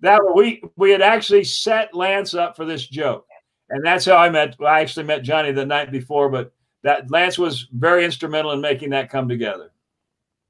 that 0.00 0.20
we 0.34 0.60
we 0.76 0.90
had 0.90 1.00
actually 1.02 1.44
set 1.44 1.94
Lance 1.94 2.34
up 2.34 2.56
for 2.56 2.64
this 2.64 2.86
joke, 2.88 3.24
and 3.70 3.84
that's 3.86 4.04
how 4.04 4.16
I 4.16 4.28
met. 4.30 4.56
I 4.60 4.80
actually 4.80 5.06
met 5.06 5.22
Johnny 5.22 5.52
the 5.52 5.64
night 5.64 5.92
before, 5.92 6.28
but 6.28 6.52
that 6.82 7.08
Lance 7.10 7.38
was 7.38 7.68
very 7.72 8.04
instrumental 8.04 8.50
in 8.52 8.60
making 8.60 8.90
that 8.90 9.08
come 9.10 9.28
together. 9.28 9.70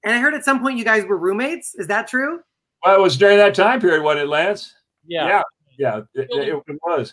And 0.04 0.14
I 0.14 0.18
heard 0.18 0.32
at 0.34 0.44
some 0.44 0.60
point 0.60 0.78
you 0.78 0.84
guys 0.84 1.04
were 1.04 1.18
roommates. 1.18 1.74
Is 1.74 1.86
that 1.88 2.08
true? 2.08 2.40
Well, 2.84 2.96
it 2.96 3.00
was 3.00 3.16
during 3.18 3.36
that 3.36 3.54
time 3.54 3.80
period, 3.80 4.02
wasn't 4.02 4.24
it, 4.24 4.28
Lance? 4.28 4.74
Yeah. 5.06 5.28
yeah, 5.28 5.42
yeah, 5.78 5.96
it, 6.14 6.28
it- 6.30 6.62
it 6.66 6.78
was. 6.86 7.12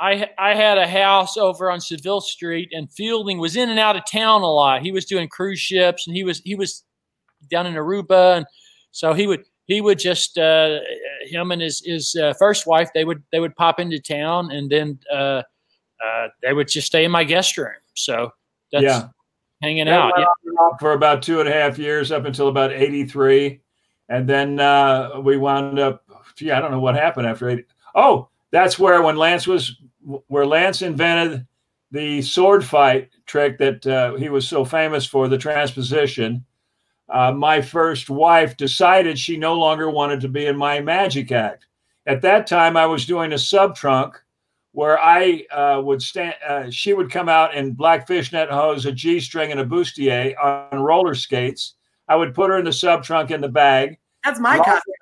I 0.00 0.28
I 0.38 0.54
had 0.54 0.78
a 0.78 0.86
house 0.88 1.36
over 1.36 1.70
on 1.70 1.80
Seville 1.80 2.20
Street, 2.22 2.70
and 2.72 2.90
Fielding 2.90 3.38
was 3.38 3.56
in 3.56 3.68
and 3.70 3.78
out 3.78 3.96
of 3.96 4.02
town 4.10 4.42
a 4.42 4.50
lot. 4.50 4.82
He 4.82 4.92
was 4.92 5.04
doing 5.04 5.28
cruise 5.28 5.60
ships, 5.60 6.06
and 6.06 6.16
he 6.16 6.24
was 6.24 6.40
he 6.40 6.54
was 6.54 6.84
down 7.50 7.66
in 7.66 7.74
Aruba, 7.74 8.38
and 8.38 8.46
so 8.92 9.12
he 9.12 9.26
would 9.26 9.44
he 9.66 9.80
would 9.80 9.98
just 9.98 10.38
uh, 10.38 10.78
him 11.24 11.52
and 11.52 11.60
his 11.62 11.82
his 11.84 12.16
uh, 12.16 12.32
first 12.38 12.66
wife 12.66 12.88
they 12.94 13.04
would 13.04 13.22
they 13.30 13.40
would 13.40 13.54
pop 13.56 13.78
into 13.78 14.00
town, 14.00 14.50
and 14.50 14.70
then 14.70 14.98
uh, 15.12 15.42
uh, 16.04 16.28
they 16.42 16.52
would 16.52 16.68
just 16.68 16.86
stay 16.86 17.04
in 17.04 17.10
my 17.10 17.24
guest 17.24 17.56
room. 17.58 17.74
So 17.94 18.32
that's 18.72 18.84
Yeah. 18.84 19.08
hanging 19.62 19.84
That 19.86 19.92
out. 19.94 20.12
Yeah. 20.16 20.24
on 20.24 20.28
and 20.46 20.58
off 20.58 20.80
for 20.80 20.92
about 20.92 21.22
two 21.22 21.40
and 21.40 21.48
a 21.48 21.52
half 21.52 21.78
years 21.78 22.10
up 22.10 22.24
until 22.24 22.48
about 22.48 22.72
83. 22.72 23.60
And 24.08 24.26
then 24.26 24.58
uh, 24.58 25.20
we 25.22 25.36
wound 25.36 25.78
up, 25.78 26.02
gee, 26.36 26.50
I 26.50 26.60
don't 26.60 26.70
know 26.70 26.80
what 26.80 26.94
happened 26.96 27.26
after 27.26 27.48
80. 27.50 27.64
Oh, 27.94 28.28
that's 28.50 28.78
where 28.78 29.02
when 29.02 29.16
Lance 29.16 29.46
was, 29.46 29.76
where 30.02 30.46
Lance 30.46 30.82
invented 30.82 31.46
the 31.90 32.22
sword 32.22 32.64
fight 32.64 33.10
trick 33.26 33.58
that 33.58 33.86
uh, 33.86 34.14
he 34.14 34.28
was 34.28 34.46
so 34.46 34.64
famous 34.64 35.06
for, 35.06 35.28
the 35.28 35.38
transposition. 35.38 36.44
Uh, 37.08 37.32
my 37.32 37.60
first 37.60 38.08
wife 38.08 38.56
decided 38.56 39.18
she 39.18 39.36
no 39.36 39.54
longer 39.54 39.90
wanted 39.90 40.20
to 40.20 40.28
be 40.28 40.46
in 40.46 40.56
my 40.56 40.80
magic 40.80 41.32
act. 41.32 41.66
At 42.06 42.22
that 42.22 42.46
time, 42.46 42.76
I 42.76 42.86
was 42.86 43.06
doing 43.06 43.32
a 43.32 43.38
sub 43.38 43.74
trunk 43.74 44.16
where 44.72 44.98
I 45.00 45.44
uh, 45.50 45.80
would 45.82 46.00
stand. 46.00 46.34
Uh, 46.46 46.70
she 46.70 46.92
would 46.92 47.10
come 47.10 47.28
out 47.28 47.54
in 47.54 47.72
black 47.72 48.06
fishnet 48.06 48.50
hose, 48.50 48.86
a 48.86 48.92
G 48.92 49.18
string, 49.18 49.50
and 49.50 49.60
a 49.60 49.64
bustier 49.64 50.34
on 50.42 50.80
roller 50.80 51.14
skates. 51.14 51.74
I 52.08 52.16
would 52.16 52.34
put 52.34 52.50
her 52.50 52.58
in 52.58 52.64
the 52.64 52.72
sub 52.72 53.02
trunk 53.02 53.30
in 53.30 53.40
the 53.40 53.48
bag. 53.48 53.98
That's 54.24 54.38
my 54.38 54.58
costume. 54.58 54.94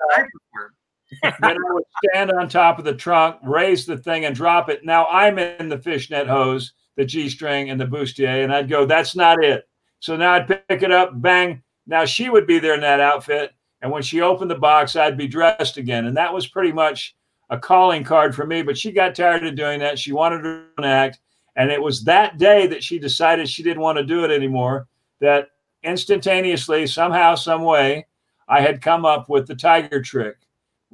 Then 1.23 1.33
I 1.41 1.73
would 1.73 1.85
stand 2.05 2.31
on 2.31 2.49
top 2.49 2.79
of 2.79 2.85
the 2.85 2.95
trunk, 2.95 3.37
raise 3.43 3.87
the 3.87 3.97
thing, 3.97 4.25
and 4.25 4.35
drop 4.37 4.69
it. 4.69 4.85
Now 4.85 5.07
I'm 5.07 5.39
in 5.39 5.69
the 5.69 5.79
fishnet 5.79 6.27
hose, 6.27 6.73
the 6.97 7.05
G 7.05 7.29
string, 7.29 7.71
and 7.71 7.81
the 7.81 7.87
bustier, 7.87 8.45
and 8.45 8.53
I'd 8.53 8.69
go, 8.69 8.85
"That's 8.85 9.17
not 9.17 9.43
it." 9.43 9.69
So 10.01 10.17
now 10.17 10.35
I'd 10.35 10.49
pick 10.49 10.83
it 10.83 10.93
up, 10.93 11.21
bang. 11.21 11.63
Now 11.87 12.05
she 12.05 12.29
would 12.29 12.47
be 12.47 12.59
there 12.59 12.75
in 12.75 12.81
that 12.83 13.01
outfit, 13.01 13.53
and 13.81 13.91
when 13.91 14.03
she 14.03 14.21
opened 14.21 14.51
the 14.51 14.57
box, 14.57 14.97
I'd 14.97 15.17
be 15.17 15.27
dressed 15.29 15.79
again, 15.79 16.07
and 16.07 16.17
that 16.17 16.33
was 16.33 16.47
pretty 16.47 16.73
much 16.73 17.17
a 17.51 17.59
calling 17.59 18.05
card 18.05 18.35
for 18.35 18.47
me. 18.47 18.63
But 18.63 18.77
she 18.77 18.93
got 18.93 19.15
tired 19.15 19.47
of 19.47 19.57
doing 19.57 19.81
that. 19.81 19.99
She 19.99 20.13
wanted 20.13 20.45
own 20.45 20.85
act, 20.85 21.21
and 21.57 21.71
it 21.71 21.81
was 21.81 22.05
that 22.05 22.37
day 22.37 22.67
that 22.67 22.85
she 22.85 22.99
decided 22.99 23.49
she 23.49 23.63
didn't 23.63 23.83
want 23.83 23.97
to 23.97 24.05
do 24.05 24.25
it 24.25 24.31
anymore. 24.31 24.87
That 25.21 25.49
instantaneously, 25.83 26.87
somehow, 26.87 27.35
some 27.35 27.63
way, 27.63 28.07
I 28.47 28.61
had 28.61 28.83
come 28.83 29.07
up 29.07 29.29
with 29.29 29.47
the 29.47 29.55
tiger 29.55 30.03
trick 30.03 30.37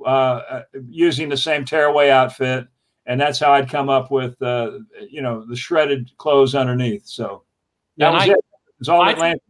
uh, 0.05 0.63
using 0.89 1.29
the 1.29 1.37
same 1.37 1.65
tearaway 1.65 2.11
outfit, 2.11 2.67
and 3.07 3.21
that's 3.21 3.39
how 3.39 3.53
I'd 3.53 3.69
come 3.71 3.89
up 3.89 4.11
with, 4.11 4.41
uh, 4.43 4.79
you 5.11 5.23
know, 5.23 5.45
the 5.47 5.57
shredded 5.57 6.11
clothes 6.17 6.55
underneath. 6.55 7.07
So 7.07 7.45
that 7.99 8.07
And 8.07 8.15
was 8.15 8.23
I- 8.29 8.33
it. 8.33 8.39
It's 8.81 8.89
all 8.89 9.03
I- 9.03 9.13
that 9.13 9.21
Lance. 9.21 9.41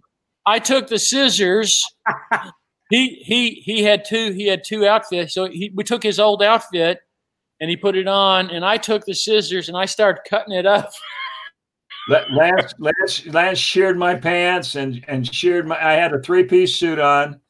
I 0.47 0.59
took 0.59 0.89
the 0.89 0.99
scissors. 0.99 1.83
he 2.91 3.23
he 3.25 3.51
he 3.65 3.83
had 3.83 4.05
two 4.05 4.33
he 4.33 4.47
had 4.47 4.63
two 4.63 4.87
outfits. 4.87 5.33
So 5.33 5.47
he, 5.47 5.73
we 5.75 5.83
took 5.85 6.03
his 6.03 6.21
old 6.21 6.43
outfit 6.43 6.99
and 7.61 7.71
he 7.71 7.77
put 7.79 7.97
it 7.97 8.07
on, 8.07 8.51
and 8.51 8.63
I 8.65 8.77
took 8.77 9.07
the 9.07 9.15
scissors 9.15 9.69
and 9.71 9.77
I 9.79 9.87
started 9.87 10.21
cutting 10.29 10.53
it 10.55 10.67
up. 10.67 10.91
La- 12.11 12.27
Lance, 12.31 12.75
Lance, 12.79 13.27
Lance 13.29 13.59
sheared 13.59 13.97
my 13.97 14.15
pants 14.15 14.75
and 14.75 15.03
and 15.09 15.33
sheared 15.35 15.67
my. 15.67 15.83
I 15.83 15.95
had 15.95 16.13
a 16.13 16.21
three 16.21 16.45
piece 16.45 16.77
suit 16.77 16.99
on, 16.99 17.41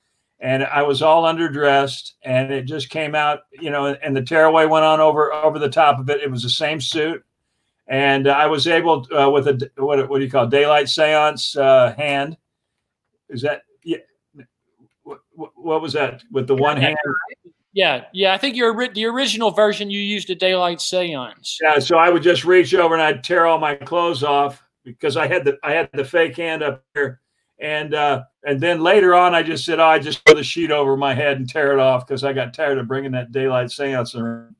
and 0.44 0.62
I 0.62 0.82
was 0.82 1.00
all 1.00 1.22
underdressed, 1.22 2.12
and 2.22 2.52
it 2.52 2.66
just 2.66 2.90
came 2.90 3.14
out, 3.14 3.40
you 3.50 3.70
know. 3.70 3.86
And 3.86 4.14
the 4.14 4.20
tearaway 4.20 4.66
went 4.66 4.84
on 4.84 5.00
over 5.00 5.32
over 5.32 5.58
the 5.58 5.70
top 5.70 5.98
of 5.98 6.10
it. 6.10 6.20
It 6.20 6.30
was 6.30 6.42
the 6.42 6.50
same 6.50 6.82
suit, 6.82 7.24
and 7.86 8.28
I 8.28 8.46
was 8.46 8.66
able 8.66 9.06
uh, 9.10 9.30
with 9.30 9.48
a 9.48 9.70
what 9.76 10.06
what 10.06 10.18
do 10.18 10.24
you 10.24 10.30
call 10.30 10.44
it? 10.44 10.50
daylight 10.50 10.90
seance 10.90 11.56
uh, 11.56 11.94
hand? 11.96 12.36
Is 13.30 13.40
that 13.40 13.62
yeah? 13.82 13.96
What, 15.02 15.20
what- 15.54 15.80
was 15.80 15.94
that 15.94 16.22
with 16.30 16.46
the 16.46 16.54
one 16.54 16.76
hand? 16.76 16.98
Yeah, 17.72 18.04
yeah. 18.12 18.34
I 18.34 18.38
think 18.38 18.54
your 18.54 18.88
the 18.92 19.06
original 19.06 19.50
version 19.50 19.90
you 19.90 19.98
used 19.98 20.28
a 20.28 20.34
daylight 20.34 20.82
seance. 20.82 21.58
Yeah, 21.62 21.78
so 21.78 21.96
I 21.96 22.10
would 22.10 22.22
just 22.22 22.44
reach 22.44 22.74
over 22.74 22.92
and 22.92 23.02
I'd 23.02 23.24
tear 23.24 23.46
all 23.46 23.58
my 23.58 23.76
clothes 23.76 24.22
off 24.22 24.62
because 24.84 25.16
I 25.16 25.26
had 25.26 25.46
the 25.46 25.58
I 25.62 25.72
had 25.72 25.88
the 25.94 26.04
fake 26.04 26.36
hand 26.36 26.62
up 26.62 26.84
here, 26.92 27.22
and 27.58 27.94
uh, 27.94 28.24
and 28.46 28.60
then 28.60 28.80
later 28.82 29.14
on 29.14 29.34
I 29.34 29.42
just 29.42 29.64
said, 29.64 29.80
oh, 29.80 29.86
I 29.86 29.98
just 29.98 30.24
put 30.24 30.36
the 30.36 30.44
sheet 30.44 30.70
over 30.70 30.96
my 30.96 31.14
head 31.14 31.38
and 31.38 31.48
tear 31.48 31.72
it 31.72 31.78
off 31.78 32.06
because 32.06 32.24
I 32.24 32.32
got 32.32 32.54
tired 32.54 32.78
of 32.78 32.86
bringing 32.88 33.12
that 33.12 33.32
daylight 33.32 33.70
seance 33.70 34.14
around. 34.14 34.54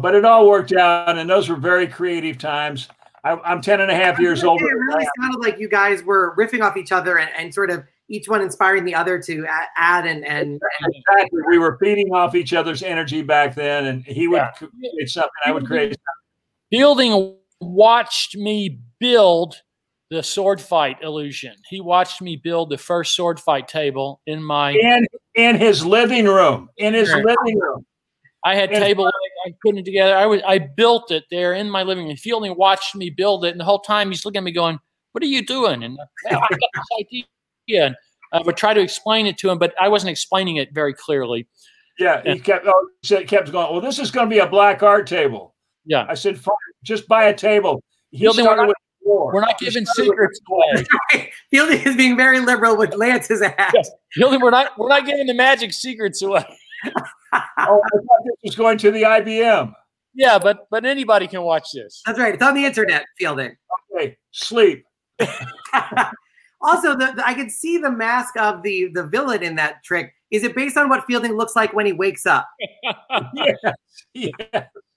But 0.00 0.14
it 0.14 0.24
all 0.24 0.48
worked 0.48 0.72
out, 0.72 1.18
and 1.18 1.28
those 1.28 1.48
were 1.48 1.56
very 1.56 1.86
creative 1.86 2.38
times. 2.38 2.88
I, 3.24 3.32
I'm 3.44 3.60
10 3.60 3.80
and 3.80 3.90
a 3.90 3.94
half 3.94 4.18
years 4.18 4.42
I 4.42 4.46
was 4.46 4.50
older. 4.52 4.64
gonna 4.64 4.76
say, 4.76 4.76
It 4.76 4.96
really 4.96 5.08
sounded 5.20 5.38
like 5.40 5.58
you 5.58 5.68
guys 5.68 6.02
were 6.02 6.34
riffing 6.36 6.62
off 6.62 6.76
each 6.76 6.92
other 6.92 7.18
and, 7.18 7.30
and 7.36 7.52
sort 7.52 7.70
of 7.70 7.84
each 8.08 8.28
one 8.28 8.40
inspiring 8.40 8.84
the 8.84 8.94
other 8.94 9.20
to 9.20 9.44
add 9.76 10.06
and 10.06 10.24
and, 10.24 10.52
and 10.52 10.94
Exactly. 10.94 11.40
We 11.48 11.58
were 11.58 11.76
feeding 11.78 12.14
off 12.14 12.34
each 12.34 12.52
other's 12.54 12.82
energy 12.82 13.22
back 13.22 13.54
then, 13.54 13.86
and 13.86 14.04
he 14.04 14.28
would 14.28 14.36
Yeah. 14.36 14.50
create 14.52 15.08
something, 15.08 15.30
I 15.44 15.50
would 15.52 15.66
create 15.66 15.96
Fielding 16.70 17.36
watched 17.60 18.36
me 18.36 18.78
build 18.98 19.62
the 20.10 20.22
sword 20.22 20.60
fight 20.60 20.98
illusion. 21.02 21.54
He 21.68 21.80
watched 21.80 22.22
me 22.22 22.36
build 22.36 22.70
the 22.70 22.78
first 22.78 23.14
sword 23.16 23.40
fight 23.40 23.68
table 23.68 24.20
in 24.26 24.42
my. 24.42 24.72
in 24.72 25.06
in 25.34 25.56
his 25.56 25.84
living 25.84 26.26
room. 26.26 26.68
In 26.78 26.94
his 26.94 27.12
Right. 27.12 27.24
living 27.24 27.58
room. 27.58 27.84
I 28.44 28.54
had 28.54 28.70
And- 28.70 28.82
table. 28.82 29.06
I 29.46 29.52
put 29.64 29.76
it 29.76 29.84
together. 29.84 30.16
I 30.16 30.26
was. 30.26 30.40
I 30.46 30.58
built 30.58 31.10
it 31.10 31.24
there 31.30 31.54
in 31.54 31.68
my 31.70 31.82
living 31.82 32.06
room. 32.06 32.16
He 32.20 32.32
only 32.32 32.50
watched 32.50 32.94
me 32.94 33.10
build 33.10 33.44
it, 33.44 33.50
and 33.50 33.60
the 33.60 33.64
whole 33.64 33.80
time 33.80 34.10
he's 34.10 34.24
looking 34.24 34.38
at 34.38 34.44
me, 34.44 34.52
going, 34.52 34.78
"What 35.12 35.22
are 35.22 35.26
you 35.26 35.44
doing?" 35.44 35.82
And 35.82 35.98
I 36.28 36.34
got 36.34 36.48
this 36.50 36.60
idea, 37.68 37.86
and 37.86 37.96
I 38.32 38.40
would 38.42 38.56
try 38.56 38.74
to 38.74 38.80
explain 38.80 39.26
it 39.26 39.38
to 39.38 39.50
him, 39.50 39.58
but 39.58 39.74
I 39.80 39.88
wasn't 39.88 40.10
explaining 40.10 40.56
it 40.56 40.72
very 40.72 40.94
clearly. 40.94 41.46
Yeah, 41.98 42.22
he 42.24 42.38
kept 42.38 42.66
oh, 42.66 42.88
he 43.02 43.24
kept 43.24 43.50
going. 43.52 43.72
Well, 43.72 43.80
this 43.80 43.98
is 43.98 44.10
going 44.10 44.28
to 44.28 44.34
be 44.34 44.40
a 44.40 44.46
black 44.46 44.82
art 44.82 45.06
table. 45.06 45.54
Yeah. 45.86 46.04
I 46.08 46.14
said, 46.14 46.38
fine, 46.38 46.54
just 46.82 47.06
buy 47.08 47.24
a 47.24 47.34
table. 47.34 47.82
He 48.10 48.18
Fielding, 48.18 48.44
started 48.44 48.66
with 48.66 48.76
floor. 49.06 49.32
we're 49.32 49.40
not 49.40 49.58
giving 49.58 49.86
secrets 49.86 50.40
away. 50.50 51.30
Fielding 51.50 51.80
is 51.82 51.96
being 51.96 52.16
very 52.16 52.40
liberal 52.40 52.76
with 52.76 52.94
Lance's 52.94 53.40
hat. 53.42 53.70
Yes. 53.74 53.90
Fielding, 54.12 54.40
we're 54.40 54.50
not 54.50 54.72
we're 54.78 54.88
not 54.88 55.06
giving 55.06 55.26
the 55.26 55.34
magic 55.34 55.72
secrets 55.72 56.22
away. 56.22 56.44
Oh, 57.32 57.80
I 57.84 57.96
thought 57.96 58.24
this 58.24 58.36
was 58.44 58.54
going 58.54 58.78
to 58.78 58.90
the 58.90 59.02
IBM. 59.02 59.72
Yeah, 60.14 60.38
but 60.38 60.66
but 60.70 60.84
anybody 60.86 61.26
can 61.26 61.42
watch 61.42 61.68
this. 61.74 62.00
That's 62.06 62.18
right. 62.18 62.32
It's 62.34 62.42
on 62.42 62.54
the 62.54 62.64
internet, 62.64 63.04
Fielding. 63.18 63.56
Okay, 63.94 64.16
sleep. 64.30 64.84
also, 66.60 66.96
the, 66.96 67.12
the- 67.16 67.26
I 67.26 67.34
could 67.34 67.50
see 67.50 67.78
the 67.78 67.90
mask 67.90 68.36
of 68.38 68.62
the 68.62 68.90
the 68.94 69.04
villain 69.04 69.42
in 69.42 69.56
that 69.56 69.82
trick. 69.84 70.12
Is 70.30 70.42
it 70.44 70.54
based 70.54 70.76
on 70.76 70.88
what 70.88 71.04
Fielding 71.06 71.32
looks 71.36 71.54
like 71.56 71.72
when 71.74 71.86
he 71.86 71.92
wakes 71.92 72.24
up? 72.26 72.46
Yes, 73.34 73.56
yes. 74.14 74.32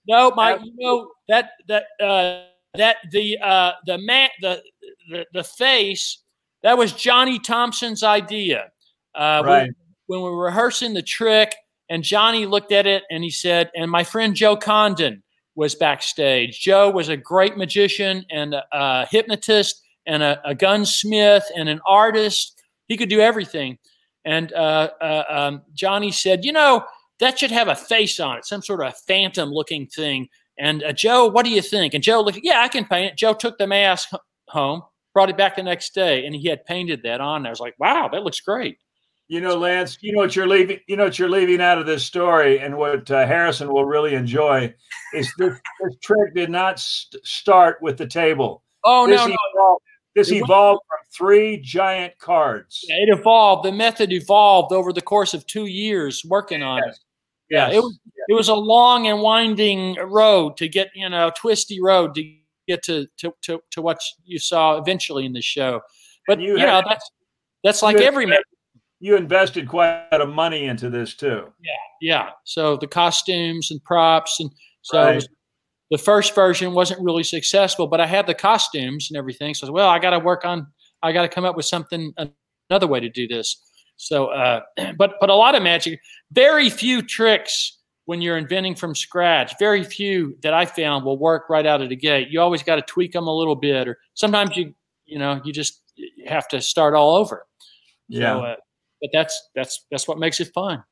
No, 0.06 0.30
my 0.32 0.56
you 0.56 0.72
know 0.78 1.10
that 1.28 1.50
that 1.68 1.84
uh 2.00 2.44
that 2.76 2.96
the 3.10 3.38
uh 3.38 3.72
the 3.86 3.98
man 3.98 4.28
the, 4.40 4.62
the 5.10 5.26
the 5.32 5.44
face 5.44 6.22
that 6.62 6.76
was 6.78 6.92
Johnny 6.92 7.38
Thompson's 7.38 8.02
idea. 8.02 8.70
Uh 9.14 9.42
when- 9.42 9.50
Right. 9.52 9.70
when, 10.06 10.20
we 10.22 10.30
were 10.30 10.44
rehearsing 10.44 10.94
the 10.94 11.02
trick 11.02 11.54
and 11.88 12.02
Johnny 12.04 12.46
looked 12.46 12.72
at 12.72 12.86
it 12.86 13.02
and 13.10 13.24
he 13.24 13.30
said, 13.30 13.70
and 13.74 13.90
my 13.90 14.04
friend 14.04 14.34
Joe 14.34 14.56
Condon 14.56 15.22
was 15.56 15.74
backstage. 15.74 16.60
Joe 16.60 16.90
was 16.90 17.08
a 17.08 17.16
great 17.16 17.56
magician 17.56 18.24
and 18.30 18.54
a, 18.54 18.64
a 18.72 19.06
hypnotist 19.06 19.82
and 20.06 20.22
a, 20.22 20.40
a 20.44 20.54
gunsmith 20.54 21.44
and 21.56 21.68
an 21.68 21.80
artist. 21.86 22.62
He 22.86 22.96
could 22.96 23.08
do 23.08 23.20
everything. 23.20 23.78
And 24.24 24.52
uh, 24.52 24.90
uh, 25.00 25.24
um, 25.28 25.62
Johnny 25.74 26.12
said, 26.12 26.44
you 26.44 26.52
know, 26.52 26.84
that 27.18 27.38
should 27.38 27.50
have 27.50 27.68
a 27.68 27.74
face 27.74 28.20
on 28.20 28.38
it, 28.38 28.46
some 28.46 28.62
sort 28.62 28.80
of 28.80 28.88
a 28.92 28.96
phantom 29.06 29.50
looking 29.50 29.86
thing. 29.86 30.28
And 30.60 30.84
uh, 30.84 30.92
Joe, 30.92 31.26
what 31.26 31.46
do 31.46 31.50
you 31.50 31.62
think? 31.62 31.94
And 31.94 32.04
Joe 32.04 32.20
looked, 32.20 32.40
yeah, 32.42 32.60
I 32.60 32.68
can 32.68 32.84
paint 32.84 33.12
it. 33.12 33.16
Joe 33.16 33.32
took 33.32 33.56
the 33.56 33.66
mask 33.66 34.10
home, 34.48 34.82
brought 35.14 35.30
it 35.30 35.36
back 35.38 35.56
the 35.56 35.62
next 35.62 35.94
day, 35.94 36.26
and 36.26 36.36
he 36.36 36.48
had 36.48 36.66
painted 36.66 37.02
that 37.04 37.22
on. 37.22 37.46
I 37.46 37.50
was 37.50 37.60
like, 37.60 37.74
wow, 37.78 38.08
that 38.12 38.22
looks 38.22 38.40
great. 38.40 38.76
You 39.28 39.40
know, 39.40 39.56
Lance, 39.56 39.96
you 40.00 40.12
know 40.12 40.18
what 40.18 40.36
you're 40.36 40.48
leaving. 40.48 40.80
You 40.86 40.96
know 40.96 41.04
what 41.04 41.18
you're 41.18 41.30
leaving 41.30 41.60
out 41.60 41.78
of 41.78 41.86
this 41.86 42.04
story, 42.04 42.58
and 42.58 42.76
what 42.76 43.10
uh, 43.10 43.26
Harrison 43.26 43.72
will 43.72 43.84
really 43.84 44.14
enjoy 44.14 44.74
is 45.14 45.32
this, 45.38 45.54
this 45.80 45.96
trick 46.02 46.34
did 46.34 46.50
not 46.50 46.80
st- 46.80 47.24
start 47.24 47.78
with 47.80 47.96
the 47.96 48.08
table. 48.08 48.64
Oh, 48.84 49.06
this 49.06 49.24
no, 49.24 49.36
no. 49.54 49.78
this 50.16 50.32
evolved 50.32 50.82
from 50.88 50.98
three 51.16 51.58
giant 51.58 52.18
cards. 52.18 52.84
It 52.88 53.08
evolved. 53.08 53.64
The 53.64 53.72
method 53.72 54.12
evolved 54.12 54.72
over 54.72 54.92
the 54.92 55.00
course 55.00 55.32
of 55.32 55.46
two 55.46 55.66
years 55.66 56.24
working 56.24 56.64
on 56.64 56.80
it. 56.86 56.98
Yeah, 57.50 57.66
Yes. 57.68 57.76
it 57.76 57.80
was 57.80 57.98
it 58.28 58.34
was 58.34 58.48
a 58.48 58.54
long 58.54 59.06
and 59.08 59.20
winding 59.20 59.96
road 59.96 60.56
to 60.58 60.68
get, 60.68 60.90
you 60.94 61.08
know, 61.08 61.30
twisty 61.36 61.80
road 61.82 62.14
to 62.14 62.34
get 62.68 62.82
to 62.84 63.06
to 63.18 63.32
to, 63.42 63.60
to 63.72 63.82
what 63.82 63.98
you 64.24 64.38
saw 64.38 64.76
eventually 64.76 65.26
in 65.26 65.32
the 65.32 65.42
show. 65.42 65.80
But 66.26 66.34
And 66.38 66.42
you, 66.46 66.52
you 66.58 66.66
know, 66.66 66.82
that's 66.86 67.10
that's 67.64 67.82
like 67.82 67.96
every 67.96 68.26
man. 68.26 68.38
You 69.00 69.16
invested 69.16 69.66
quite 69.68 70.06
a 70.12 70.18
lot 70.18 70.20
of 70.20 70.28
money 70.28 70.66
into 70.66 70.90
this 70.90 71.14
too. 71.14 71.52
Yeah. 71.62 71.72
Yeah. 72.00 72.30
So 72.44 72.76
the 72.76 72.86
costumes 72.86 73.70
and 73.70 73.82
props 73.84 74.38
and 74.40 74.50
so 74.82 75.02
Right. 75.02 75.14
was- 75.16 75.28
the 75.90 75.98
first 75.98 76.36
version 76.36 76.72
wasn't 76.72 77.00
really 77.00 77.24
successful, 77.24 77.88
but 77.88 78.00
I 78.00 78.06
had 78.06 78.24
the 78.28 78.34
costumes 78.34 79.10
and 79.10 79.16
everything. 79.18 79.54
So 79.54 79.64
I 79.64 79.68
said, 79.68 79.74
well, 79.74 79.88
I 79.88 79.98
got 79.98 80.10
to 80.10 80.20
work 80.20 80.44
on. 80.44 80.68
I 81.02 81.10
got 81.10 81.22
to 81.22 81.28
come 81.28 81.44
up 81.44 81.56
with 81.56 81.66
something 81.66 82.14
another 82.70 82.86
way 82.86 83.00
to 83.00 83.08
do 83.08 83.26
this. 83.26 83.60
So, 84.00 84.28
uh, 84.28 84.62
but 84.96 85.14
but 85.20 85.30
a 85.30 85.34
lot 85.34 85.54
of 85.54 85.62
magic, 85.62 86.00
very 86.32 86.70
few 86.70 87.02
tricks 87.02 87.78
when 88.06 88.20
you're 88.20 88.38
inventing 88.38 88.74
from 88.74 88.94
scratch. 88.94 89.52
Very 89.58 89.84
few 89.84 90.36
that 90.42 90.54
I 90.54 90.66
found 90.66 91.04
will 91.04 91.18
work 91.18 91.48
right 91.48 91.66
out 91.66 91.82
of 91.82 91.90
the 91.90 91.96
gate. 91.96 92.28
You 92.30 92.40
always 92.40 92.62
got 92.62 92.76
to 92.76 92.82
tweak 92.82 93.12
them 93.12 93.26
a 93.26 93.34
little 93.34 93.56
bit, 93.56 93.86
or 93.86 93.98
sometimes 94.14 94.56
you 94.56 94.74
you 95.06 95.18
know 95.18 95.40
you 95.44 95.52
just 95.52 95.82
have 96.26 96.48
to 96.48 96.60
start 96.60 96.94
all 96.94 97.14
over. 97.14 97.46
Yeah. 98.08 98.34
So, 98.34 98.40
uh, 98.40 98.56
but 99.00 99.10
that's 99.12 99.48
that's 99.54 99.86
that's 99.90 100.08
what 100.08 100.18
makes 100.18 100.40
it 100.40 100.50
fun. 100.54 100.82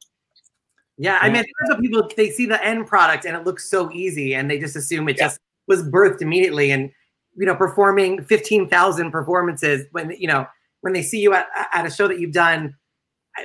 Yeah, 0.99 1.19
I 1.23 1.29
mean, 1.29 1.37
I 1.37 1.43
think 1.43 1.55
that's 1.61 1.71
what 1.71 1.81
people 1.81 2.11
they 2.17 2.31
see 2.31 2.47
the 2.47 2.65
end 2.65 2.87
product 2.89 3.25
and 3.25 3.37
it 3.37 3.45
looks 3.45 3.71
so 3.71 3.91
easy, 3.93 4.35
and 4.35 4.51
they 4.51 4.59
just 4.59 4.77
assume 4.77 5.09
it 5.09 5.17
just 5.17 5.41
was 5.67 5.83
birthed 5.83 6.21
immediately. 6.21 6.73
And 6.73 6.91
you 7.37 7.47
know, 7.47 7.55
performing 7.55 8.23
fifteen 8.25 8.69
thousand 8.69 9.13
performances 9.13 9.87
when 9.93 10.11
you 10.19 10.29
know 10.29 10.47
when 10.83 10.93
they 10.93 11.03
see 11.03 11.21
you 11.21 11.35
at 11.35 11.47
at 11.73 11.87
a 11.87 11.91
show 11.91 12.09
that 12.09 12.21
you've 12.21 12.33
done, 12.33 12.75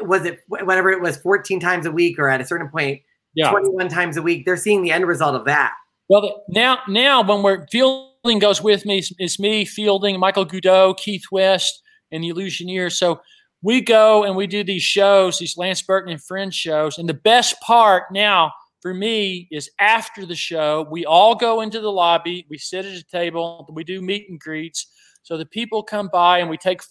was 0.01 0.25
it 0.25 0.39
whatever 0.47 0.89
it 0.89 1.01
was, 1.01 1.17
fourteen 1.17 1.59
times 1.59 1.85
a 1.85 1.91
week, 1.91 2.19
or 2.19 2.29
at 2.29 2.41
a 2.41 2.45
certain 2.45 2.69
point, 2.69 3.01
Yeah. 3.35 3.51
twenty 3.51 3.69
one 3.69 3.89
times 3.89 4.17
a 4.17 4.21
week? 4.21 4.45
They're 4.45 4.57
seeing 4.57 4.81
the 4.81 4.91
end 4.91 5.07
result 5.07 5.35
of 5.35 5.45
that. 5.45 5.73
Well, 6.09 6.43
now, 6.49 6.79
now 6.87 7.23
when 7.23 7.43
we're 7.43 7.65
fielding 7.71 8.39
goes 8.39 8.61
with 8.61 8.85
me, 8.85 9.03
it's, 9.19 9.39
me 9.39 9.65
fielding, 9.65 10.19
Michael 10.19 10.45
Goudeau, 10.45 10.97
Keith 10.97 11.23
West, 11.31 11.81
and 12.11 12.23
the 12.23 12.31
Illusioneers. 12.31 12.93
So 12.93 13.21
we 13.61 13.81
go 13.81 14.23
and 14.23 14.35
we 14.35 14.45
do 14.45 14.63
these 14.63 14.83
shows, 14.83 15.39
these 15.39 15.57
Lance 15.57 15.81
Burton 15.81 16.11
and 16.11 16.21
Friends 16.21 16.55
shows. 16.55 16.97
And 16.97 17.07
the 17.07 17.13
best 17.13 17.59
part 17.61 18.03
now 18.11 18.51
for 18.81 18.93
me 18.93 19.47
is 19.49 19.69
after 19.79 20.25
the 20.25 20.35
show, 20.35 20.85
we 20.91 21.05
all 21.05 21.35
go 21.35 21.61
into 21.61 21.79
the 21.79 21.91
lobby, 21.91 22.45
we 22.49 22.57
sit 22.57 22.85
at 22.85 22.93
a 22.93 23.03
table, 23.05 23.65
we 23.73 23.85
do 23.85 24.01
meet 24.01 24.29
and 24.29 24.39
greets. 24.39 24.87
So 25.23 25.37
the 25.37 25.45
people 25.45 25.81
come 25.83 26.09
by 26.11 26.39
and 26.39 26.49
we 26.49 26.57
take 26.57 26.81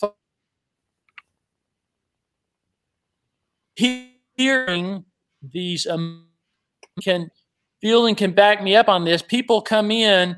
hearing 3.76 5.04
these 5.42 5.86
um, 5.86 6.26
can 7.02 7.30
Fielding 7.82 8.14
can 8.14 8.30
back 8.30 8.62
me 8.62 8.76
up 8.76 8.88
on 8.88 9.04
this. 9.04 9.22
People 9.22 9.60
come 9.60 9.90
in 9.90 10.36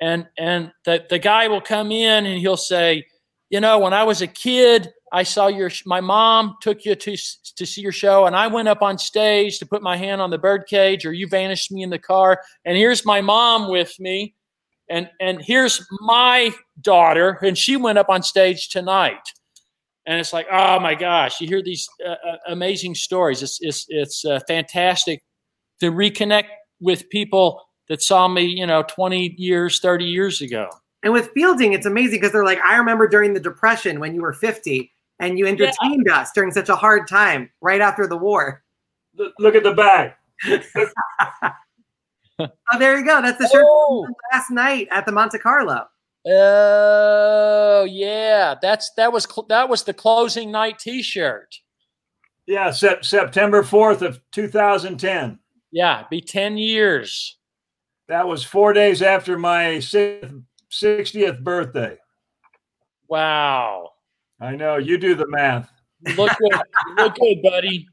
and 0.00 0.26
and 0.38 0.70
the, 0.84 1.04
the 1.10 1.18
guy 1.18 1.48
will 1.48 1.60
come 1.60 1.90
in 1.90 2.24
and 2.24 2.38
he'll 2.38 2.56
say, 2.56 3.04
you 3.50 3.60
know, 3.60 3.80
when 3.80 3.92
I 3.92 4.04
was 4.04 4.22
a 4.22 4.28
kid, 4.28 4.92
I 5.12 5.24
saw 5.24 5.48
your 5.48 5.72
my 5.86 6.00
mom 6.00 6.54
took 6.62 6.84
you 6.84 6.94
to 6.94 7.16
to 7.56 7.66
see 7.66 7.80
your 7.80 7.90
show 7.90 8.26
and 8.26 8.36
I 8.36 8.46
went 8.46 8.68
up 8.68 8.80
on 8.80 8.96
stage 8.96 9.58
to 9.58 9.66
put 9.66 9.82
my 9.82 9.96
hand 9.96 10.20
on 10.20 10.30
the 10.30 10.38
bird 10.38 10.66
cage 10.68 11.04
or 11.04 11.12
you 11.12 11.26
vanished 11.26 11.72
me 11.72 11.82
in 11.82 11.90
the 11.90 11.98
car 11.98 12.40
and 12.64 12.76
here's 12.76 13.04
my 13.04 13.20
mom 13.20 13.68
with 13.68 13.98
me 13.98 14.34
and 14.88 15.10
and 15.20 15.42
here's 15.42 15.84
my 16.00 16.52
daughter 16.80 17.40
and 17.42 17.58
she 17.58 17.76
went 17.76 17.98
up 17.98 18.08
on 18.08 18.22
stage 18.22 18.68
tonight. 18.68 19.32
And 20.06 20.20
it's 20.20 20.32
like, 20.32 20.46
oh 20.52 20.78
my 20.80 20.94
gosh, 20.94 21.40
you 21.40 21.46
hear 21.48 21.62
these 21.62 21.88
uh, 22.06 22.10
uh, 22.10 22.36
amazing 22.48 22.94
stories. 22.94 23.42
It's 23.42 23.58
it's 23.62 23.86
it's 23.88 24.24
uh, 24.24 24.40
fantastic 24.46 25.20
to 25.80 25.90
reconnect 25.90 26.48
with 26.80 27.08
people 27.08 27.62
that 27.88 28.02
saw 28.02 28.28
me, 28.28 28.42
you 28.44 28.66
know, 28.66 28.82
20 28.82 29.34
years, 29.38 29.80
30 29.80 30.04
years 30.04 30.40
ago. 30.40 30.68
And 31.02 31.12
with 31.12 31.30
fielding, 31.34 31.72
it's 31.74 31.86
amazing 31.86 32.18
because 32.20 32.32
they're 32.32 32.44
like, 32.44 32.60
I 32.60 32.76
remember 32.76 33.06
during 33.08 33.34
the 33.34 33.40
Depression 33.40 34.00
when 34.00 34.14
you 34.14 34.22
were 34.22 34.32
50 34.32 34.90
and 35.20 35.38
you 35.38 35.46
entertained 35.46 36.08
us 36.10 36.32
during 36.32 36.50
such 36.50 36.68
a 36.70 36.76
hard 36.76 37.06
time 37.08 37.50
right 37.60 37.80
after 37.80 38.06
the 38.06 38.16
war. 38.16 38.62
Look- 39.16 39.34
Look 39.38 39.54
at 39.54 39.62
the 39.62 39.72
bag. 39.74 40.12
Oh, 42.40 42.78
there 42.80 42.98
you 42.98 43.04
go. 43.04 43.22
That's 43.22 43.38
the 43.38 43.48
shirt 43.48 43.64
Oh, 43.64 44.08
last 44.32 44.50
night 44.50 44.88
at 44.90 45.06
the 45.06 45.12
Monte 45.12 45.38
Carlo. 45.38 45.86
Oh 46.26 47.86
yeah, 47.88 48.54
that's 48.60 48.90
that 48.96 49.12
was 49.12 49.24
cl- 49.24 49.46
that 49.48 49.68
was 49.68 49.84
the 49.84 49.92
closing 49.94 50.50
night 50.50 50.78
T-shirt. 50.78 51.54
Yeah, 52.46 52.70
sep- 52.72 53.04
September 53.04 53.62
4th 53.62 54.02
of 54.02 54.20
2010. 54.32 55.38
Yeah, 55.72 56.04
be 56.10 56.20
10 56.20 56.58
years. 56.58 57.38
That 58.08 58.28
was 58.28 58.44
four 58.44 58.72
days 58.74 59.00
after 59.00 59.38
my 59.38 59.76
60th 60.70 61.42
birthday. 61.42 61.96
Wow, 63.08 63.90
I 64.40 64.56
know. 64.56 64.76
You 64.76 64.98
do 64.98 65.14
the 65.14 65.26
math. 65.28 65.70
look 66.16 66.30
good, 66.38 66.60
look 66.98 67.14
good, 67.16 67.42
buddy. 67.42 67.86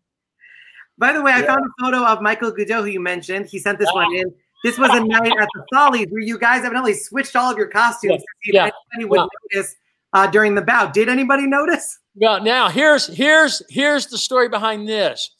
By 0.98 1.14
the 1.14 1.22
way, 1.22 1.32
I 1.32 1.40
Yeah. 1.40 1.48
found 1.48 1.62
a 1.66 1.84
photo 1.84 2.06
of 2.06 2.22
Michael 2.22 2.52
Goudeau, 2.52 2.82
who 2.82 2.88
you 2.88 3.00
mentioned. 3.00 3.48
He 3.48 3.58
sent 3.58 3.80
this 3.80 3.92
one 3.94 4.14
in. 4.16 4.34
This 4.64 4.78
was 4.78 4.92
a 4.92 5.04
night 5.04 5.34
at 5.40 5.48
the 5.56 5.66
Folies 5.74 6.08
where 6.12 6.22
you 6.22 6.38
guys 6.38 6.64
evidently 6.64 6.94
switched 6.94 7.36
all 7.36 7.52
of 7.52 7.58
your 7.58 7.68
costumes 7.68 8.12
Yeah, 8.12 8.18
to 8.18 8.22
see 8.22 8.50
if 8.50 8.54
yeah, 8.54 8.70
anybody 8.94 9.10
would 9.10 9.20
yeah. 9.20 9.60
notice 9.60 9.76
uh, 10.14 10.28
during 10.28 10.56
the 10.56 10.62
bout. 10.62 10.94
Did 10.94 11.10
anybody 11.10 11.48
notice? 11.48 12.00
Well, 12.16 12.44
now 12.44 12.70
here's 12.70 13.08
here's 13.08 13.62
here's 13.70 14.08
the 14.08 14.18
story 14.18 14.50
behind 14.50 14.88
this. 14.88 15.32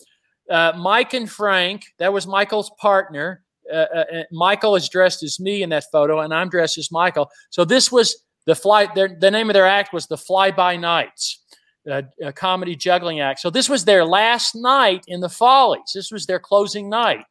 Uh, 0.50 0.74
Mike 0.78 1.14
and 1.14 1.30
Frank, 1.30 1.86
that 2.00 2.12
was 2.12 2.26
Michael's 2.26 2.72
partner. 2.80 3.44
Uh, 3.72 3.76
uh, 3.76 4.04
uh, 4.14 4.24
Michael 4.32 4.76
is 4.76 4.90
dressed 4.90 5.24
as 5.24 5.40
me 5.40 5.64
in 5.64 5.70
that 5.70 5.86
photo, 5.92 6.20
and 6.20 6.34
I'm 6.34 6.50
dressed 6.50 6.78
as 6.78 6.92
Michael. 6.92 7.30
So 7.52 7.64
this 7.64 7.92
was 7.92 8.24
the 8.46 8.56
fly. 8.56 8.88
Their, 8.94 9.16
the 9.20 9.32
name 9.32 9.50
of 9.50 9.54
their 9.54 9.68
act 9.68 9.94
was 9.94 10.08
the 10.08 10.18
Fly 10.18 10.52
By 10.52 10.76
Nights, 10.76 11.40
uh, 11.90 12.02
a 12.22 12.34
comedy 12.34 12.76
juggling 12.76 13.20
act. 13.20 13.40
So 13.40 13.50
this 13.50 13.70
was 13.70 13.86
their 13.86 14.04
last 14.04 14.56
night 14.56 15.04
in 15.08 15.20
the 15.22 15.30
Folies. 15.30 15.94
This 15.94 16.12
was 16.12 16.26
their 16.26 16.40
closing 16.40 16.90
night. 16.90 17.24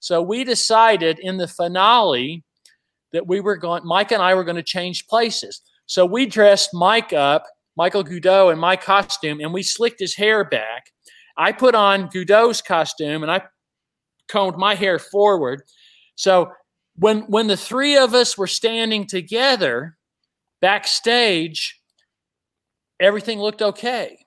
So 0.00 0.22
we 0.22 0.44
decided 0.44 1.18
in 1.18 1.36
the 1.36 1.48
finale 1.48 2.44
that 3.12 3.26
we 3.26 3.40
were 3.40 3.56
going. 3.56 3.86
Mike 3.86 4.12
and 4.12 4.22
I 4.22 4.34
were 4.34 4.44
going 4.44 4.56
to 4.56 4.62
change 4.62 5.06
places. 5.06 5.62
So 5.86 6.04
we 6.04 6.26
dressed 6.26 6.70
Mike 6.74 7.12
up 7.12 7.44
Michael 7.76 8.04
Goudeau 8.04 8.52
in 8.52 8.58
my 8.58 8.76
costume, 8.76 9.40
and 9.40 9.52
we 9.52 9.62
slicked 9.62 10.00
his 10.00 10.16
hair 10.16 10.44
back. 10.44 10.92
I 11.36 11.52
put 11.52 11.74
on 11.74 12.08
Goudeau's 12.08 12.62
costume, 12.62 13.22
and 13.22 13.30
I 13.30 13.42
combed 14.28 14.56
my 14.56 14.74
hair 14.74 14.98
forward. 14.98 15.62
So 16.14 16.50
when 16.96 17.20
when 17.22 17.46
the 17.46 17.56
three 17.56 17.96
of 17.96 18.14
us 18.14 18.38
were 18.38 18.46
standing 18.46 19.06
together, 19.06 19.96
backstage, 20.60 21.80
everything 22.98 23.38
looked 23.38 23.62
okay 23.62 24.18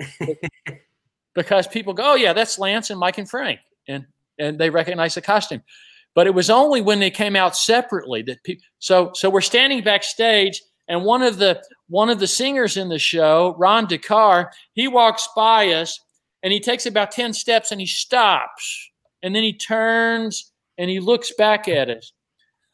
because 1.34 1.66
people 1.68 1.94
go, 1.94 2.12
"Oh 2.12 2.16
yeah, 2.16 2.32
that's 2.32 2.58
Lance 2.58 2.90
and 2.90 2.98
Mike 2.98 3.18
and 3.18 3.30
Frank," 3.30 3.60
and 3.88 4.04
and 4.40 4.58
they 4.58 4.70
recognize 4.70 5.14
the 5.14 5.22
costume. 5.22 5.62
But 6.14 6.26
it 6.26 6.34
was 6.34 6.50
only 6.50 6.80
when 6.80 6.98
they 6.98 7.10
came 7.10 7.36
out 7.36 7.56
separately 7.56 8.22
that 8.22 8.42
people. 8.42 8.64
So 8.80 9.12
so 9.14 9.30
we're 9.30 9.40
standing 9.40 9.82
backstage, 9.82 10.60
and 10.88 11.04
one 11.04 11.22
of 11.22 11.38
the 11.38 11.62
one 11.88 12.10
of 12.10 12.18
the 12.18 12.26
singers 12.26 12.76
in 12.76 12.88
the 12.88 12.98
show, 12.98 13.54
Ron 13.58 13.86
DeCar, 13.86 14.50
he 14.72 14.88
walks 14.88 15.28
by 15.36 15.68
us, 15.72 16.00
and 16.42 16.52
he 16.52 16.58
takes 16.58 16.86
about 16.86 17.12
ten 17.12 17.32
steps, 17.32 17.70
and 17.70 17.80
he 17.80 17.86
stops, 17.86 18.90
and 19.22 19.34
then 19.34 19.44
he 19.44 19.52
turns 19.52 20.50
and 20.80 20.88
he 20.88 20.98
looks 20.98 21.30
back 21.36 21.68
at 21.68 21.90
us. 21.90 22.12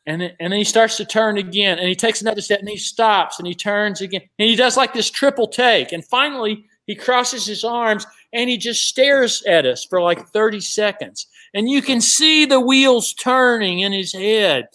And 0.06 0.22
and 0.22 0.52
then 0.52 0.58
he 0.58 0.64
starts 0.64 0.96
to 0.98 1.04
turn 1.04 1.36
again, 1.36 1.78
and 1.78 1.88
he 1.88 1.96
takes 1.96 2.22
another 2.22 2.40
step, 2.40 2.60
and 2.60 2.68
he 2.68 2.76
stops, 2.76 3.40
and 3.40 3.46
he 3.48 3.54
turns 3.54 4.00
again, 4.00 4.22
and 4.38 4.48
he 4.48 4.54
does 4.54 4.76
like 4.76 4.94
this 4.94 5.10
triple 5.10 5.48
take, 5.48 5.92
and 5.92 6.04
finally 6.04 6.64
he 6.86 6.94
crosses 6.94 7.44
his 7.44 7.64
arms, 7.64 8.06
and 8.32 8.48
he 8.48 8.56
just 8.56 8.84
stares 8.84 9.42
at 9.42 9.66
us 9.66 9.84
for 9.84 10.00
like 10.00 10.28
30 10.28 10.60
seconds. 10.60 11.26
And 11.56 11.70
you 11.70 11.80
can 11.80 12.02
see 12.02 12.44
the 12.44 12.60
wheels 12.60 13.14
turning 13.14 13.80
in 13.80 13.92
his 13.92 14.12
head. 14.12 14.66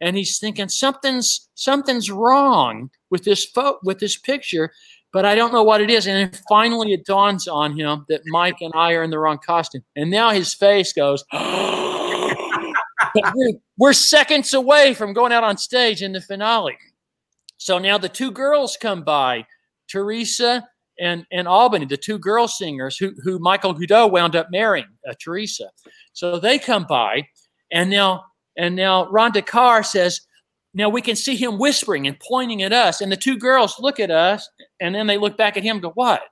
And 0.00 0.16
he's 0.16 0.38
thinking 0.38 0.68
something's 0.68 1.48
something's 1.56 2.12
wrong 2.12 2.90
with 3.10 3.24
this 3.24 3.44
fo- 3.44 3.80
with 3.82 3.98
this 3.98 4.16
picture, 4.16 4.70
but 5.12 5.24
I 5.24 5.34
don't 5.34 5.52
know 5.52 5.64
what 5.64 5.80
it 5.80 5.90
is. 5.90 6.06
And 6.06 6.32
then 6.32 6.40
finally 6.48 6.92
it 6.92 7.04
dawns 7.04 7.48
on 7.48 7.76
him 7.76 8.06
that 8.08 8.20
Mike 8.26 8.58
and 8.60 8.72
I 8.76 8.92
are 8.92 9.02
in 9.02 9.10
the 9.10 9.18
wrong 9.18 9.40
costume. 9.44 9.82
And 9.96 10.12
now 10.12 10.30
his 10.30 10.54
face 10.54 10.92
goes, 10.92 11.24
we're, 11.32 12.34
we're 13.76 13.92
seconds 13.92 14.54
away 14.54 14.94
from 14.94 15.14
going 15.14 15.32
out 15.32 15.42
on 15.42 15.56
stage 15.56 16.02
in 16.02 16.12
the 16.12 16.20
finale. 16.20 16.78
So 17.56 17.78
now 17.78 17.98
the 17.98 18.08
two 18.08 18.30
girls 18.30 18.78
come 18.80 19.02
by, 19.02 19.44
Teresa 19.90 20.68
and, 21.00 21.26
and 21.30 21.48
Albany, 21.48 21.86
the 21.86 21.96
two 21.96 22.18
girl 22.18 22.48
singers 22.48 22.96
who, 22.96 23.12
who 23.22 23.38
Michael 23.38 23.74
Goudeau 23.74 24.10
wound 24.10 24.36
up 24.36 24.48
marrying, 24.50 24.86
uh, 25.08 25.14
Teresa. 25.22 25.70
So 26.12 26.38
they 26.38 26.58
come 26.58 26.86
by, 26.88 27.28
and 27.72 27.90
now 27.90 28.24
and 28.56 28.74
now 28.74 29.08
Ron 29.10 29.32
DeCar 29.32 29.86
says, 29.86 30.20
now 30.74 30.88
we 30.88 31.00
can 31.00 31.16
see 31.16 31.36
him 31.36 31.58
whispering 31.58 32.06
and 32.06 32.18
pointing 32.20 32.62
at 32.62 32.72
us, 32.72 33.00
and 33.00 33.10
the 33.10 33.16
two 33.16 33.38
girls 33.38 33.76
look 33.78 34.00
at 34.00 34.10
us, 34.10 34.48
and 34.80 34.94
then 34.94 35.06
they 35.06 35.18
look 35.18 35.36
back 35.36 35.56
at 35.56 35.62
him, 35.62 35.76
and 35.76 35.82
go 35.82 35.92
what? 35.94 36.22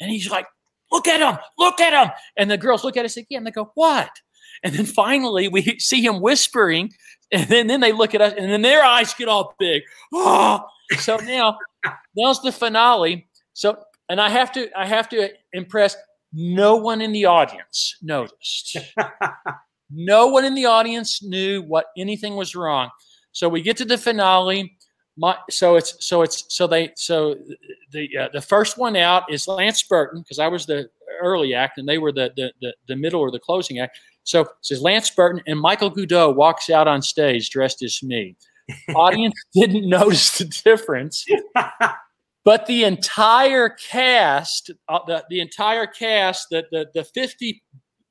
And 0.00 0.10
he's 0.10 0.30
like, 0.30 0.46
look 0.90 1.06
at 1.08 1.20
him, 1.20 1.38
look 1.58 1.80
at 1.80 1.92
him, 1.92 2.12
and 2.36 2.50
the 2.50 2.56
girls 2.56 2.84
look 2.84 2.96
at 2.96 3.04
us 3.04 3.16
again. 3.16 3.44
They 3.44 3.50
go 3.50 3.70
what? 3.74 4.10
And 4.64 4.74
then 4.74 4.86
finally 4.86 5.48
we 5.48 5.78
see 5.78 6.04
him 6.04 6.20
whispering, 6.20 6.90
and 7.32 7.48
then, 7.48 7.66
then 7.66 7.80
they 7.80 7.92
look 7.92 8.14
at 8.14 8.20
us, 8.20 8.34
and 8.36 8.50
then 8.50 8.62
their 8.62 8.84
eyes 8.84 9.14
get 9.14 9.28
all 9.28 9.54
big. 9.58 9.82
Oh, 10.12 10.60
so 10.98 11.16
now 11.16 11.58
now's 12.16 12.42
the 12.42 12.52
finale. 12.52 13.28
So 13.54 13.78
and 14.12 14.20
I 14.20 14.28
have 14.28 14.52
to 14.52 14.68
I 14.78 14.84
have 14.84 15.08
to 15.08 15.30
impress 15.54 15.96
no 16.34 16.76
one 16.76 17.00
in 17.00 17.12
the 17.12 17.24
audience 17.24 17.96
noticed. 18.02 18.76
no 19.90 20.26
one 20.26 20.44
in 20.44 20.54
the 20.54 20.66
audience 20.66 21.22
knew 21.22 21.62
what 21.62 21.86
anything 21.96 22.36
was 22.36 22.54
wrong. 22.54 22.90
So 23.32 23.48
we 23.48 23.62
get 23.62 23.78
to 23.78 23.86
the 23.86 23.96
finale. 23.96 24.76
My, 25.16 25.36
so 25.48 25.76
it's 25.76 26.04
so 26.04 26.20
it's 26.20 26.44
so 26.54 26.66
they 26.66 26.92
so 26.94 27.36
the 27.90 28.08
uh, 28.18 28.28
the 28.34 28.42
first 28.42 28.76
one 28.76 28.96
out 28.96 29.32
is 29.32 29.48
Lance 29.48 29.82
Burton 29.82 30.20
because 30.20 30.38
I 30.38 30.48
was 30.48 30.66
the 30.66 30.90
early 31.22 31.54
act 31.54 31.78
and 31.78 31.88
they 31.88 31.96
were 31.96 32.12
the, 32.12 32.32
the 32.36 32.52
the 32.60 32.74
the 32.88 32.96
middle 32.96 33.20
or 33.22 33.30
the 33.30 33.40
closing 33.40 33.78
act. 33.78 33.98
So 34.24 34.42
it 34.42 34.48
says 34.60 34.82
Lance 34.82 35.08
Burton 35.08 35.40
and 35.46 35.58
Michael 35.58 35.90
Goudeau 35.90 36.34
walks 36.34 36.68
out 36.68 36.86
on 36.86 37.00
stage 37.00 37.48
dressed 37.48 37.82
as 37.82 38.02
me. 38.02 38.36
Audience 38.94 39.34
didn't 39.54 39.88
notice 39.88 40.38
the 40.38 40.44
difference, 40.44 41.26
but 42.44 42.66
the 42.66 42.84
entire 42.84 43.68
cast, 43.68 44.70
uh, 44.88 45.00
the, 45.06 45.24
the 45.30 45.40
entire 45.40 45.86
cast, 45.86 46.48
the, 46.50 46.64
the, 46.70 46.88
the 46.94 47.04
50 47.04 47.62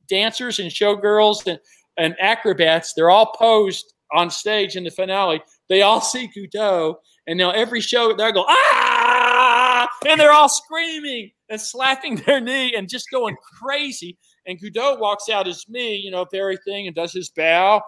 dancers 0.07 0.59
and 0.59 0.71
showgirls 0.71 1.45
and, 1.47 1.59
and 1.97 2.15
acrobats, 2.19 2.93
they're 2.93 3.09
all 3.09 3.33
posed 3.33 3.93
on 4.13 4.29
stage 4.29 4.75
in 4.75 4.83
the 4.83 4.91
finale. 4.91 5.41
They 5.69 5.81
all 5.81 6.01
see 6.01 6.29
Goudeau, 6.35 6.95
and 7.27 7.37
now 7.37 7.51
every 7.51 7.81
show 7.81 8.13
they're 8.13 8.31
going, 8.31 8.45
ah! 8.49 9.87
And 10.07 10.19
they're 10.19 10.31
all 10.31 10.49
screaming 10.49 11.31
and 11.49 11.59
slapping 11.59 12.15
their 12.25 12.41
knee 12.41 12.75
and 12.75 12.89
just 12.89 13.09
going 13.11 13.35
crazy. 13.61 14.17
And 14.47 14.59
Goudeau 14.59 14.99
walks 14.99 15.29
out 15.29 15.47
as 15.47 15.65
me, 15.69 15.95
you 15.95 16.09
know, 16.09 16.25
everything 16.33 16.87
and 16.87 16.95
does 16.95 17.13
his 17.13 17.29
bow, 17.29 17.81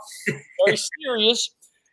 very 0.66 0.78
serious. 1.04 1.50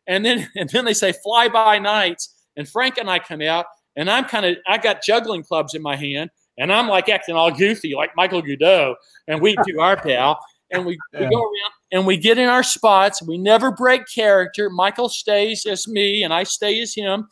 And 0.07 0.25
then 0.25 0.49
and 0.57 0.69
then 0.69 0.85
they 0.85 0.95
say 0.95 1.13
fly 1.13 1.49
by 1.49 1.79
nights. 1.79 2.35
And 2.57 2.69
Frank 2.69 2.99
and 2.99 3.09
I 3.09 3.21
come 3.21 3.41
out, 3.41 3.67
and 4.01 4.11
I'm 4.11 4.25
kind 4.25 4.47
of 4.47 4.57
I 4.67 4.79
got 4.79 5.03
juggling 5.03 5.45
clubs 5.45 5.75
in 5.75 5.83
my 5.83 5.95
hand, 5.95 6.31
and 6.59 6.73
I'm 6.73 6.89
like 6.89 7.11
acting 7.11 7.37
all 7.37 7.51
goofy 7.51 7.95
like 7.95 8.17
Michael 8.17 8.43
Goudeau, 8.43 8.95
and 9.29 9.43
we 9.43 9.57
do 9.67 9.79
our 9.79 9.97
bow, 10.05 10.37
and 10.71 10.87
we, 10.87 10.99
we 11.13 11.21
go 11.21 11.43
around 11.43 11.73
and 11.93 12.07
we 12.07 12.17
get 12.17 12.39
in 12.39 12.49
our 12.49 12.63
spots. 12.63 13.23
We 13.23 13.37
never 13.37 13.71
break 13.71 14.03
character. 14.13 14.71
Michael 14.71 15.11
stays 15.11 15.67
as 15.67 15.87
me, 15.87 16.25
and 16.25 16.33
I 16.33 16.45
stay 16.45 16.81
as 16.81 16.95
him. 16.95 17.29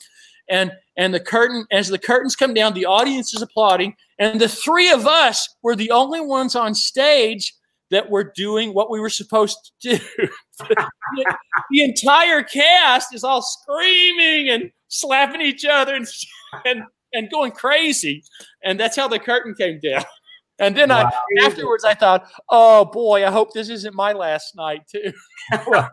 And 0.50 0.72
and 0.98 1.14
the 1.14 1.20
curtain 1.20 1.64
as 1.72 1.88
the 1.88 1.98
curtains 1.98 2.36
come 2.36 2.52
down, 2.52 2.74
the 2.74 2.86
audience 2.86 3.32
is 3.34 3.40
applauding, 3.40 3.94
and 4.18 4.38
the 4.38 4.48
three 4.48 4.90
of 4.90 5.06
us 5.06 5.48
were 5.62 5.74
the 5.74 5.90
only 5.90 6.20
ones 6.20 6.54
on 6.54 6.74
stage 6.74 7.54
that 7.90 8.10
were 8.10 8.30
doing 8.36 8.74
what 8.74 8.90
we 8.90 9.00
were 9.00 9.08
supposed 9.08 9.72
to 9.80 9.96
do. 9.96 10.04
the, 10.58 10.86
the 11.70 11.82
entire 11.82 12.42
cast 12.42 13.14
is 13.14 13.24
all 13.24 13.40
screaming 13.40 14.50
and 14.50 14.70
slapping 14.88 15.40
each 15.40 15.64
other 15.64 15.94
and, 15.94 16.06
and 16.64 16.82
and 17.14 17.30
going 17.30 17.52
crazy, 17.52 18.22
and 18.62 18.78
that's 18.78 18.96
how 18.96 19.08
the 19.08 19.18
curtain 19.18 19.54
came 19.54 19.80
down. 19.80 20.04
And 20.60 20.76
then 20.76 20.88
wow. 20.88 21.08
I 21.40 21.46
afterwards 21.46 21.84
I 21.84 21.94
thought, 21.94 22.28
oh 22.50 22.84
boy, 22.84 23.24
I 23.24 23.30
hope 23.30 23.52
this 23.52 23.68
isn't 23.68 23.94
my 23.94 24.12
last 24.12 24.56
night 24.56 24.82
too. 24.88 25.12
wow. 25.68 25.88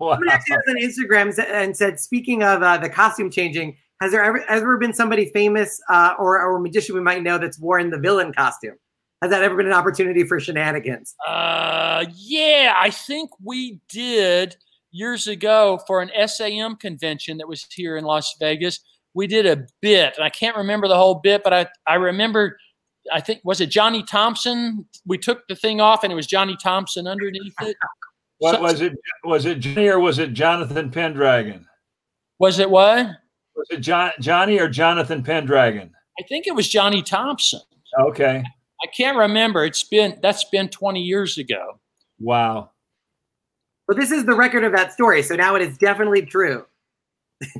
Somebody 0.00 0.30
actually 0.32 0.56
on 0.68 0.76
Instagram 0.82 1.38
and 1.38 1.76
said, 1.76 2.00
speaking 2.00 2.42
of 2.42 2.60
uh, 2.60 2.76
the 2.78 2.88
costume 2.88 3.30
changing, 3.30 3.76
has 4.00 4.10
there 4.10 4.24
ever 4.24 4.40
has 4.48 4.62
ever 4.62 4.78
been 4.78 4.92
somebody 4.92 5.30
famous 5.32 5.80
uh, 5.88 6.14
or 6.18 6.40
or 6.40 6.56
a 6.56 6.60
magician 6.60 6.96
we 6.96 7.02
might 7.02 7.22
know 7.22 7.38
that's 7.38 7.60
worn 7.60 7.90
the 7.90 7.98
villain 7.98 8.32
costume? 8.32 8.74
Has 9.22 9.30
that 9.30 9.44
ever 9.44 9.56
been 9.56 9.66
an 9.66 9.72
opportunity 9.72 10.24
for 10.24 10.40
shenanigans? 10.40 11.14
Uh, 11.24 12.04
yeah, 12.16 12.74
I 12.76 12.90
think 12.90 13.30
we 13.40 13.78
did 13.88 14.56
years 14.94 15.26
ago 15.26 15.80
for 15.86 16.00
an 16.00 16.10
SAM 16.26 16.76
convention 16.76 17.36
that 17.38 17.48
was 17.48 17.66
here 17.70 17.96
in 17.96 18.04
Las 18.04 18.34
Vegas. 18.38 18.80
We 19.12 19.26
did 19.26 19.44
a 19.44 19.66
bit, 19.82 20.14
and 20.16 20.24
I 20.24 20.30
can't 20.30 20.56
remember 20.56 20.88
the 20.88 20.96
whole 20.96 21.16
bit, 21.16 21.42
but 21.44 21.52
I 21.52 21.66
I 21.86 21.96
remember 21.96 22.56
I 23.12 23.20
think 23.20 23.40
was 23.44 23.60
it 23.60 23.66
Johnny 23.66 24.02
Thompson? 24.02 24.86
We 25.06 25.18
took 25.18 25.46
the 25.48 25.56
thing 25.56 25.80
off 25.80 26.04
and 26.04 26.12
it 26.12 26.16
was 26.16 26.26
Johnny 26.26 26.56
Thompson 26.62 27.06
underneath 27.06 27.54
it. 27.60 27.76
What 28.38 28.56
so, 28.56 28.62
was 28.62 28.80
it? 28.80 28.92
Was 29.24 29.46
it 29.46 29.60
Johnny 29.60 29.88
or 29.88 30.00
was 30.00 30.18
it 30.18 30.32
Jonathan 30.32 30.90
Pendragon? 30.90 31.66
Was 32.38 32.58
it 32.58 32.68
what? 32.68 33.06
Was 33.56 33.68
it 33.70 33.80
John, 33.80 34.10
Johnny 34.20 34.58
or 34.58 34.68
Jonathan 34.68 35.22
Pendragon? 35.22 35.92
I 36.18 36.22
think 36.28 36.46
it 36.46 36.54
was 36.54 36.68
Johnny 36.68 37.02
Thompson. 37.02 37.60
Okay. 38.00 38.42
I 38.82 38.86
can't 38.96 39.16
remember. 39.16 39.64
It's 39.64 39.84
been 39.84 40.18
that's 40.22 40.44
been 40.44 40.68
20 40.68 41.00
years 41.00 41.38
ago. 41.38 41.78
Wow. 42.18 42.70
Well, 43.86 43.98
this 43.98 44.10
is 44.10 44.24
the 44.24 44.34
record 44.34 44.64
of 44.64 44.72
that 44.72 44.92
story, 44.92 45.22
so 45.22 45.36
now 45.36 45.54
it 45.54 45.62
is 45.62 45.76
definitely 45.76 46.22
true. 46.22 46.64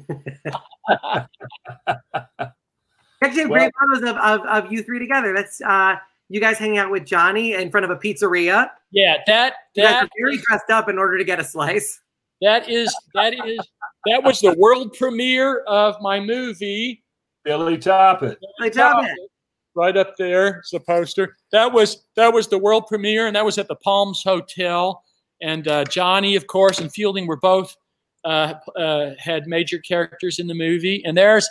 Actually, 3.22 3.42
have 3.42 3.50
great 3.50 3.72
photos 3.80 4.08
of, 4.08 4.16
of, 4.16 4.46
of 4.46 4.72
you 4.72 4.82
three 4.82 4.98
together. 4.98 5.32
That's 5.34 5.60
uh, 5.60 5.96
you 6.28 6.40
guys 6.40 6.58
hanging 6.58 6.78
out 6.78 6.90
with 6.90 7.04
Johnny 7.04 7.54
in 7.54 7.70
front 7.70 7.84
of 7.84 7.90
a 7.90 7.96
pizzeria. 7.96 8.70
Yeah, 8.90 9.18
that 9.26 9.54
that 9.76 10.08
very 10.18 10.38
dressed 10.38 10.70
up 10.70 10.88
in 10.88 10.98
order 10.98 11.18
to 11.18 11.24
get 11.24 11.40
a 11.40 11.44
slice. 11.44 12.00
That 12.40 12.68
is 12.68 12.94
that 13.14 13.34
is 13.46 13.58
that 14.06 14.22
was 14.22 14.40
the 14.40 14.54
world 14.58 14.94
premiere 14.94 15.60
of 15.60 15.96
my 16.00 16.20
movie. 16.20 17.02
Billy 17.44 17.76
Topit. 17.76 18.36
Billy 18.58 18.70
Topit. 18.70 19.14
Right 19.76 19.96
up 19.96 20.16
there, 20.18 20.58
it's 20.58 20.70
the 20.70 20.80
poster. 20.80 21.36
That 21.50 21.72
was 21.72 22.04
that 22.16 22.32
was 22.32 22.48
the 22.48 22.58
world 22.58 22.86
premiere, 22.86 23.26
and 23.26 23.36
that 23.36 23.44
was 23.44 23.58
at 23.58 23.68
the 23.68 23.76
Palms 23.76 24.22
Hotel. 24.22 25.02
And 25.42 25.66
uh, 25.68 25.84
Johnny, 25.84 26.36
of 26.36 26.46
course, 26.46 26.80
and 26.80 26.92
Fielding 26.92 27.26
were 27.26 27.38
both 27.38 27.76
uh, 28.24 28.54
uh, 28.76 29.10
had 29.18 29.46
major 29.46 29.78
characters 29.78 30.38
in 30.38 30.46
the 30.46 30.54
movie. 30.54 31.02
And 31.04 31.16
there's 31.16 31.48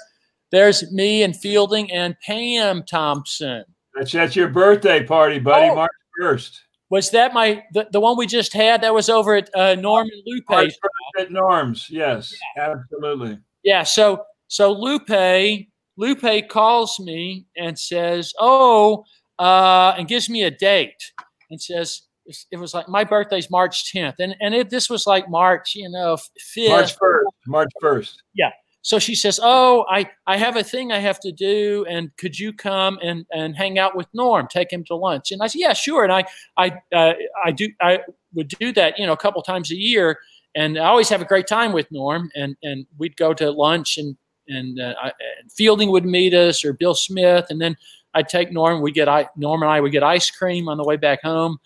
there's 0.51 0.91
me 0.91 1.23
and 1.23 1.35
Fielding 1.35 1.91
and 1.91 2.15
Pam 2.26 2.84
Thompson. 2.84 3.65
That's 3.95 4.11
that's 4.11 4.35
your 4.35 4.49
birthday 4.49 5.03
party, 5.03 5.39
buddy, 5.39 5.69
oh. 5.69 5.76
March 5.76 5.91
first. 6.19 6.61
Was 6.89 7.10
that 7.11 7.34
my 7.34 7.64
the, 7.73 7.88
the 7.91 7.99
one 7.99 8.18
we 8.18 8.27
just 8.27 8.53
had? 8.53 8.81
That 8.81 8.93
was 8.93 9.10
over 9.10 9.35
at 9.35 9.49
uh, 9.55 9.76
Norm 9.76 10.07
and 10.11 10.22
Lupe. 10.26 10.72
At 11.19 11.31
Norm's, 11.31 11.88
yes, 11.89 12.35
yeah. 12.55 12.72
absolutely. 12.72 13.39
Yeah. 13.64 13.84
So 13.84 14.23
so 14.47 14.72
Lupe 14.72 15.68
Lupe 15.97 16.49
calls 16.49 16.99
me 16.99 17.45
and 17.57 17.77
says, 17.77 18.34
"Oh," 18.39 19.05
uh, 19.39 19.95
and 19.97 20.07
gives 20.07 20.30
me 20.30 20.43
a 20.43 20.51
date 20.51 21.11
and 21.49 21.61
says 21.61 22.03
it 22.52 22.58
was 22.58 22.74
like 22.74 22.88
my 22.88 23.04
birthday's 23.04 23.50
March 23.50 23.91
10th, 23.94 24.16
and 24.20 24.36
and 24.40 24.54
it, 24.54 24.70
this 24.70 24.90
was 24.90 25.06
like 25.06 25.30
March, 25.30 25.76
you 25.76 25.90
know, 25.90 26.18
5th. 26.56 26.70
March 26.70 26.98
1st. 26.98 27.24
March 27.48 27.72
1st. 27.82 28.16
Yeah. 28.34 28.52
so 28.82 29.00
she 29.00 29.16
says, 29.16 29.40
"Oh, 29.41 29.86
I 29.90 30.10
I 30.28 30.38
have 30.38 30.56
a 30.56 30.64
thing 30.64 30.91
I 30.91 31.00
have 31.00 31.20
to 31.22 31.32
do, 31.32 31.86
and 31.90 32.16
could 32.18 32.38
you 32.38 32.54
come 32.54 33.00
and 33.02 33.26
and 33.32 33.56
hang 33.56 33.80
out 33.80 33.95
with 33.95 34.08
Norm, 34.14 34.48
take 34.50 34.72
him 34.72 34.84
to 34.86 34.95
lunch?" 34.95 35.32
And 35.32 35.41
I 35.41 35.48
said, 35.48 35.60
"Yeah, 35.60 35.74
sure." 35.74 36.04
And 36.04 36.14
I 36.14 36.26
I 36.58 36.74
uh, 36.95 37.14
I 37.45 37.52
do 37.52 37.70
I 37.82 38.00
would 38.34 38.50
do 38.60 38.72
that, 38.74 38.98
you 38.98 39.06
know, 39.06 39.14
a 39.14 39.18
couple 39.18 39.41
times 39.41 39.72
a 39.72 39.76
year, 39.76 40.20
and 40.56 40.78
I 40.78 40.86
always 40.88 41.10
have 41.10 41.22
a 41.22 41.26
great 41.26 41.48
time 41.48 41.72
with 41.72 41.91
Norm, 41.91 42.30
and 42.36 42.56
and 42.64 42.86
we'd 42.98 43.18
go 43.18 43.34
to 43.34 43.52
lunch, 43.52 43.98
and 43.98 44.18
and, 44.50 44.80
uh, 44.80 44.94
I, 45.02 45.08
and 45.40 45.52
Fielding 45.52 45.90
would 45.91 46.06
meet 46.06 46.34
us, 46.34 46.66
or 46.66 46.74
Bill 46.74 46.95
Smith, 46.95 47.45
and 47.50 47.62
then 47.62 47.78
I'd 48.14 48.30
take 48.30 48.52
Norm. 48.52 48.82
We 48.82 48.91
get 48.91 49.08
I 49.10 49.28
Norm 49.36 49.64
and 49.64 49.72
I 49.72 49.80
would 49.80 49.91
get 49.91 50.04
ice 50.04 50.30
cream 50.30 50.68
on 50.68 50.78
the 50.78 50.84
way 50.84 50.98
back 50.98 51.22
home, 51.22 51.58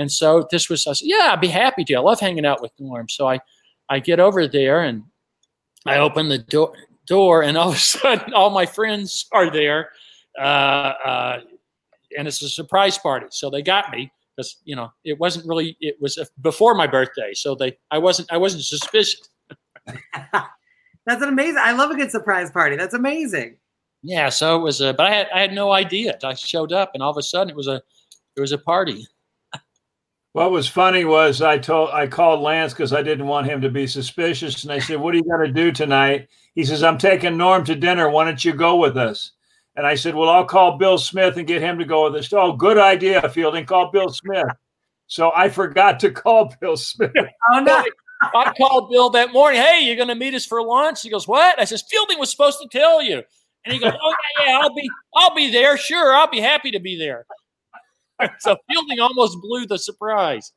and 0.00 0.10
so 0.10 0.48
this 0.50 0.68
was 0.70 0.86
I 0.86 0.94
said, 0.94 1.08
"Yeah, 1.08 1.30
I'd 1.32 1.40
be 1.40 1.48
happy 1.48 1.84
to. 1.84 1.94
I 1.94 2.00
love 2.00 2.20
hanging 2.20 2.46
out 2.46 2.62
with 2.62 2.72
Norm." 2.78 3.08
So 3.08 3.28
I 3.28 3.40
I 3.88 3.98
get 3.98 4.18
over 4.18 4.46
there 4.46 4.82
and 4.82 5.04
I 5.86 5.98
open 5.98 6.28
the 6.28 6.38
door, 6.38 6.72
door, 7.06 7.42
and 7.42 7.58
all 7.58 7.68
of 7.68 7.74
a 7.74 7.78
sudden, 7.78 8.32
all 8.32 8.50
my 8.50 8.64
friends 8.64 9.26
are 9.32 9.50
there, 9.50 9.90
uh, 10.38 10.94
uh, 11.04 11.40
and 12.16 12.26
it's 12.26 12.42
a 12.42 12.48
surprise 12.48 12.96
party. 12.96 13.26
So 13.30 13.50
they 13.50 13.62
got 13.62 13.90
me 13.90 14.10
because 14.36 14.56
you 14.64 14.74
know 14.74 14.90
it 15.04 15.18
wasn't 15.18 15.46
really 15.46 15.76
it 15.80 15.96
was 16.00 16.18
before 16.40 16.74
my 16.74 16.86
birthday, 16.86 17.32
so 17.34 17.54
they 17.54 17.76
I 17.90 17.98
wasn't 17.98 18.32
I 18.32 18.38
wasn't 18.38 18.64
suspicious. 18.64 19.28
That's 21.06 21.22
an 21.22 21.28
amazing. 21.28 21.60
I 21.60 21.72
love 21.72 21.90
a 21.90 21.96
good 21.96 22.10
surprise 22.10 22.50
party. 22.50 22.76
That's 22.76 22.94
amazing. 22.94 23.56
Yeah, 24.02 24.30
so 24.30 24.56
it 24.56 24.62
was 24.62 24.80
a, 24.80 24.94
but 24.94 25.06
I 25.06 25.14
had 25.14 25.28
I 25.34 25.40
had 25.40 25.52
no 25.52 25.72
idea. 25.72 26.18
I 26.24 26.34
showed 26.34 26.72
up, 26.72 26.92
and 26.94 27.02
all 27.02 27.10
of 27.10 27.18
a 27.18 27.22
sudden 27.22 27.50
it 27.50 27.56
was 27.56 27.68
a 27.68 27.82
it 28.36 28.40
was 28.40 28.52
a 28.52 28.58
party. 28.58 29.06
What 30.32 30.52
was 30.52 30.68
funny 30.68 31.04
was 31.04 31.42
I 31.42 31.58
told 31.58 31.90
I 31.90 32.06
called 32.06 32.40
Lance 32.40 32.72
because 32.72 32.92
I 32.92 33.02
didn't 33.02 33.26
want 33.26 33.48
him 33.48 33.60
to 33.62 33.68
be 33.68 33.86
suspicious, 33.88 34.62
and 34.62 34.72
I 34.72 34.78
said, 34.78 35.00
"What 35.00 35.14
are 35.14 35.16
you 35.16 35.24
going 35.24 35.46
to 35.46 35.52
do 35.52 35.72
tonight?" 35.72 36.28
He 36.54 36.64
says, 36.64 36.84
"I'm 36.84 36.98
taking 36.98 37.36
Norm 37.36 37.64
to 37.64 37.74
dinner. 37.74 38.08
Why 38.08 38.24
don't 38.24 38.44
you 38.44 38.52
go 38.52 38.76
with 38.76 38.96
us?" 38.96 39.32
And 39.74 39.86
I 39.86 39.96
said, 39.96 40.14
"Well, 40.14 40.28
I'll 40.28 40.44
call 40.44 40.78
Bill 40.78 40.98
Smith 40.98 41.36
and 41.36 41.48
get 41.48 41.62
him 41.62 41.80
to 41.80 41.84
go 41.84 42.04
with 42.04 42.14
us." 42.14 42.32
Oh, 42.32 42.52
good 42.52 42.78
idea, 42.78 43.28
Fielding. 43.28 43.66
Call 43.66 43.90
Bill 43.90 44.08
Smith. 44.08 44.46
So 45.08 45.32
I 45.34 45.48
forgot 45.48 45.98
to 46.00 46.12
call 46.12 46.54
Bill 46.60 46.76
Smith. 46.76 47.10
Oh 47.52 47.60
no! 47.60 47.84
I 48.22 48.52
called 48.56 48.88
Bill 48.90 49.10
that 49.10 49.32
morning. 49.32 49.60
Hey, 49.60 49.80
you're 49.82 49.96
going 49.96 50.08
to 50.08 50.14
meet 50.14 50.34
us 50.34 50.46
for 50.46 50.62
lunch? 50.62 51.02
He 51.02 51.10
goes, 51.10 51.26
"What?" 51.26 51.58
I 51.60 51.64
says, 51.64 51.82
"Fielding 51.90 52.20
was 52.20 52.30
supposed 52.30 52.60
to 52.60 52.68
tell 52.68 53.02
you." 53.02 53.24
And 53.64 53.74
he 53.74 53.80
goes, 53.80 53.94
"Oh 54.00 54.14
yeah, 54.38 54.46
yeah, 54.46 54.58
I'll 54.60 54.74
be, 54.74 54.88
I'll 55.16 55.34
be 55.34 55.50
there. 55.50 55.76
Sure, 55.76 56.14
I'll 56.14 56.30
be 56.30 56.40
happy 56.40 56.70
to 56.70 56.78
be 56.78 56.96
there." 56.96 57.26
So 58.38 58.56
Fielding 58.70 59.00
almost 59.00 59.38
blew 59.40 59.66
the 59.66 59.78
surprise. 59.78 60.52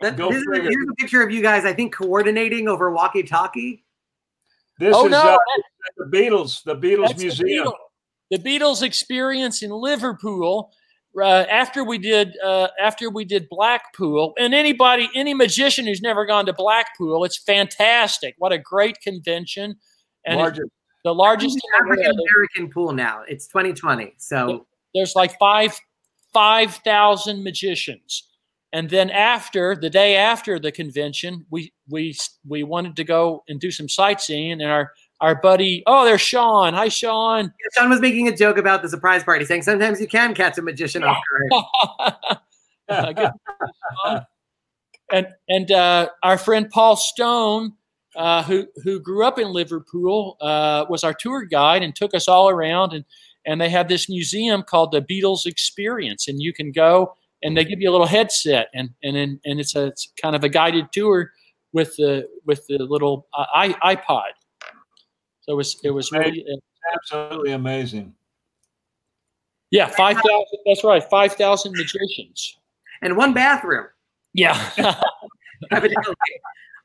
That- 0.00 0.16
Go 0.16 0.30
this 0.32 0.42
here's 0.52 0.88
a 0.90 0.94
picture 0.96 1.22
of 1.22 1.30
you 1.30 1.42
guys. 1.42 1.64
I 1.64 1.72
think 1.72 1.94
coordinating 1.94 2.68
over 2.68 2.90
walkie-talkie. 2.90 3.84
This 4.78 4.94
Oh 4.96 5.04
is 5.06 5.10
no, 5.12 5.18
uh, 5.18 5.36
that- 5.36 5.62
the 5.96 6.04
Beatles, 6.16 6.62
the 6.64 6.74
Beatles 6.76 7.08
That's 7.08 7.22
Museum. 7.22 7.64
The, 8.30 8.36
Beatles, 8.38 8.42
the 8.42 8.50
Beatles 8.58 8.82
experience 8.82 9.62
in 9.62 9.70
Liverpool. 9.70 10.72
Uh, 11.14 11.44
after 11.50 11.84
we 11.84 11.98
did, 11.98 12.32
uh, 12.42 12.68
after 12.80 13.10
we 13.10 13.22
did 13.26 13.46
Blackpool, 13.50 14.32
and 14.38 14.54
anybody, 14.54 15.10
any 15.14 15.34
magician 15.34 15.84
who's 15.86 16.00
never 16.00 16.24
gone 16.24 16.46
to 16.46 16.54
Blackpool, 16.54 17.24
it's 17.24 17.36
fantastic. 17.36 18.34
What 18.38 18.50
a 18.50 18.58
great 18.58 18.98
convention, 19.02 19.76
and 20.24 20.34
it's 20.36 20.40
Largest. 20.40 20.70
the 21.04 21.14
largest. 21.14 21.56
It's 21.58 21.64
in 21.66 21.70
the 21.70 21.84
African. 21.92 22.18
American 22.34 22.72
pool 22.72 22.92
now. 22.92 23.24
It's 23.28 23.46
2020. 23.46 24.14
So 24.16 24.66
There's 24.94 25.14
like 25.14 25.38
five 25.38 25.78
five 26.32 26.76
thousand 26.76 27.44
magicians, 27.44 28.28
and 28.72 28.90
then 28.90 29.10
after 29.10 29.76
the 29.76 29.90
day 29.90 30.16
after 30.16 30.58
the 30.58 30.72
convention, 30.72 31.46
we 31.50 31.72
we 31.88 32.16
we 32.46 32.62
wanted 32.62 32.96
to 32.96 33.04
go 33.04 33.42
and 33.48 33.60
do 33.60 33.70
some 33.70 33.88
sightseeing, 33.88 34.52
and 34.52 34.70
our 34.70 34.92
our 35.20 35.36
buddy, 35.36 35.84
oh, 35.86 36.04
there's 36.04 36.20
Sean. 36.20 36.74
Hi, 36.74 36.88
Sean. 36.88 37.52
Sean 37.76 37.90
was 37.90 38.00
making 38.00 38.26
a 38.26 38.36
joke 38.36 38.58
about 38.58 38.82
the 38.82 38.88
surprise 38.88 39.22
party, 39.22 39.44
saying 39.44 39.62
sometimes 39.62 40.00
you 40.00 40.08
can 40.08 40.34
catch 40.34 40.58
a 40.58 40.62
magician 40.62 41.04
off 41.04 41.22
guard. 42.88 44.24
And 45.12 45.26
and 45.48 45.70
uh, 45.70 46.08
our 46.22 46.38
friend 46.38 46.70
Paul 46.70 46.96
Stone, 46.96 47.74
uh, 48.16 48.42
who 48.44 48.66
who 48.82 48.98
grew 48.98 49.26
up 49.26 49.38
in 49.38 49.52
Liverpool, 49.52 50.38
uh, 50.40 50.86
was 50.88 51.04
our 51.04 51.12
tour 51.12 51.44
guide 51.44 51.82
and 51.82 51.94
took 51.94 52.14
us 52.14 52.28
all 52.28 52.48
around. 52.48 52.94
and 52.94 53.04
And 53.46 53.60
they 53.60 53.68
have 53.70 53.88
this 53.88 54.08
museum 54.08 54.62
called 54.62 54.92
the 54.92 55.02
Beatles 55.02 55.46
Experience, 55.46 56.28
and 56.28 56.40
you 56.40 56.52
can 56.52 56.70
go 56.72 57.16
and 57.42 57.56
they 57.56 57.64
give 57.64 57.80
you 57.80 57.90
a 57.90 57.92
little 57.92 58.06
headset, 58.06 58.68
and 58.74 58.90
and 59.02 59.16
and, 59.16 59.40
and 59.44 59.60
it's 59.60 59.74
a 59.74 59.86
it's 59.86 60.12
kind 60.20 60.36
of 60.36 60.44
a 60.44 60.48
guided 60.48 60.92
tour 60.92 61.32
with 61.72 61.96
the 61.96 62.28
with 62.46 62.66
the 62.68 62.78
little 62.78 63.26
uh, 63.36 63.72
iPod. 63.84 64.30
So 65.40 65.52
it 65.52 65.56
was 65.56 65.76
it 65.82 65.90
was 65.90 66.12
really. 66.12 66.44
uh, 66.44 66.56
Absolutely 66.94 67.52
amazing. 67.52 68.12
yeah, 69.70 69.86
five 69.86 70.16
thousand. 70.16 70.58
That's 70.66 70.82
right, 70.84 71.02
five 71.10 71.34
thousand 71.34 71.72
magicians. 71.72 72.58
And 73.02 73.16
one 73.16 73.32
bathroom. 73.32 73.86
Yeah, 74.34 74.54
evidently. 75.70 76.14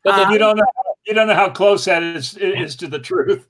but 0.04 0.26
the, 0.28 0.34
you 0.34 0.38
don't 0.40 0.58
know. 0.58 0.66
You 1.08 1.14
don't 1.14 1.28
know 1.28 1.34
how 1.36 1.50
close 1.50 1.86
that 1.86 2.04
is 2.04 2.36
is 2.38 2.76
to 2.78 2.88
the 2.88 3.00
truth. 3.00 3.46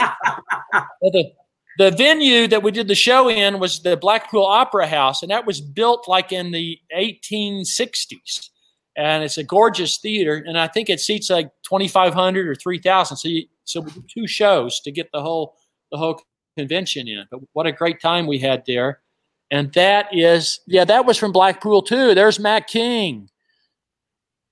Well, 0.00 1.10
the 1.10 1.32
the 1.78 1.90
venue 1.90 2.46
that 2.48 2.62
we 2.62 2.70
did 2.70 2.88
the 2.88 2.94
show 2.94 3.28
in 3.28 3.58
was 3.58 3.82
the 3.82 3.96
Blackpool 3.96 4.44
Opera 4.44 4.86
House, 4.86 5.22
and 5.22 5.30
that 5.30 5.46
was 5.46 5.60
built 5.60 6.06
like 6.08 6.32
in 6.32 6.50
the 6.50 6.78
1860s. 6.96 8.50
And 8.96 9.24
it's 9.24 9.38
a 9.38 9.44
gorgeous 9.44 9.96
theater, 9.96 10.42
and 10.46 10.58
I 10.58 10.68
think 10.68 10.90
it 10.90 11.00
seats 11.00 11.30
like 11.30 11.50
2,500 11.64 12.46
or 12.46 12.54
3,000. 12.54 13.16
So, 13.16 13.28
you, 13.28 13.46
so 13.64 13.80
we 13.80 13.90
two 14.12 14.26
shows 14.26 14.80
to 14.80 14.92
get 14.92 15.10
the 15.12 15.22
whole 15.22 15.56
the 15.90 15.96
whole 15.96 16.20
convention 16.58 17.08
in. 17.08 17.24
But 17.30 17.40
what 17.54 17.66
a 17.66 17.72
great 17.72 18.02
time 18.02 18.26
we 18.26 18.38
had 18.38 18.64
there! 18.66 19.00
And 19.50 19.72
that 19.72 20.08
is, 20.12 20.60
yeah, 20.66 20.84
that 20.84 21.06
was 21.06 21.16
from 21.16 21.32
Blackpool 21.32 21.82
too. 21.82 22.14
There's 22.14 22.38
Mac 22.38 22.68
King. 22.68 23.30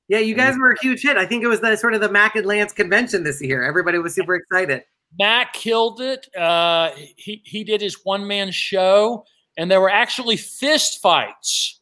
Yeah, 0.08 0.18
you 0.18 0.34
guys 0.34 0.58
were 0.58 0.72
a 0.72 0.80
huge 0.82 1.02
hit. 1.02 1.16
I 1.16 1.24
think 1.24 1.44
it 1.44 1.46
was 1.46 1.60
the 1.60 1.76
sort 1.76 1.94
of 1.94 2.00
the 2.00 2.10
Mac 2.10 2.34
and 2.34 2.44
Lance 2.44 2.72
convention 2.72 3.22
this 3.22 3.40
year. 3.40 3.62
Everybody 3.62 3.98
was 3.98 4.14
super 4.14 4.34
excited. 4.34 4.82
Mac 5.18 5.52
killed 5.52 6.00
it. 6.00 6.26
Uh, 6.36 6.90
he 7.16 7.42
he 7.44 7.64
did 7.64 7.80
his 7.80 8.04
one 8.04 8.26
man 8.26 8.50
show, 8.50 9.24
and 9.56 9.70
there 9.70 9.80
were 9.80 9.90
actually 9.90 10.36
fist 10.36 11.00
fights 11.00 11.80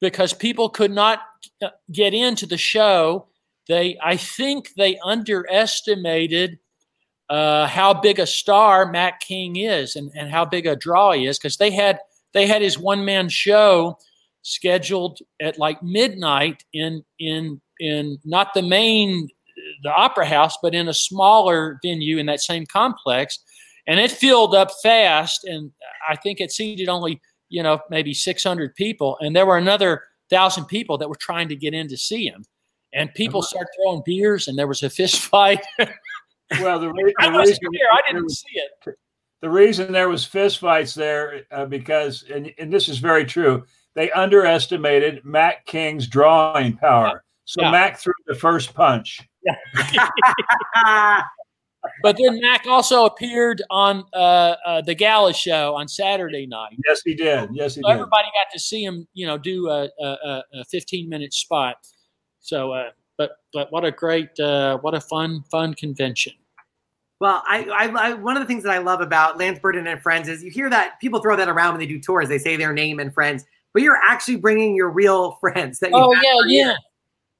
because 0.00 0.32
people 0.32 0.68
could 0.68 0.92
not 0.92 1.20
uh, 1.62 1.68
get 1.90 2.12
into 2.12 2.46
the 2.46 2.58
show. 2.58 3.26
They, 3.66 3.96
I 4.02 4.18
think, 4.18 4.74
they 4.76 4.98
underestimated 5.02 6.58
uh, 7.30 7.66
how 7.66 7.94
big 7.94 8.18
a 8.18 8.26
star 8.26 8.90
Mac 8.90 9.20
King 9.20 9.56
is, 9.56 9.96
and, 9.96 10.10
and 10.14 10.30
how 10.30 10.44
big 10.44 10.66
a 10.66 10.76
draw 10.76 11.12
he 11.12 11.26
is, 11.26 11.38
because 11.38 11.56
they 11.56 11.70
had 11.70 11.98
they 12.34 12.46
had 12.46 12.60
his 12.60 12.78
one 12.78 13.04
man 13.04 13.28
show 13.28 13.96
scheduled 14.42 15.20
at 15.40 15.58
like 15.58 15.82
midnight 15.82 16.64
in 16.74 17.02
in 17.18 17.60
in 17.80 18.18
not 18.24 18.52
the 18.52 18.62
main 18.62 19.28
the 19.82 19.92
opera 19.92 20.26
house, 20.26 20.56
but 20.62 20.74
in 20.74 20.88
a 20.88 20.94
smaller 20.94 21.78
venue 21.82 22.18
in 22.18 22.26
that 22.26 22.40
same 22.40 22.66
complex, 22.66 23.38
and 23.86 24.00
it 24.00 24.10
filled 24.10 24.54
up 24.54 24.70
fast. 24.82 25.44
And 25.44 25.70
I 26.08 26.16
think 26.16 26.40
it 26.40 26.52
seated 26.52 26.88
only 26.88 27.20
you 27.48 27.62
know 27.62 27.80
maybe 27.90 28.14
600 28.14 28.74
people, 28.74 29.16
and 29.20 29.34
there 29.34 29.46
were 29.46 29.58
another 29.58 30.02
thousand 30.30 30.66
people 30.66 30.98
that 30.98 31.08
were 31.08 31.16
trying 31.16 31.48
to 31.48 31.56
get 31.56 31.74
in 31.74 31.88
to 31.88 31.96
see 31.96 32.26
him. 32.26 32.44
And 32.92 33.12
people 33.14 33.42
started 33.42 33.68
throwing 33.76 34.02
beers, 34.06 34.46
and 34.46 34.56
there 34.56 34.68
was 34.68 34.82
a 34.82 34.90
fist 34.90 35.16
fight. 35.16 35.64
Well, 36.60 36.78
the, 36.78 36.92
re- 36.92 37.14
I 37.20 37.30
the 37.30 37.38
reason 37.38 37.58
there; 37.72 37.92
I 37.92 38.12
didn't 38.12 38.30
see 38.30 38.46
it. 38.54 38.96
the 39.40 39.50
reason 39.50 39.92
there 39.92 40.08
was 40.08 40.24
fist 40.24 40.58
fights 40.58 40.94
there 40.94 41.42
uh, 41.50 41.66
because 41.66 42.24
and, 42.32 42.52
and 42.58 42.72
this 42.72 42.88
is 42.88 42.98
very 42.98 43.24
true 43.24 43.64
they 43.94 44.10
underestimated 44.12 45.24
Mac 45.24 45.64
king's 45.66 46.06
drawing 46.06 46.76
power 46.76 47.24
so 47.44 47.62
Yeah. 47.62 47.70
mac 47.70 47.98
threw 47.98 48.12
the 48.26 48.34
first 48.34 48.74
punch 48.74 49.20
But 52.02 52.16
then 52.18 52.40
Mac 52.40 52.66
also 52.66 53.04
appeared 53.04 53.62
on 53.70 54.04
uh, 54.14 54.56
uh, 54.64 54.80
the 54.80 54.94
gala 54.94 55.34
show 55.34 55.74
on 55.74 55.86
Saturday 55.86 56.46
night. 56.46 56.76
yes 56.86 57.02
he 57.04 57.14
did 57.14 57.50
yes 57.52 57.74
he 57.74 57.82
So 57.82 57.88
did 57.88 57.92
everybody 57.94 58.26
got 58.34 58.50
to 58.52 58.58
see 58.58 58.82
him, 58.82 59.06
you 59.12 59.26
know, 59.26 59.36
do 59.36 59.68
a, 59.68 59.88
a, 60.00 60.04
a- 60.06 60.44
a 60.60 60.64
15 60.64 61.08
minute 61.08 61.34
spot. 61.34 61.76
So, 62.40 62.72
uh, 62.72 62.90
but 63.18 63.32
but 63.52 63.70
what 63.70 63.84
a 63.84 63.90
great, 63.90 64.38
uh, 64.40 64.78
what 64.78 64.94
a 64.94 65.00
fun 65.00 65.44
fun 65.50 65.74
convention. 65.74 66.32
Well, 67.20 67.42
I, 67.46 67.64
I, 67.64 68.08
I 68.10 68.12
one 68.14 68.36
of 68.36 68.42
the 68.42 68.46
things 68.46 68.62
that 68.64 68.72
I 68.72 68.78
love 68.78 69.00
about 69.02 69.38
Lance 69.38 69.58
Burton 69.58 69.86
and 69.86 70.00
Friends 70.02 70.28
is 70.28 70.42
you 70.42 70.50
hear 70.50 70.68
that 70.70 70.98
people 71.00 71.20
throw 71.20 71.36
that 71.36 71.48
around 71.50 71.74
when 71.74 71.80
they 71.80 71.86
do 71.86 72.00
tours. 72.00 72.28
They 72.30 72.38
say 72.38 72.56
their 72.56 72.72
name 72.72 72.98
and 72.98 73.12
friends, 73.12 73.44
but 73.74 73.82
you're 73.82 74.00
actually 74.08 74.36
bringing 74.36 74.74
your 74.74 74.90
real 74.90 75.32
friends. 75.40 75.78
That 75.80 75.90
you 75.90 75.96
Oh 75.98 76.14
had 76.14 76.22
yeah, 76.24 76.32
for 76.42 76.48
years. 76.48 76.66
yeah, 76.68 76.76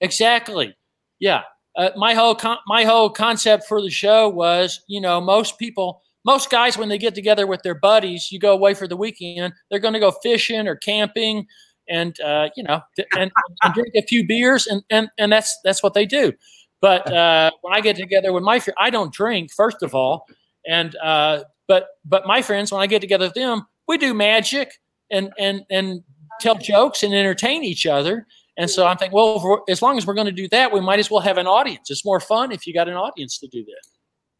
exactly. 0.01 0.77
Yeah, 1.21 1.43
uh, 1.77 1.91
my 1.97 2.15
whole 2.15 2.35
con- 2.35 2.59
my 2.67 2.85
whole 2.85 3.11
concept 3.11 3.65
for 3.67 3.83
the 3.83 3.91
show 3.91 4.29
was, 4.29 4.81
you 4.87 5.01
know, 5.01 5.21
most 5.21 5.59
people, 5.59 6.03
most 6.25 6.51
guys, 6.51 6.79
when 6.79 6.89
they 6.89 6.99
get 6.99 7.15
together 7.15 7.47
with 7.47 7.63
their 7.63 7.75
buddies, 7.75 8.31
you 8.31 8.39
go 8.39 8.53
away 8.53 8.75
for 8.75 8.87
the 8.87 8.97
weekend, 8.97 9.53
they're 9.71 9.81
going 9.81 9.95
to 9.95 10.01
go 10.01 10.13
fishing 10.23 10.69
or 10.69 10.77
camping, 10.77 11.47
and 11.89 12.19
uh, 12.21 12.49
you 12.57 12.63
know, 12.63 12.81
and, 13.17 13.31
and 13.63 13.75
drink 13.75 13.95
a 13.97 14.03
few 14.03 14.27
beers, 14.27 14.67
and 14.67 14.83
and 14.91 15.09
and 15.19 15.33
that's 15.33 15.59
that's 15.65 15.83
what 15.83 15.95
they 15.95 16.07
do. 16.07 16.33
But 16.81 17.11
uh, 17.13 17.51
when 17.63 17.75
I 17.75 17.81
get 17.81 17.97
together 17.97 18.33
with 18.33 18.45
my 18.45 18.61
friends, 18.61 18.77
I 18.79 18.91
don't 18.91 19.13
drink 19.13 19.53
first 19.53 19.83
of 19.83 19.95
all, 19.95 20.27
and 20.67 20.95
uh, 21.03 21.45
but 21.67 21.89
but 22.05 22.27
my 22.27 22.41
friends, 22.41 22.71
when 22.71 22.83
I 22.83 22.87
get 22.87 23.01
together 23.01 23.27
with 23.27 23.35
them, 23.35 23.67
we 23.89 23.99
do 23.99 24.15
magic 24.15 24.81
and 25.11 25.33
and 25.39 25.65
and 25.71 26.03
tell 26.41 26.55
jokes 26.55 27.03
and 27.03 27.15
entertain 27.15 27.65
each 27.65 27.87
other. 27.87 28.27
And 28.57 28.71
so 28.71 28.87
I'm 28.87 28.97
thinking, 28.97 29.15
well, 29.15 29.65
as 29.69 29.83
long 29.83 29.99
as 29.99 30.07
we're 30.07 30.15
going 30.15 30.27
to 30.27 30.33
do 30.33 30.49
that, 30.49 30.73
we 30.73 30.81
might 30.81 30.99
as 31.01 31.11
well 31.11 31.21
have 31.21 31.39
an 31.39 31.47
audience. 31.47 31.91
It's 31.91 32.05
more 32.05 32.21
fun 32.21 32.53
if 32.53 32.67
you 32.67 32.75
got 32.75 32.89
an 32.89 32.95
audience 32.95 33.39
to 33.39 33.49
do 33.49 33.65
that. 33.65 33.83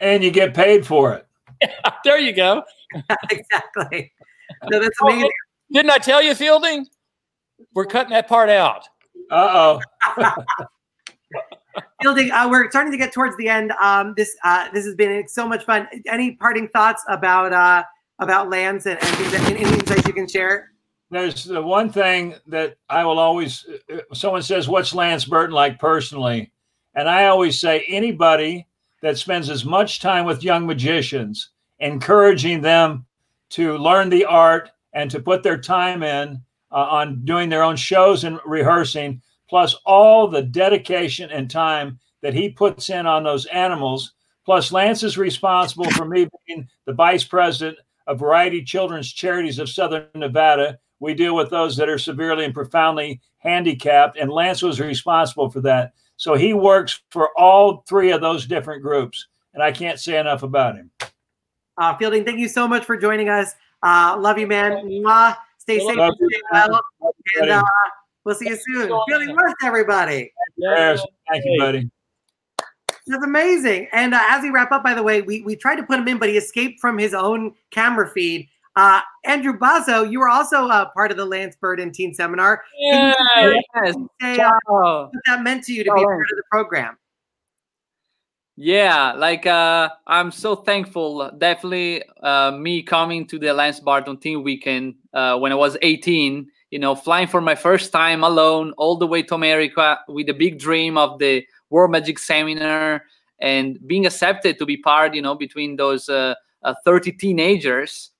And 0.01 0.23
you 0.23 0.31
get 0.31 0.55
paid 0.55 0.87
for 0.87 1.15
it. 1.15 1.27
there 2.05 2.19
you 2.19 2.33
go. 2.33 2.63
exactly. 3.31 4.13
No, 4.71 4.79
that's 4.79 4.97
Oh, 5.01 5.09
amazing. 5.09 5.31
Didn't 5.73 5.91
I 5.91 5.97
tell 5.97 6.23
you, 6.23 6.35
Fielding? 6.35 6.87
We're 7.75 7.87
cutting 7.87 8.11
that 8.11 8.29
part 8.29 8.51
out. 8.51 8.87
Uh 9.31 9.81
oh. 10.19 10.35
Fielding, 12.03 12.31
uh, 12.31 12.47
we're 12.51 12.69
starting 12.71 12.93
to 12.93 12.99
get 12.99 13.11
towards 13.11 13.35
the 13.39 13.49
end. 13.49 13.73
Um, 13.81 14.13
this 14.19 14.37
uh, 14.45 14.69
this 14.75 14.85
has 14.85 14.95
been 14.95 15.27
so 15.29 15.49
much 15.49 15.65
fun. 15.65 15.89
Any 16.07 16.37
parting 16.37 16.69
thoughts 16.69 17.03
about 17.09 17.55
uh, 17.55 17.85
about 18.19 18.51
Lance 18.51 18.85
and, 18.85 18.99
and 19.03 19.17
things 19.17 19.33
that, 19.33 19.51
any 19.51 19.63
insights 19.63 20.07
you 20.07 20.13
can 20.13 20.29
share? 20.29 20.71
There's 21.15 21.45
the 21.45 21.63
one 21.63 21.93
thing 21.93 22.35
that 22.49 22.77
I 22.91 23.05
will 23.05 23.21
always. 23.21 23.65
uh, 23.89 23.99
Someone 24.13 24.43
says, 24.43 24.69
"What's 24.69 24.93
Lance 24.93 25.25
Burton 25.25 25.55
like 25.55 25.79
personally?" 25.79 26.51
And 26.97 27.09
I 27.09 27.27
always 27.27 27.61
say, 27.61 27.85
anybody 27.87 28.67
that 29.01 29.17
spends 29.17 29.49
as 29.49 29.65
much 29.65 30.01
time 30.01 30.25
with 30.25 30.43
young 30.43 30.67
magicians, 30.67 31.51
encouraging 31.79 32.63
them 32.63 33.07
to 33.51 33.79
learn 33.79 34.09
the 34.09 34.25
art 34.25 34.71
and 34.93 35.09
to 35.13 35.21
put 35.21 35.45
their 35.45 35.61
time 35.61 36.03
in 36.03 36.41
uh, 36.73 36.89
on 36.91 37.25
doing 37.25 37.49
their 37.49 37.63
own 37.63 37.77
shows 37.77 38.25
and 38.25 38.41
rehearsing, 38.45 39.23
plus 39.49 39.75
all 39.87 40.27
the 40.27 40.43
dedication 40.43 41.31
and 41.31 41.49
time 41.49 41.99
that 42.23 42.35
he 42.35 42.49
puts 42.49 42.91
in 42.91 43.07
on 43.07 43.23
those 43.23 43.47
animals. 43.47 44.15
Plus, 44.45 44.73
Lance 44.73 45.05
is 45.05 45.17
responsible 45.17 45.91
for 45.93 46.07
me 46.07 46.29
being 46.47 46.69
the 46.87 46.93
vice 46.93 47.23
president 47.23 47.79
of 48.09 48.19
Variety 48.19 48.65
Children's 48.65 49.13
Charities 49.13 49.61
of 49.61 49.69
Southern 49.69 50.07
Nevada. 50.15 50.81
We 51.01 51.15
deal 51.15 51.35
with 51.35 51.51
those 51.51 51.77
that 51.77 51.89
are 51.89 51.99
severely 51.99 52.45
and 52.45 52.55
profoundly 52.55 53.21
handicapped, 53.39 54.17
and 54.17 54.31
Lance 54.31 54.63
was 54.63 54.81
responsible 54.81 55.51
for 55.51 55.61
that. 55.63 55.93
So 56.17 56.35
he 56.35 56.55
works 56.55 57.03
for 57.11 57.31
all 57.37 57.85
three 57.89 58.13
of 58.13 58.21
those 58.21 58.47
different 58.47 58.83
groups, 58.83 59.27
and 59.53 59.63
I 59.63 59.73
can't 59.73 59.99
say 59.99 60.19
enough 60.19 60.43
about 60.43 60.77
him. 60.77 60.91
Uh, 61.77 61.97
Fielding, 61.97 62.25
thank 62.25 62.39
you 62.39 62.49
so 62.49 62.69
much 62.69 62.85
for 62.85 62.97
joining 62.97 63.29
us. 63.29 63.53
Uh, 63.83 64.17
love 64.19 64.39
you, 64.39 64.47
man. 64.47 64.73
Mwah. 64.87 65.37
Stay 65.59 65.79
safe. 65.79 65.97
Love 65.97 66.15
you. 66.21 66.29
Stay 66.31 66.41
well. 66.53 66.81
And 67.41 67.51
uh, 67.51 67.63
we'll 68.25 68.35
see 68.35 68.49
you 68.49 68.59
soon. 68.69 69.01
Fielding 69.09 69.35
West, 69.35 69.57
everybody. 69.63 70.33
Yes, 70.57 71.03
thank 71.29 71.45
you, 71.45 71.59
buddy. 71.59 71.91
That's 73.07 73.25
amazing. 73.25 73.89
And 73.93 74.15
uh, 74.15 74.21
as 74.29 74.43
we 74.43 74.51
wrap 74.51 74.73
up, 74.73 74.83
by 74.83 74.95
the 74.95 75.03
way, 75.03 75.21
we, 75.23 75.43
we 75.43 75.57
tried 75.57 75.77
to 75.77 75.83
put 75.83 75.99
him 75.99 76.09
in, 76.09 76.19
but 76.19 76.29
he 76.29 76.37
escaped 76.37 76.81
from 76.81 76.97
his 76.97 77.13
own 77.13 77.55
camera 77.71 78.09
feed. 78.09 78.49
Uh, 78.77 79.01
Andrew 79.25 79.57
Basso, 79.57 80.03
you 80.03 80.19
were 80.19 80.29
also 80.29 80.67
uh, 80.69 80.87
part 80.91 81.11
of 81.11 81.17
the 81.17 81.25
Lance 81.25 81.57
Burton 81.57 81.93
Teen 81.93 82.13
Seminar. 82.13 82.65
Yay! 82.79 83.15
Yes. 83.75 83.95
Say 84.21 84.39
uh, 84.39 84.51
what 84.67 85.11
that 85.27 85.43
meant 85.43 85.65
to 85.65 85.73
you 85.73 85.85
to 85.85 85.95
be 85.95 86.05
part 86.05 86.21
of 86.21 86.37
the 86.37 86.43
program. 86.51 86.97
Yeah, 88.57 89.13
like 89.13 89.47
uh, 89.47 89.91
I'm 90.07 90.31
so 90.31 90.55
thankful. 90.55 91.31
Definitely, 91.39 92.03
uh, 92.23 92.53
me 92.53 92.83
coming 92.83 93.27
to 93.27 93.39
the 93.39 93.53
Lance 93.53 93.81
Burton 93.81 94.17
Team 94.17 94.45
Weekend 94.45 94.95
uh, 95.13 95.39
when 95.39 95.51
I 95.51 95.57
was 95.57 95.77
18. 95.83 96.49
You 96.71 96.79
know, 96.81 96.95
flying 96.97 97.29
for 97.29 97.41
my 97.41 97.55
first 97.55 97.93
time 97.93 98.25
alone 98.25 98.73
all 98.77 98.97
the 98.97 99.07
way 99.07 99.23
to 99.23 99.35
America 99.35 100.01
with 100.09 100.27
the 100.27 100.35
big 100.35 100.59
dream 100.59 100.97
of 100.99 101.19
the 101.21 101.45
World 101.71 101.93
Magic 101.93 102.19
Seminar 102.19 103.05
and 103.41 103.79
being 103.87 104.07
accepted 104.07 104.59
to 104.59 104.67
be 104.67 104.77
part. 104.77 105.15
You 105.15 105.23
know, 105.23 105.35
between 105.35 105.77
those 105.77 106.09
uh, 106.09 106.35
uh, 106.63 106.75
30 106.85 107.13
teenagers, 107.13 108.11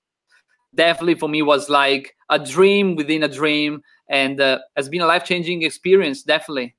definitely 0.75 1.15
for 1.15 1.29
me 1.29 1.41
was 1.41 1.69
like 1.69 2.15
a 2.29 2.39
dream 2.39 2.95
within 2.95 3.23
a 3.23 3.27
dream, 3.27 3.81
and 4.09 4.39
uh, 4.39 4.59
has 4.75 4.89
been 4.89 5.01
a 5.01 5.05
life 5.05 5.25
changing 5.25 5.63
experience. 5.63 6.23
Definitely. 6.23 6.75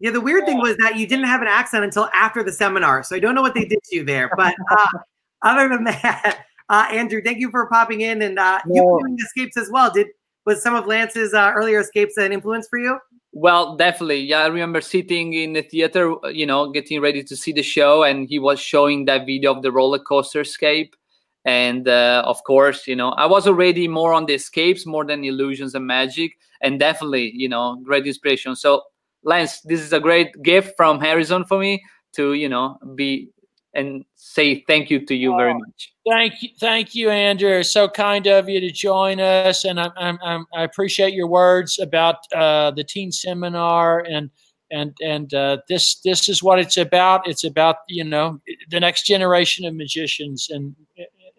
Yeah, 0.00 0.12
the 0.12 0.20
weird 0.20 0.46
thing 0.46 0.58
was 0.58 0.76
that 0.78 0.96
you 0.96 1.06
didn't 1.06 1.26
have 1.26 1.42
an 1.42 1.48
accent 1.48 1.84
until 1.84 2.08
after 2.14 2.42
the 2.42 2.52
seminar. 2.52 3.02
So 3.02 3.14
I 3.14 3.18
don't 3.18 3.34
know 3.34 3.42
what 3.42 3.54
they 3.54 3.66
did 3.66 3.82
to 3.84 3.96
you 3.96 4.04
there. 4.04 4.30
But 4.34 4.54
uh, 4.70 4.86
other 5.42 5.68
than 5.68 5.84
that, 5.84 6.46
uh, 6.70 6.86
Andrew, 6.90 7.20
thank 7.22 7.38
you 7.38 7.50
for 7.50 7.66
popping 7.66 8.00
in. 8.00 8.22
And 8.22 8.38
uh, 8.38 8.60
you 8.66 8.82
No. 8.82 8.84
were 8.84 9.00
doing 9.00 9.18
escapes 9.22 9.58
as 9.58 9.68
well. 9.70 9.90
Did 9.92 10.08
Was 10.46 10.62
some 10.62 10.74
of 10.74 10.86
Lance's 10.86 11.34
uh, 11.34 11.52
earlier 11.54 11.80
escapes 11.80 12.16
an 12.16 12.32
influence 12.32 12.66
for 12.66 12.78
you? 12.78 12.98
Well, 13.32 13.76
definitely. 13.76 14.20
Yeah, 14.20 14.38
I 14.38 14.46
remember 14.46 14.80
sitting 14.80 15.34
in 15.34 15.52
the 15.52 15.62
theater, 15.62 16.14
you 16.32 16.46
know, 16.46 16.70
getting 16.70 17.00
ready 17.00 17.22
to 17.22 17.36
see 17.36 17.52
the 17.52 17.62
show, 17.62 18.02
and 18.02 18.26
he 18.28 18.38
was 18.38 18.58
showing 18.58 19.04
that 19.04 19.26
video 19.26 19.54
of 19.54 19.62
the 19.62 19.70
roller 19.70 20.00
coaster 20.00 20.40
escape. 20.40 20.96
And 21.44 21.88
uh, 21.88 22.22
of 22.26 22.42
course, 22.44 22.86
you 22.86 22.94
know, 22.96 23.10
I 23.10 23.26
was 23.26 23.46
already 23.46 23.88
more 23.88 24.12
on 24.12 24.26
the 24.26 24.34
escapes 24.34 24.84
more 24.86 25.04
than 25.04 25.24
illusions 25.24 25.74
and 25.74 25.86
magic, 25.86 26.32
and 26.60 26.78
definitely, 26.78 27.32
you 27.34 27.48
know, 27.48 27.80
great 27.82 28.06
inspiration. 28.06 28.54
So, 28.56 28.82
Lance, 29.24 29.60
this 29.62 29.80
is 29.80 29.92
a 29.92 30.00
great 30.00 30.28
gift 30.42 30.74
from 30.76 31.00
Harrison 31.00 31.44
for 31.44 31.58
me 31.58 31.82
to, 32.14 32.34
you 32.34 32.48
know, 32.48 32.78
be 32.94 33.30
and 33.72 34.04
say 34.16 34.64
thank 34.66 34.90
you 34.90 35.06
to 35.06 35.14
you 35.14 35.34
very 35.36 35.52
Oh. 35.52 35.58
much. 35.58 35.92
Thank 36.08 36.42
you, 36.42 36.48
thank 36.58 36.94
you, 36.94 37.08
Andrew. 37.08 37.58
It's 37.58 37.70
so 37.70 37.88
kind 37.88 38.26
of 38.26 38.48
you 38.48 38.60
to 38.60 38.70
join 38.70 39.20
us, 39.20 39.64
and 39.64 39.80
I'm, 39.80 39.92
I'm, 39.96 40.18
I'm, 40.22 40.46
I 40.54 40.64
appreciate 40.64 41.14
your 41.14 41.28
words 41.28 41.78
about 41.78 42.16
uh, 42.34 42.72
the 42.72 42.82
teen 42.84 43.12
seminar 43.12 44.00
and 44.00 44.30
and 44.72 44.96
and 45.02 45.32
uh, 45.34 45.58
this 45.68 46.00
this 46.04 46.28
is 46.28 46.42
what 46.42 46.58
it's 46.58 46.76
about. 46.76 47.26
It's 47.28 47.44
about 47.44 47.76
you 47.88 48.04
know 48.04 48.40
the 48.70 48.80
next 48.80 49.06
generation 49.06 49.64
of 49.64 49.74
magicians 49.74 50.48
and 50.50 50.74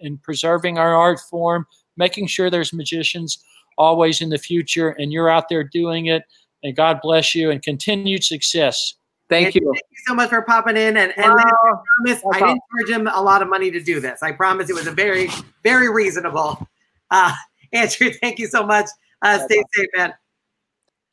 and 0.01 0.21
preserving 0.21 0.77
our 0.77 0.95
art 0.95 1.19
form, 1.29 1.65
making 1.97 2.27
sure 2.27 2.49
there's 2.49 2.73
magicians 2.73 3.43
always 3.77 4.21
in 4.21 4.29
the 4.29 4.37
future, 4.37 4.89
and 4.91 5.11
you're 5.11 5.29
out 5.29 5.49
there 5.49 5.63
doing 5.63 6.07
it. 6.07 6.23
And 6.63 6.75
God 6.75 6.99
bless 7.01 7.33
you 7.33 7.49
and 7.49 7.61
continued 7.63 8.23
success. 8.23 8.95
Thank 9.29 9.55
you. 9.55 9.61
Thank 9.61 9.85
you 9.89 9.97
so 10.05 10.13
much 10.13 10.29
for 10.29 10.41
popping 10.41 10.75
in. 10.77 10.97
And, 10.97 11.17
and 11.17 11.33
Lance, 11.33 11.41
I 11.41 11.73
promise 11.95 12.21
I 12.33 12.39
didn't 12.39 12.61
charge 12.71 12.99
him 12.99 13.07
a 13.07 13.21
lot 13.21 13.41
of 13.41 13.49
money 13.49 13.71
to 13.71 13.79
do 13.81 13.99
this. 13.99 14.21
I 14.21 14.33
promise 14.33 14.69
it 14.69 14.73
was 14.73 14.87
a 14.87 14.91
very, 14.91 15.29
very 15.63 15.89
reasonable. 15.89 16.67
Uh, 17.09 17.33
Andrew, 17.73 18.11
thank 18.11 18.39
you 18.39 18.47
so 18.47 18.65
much. 18.65 18.87
Uh, 19.21 19.39
stay 19.45 19.63
safe, 19.73 19.87
man. 19.95 20.13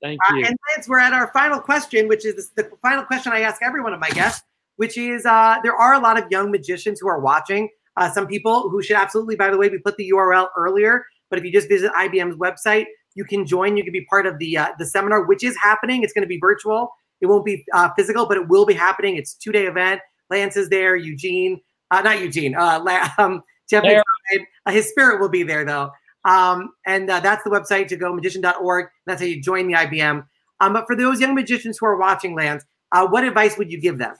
Thank 0.03 0.21
Uh, 0.29 0.35
you. 0.35 0.47
and 0.47 0.57
Lance, 0.71 0.89
we're 0.89 0.99
at 0.99 1.13
our 1.13 1.29
final 1.33 1.61
question, 1.61 2.09
which 2.09 2.27
is 2.27 2.51
the 2.57 2.71
final 2.83 3.05
question 3.05 3.33
I 3.33 3.41
ask 3.41 3.63
every 3.63 3.81
one 3.81 3.93
of 3.95 4.01
my 4.01 4.11
guests, 4.11 4.43
which 4.77 4.99
is 4.99 5.25
uh, 5.25 5.59
there 5.63 5.75
are 5.75 5.95
a 5.95 5.99
lot 5.99 6.21
of 6.21 6.31
young 6.31 6.51
magicians 6.51 7.01
who 7.01 7.09
are 7.09 7.21
watching. 7.21 7.69
Uh, 7.99 8.11
some 8.11 8.27
people 8.27 8.71
who 8.71 8.83
should 8.83 8.97
absolutely, 8.97 9.37
by 9.37 9.51
the 9.51 9.59
way, 9.59 9.69
we 9.69 9.79
put 9.79 9.97
the 9.97 10.11
URL 10.15 10.49
earlier. 10.57 11.05
But 11.31 11.39
if 11.39 11.45
you 11.45 11.53
just 11.53 11.69
visit 11.69 11.93
IBM's 11.93 12.37
website, 12.37 12.87
you 13.15 13.25
can 13.25 13.45
join. 13.45 13.77
You 13.77 13.85
can 13.85 13.93
be 13.93 14.07
part 14.09 14.27
of 14.27 14.39
the 14.39 14.57
uh, 14.57 14.69
the 14.79 14.87
seminar, 14.87 15.25
which 15.25 15.43
is 15.45 15.57
happening. 15.57 16.03
It's 16.03 16.13
going 16.13 16.23
to 16.23 16.29
be 16.29 16.39
virtual. 16.39 16.91
It 17.21 17.27
won't 17.27 17.45
be 17.45 17.65
uh, 17.75 17.91
physical, 17.97 18.27
but 18.27 18.37
it 18.37 18.49
will 18.49 18.65
be 18.65 18.75
happening. 18.75 19.17
It's 19.17 19.35
two 19.35 19.53
day 19.53 19.67
event. 19.67 20.01
Lance 20.31 20.57
is 20.57 20.69
there. 20.69 20.95
Eugene, 20.97 21.61
uh, 21.91 22.01
not 22.01 22.21
Eugene. 22.21 22.55
Uh, 22.55 22.81
La- 22.83 23.11
um, 23.19 23.43
Jeff. 23.69 23.85
McBride. 23.85 24.45
Uh, 24.67 24.71
his 24.71 24.89
spirit 24.89 25.21
will 25.21 25.29
be 25.29 25.43
there 25.43 25.65
though. 25.65 25.91
Um, 26.25 26.71
and 26.87 27.11
uh, 27.11 27.21
that's 27.21 27.43
the 27.45 27.51
website 27.51 27.89
to 27.89 27.97
go, 27.97 28.15
magician.org. 28.15 28.87
That's 29.07 29.21
how 29.21 29.27
you 29.27 29.41
join 29.41 29.69
the 29.69 29.75
IBM. 29.75 30.25
Um, 30.61 30.73
but 30.73 30.87
for 30.87 30.97
those 30.97 31.21
young 31.21 31.35
magicians 31.35 31.79
who 31.79 31.87
are 31.87 31.97
watching 31.97 32.35
Lance, 32.35 32.65
uh, 32.93 33.07
what 33.07 33.25
advice 33.25 33.57
would 33.57 33.71
you 33.71 33.81
give 33.81 33.99
them? 33.99 34.15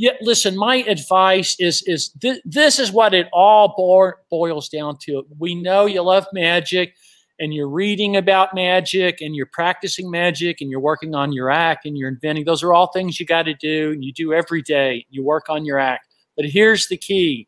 Yeah, 0.00 0.12
listen. 0.22 0.56
My 0.56 0.76
advice 0.76 1.56
is 1.60 1.82
is 1.82 2.08
th- 2.22 2.40
this 2.46 2.78
is 2.78 2.90
what 2.90 3.12
it 3.12 3.28
all 3.34 3.74
bo- 3.76 4.14
boils 4.30 4.70
down 4.70 4.96
to. 5.02 5.26
We 5.38 5.54
know 5.54 5.84
you 5.84 6.00
love 6.00 6.26
magic, 6.32 6.94
and 7.38 7.52
you're 7.52 7.68
reading 7.68 8.16
about 8.16 8.54
magic, 8.54 9.20
and 9.20 9.36
you're 9.36 9.50
practicing 9.52 10.10
magic, 10.10 10.62
and 10.62 10.70
you're 10.70 10.80
working 10.80 11.14
on 11.14 11.34
your 11.34 11.50
act, 11.50 11.84
and 11.84 11.98
you're 11.98 12.08
inventing. 12.08 12.46
Those 12.46 12.62
are 12.62 12.72
all 12.72 12.86
things 12.92 13.20
you 13.20 13.26
got 13.26 13.42
to 13.42 13.52
do. 13.52 13.92
and 13.92 14.02
You 14.02 14.10
do 14.10 14.32
every 14.32 14.62
day. 14.62 15.04
You 15.10 15.22
work 15.22 15.50
on 15.50 15.66
your 15.66 15.78
act. 15.78 16.06
But 16.34 16.46
here's 16.46 16.88
the 16.88 16.96
key: 16.96 17.46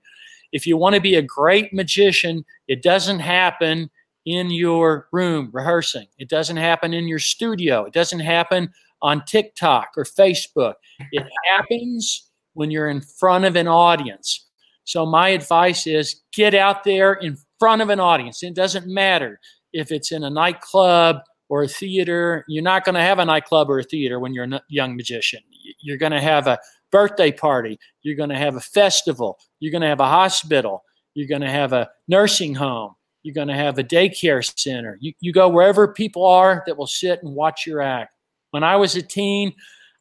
if 0.53 0.67
you 0.67 0.77
want 0.77 0.95
to 0.95 1.01
be 1.01 1.15
a 1.15 1.23
great 1.23 1.73
magician, 1.73 2.45
it 2.69 2.83
doesn't 2.83 3.21
happen 3.21 3.91
in 4.27 4.51
your 4.51 5.09
room 5.11 5.49
rehearsing. 5.55 6.07
It 6.19 6.29
doesn't 6.29 6.59
happen 6.59 6.93
in 6.93 7.09
your 7.09 7.19
studio. 7.19 7.85
It 7.87 7.95
doesn't 7.95 8.21
happen 8.21 8.75
on 9.01 9.25
TikTok 9.25 9.93
or 9.97 10.05
Facebook. 10.05 10.75
It 11.13 11.25
happens 11.49 12.29
when 12.55 12.71
you're 12.71 12.89
in 12.89 13.01
front 13.01 13.45
of 13.45 13.57
an 13.57 13.69
audience. 13.69 14.47
So 14.85 15.07
my 15.07 15.29
advice 15.31 15.87
is 15.87 16.23
get 16.33 16.55
out 16.55 16.85
there 16.85 17.15
in 17.15 17.37
front 17.59 17.83
of 17.83 17.89
an 17.89 18.01
audience. 18.01 18.43
It 18.43 18.55
doesn't 18.55 18.87
matter 18.87 19.39
if 19.73 19.93
it's 19.93 20.13
in 20.13 20.25
a 20.25 20.31
nightclub 20.31 21.19
or 21.49 21.63
a 21.63 21.69
theater. 21.69 22.45
You're 22.49 22.63
not 22.63 22.85
going 22.85 22.95
to 22.95 23.01
have 23.01 23.19
a 23.19 23.25
nightclub 23.25 23.71
or 23.71 23.79
a 23.79 23.85
theater 23.85 24.19
when 24.19 24.35
you're 24.35 24.45
a 24.45 24.63
young 24.69 24.97
magician. 24.97 25.41
You're 25.81 25.99
going 25.99 26.13
to 26.13 26.21
have 26.21 26.47
a 26.47 26.59
birthday 26.91 27.31
party. 27.31 27.79
You're 28.03 28.17
going 28.17 28.31
to 28.31 28.39
have 28.39 28.57
a 28.57 28.61
festival. 28.61 29.39
You're 29.61 29.73
going 29.73 29.83
to 29.83 29.89
have 29.89 30.01
a 30.01 30.09
hospital. 30.09 30.83
You're 31.15 31.29
going 31.29 31.43
to 31.43 31.51
have 31.51 31.73
a 31.73 31.89
nursing 32.09 32.55
home. 32.55 32.95
You're 33.23 33.35
going 33.35 33.49
to 33.49 33.55
have 33.55 33.79
a 33.79 33.85
daycare 33.85 34.43
center. 34.59 34.99
You, 35.01 35.13
you 35.21 35.33
go 35.33 35.49
wherever 35.49 35.87
people 35.93 36.27
are 36.27 36.65
that 36.67 36.77
will 36.77 36.87
sit 36.87 37.23
and 37.23 37.35
watch 37.35 37.67
your 37.67 37.81
act. 37.81 38.17
When 38.51 38.65
I 38.65 38.77
was 38.77 38.97
a 38.97 39.03
teen, 39.03 39.55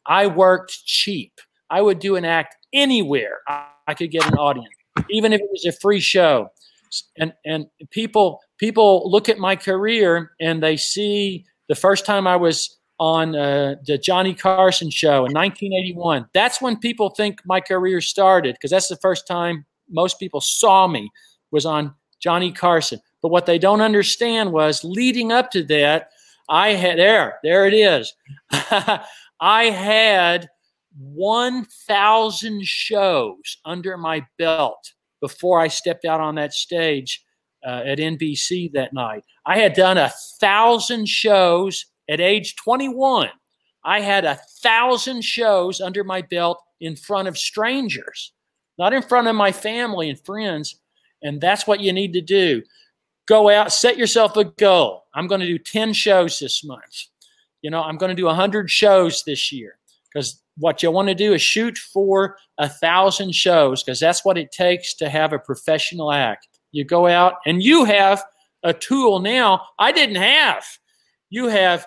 I 0.06 0.26
worked 0.26 0.84
cheap. 0.84 1.40
I 1.72 1.80
would 1.80 1.98
do 1.98 2.16
an 2.16 2.24
act 2.24 2.56
anywhere 2.74 3.38
I, 3.48 3.94
could 3.94 4.10
get 4.10 4.26
an 4.26 4.34
audience, 4.34 4.74
even 5.10 5.32
if 5.32 5.40
it 5.40 5.48
was 5.50 5.64
a 5.64 5.72
free 5.72 6.00
show. 6.00 6.50
And 7.18 7.32
and 7.46 7.66
people 7.90 8.40
people 8.58 9.10
look 9.10 9.30
at 9.30 9.38
my 9.38 9.56
career 9.56 10.32
and 10.38 10.62
they 10.62 10.76
see 10.76 11.46
the 11.68 11.74
first 11.74 12.04
time 12.04 12.26
I 12.26 12.36
was 12.36 12.78
on 13.00 13.34
uh, 13.34 13.76
the 13.86 13.96
Johnny 13.96 14.34
Carson 14.34 14.90
show 14.90 15.24
in 15.24 15.32
1981. 15.32 16.26
That's 16.34 16.60
when 16.60 16.78
people 16.78 17.08
think 17.08 17.40
my 17.46 17.60
career 17.60 18.02
started 18.02 18.54
because 18.54 18.70
that's 18.70 18.88
the 18.88 18.98
first 18.98 19.26
time 19.26 19.64
most 19.88 20.20
people 20.20 20.42
saw 20.42 20.86
me 20.86 21.10
was 21.50 21.64
on 21.64 21.94
Johnny 22.20 22.52
Carson. 22.52 23.00
But 23.22 23.30
what 23.30 23.46
they 23.46 23.58
don't 23.58 23.80
understand 23.80 24.52
was 24.52 24.84
leading 24.84 25.32
up 25.32 25.50
to 25.52 25.64
that, 25.64 26.10
I 26.50 26.74
had 26.74 26.98
there, 26.98 27.38
there 27.42 27.66
it 27.66 27.74
is. 27.74 28.12
I 29.40 29.64
had 29.64 30.48
1,000 30.98 32.64
shows 32.64 33.58
under 33.64 33.96
my 33.96 34.24
belt 34.38 34.92
before 35.20 35.60
I 35.60 35.68
stepped 35.68 36.04
out 36.04 36.20
on 36.20 36.34
that 36.36 36.52
stage 36.52 37.24
uh, 37.66 37.82
at 37.84 37.98
NBC 37.98 38.72
that 38.72 38.92
night. 38.92 39.24
I 39.46 39.58
had 39.58 39.74
done 39.74 39.98
a 39.98 40.12
thousand 40.40 41.08
shows 41.08 41.86
at 42.08 42.20
age 42.20 42.56
21. 42.56 43.30
I 43.84 44.00
had 44.00 44.24
a 44.24 44.40
thousand 44.60 45.22
shows 45.22 45.80
under 45.80 46.04
my 46.04 46.22
belt 46.22 46.62
in 46.80 46.96
front 46.96 47.28
of 47.28 47.38
strangers, 47.38 48.32
not 48.78 48.92
in 48.92 49.02
front 49.02 49.28
of 49.28 49.36
my 49.36 49.52
family 49.52 50.10
and 50.10 50.20
friends. 50.24 50.80
And 51.22 51.40
that's 51.40 51.66
what 51.66 51.80
you 51.80 51.92
need 51.92 52.12
to 52.14 52.20
do. 52.20 52.62
Go 53.26 53.48
out, 53.48 53.72
set 53.72 53.96
yourself 53.96 54.36
a 54.36 54.44
goal. 54.44 55.04
I'm 55.14 55.28
going 55.28 55.40
to 55.40 55.46
do 55.46 55.58
10 55.58 55.92
shows 55.92 56.38
this 56.38 56.64
month. 56.64 57.06
You 57.62 57.70
know, 57.70 57.82
I'm 57.82 57.96
going 57.96 58.10
to 58.10 58.16
do 58.16 58.26
100 58.26 58.68
shows 58.68 59.22
this 59.24 59.52
year 59.52 59.78
because 60.12 60.41
what 60.58 60.82
you 60.82 60.90
want 60.90 61.08
to 61.08 61.14
do 61.14 61.32
is 61.32 61.42
shoot 61.42 61.78
for 61.78 62.36
a 62.58 62.68
thousand 62.68 63.34
shows 63.34 63.82
because 63.82 63.98
that's 63.98 64.24
what 64.24 64.36
it 64.38 64.52
takes 64.52 64.94
to 64.94 65.08
have 65.08 65.32
a 65.32 65.38
professional 65.38 66.12
act. 66.12 66.48
You 66.72 66.84
go 66.84 67.06
out 67.06 67.34
and 67.46 67.62
you 67.62 67.84
have 67.84 68.22
a 68.62 68.72
tool 68.72 69.18
now 69.18 69.62
I 69.78 69.92
didn't 69.92 70.16
have. 70.16 70.64
You 71.30 71.48
have 71.48 71.86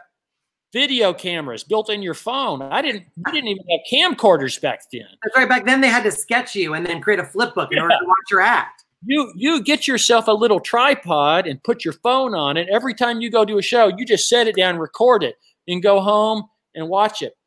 video 0.74 1.14
cameras 1.14 1.64
built 1.64 1.90
in 1.90 2.02
your 2.02 2.14
phone. 2.16 2.62
I 2.62 2.82
didn't. 2.82 3.04
We 3.26 3.32
didn't 3.32 3.48
even 3.50 3.64
have 3.70 3.80
camcorders 4.18 4.60
back 4.60 4.82
then. 4.92 5.06
That's 5.24 5.36
right. 5.38 5.48
Back 5.48 5.66
then 5.66 5.80
they 5.82 5.88
had 5.88 6.04
to 6.04 6.12
sketch 6.12 6.56
you 6.56 6.74
and 6.74 6.86
then 6.86 7.02
create 7.02 7.20
a 7.20 7.24
flip 7.26 7.56
book 7.56 7.72
in 7.72 7.78
Yeah. 7.78 7.84
order 7.84 7.96
to 8.00 8.06
watch 8.06 8.32
your 8.32 8.42
act. 8.42 8.84
You 9.06 9.32
you 9.36 9.62
get 9.64 9.88
yourself 9.88 10.28
a 10.28 10.32
little 10.32 10.60
tripod 10.60 11.48
and 11.48 11.64
put 11.64 11.86
your 11.86 11.94
phone 11.94 12.34
on 12.34 12.58
it. 12.58 12.68
Every 12.70 12.94
time 12.94 13.22
you 13.22 13.30
go 13.30 13.46
to 13.46 13.58
a 13.58 13.62
show, 13.62 13.88
you 13.96 14.06
just 14.06 14.28
set 14.28 14.48
it 14.48 14.56
down, 14.56 14.78
record 14.78 15.24
it, 15.24 15.36
and 15.68 15.82
go 15.82 16.02
home 16.02 16.44
and 16.74 16.90
watch 16.90 17.22
it. 17.22 17.38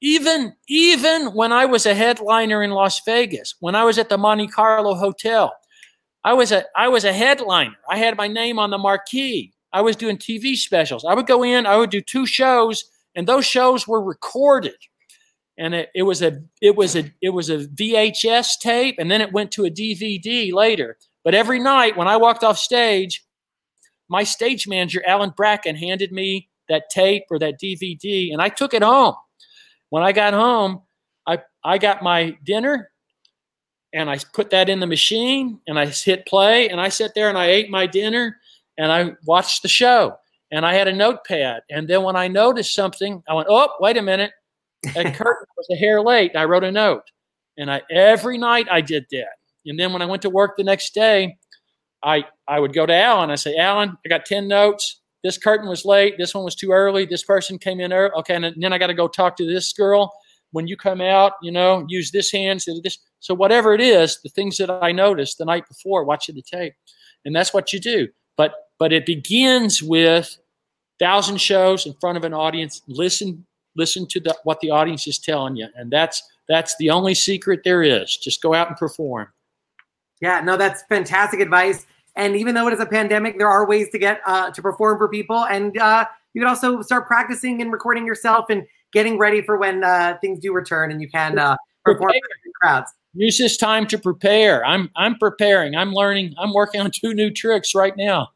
Even 0.00 0.54
even 0.68 1.34
when 1.34 1.52
I 1.52 1.64
was 1.64 1.86
a 1.86 1.94
headliner 1.94 2.62
in 2.62 2.70
Las 2.70 3.00
Vegas, 3.04 3.54
when 3.60 3.74
I 3.74 3.84
was 3.84 3.98
at 3.98 4.08
the 4.08 4.18
Monte 4.18 4.48
Carlo 4.48 4.94
Hotel, 4.94 5.52
I 6.24 6.32
was 6.32 6.52
a 6.52 6.64
I 6.76 6.88
was 6.88 7.04
a 7.04 7.12
headliner. 7.12 7.76
I 7.88 7.98
had 7.98 8.16
my 8.16 8.28
name 8.28 8.58
on 8.58 8.70
the 8.70 8.78
marquee. 8.78 9.52
I 9.72 9.80
was 9.80 9.96
doing 9.96 10.16
TV 10.16 10.56
specials. 10.56 11.04
I 11.04 11.14
would 11.14 11.26
go 11.26 11.42
in, 11.42 11.66
I 11.66 11.76
would 11.76 11.90
do 11.90 12.00
two 12.00 12.26
shows, 12.26 12.84
and 13.14 13.26
those 13.26 13.44
shows 13.44 13.88
were 13.88 14.02
recorded. 14.02 14.76
And 15.58 15.74
it, 15.74 15.90
it 15.94 16.02
was 16.02 16.22
a 16.22 16.40
it 16.60 16.76
was 16.76 16.96
a 16.96 17.10
it 17.20 17.30
was 17.30 17.50
a 17.50 17.66
VHS 17.68 18.58
tape, 18.60 18.96
and 18.98 19.10
then 19.10 19.20
it 19.20 19.32
went 19.32 19.52
to 19.52 19.64
a 19.64 19.70
DVD 19.70 20.52
later. 20.52 20.96
But 21.22 21.34
every 21.34 21.60
night 21.60 21.96
when 21.96 22.08
I 22.08 22.16
walked 22.16 22.44
off 22.44 22.58
stage, 22.58 23.24
my 24.08 24.24
stage 24.24 24.66
manager 24.66 25.02
Alan 25.06 25.32
Bracken 25.36 25.76
handed 25.76 26.12
me 26.12 26.48
that 26.68 26.84
tape 26.90 27.24
or 27.30 27.38
that 27.38 27.60
DVD, 27.60 28.32
and 28.32 28.40
I 28.40 28.48
took 28.48 28.74
it 28.74 28.82
home. 28.82 29.14
When 29.94 30.02
I 30.02 30.10
got 30.10 30.34
home, 30.34 30.82
I 31.24 31.38
I 31.62 31.78
got 31.78 32.02
my 32.02 32.36
dinner, 32.42 32.90
and 33.92 34.10
I 34.10 34.18
put 34.32 34.50
that 34.50 34.68
in 34.68 34.80
the 34.80 34.88
machine, 34.88 35.60
and 35.68 35.78
I 35.78 35.86
hit 35.86 36.26
play, 36.26 36.68
and 36.68 36.80
I 36.80 36.88
sat 36.88 37.14
there 37.14 37.28
and 37.28 37.38
I 37.38 37.46
ate 37.46 37.70
my 37.70 37.86
dinner, 37.86 38.40
and 38.76 38.90
I 38.90 39.12
watched 39.24 39.62
the 39.62 39.68
show, 39.68 40.16
and 40.50 40.66
I 40.66 40.74
had 40.74 40.88
a 40.88 40.92
notepad, 40.92 41.62
and 41.70 41.86
then 41.86 42.02
when 42.02 42.16
I 42.16 42.26
noticed 42.26 42.74
something, 42.74 43.22
I 43.28 43.34
went, 43.34 43.46
"Oh, 43.48 43.68
wait 43.78 43.96
a 43.96 44.02
minute." 44.02 44.32
That 44.94 45.14
curtain 45.14 45.46
was 45.56 45.68
a 45.70 45.76
hair 45.76 46.02
late. 46.02 46.34
I 46.34 46.44
wrote 46.44 46.64
a 46.64 46.72
note, 46.72 47.04
and 47.56 47.70
I 47.70 47.80
every 47.88 48.36
night 48.36 48.66
I 48.68 48.80
did 48.80 49.06
that. 49.12 49.36
And 49.64 49.78
then 49.78 49.92
when 49.92 50.02
I 50.02 50.06
went 50.06 50.22
to 50.22 50.28
work 50.28 50.56
the 50.56 50.64
next 50.64 50.92
day, 50.92 51.38
I 52.02 52.24
I 52.48 52.58
would 52.58 52.72
go 52.72 52.84
to 52.84 52.92
Alan. 52.92 53.30
I 53.30 53.36
say, 53.36 53.56
Alan, 53.56 53.96
I 54.04 54.08
got 54.08 54.26
ten 54.26 54.48
notes. 54.48 55.02
This 55.24 55.38
curtain 55.38 55.68
was 55.68 55.84
late. 55.86 56.16
This 56.18 56.34
one 56.34 56.44
was 56.44 56.54
too 56.54 56.70
early. 56.70 57.06
This 57.06 57.24
person 57.24 57.58
came 57.58 57.80
in 57.80 57.92
early. 57.92 58.12
Okay, 58.18 58.34
and 58.36 58.54
then 58.56 58.72
I 58.72 58.78
got 58.78 58.88
to 58.88 58.94
go 58.94 59.08
talk 59.08 59.36
to 59.38 59.46
this 59.46 59.72
girl. 59.72 60.12
When 60.52 60.68
you 60.68 60.76
come 60.76 61.00
out, 61.00 61.32
you 61.42 61.50
know, 61.50 61.84
use 61.88 62.12
this 62.12 62.30
hand. 62.30 62.62
So 62.62 62.78
this. 62.84 62.98
So 63.18 63.34
whatever 63.34 63.74
it 63.74 63.80
is, 63.80 64.20
the 64.22 64.28
things 64.28 64.58
that 64.58 64.70
I 64.70 64.92
noticed 64.92 65.38
the 65.38 65.46
night 65.46 65.66
before 65.66 66.04
watching 66.04 66.34
the 66.36 66.42
tape, 66.42 66.74
and 67.24 67.34
that's 67.34 67.52
what 67.54 67.72
you 67.72 67.80
do. 67.80 68.06
But 68.36 68.52
but 68.78 68.92
it 68.92 69.06
begins 69.06 69.82
with 69.82 70.36
thousand 71.00 71.40
shows 71.40 71.86
in 71.86 71.94
front 71.94 72.18
of 72.18 72.24
an 72.24 72.34
audience. 72.34 72.82
Listen 72.86 73.44
listen 73.76 74.06
to 74.06 74.20
the, 74.20 74.36
what 74.44 74.60
the 74.60 74.70
audience 74.70 75.06
is 75.08 75.18
telling 75.18 75.56
you, 75.56 75.68
and 75.74 75.90
that's 75.90 76.22
that's 76.48 76.76
the 76.76 76.90
only 76.90 77.14
secret 77.14 77.60
there 77.64 77.82
is. 77.82 78.16
Just 78.16 78.42
go 78.42 78.52
out 78.52 78.68
and 78.68 78.76
perform. 78.76 79.28
Yeah, 80.20 80.40
no, 80.40 80.56
that's 80.56 80.82
fantastic 80.88 81.40
advice. 81.40 81.86
And 82.16 82.36
even 82.36 82.54
though 82.54 82.68
it 82.68 82.74
is 82.74 82.80
a 82.80 82.86
pandemic, 82.86 83.38
there 83.38 83.48
are 83.48 83.66
ways 83.66 83.88
to 83.90 83.98
get 83.98 84.20
uh, 84.26 84.50
to 84.50 84.62
perform 84.62 84.98
for 84.98 85.08
people, 85.08 85.44
and 85.46 85.76
uh, 85.78 86.04
you 86.32 86.40
can 86.40 86.48
also 86.48 86.80
start 86.82 87.06
practicing 87.06 87.60
and 87.60 87.72
recording 87.72 88.06
yourself 88.06 88.46
and 88.50 88.64
getting 88.92 89.18
ready 89.18 89.42
for 89.42 89.58
when 89.58 89.82
uh, 89.82 90.16
things 90.20 90.38
do 90.38 90.52
return, 90.52 90.90
and 90.92 91.00
you 91.00 91.08
can 91.08 91.38
uh, 91.38 91.56
perform 91.84 92.12
for 92.12 92.50
crowds. 92.60 92.92
Use 93.14 93.38
this 93.38 93.56
time 93.56 93.86
to 93.88 93.98
prepare. 93.98 94.64
I'm 94.64 94.90
I'm 94.96 95.16
preparing. 95.18 95.76
I'm 95.76 95.92
learning. 95.92 96.34
I'm 96.38 96.52
working 96.52 96.80
on 96.80 96.90
two 96.90 97.14
new 97.14 97.30
tricks 97.30 97.74
right 97.74 97.96
now. 97.96 98.28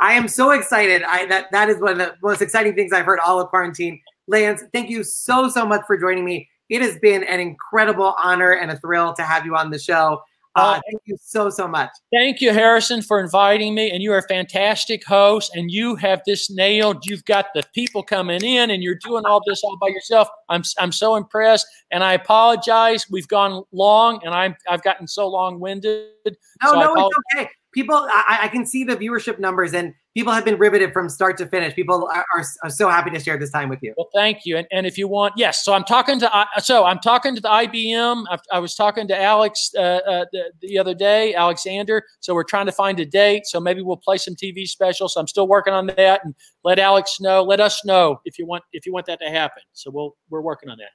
I 0.00 0.12
am 0.14 0.28
so 0.28 0.52
excited. 0.52 1.02
I 1.02 1.26
that 1.26 1.50
that 1.52 1.68
is 1.68 1.78
one 1.78 1.92
of 1.92 1.98
the 1.98 2.14
most 2.22 2.40
exciting 2.40 2.74
things 2.74 2.92
I've 2.92 3.04
heard 3.04 3.18
all 3.20 3.40
of 3.40 3.48
quarantine. 3.48 4.00
Lance, 4.28 4.62
thank 4.72 4.88
you 4.88 5.02
so 5.02 5.48
so 5.48 5.66
much 5.66 5.82
for 5.86 5.98
joining 5.98 6.24
me. 6.24 6.48
It 6.68 6.82
has 6.82 6.96
been 6.98 7.24
an 7.24 7.40
incredible 7.40 8.14
honor 8.22 8.52
and 8.52 8.70
a 8.70 8.78
thrill 8.78 9.12
to 9.14 9.22
have 9.22 9.44
you 9.44 9.56
on 9.56 9.70
the 9.70 9.78
show. 9.78 10.22
Uh, 10.56 10.78
Oh. 10.78 10.80
thank 10.90 11.02
you 11.04 11.16
so 11.20 11.48
so 11.48 11.68
much. 11.68 11.90
Thank 12.12 12.40
you, 12.40 12.52
Harrison, 12.52 13.02
for 13.02 13.20
inviting 13.20 13.74
me. 13.74 13.90
And 13.90 14.02
you 14.02 14.12
are 14.12 14.18
a 14.18 14.22
fantastic 14.28 15.04
host, 15.04 15.54
and 15.54 15.70
you 15.70 15.94
have 15.96 16.22
this 16.26 16.50
nailed. 16.50 17.06
You've 17.06 17.24
got 17.24 17.46
the 17.54 17.62
people 17.74 18.02
coming 18.02 18.42
in, 18.42 18.70
and 18.70 18.82
you're 18.82 18.96
doing 18.96 19.24
all 19.26 19.40
this 19.46 19.62
all 19.62 19.76
by 19.80 19.88
yourself. 19.88 20.28
I'm 20.48 20.62
I'm 20.78 20.92
so 20.92 21.14
impressed, 21.16 21.66
and 21.92 22.02
I 22.02 22.14
apologize. 22.14 23.06
We've 23.10 23.28
gone 23.28 23.62
long, 23.72 24.20
and 24.24 24.34
I'm 24.34 24.56
I've 24.68 24.82
gotten 24.82 25.06
so 25.06 25.28
long 25.28 25.60
winded. 25.60 26.08
No, 26.26 26.72
So 26.72 26.80
no, 26.80 26.94
it's 26.96 27.16
okay. 27.36 27.48
People, 27.72 27.94
I, 28.10 28.40
I 28.42 28.48
can 28.48 28.66
see 28.66 28.82
the 28.82 28.96
viewership 28.96 29.38
numbers, 29.38 29.74
and 29.74 29.94
people 30.14 30.32
have 30.32 30.44
been 30.44 30.58
riveted 30.58 30.92
from 30.92 31.08
start 31.08 31.36
to 31.38 31.46
finish. 31.46 31.74
People 31.74 32.08
are, 32.12 32.24
are, 32.34 32.44
are 32.62 32.70
so 32.70 32.88
happy 32.88 33.10
to 33.10 33.18
share 33.18 33.38
this 33.38 33.50
time 33.50 33.68
with 33.68 33.80
you. 33.82 33.94
Well, 33.96 34.08
thank 34.14 34.44
you. 34.44 34.56
And, 34.56 34.66
and 34.72 34.86
if 34.86 34.98
you 34.98 35.08
want, 35.08 35.34
yes. 35.36 35.64
So 35.64 35.72
I'm 35.72 35.84
talking 35.84 36.18
to 36.20 36.36
uh, 36.36 36.46
so 36.58 36.84
I'm 36.84 36.98
talking 36.98 37.34
to 37.34 37.40
the 37.40 37.48
IBM. 37.48 38.24
I, 38.30 38.38
I 38.52 38.58
was 38.58 38.74
talking 38.74 39.06
to 39.08 39.20
Alex 39.20 39.70
uh, 39.76 39.80
uh, 39.80 40.24
the, 40.32 40.52
the 40.60 40.78
other 40.78 40.94
day, 40.94 41.34
Alexander. 41.34 42.04
So 42.20 42.34
we're 42.34 42.44
trying 42.44 42.66
to 42.66 42.72
find 42.72 42.98
a 43.00 43.06
date. 43.06 43.46
So 43.46 43.60
maybe 43.60 43.82
we'll 43.82 43.96
play 43.96 44.18
some 44.18 44.34
TV 44.34 44.66
specials. 44.66 45.14
So 45.14 45.20
I'm 45.20 45.28
still 45.28 45.48
working 45.48 45.72
on 45.72 45.86
that, 45.86 46.24
and 46.24 46.34
let 46.64 46.78
Alex 46.78 47.20
know. 47.20 47.42
Let 47.42 47.60
us 47.60 47.84
know 47.84 48.20
if 48.24 48.38
you 48.38 48.46
want 48.46 48.64
if 48.72 48.86
you 48.86 48.92
want 48.92 49.06
that 49.06 49.20
to 49.20 49.30
happen. 49.30 49.62
So 49.72 49.90
we'll 49.90 50.16
we're 50.28 50.42
working 50.42 50.68
on 50.68 50.78
that. 50.78 50.90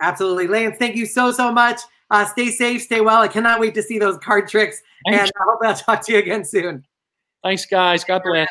Absolutely, 0.00 0.46
Lance. 0.46 0.76
Thank 0.78 0.96
you 0.96 1.06
so 1.06 1.32
so 1.32 1.52
much. 1.52 1.80
Uh, 2.10 2.24
stay 2.24 2.50
safe, 2.50 2.82
stay 2.82 3.02
well. 3.02 3.20
I 3.20 3.28
cannot 3.28 3.60
wait 3.60 3.74
to 3.74 3.82
see 3.82 3.98
those 3.98 4.16
card 4.18 4.48
tricks, 4.48 4.80
Thanks, 5.06 5.24
and 5.24 5.32
I 5.38 5.44
hope 5.44 5.58
I'll 5.62 5.74
talk 5.74 6.06
to 6.06 6.12
you 6.12 6.18
again 6.18 6.42
soon. 6.42 6.82
Thanks 7.42 7.66
guys. 7.66 8.04
God 8.04 8.22
bless. 8.24 8.48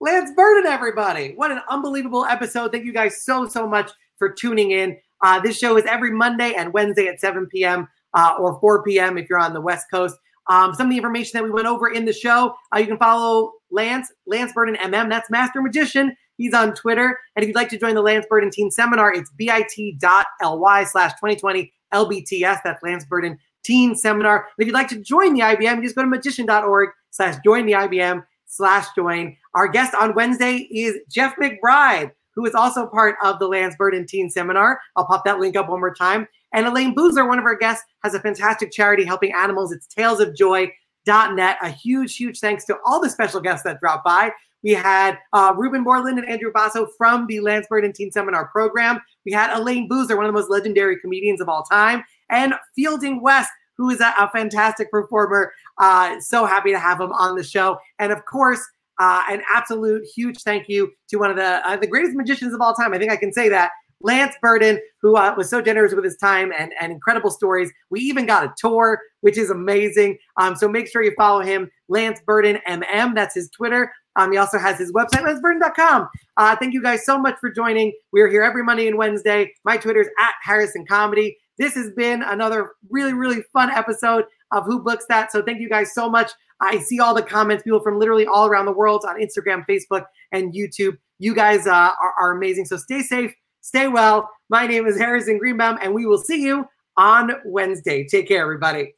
Lance 0.00 0.30
Burton, 0.36 0.70
everybody. 0.70 1.32
What 1.36 1.50
an 1.50 1.60
unbelievable 1.68 2.24
episode. 2.26 2.70
Thank 2.70 2.84
you 2.84 2.92
guys 2.92 3.24
so, 3.24 3.46
so 3.46 3.66
much 3.66 3.90
for 4.18 4.30
tuning 4.30 4.72
in. 4.72 4.98
Uh, 5.22 5.40
this 5.40 5.58
show 5.58 5.76
is 5.78 5.84
every 5.86 6.10
Monday 6.10 6.54
and 6.54 6.72
Wednesday 6.72 7.08
at 7.08 7.20
7 7.20 7.46
p.m. 7.46 7.88
Uh, 8.12 8.34
or 8.38 8.60
4 8.60 8.82
p.m. 8.82 9.16
if 9.16 9.28
you're 9.28 9.38
on 9.38 9.54
the 9.54 9.60
West 9.60 9.86
Coast. 9.90 10.16
Um, 10.48 10.74
some 10.74 10.86
of 10.86 10.90
the 10.90 10.96
information 10.96 11.38
that 11.38 11.44
we 11.44 11.50
went 11.50 11.66
over 11.66 11.88
in 11.88 12.04
the 12.04 12.12
show, 12.12 12.54
uh, 12.74 12.78
you 12.78 12.86
can 12.86 12.98
follow 12.98 13.52
Lance, 13.70 14.12
Lance 14.26 14.52
Burton 14.52 14.76
MM. 14.76 15.08
That's 15.08 15.30
Master 15.30 15.60
Magician. 15.60 16.14
He's 16.36 16.54
on 16.54 16.74
Twitter. 16.74 17.18
And 17.34 17.42
if 17.42 17.48
you'd 17.48 17.56
like 17.56 17.70
to 17.70 17.78
join 17.78 17.94
the 17.94 18.02
Lance 18.02 18.26
Burton 18.28 18.50
Teen 18.50 18.70
Seminar, 18.70 19.12
it's 19.12 19.30
bit.ly 19.30 20.84
slash 20.84 21.12
2020 21.12 21.72
LBTS. 21.94 22.58
That's 22.62 22.82
Lance 22.82 23.04
Burton 23.06 23.38
Teen 23.64 23.96
Seminar. 23.96 24.36
And 24.36 24.62
if 24.62 24.66
you'd 24.66 24.74
like 24.74 24.88
to 24.88 25.00
join 25.00 25.34
the 25.34 25.40
IBM, 25.40 25.76
you 25.76 25.82
just 25.82 25.96
go 25.96 26.02
to 26.02 26.08
magician.org 26.08 26.90
slash 27.16 27.36
join 27.44 27.66
the 27.66 27.72
IBM 27.72 28.24
slash 28.46 28.86
join. 28.94 29.36
Our 29.54 29.68
guest 29.68 29.94
on 29.94 30.14
Wednesday 30.14 30.68
is 30.70 30.96
Jeff 31.10 31.34
McBride, 31.36 32.12
who 32.34 32.44
is 32.46 32.54
also 32.54 32.86
part 32.86 33.16
of 33.22 33.38
the 33.38 33.48
Lance 33.48 33.74
Burton 33.76 34.06
Teen 34.06 34.30
Seminar. 34.30 34.80
I'll 34.94 35.06
pop 35.06 35.24
that 35.24 35.38
link 35.38 35.56
up 35.56 35.68
one 35.68 35.80
more 35.80 35.94
time. 35.94 36.28
And 36.52 36.66
Elayne 36.66 36.94
Boosler, 36.94 37.26
one 37.26 37.38
of 37.38 37.44
our 37.44 37.56
guests, 37.56 37.84
has 38.04 38.14
a 38.14 38.20
fantastic 38.20 38.70
charity 38.72 39.04
helping 39.04 39.32
animals. 39.32 39.72
It's 39.72 39.88
tailsofjoy.net. 39.88 41.56
A 41.62 41.68
huge, 41.68 42.16
huge 42.16 42.38
thanks 42.38 42.64
to 42.66 42.76
all 42.84 43.00
the 43.00 43.10
special 43.10 43.40
guests 43.40 43.64
that 43.64 43.80
dropped 43.80 44.04
by. 44.04 44.30
We 44.62 44.72
had 44.72 45.18
uh, 45.32 45.54
Ruben 45.56 45.82
Moreland 45.82 46.18
and 46.18 46.28
Andrew 46.28 46.50
Basso 46.52 46.88
from 46.98 47.26
the 47.26 47.40
Lance 47.40 47.66
Burton 47.68 47.92
Teen 47.92 48.10
Seminar 48.10 48.48
program. 48.48 49.00
We 49.24 49.32
had 49.32 49.50
Elayne 49.50 49.88
Boosler, 49.88 50.16
one 50.16 50.24
of 50.24 50.32
the 50.32 50.38
most 50.38 50.50
legendary 50.50 50.98
comedians 50.98 51.40
of 51.40 51.48
all 51.48 51.62
time, 51.62 52.02
and 52.30 52.54
Fielding 52.74 53.22
West, 53.22 53.50
who 53.76 53.90
is 53.90 54.00
a, 54.00 54.14
a 54.18 54.30
fantastic 54.30 54.90
performer. 54.90 55.52
Uh, 55.78 56.20
so 56.20 56.44
happy 56.44 56.72
to 56.72 56.78
have 56.78 57.00
him 57.00 57.12
on 57.12 57.36
the 57.36 57.44
show. 57.44 57.78
And 57.98 58.12
of 58.12 58.24
course, 58.24 58.60
uh, 58.98 59.22
an 59.28 59.42
absolute 59.54 60.04
huge 60.14 60.42
thank 60.42 60.68
you 60.68 60.90
to 61.08 61.16
one 61.18 61.30
of 61.30 61.36
the 61.36 61.68
uh, 61.68 61.76
the 61.76 61.86
greatest 61.86 62.14
magicians 62.16 62.54
of 62.54 62.60
all 62.60 62.74
time. 62.74 62.94
I 62.94 62.98
think 62.98 63.12
I 63.12 63.16
can 63.16 63.32
say 63.32 63.48
that. 63.50 63.70
Lance 64.02 64.34
Burton, 64.42 64.78
who 65.00 65.16
uh, 65.16 65.34
was 65.36 65.48
so 65.48 65.62
generous 65.62 65.94
with 65.94 66.04
his 66.04 66.18
time 66.18 66.52
and, 66.56 66.72
and 66.78 66.92
incredible 66.92 67.30
stories. 67.30 67.72
We 67.90 68.00
even 68.00 68.26
got 68.26 68.44
a 68.44 68.52
tour, 68.58 69.00
which 69.22 69.38
is 69.38 69.48
amazing. 69.48 70.18
Um, 70.36 70.54
so 70.54 70.68
make 70.68 70.86
sure 70.86 71.02
you 71.02 71.14
follow 71.16 71.40
him, 71.40 71.70
Lance 71.88 72.20
Burton 72.26 72.58
MM. 72.68 73.14
That's 73.14 73.34
his 73.34 73.48
Twitter. 73.50 73.90
Um, 74.16 74.32
he 74.32 74.38
also 74.38 74.58
has 74.58 74.78
his 74.78 74.92
website, 74.92 75.22
lanceburton.com. 75.22 76.08
Uh, 76.36 76.56
thank 76.56 76.74
you 76.74 76.82
guys 76.82 77.04
so 77.04 77.18
much 77.18 77.36
for 77.40 77.50
joining. 77.50 77.92
We're 78.12 78.28
here 78.28 78.42
every 78.42 78.62
Monday 78.62 78.86
and 78.86 78.98
Wednesday. 78.98 79.52
My 79.64 79.76
Twitter 79.76 80.00
is 80.00 80.08
at 80.18 80.34
Harrison 80.42 80.84
Comedy. 80.86 81.38
This 81.58 81.74
has 81.74 81.90
been 81.92 82.22
another 82.22 82.72
really, 82.90 83.12
really 83.12 83.42
fun 83.52 83.70
episode 83.70 84.24
of 84.52 84.64
Who 84.64 84.82
Books 84.82 85.06
That. 85.08 85.32
So 85.32 85.42
thank 85.42 85.60
you 85.60 85.68
guys 85.68 85.94
so 85.94 86.08
much. 86.08 86.30
I 86.60 86.78
see 86.78 87.00
all 87.00 87.14
the 87.14 87.22
comments, 87.22 87.62
people 87.64 87.80
from 87.80 87.98
literally 87.98 88.26
all 88.26 88.46
around 88.46 88.66
the 88.66 88.72
world 88.72 89.04
on 89.08 89.20
Instagram, 89.20 89.66
Facebook, 89.68 90.04
and 90.32 90.54
YouTube. 90.54 90.96
You 91.18 91.34
guys 91.34 91.66
uh, 91.66 91.70
are, 91.70 92.14
are 92.18 92.32
amazing. 92.32 92.66
So 92.66 92.76
stay 92.76 93.02
safe, 93.02 93.34
stay 93.60 93.88
well. 93.88 94.30
My 94.48 94.66
name 94.66 94.86
is 94.86 94.98
Harrison 94.98 95.38
Greenbaum, 95.38 95.78
and 95.82 95.94
we 95.94 96.06
will 96.06 96.18
see 96.18 96.42
you 96.42 96.66
on 96.96 97.32
Wednesday. 97.44 98.06
Take 98.06 98.28
care, 98.28 98.42
everybody. 98.42 98.94